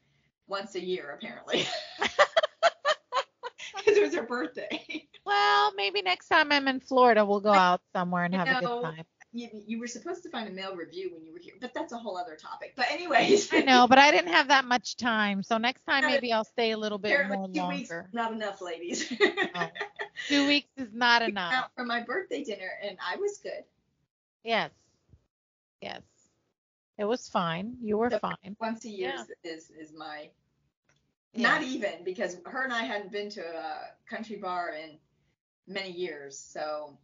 once 0.48 0.76
a 0.76 0.82
year 0.82 1.18
apparently. 1.18 1.66
Because 3.76 3.98
it 3.98 4.02
was 4.02 4.16
her 4.16 4.24
birthday. 4.24 5.08
Well, 5.26 5.74
maybe 5.76 6.02
next 6.02 6.30
time 6.30 6.52
I'm 6.54 6.68
in 6.70 6.80
Florida, 6.80 7.26
we'll 7.26 7.42
go 7.42 7.52
out 7.52 7.82
somewhere 7.94 8.24
and 8.24 8.34
You 8.34 8.40
have 8.40 8.64
a 8.64 8.66
good 8.66 8.82
time. 8.82 9.04
You, 9.36 9.50
you 9.66 9.80
were 9.80 9.88
supposed 9.88 10.22
to 10.24 10.30
find 10.30 10.48
a 10.48 10.52
male 10.52 10.76
revue 10.76 11.10
when 11.12 11.26
you 11.26 11.34
were 11.34 11.40
here, 11.40 11.56
but 11.60 11.74
that's 11.74 11.92
a 11.92 11.98
whole 11.98 12.18
other 12.18 12.36
topic. 12.36 12.74
But 12.76 12.86
anyways. 12.92 13.52
I 13.52 13.62
know, 13.62 13.88
but 13.88 13.98
I 13.98 14.12
didn't 14.12 14.32
have 14.32 14.50
that 14.50 14.64
much 14.66 14.96
time. 14.96 15.42
So 15.42 15.58
next 15.58 15.82
time, 15.86 16.06
maybe 16.06 16.32
I'll 16.32 16.44
stay 16.44 16.70
a 16.72 16.78
little 16.78 17.00
bit 17.00 17.28
more 17.28 17.48
two 17.48 17.68
weeks 17.68 17.90
longer. 17.90 18.10
not 18.14 18.32
enough, 18.32 18.62
ladies. 18.62 19.12
Oh, 19.56 19.68
two 20.28 20.48
weeks 20.48 20.70
is 20.78 20.94
not 20.94 21.22
enough. 21.24 21.52
out 21.54 21.66
for 21.76 21.84
my 21.86 22.02
birthday 22.02 22.44
dinner 22.44 22.70
and 22.84 22.98
I 23.06 23.18
was 23.18 23.40
good. 23.40 23.64
Yes. 24.44 24.72
Yes. 25.82 26.02
It 26.98 27.06
was 27.06 27.28
fine. 27.28 27.78
You 27.82 27.98
were 27.98 28.10
So- 28.12 28.20
fine. 28.20 28.56
Once 28.60 28.86
a 28.86 28.90
year 28.90 29.14
Yeah. 29.18 29.52
is 29.52 29.70
is 29.72 29.92
my 29.94 30.30
Yeah. 31.34 31.50
not 31.50 31.64
even 31.64 32.04
because 32.04 32.38
her 32.46 32.64
and 32.64 32.72
I 32.74 32.84
hadn't 32.84 33.12
been 33.12 33.30
to 33.32 33.42
a 33.42 33.90
country 34.08 34.36
bar 34.38 34.70
in 34.70 34.98
many 35.68 35.92
years, 35.92 36.38
so 36.38 36.98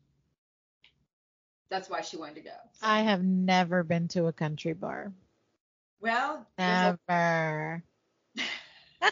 that's 1.69 1.89
why 1.89 2.01
she 2.01 2.17
wanted 2.17 2.35
to 2.35 2.41
go. 2.41 2.49
So- 2.73 2.87
I 2.87 3.01
have 3.01 3.23
never 3.23 3.83
been 3.83 4.07
to 4.09 4.25
a 4.27 4.33
country 4.33 4.73
bar. 4.73 5.11
well, 6.01 6.45
Never. 6.57 7.83
a- 8.37 9.11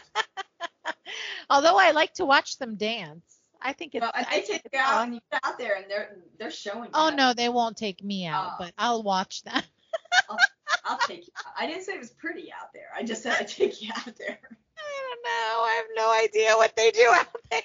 Although 1.50 1.78
I 1.78 1.92
like 1.92 2.14
to 2.14 2.26
watch 2.26 2.58
them 2.58 2.76
dance. 2.76 3.22
I 3.60 3.72
think 3.72 3.94
it's. 3.94 4.02
Well, 4.02 4.12
I 4.14 4.24
they 4.30 4.42
take 4.42 4.62
you 4.72 4.78
out, 4.78 5.08
you 5.12 5.20
get 5.32 5.40
out 5.44 5.58
there 5.58 5.74
and 5.76 5.86
they're 5.88 6.16
they're 6.38 6.50
showing. 6.50 6.90
Oh 6.94 7.08
you. 7.10 7.16
no, 7.16 7.32
they 7.32 7.48
won't 7.48 7.76
take 7.76 8.04
me 8.04 8.26
out, 8.26 8.50
Oh. 8.52 8.56
but 8.60 8.72
I'll 8.78 9.02
watch 9.02 9.42
them. 9.42 9.62
I'll 10.84 10.98
take 11.06 11.26
you. 11.26 11.32
Out. 11.38 11.52
I 11.58 11.66
didn't 11.66 11.82
say 11.82 11.94
it 11.94 11.98
was 11.98 12.10
pretty 12.10 12.52
out 12.52 12.72
there. 12.72 12.88
I 12.94 13.02
just 13.02 13.22
said 13.22 13.36
I'd 13.40 13.48
take 13.48 13.82
you 13.82 13.90
out 13.96 14.14
there. 14.16 14.38
I 14.80 15.00
don't 15.08 15.22
know. 15.24 15.62
I 15.64 15.74
have 15.76 15.86
no 15.96 16.12
idea 16.24 16.56
what 16.56 16.76
they 16.76 16.90
do 16.90 17.06
out 17.12 17.26
there. 17.50 17.60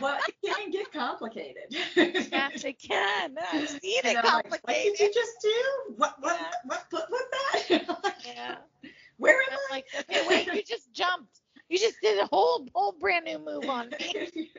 Well, 0.00 0.18
it 0.28 0.34
can 0.44 0.70
get 0.70 0.92
complicated. 0.92 1.64
yes, 1.70 2.62
they 2.62 2.72
can. 2.74 3.36
I've 3.52 3.68
seen 3.68 4.00
it 4.04 4.16
I'm 4.22 4.42
like, 4.50 4.66
what 4.66 4.74
did 4.74 4.98
you 4.98 5.12
just 5.12 5.32
do? 5.42 5.94
What 5.96 6.16
what 6.20 6.36
Yeah. 6.38 6.50
what 6.64 6.84
what 6.90 7.10
was 7.10 7.24
that? 7.32 8.14
Yeah. 8.26 8.56
Where 9.18 9.36
am 9.50 9.58
I? 9.70 9.74
like, 9.74 9.86
okay, 10.00 10.26
wait, 10.28 10.46
you 10.52 10.62
just 10.62 10.92
jumped. 10.92 11.40
You 11.68 11.78
just 11.78 11.96
did 12.02 12.18
a 12.18 12.26
whole 12.26 12.66
whole 12.74 12.92
brand 12.92 13.24
new 13.24 13.38
move 13.38 13.68
on 13.68 13.88
me. 13.90 14.50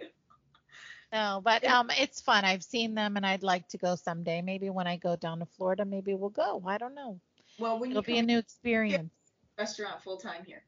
No, 1.14 1.42
but 1.44 1.64
um, 1.64 1.90
it's 1.98 2.20
fun. 2.20 2.44
I've 2.44 2.64
seen 2.64 2.94
them, 2.96 3.16
and 3.16 3.26
I'd 3.26 3.44
like 3.44 3.68
to 3.70 3.78
go 3.78 3.96
someday. 3.96 4.42
Maybe 4.42 4.70
when 4.70 4.88
I 4.88 4.98
go 4.98 5.16
down 5.16 5.40
to 5.40 5.46
Florida, 5.46 5.86
maybe 5.86 6.14
we'll 6.16 6.30
go. 6.32 6.62
I 6.68 6.78
don't 6.78 6.96
know. 6.96 7.20
well, 7.60 7.82
It'll 7.84 8.02
be 8.02 8.18
a 8.18 8.24
new 8.24 8.38
experience. 8.40 9.12
restaurant 9.58 10.02
full 10.02 10.18
time 10.18 10.44
here, 10.46 10.64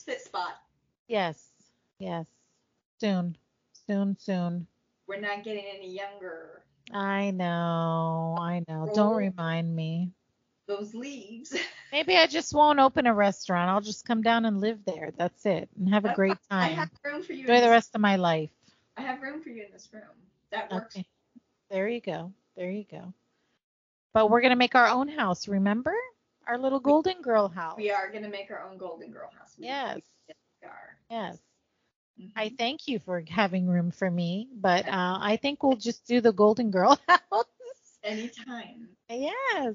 spit 0.00 0.20
spot. 0.22 0.60
Yes, 1.08 1.46
yes. 1.98 2.26
Soon, 3.00 3.36
soon, 3.86 4.16
soon. 4.18 4.66
We're 5.06 5.20
not 5.20 5.44
getting 5.44 5.64
any 5.74 5.90
younger. 5.94 6.62
I 6.92 7.30
know, 7.30 8.36
I 8.40 8.64
know. 8.66 8.90
Don't 8.94 9.14
remind 9.14 9.74
me. 9.74 10.10
Those 10.66 10.94
leaves. 10.94 11.54
Maybe 11.92 12.16
I 12.16 12.26
just 12.26 12.54
won't 12.54 12.78
open 12.78 13.06
a 13.06 13.14
restaurant. 13.14 13.68
I'll 13.68 13.80
just 13.80 14.06
come 14.06 14.22
down 14.22 14.44
and 14.46 14.60
live 14.60 14.84
there. 14.86 15.12
That's 15.16 15.44
it, 15.44 15.68
and 15.76 15.88
have 15.92 16.04
a 16.04 16.14
great 16.14 16.38
time. 16.50 16.64
I 16.64 16.68
have 16.68 16.90
room 17.04 17.22
for 17.22 17.32
you. 17.32 17.40
Enjoy 17.40 17.56
in 17.56 17.62
the 17.62 17.70
rest 17.70 17.94
of 17.94 18.00
my 18.00 18.16
life. 18.16 18.50
I 18.96 19.02
have 19.02 19.20
room 19.20 19.42
for 19.42 19.50
you 19.50 19.64
in 19.64 19.72
this 19.72 19.88
room. 19.92 20.02
That 20.50 20.72
works. 20.72 20.96
Okay. 20.96 21.06
There 21.70 21.88
you 21.88 22.00
go. 22.00 22.32
There 22.56 22.70
you 22.70 22.84
go. 22.90 23.12
But 24.14 24.30
we're 24.30 24.40
gonna 24.40 24.56
make 24.56 24.74
our 24.74 24.88
own 24.88 25.08
house. 25.08 25.46
Remember 25.46 25.94
our 26.50 26.58
little 26.58 26.80
golden 26.80 27.22
girl 27.22 27.48
house. 27.48 27.76
We 27.76 27.90
are 27.90 28.10
gonna 28.10 28.28
make 28.28 28.50
our 28.50 28.62
own 28.62 28.78
Golden 28.78 29.10
Girl 29.10 29.30
house. 29.38 29.54
We- 29.58 29.66
Yes. 29.66 30.00
Yes. 31.10 31.38
Mhm. 32.20 32.32
I 32.36 32.48
thank 32.50 32.88
you 32.88 32.98
for 32.98 33.22
having 33.28 33.66
room 33.66 33.90
for 33.90 34.10
me, 34.10 34.48
but 34.54 34.86
uh, 34.88 35.18
I 35.20 35.36
think 35.36 35.62
we'll 35.62 35.76
just 35.76 36.06
do 36.06 36.20
the 36.20 36.32
golden 36.32 36.70
girl 36.70 36.98
house. 37.08 37.44
Anytime. 38.02 38.88
yes. 39.08 39.74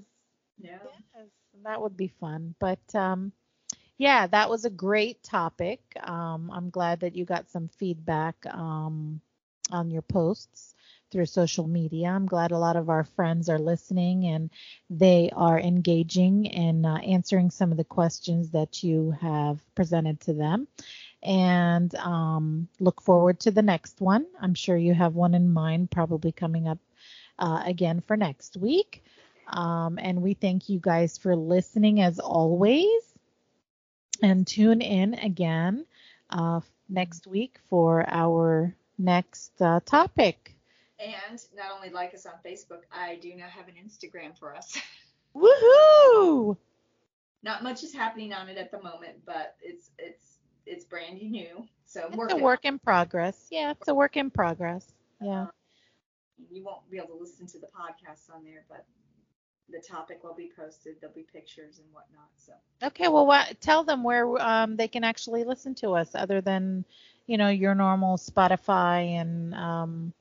Yeah. 0.58 0.80
Yes, 1.16 1.28
that 1.64 1.82
would 1.82 1.98
be 1.98 2.08
fun. 2.08 2.56
But 2.60 2.80
um, 2.96 3.32
yeah, 3.98 4.28
that 4.28 4.50
was 4.50 4.66
a 4.66 4.70
great 4.70 5.24
topic. 5.24 5.80
Um, 6.04 6.52
I'm 6.54 6.70
glad 6.70 7.02
that 7.02 7.16
you 7.16 7.26
got 7.26 7.50
some 7.50 7.70
feedback 7.70 8.36
um, 8.54 9.22
on 9.72 9.92
your 9.92 10.04
posts 10.04 10.75
through 11.12 11.26
social 11.26 11.68
media. 11.68 12.08
I'm 12.08 12.26
glad 12.26 12.52
a 12.52 12.58
lot 12.58 12.76
of 12.76 12.90
our 12.90 13.04
friends 13.04 13.50
are 13.50 13.60
listening 13.60 14.26
and 14.26 14.50
they 14.90 15.30
are 15.36 15.60
engaging 15.60 16.52
and 16.52 16.86
uh, 16.86 16.96
answering 16.96 17.52
some 17.52 17.72
of 17.72 17.78
the 17.78 17.84
questions 17.84 18.52
that 18.52 18.84
you 18.84 19.12
have 19.22 19.60
presented 19.76 20.20
to 20.22 20.34
them. 20.34 20.68
And 21.24 21.94
um, 21.96 22.68
look 22.80 23.02
forward 23.02 23.40
to 23.42 23.52
the 23.52 23.62
next 23.62 24.02
one. 24.02 24.26
I'm 24.42 24.54
sure 24.54 24.78
you 24.78 24.94
have 24.94 25.16
one 25.16 25.34
in 25.34 25.52
mind, 25.52 25.92
probably 25.92 26.32
coming 26.32 26.68
up 26.68 26.80
uh, 27.40 27.64
again 27.66 28.02
for 28.02 28.18
next 28.18 28.58
week. 28.58 29.04
Um, 29.48 30.00
and 30.02 30.22
we 30.22 30.34
thank 30.34 30.70
you 30.70 30.80
guys 30.80 31.18
for 31.18 31.36
listening 31.36 32.02
as 32.02 32.20
always. 32.20 32.88
And 34.22 34.48
tune 34.48 34.82
in 34.82 35.14
again 35.16 35.86
uh, 36.30 36.62
next 36.90 37.28
week 37.28 37.60
for 37.70 38.06
our 38.08 38.76
next 38.98 39.62
uh, 39.62 39.82
topic. 39.86 40.55
And 41.00 41.40
not 41.56 41.72
only 41.76 41.90
like 41.90 42.14
us 42.14 42.26
on 42.26 42.34
Facebook, 42.46 42.82
I 42.92 43.18
do 43.22 43.36
now 43.36 43.48
have 43.48 43.68
an 43.68 43.76
Instagram 43.76 44.38
for 44.38 44.56
us. 44.56 44.78
Woohoo! 45.36 46.56
Not 47.44 47.64
much 47.64 47.84
is 47.84 47.94
happening 47.94 48.34
on 48.34 48.48
it 48.50 48.58
at 48.58 48.72
the 48.72 48.82
moment, 48.82 49.18
but 49.26 49.56
it's 49.62 49.92
it's 50.00 50.38
it's 50.66 50.86
brand 50.86 51.22
new. 51.22 51.68
So 51.86 52.10
It's 52.12 52.34
a 52.34 52.38
work 52.38 52.66
in 52.66 52.80
progress. 52.80 53.48
Yeah, 53.52 53.72
it's 53.72 53.88
a 53.88 53.94
work 53.94 54.18
in 54.18 54.30
progress. 54.30 54.92
Yeah. 55.22 55.48
You 56.52 56.64
won't 56.64 56.90
be 56.90 56.98
able 56.98 57.10
to 57.10 57.20
listen 57.20 57.46
to 57.48 57.60
the 57.60 57.68
podcast 57.68 58.34
on 58.34 58.44
there, 58.44 58.66
but 58.70 58.86
the 59.70 59.80
topic 59.80 60.24
will 60.24 60.34
be 60.34 60.52
posted. 60.56 60.96
There'll 61.00 61.16
be 61.16 61.24
pictures 61.24 61.80
and 61.80 61.88
whatnot. 61.94 62.30
So 62.38 62.54
Okay, 62.84 63.08
well, 63.08 63.26
what, 63.26 63.60
tell 63.62 63.84
them 63.84 64.04
where 64.04 64.42
um, 64.42 64.76
they 64.76 64.88
can 64.88 65.04
actually 65.04 65.44
listen 65.44 65.76
to 65.76 65.92
us 65.92 66.14
other 66.14 66.42
than, 66.42 66.86
you 67.28 67.38
know, 67.38 67.50
your 67.50 67.76
normal 67.76 68.18
Spotify 68.18 69.20
and 69.20 69.54
um, 69.56 70.14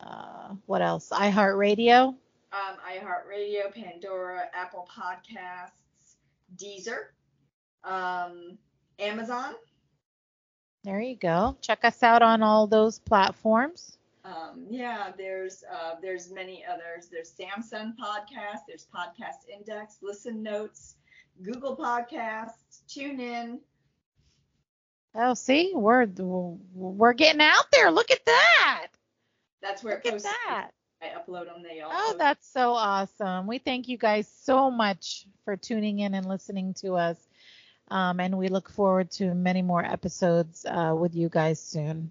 uh, 0.00 0.54
what 0.66 0.82
else? 0.82 1.08
iHeartRadio. 1.10 2.08
um, 2.52 2.76
iHeartRadio, 2.88 3.72
Pandora, 3.74 4.44
Apple 4.54 4.88
Podcasts, 4.90 6.16
Deezer, 6.56 7.08
um, 7.84 8.56
Amazon. 8.98 9.54
There 10.84 11.00
you 11.00 11.16
go. 11.16 11.56
Check 11.60 11.84
us 11.84 12.02
out 12.02 12.22
on 12.22 12.42
all 12.42 12.66
those 12.66 12.98
platforms. 13.00 13.98
Um, 14.24 14.66
yeah, 14.70 15.12
there's 15.16 15.64
uh, 15.72 15.94
there's 16.00 16.30
many 16.32 16.64
others. 16.64 17.08
There's 17.10 17.32
Samsung 17.32 17.94
Podcast. 17.96 18.60
There's 18.66 18.86
Podcast 18.94 19.48
Index, 19.52 19.98
Listen 20.02 20.42
Notes, 20.42 20.96
Google 21.42 21.76
Podcasts, 21.76 22.82
TuneIn. 22.88 23.58
Oh, 25.14 25.34
see, 25.34 25.72
we're 25.74 26.06
we're 26.74 27.12
getting 27.14 27.40
out 27.40 27.66
there. 27.72 27.90
Look 27.90 28.10
at 28.10 28.24
that. 28.26 28.88
That's 29.62 29.82
where 29.82 30.00
Look 30.04 30.06
it 30.06 30.14
at 30.14 30.22
that. 30.22 30.70
I 31.02 31.06
upload 31.06 31.46
them. 31.46 31.62
They 31.62 31.80
all. 31.80 31.90
Oh, 31.92 32.14
that's 32.18 32.46
so 32.48 32.72
awesome. 32.72 33.46
We 33.46 33.58
thank 33.58 33.88
you 33.88 33.96
guys 33.96 34.28
so 34.42 34.70
much 34.70 35.26
for 35.44 35.56
tuning 35.56 36.00
in 36.00 36.14
and 36.14 36.26
listening 36.26 36.74
to 36.74 36.94
us. 36.94 37.16
Um, 37.90 38.20
and 38.20 38.36
we 38.36 38.48
look 38.48 38.68
forward 38.70 39.10
to 39.12 39.34
many 39.34 39.62
more 39.62 39.84
episodes 39.84 40.66
uh, 40.66 40.94
with 40.98 41.14
you 41.14 41.28
guys 41.28 41.60
soon. 41.60 42.10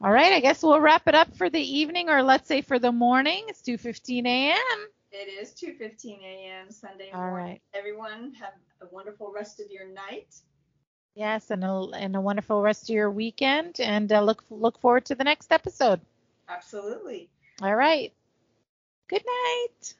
All 0.00 0.12
right, 0.12 0.32
I 0.32 0.40
guess 0.40 0.62
we'll 0.62 0.80
wrap 0.80 1.08
it 1.08 1.14
up 1.14 1.36
for 1.36 1.50
the 1.50 1.60
evening, 1.60 2.08
or 2.08 2.22
let's 2.22 2.46
say 2.46 2.60
for 2.60 2.78
the 2.78 2.92
morning. 2.92 3.44
It's 3.48 3.62
2:15 3.62 4.26
a.m. 4.26 4.86
It 5.10 5.28
is 5.28 5.54
2:15 5.54 6.22
a.m. 6.22 6.70
Sunday 6.70 7.10
All 7.12 7.20
morning. 7.20 7.46
right. 7.46 7.62
Everyone 7.74 8.32
have 8.34 8.52
a 8.80 8.86
wonderful 8.92 9.32
rest 9.32 9.58
of 9.58 9.70
your 9.70 9.88
night. 9.88 10.36
Yes, 11.14 11.50
and 11.50 11.64
a, 11.64 11.88
and 11.94 12.14
a 12.14 12.20
wonderful 12.20 12.62
rest 12.62 12.84
of 12.84 12.94
your 12.94 13.10
weekend, 13.10 13.80
and 13.80 14.12
uh, 14.12 14.20
look 14.20 14.44
look 14.50 14.78
forward 14.78 15.06
to 15.06 15.16
the 15.16 15.24
next 15.24 15.50
episode. 15.50 16.00
Absolutely. 16.48 17.28
All 17.62 17.74
right. 17.74 18.12
Good 19.08 19.22
night. 19.26 19.94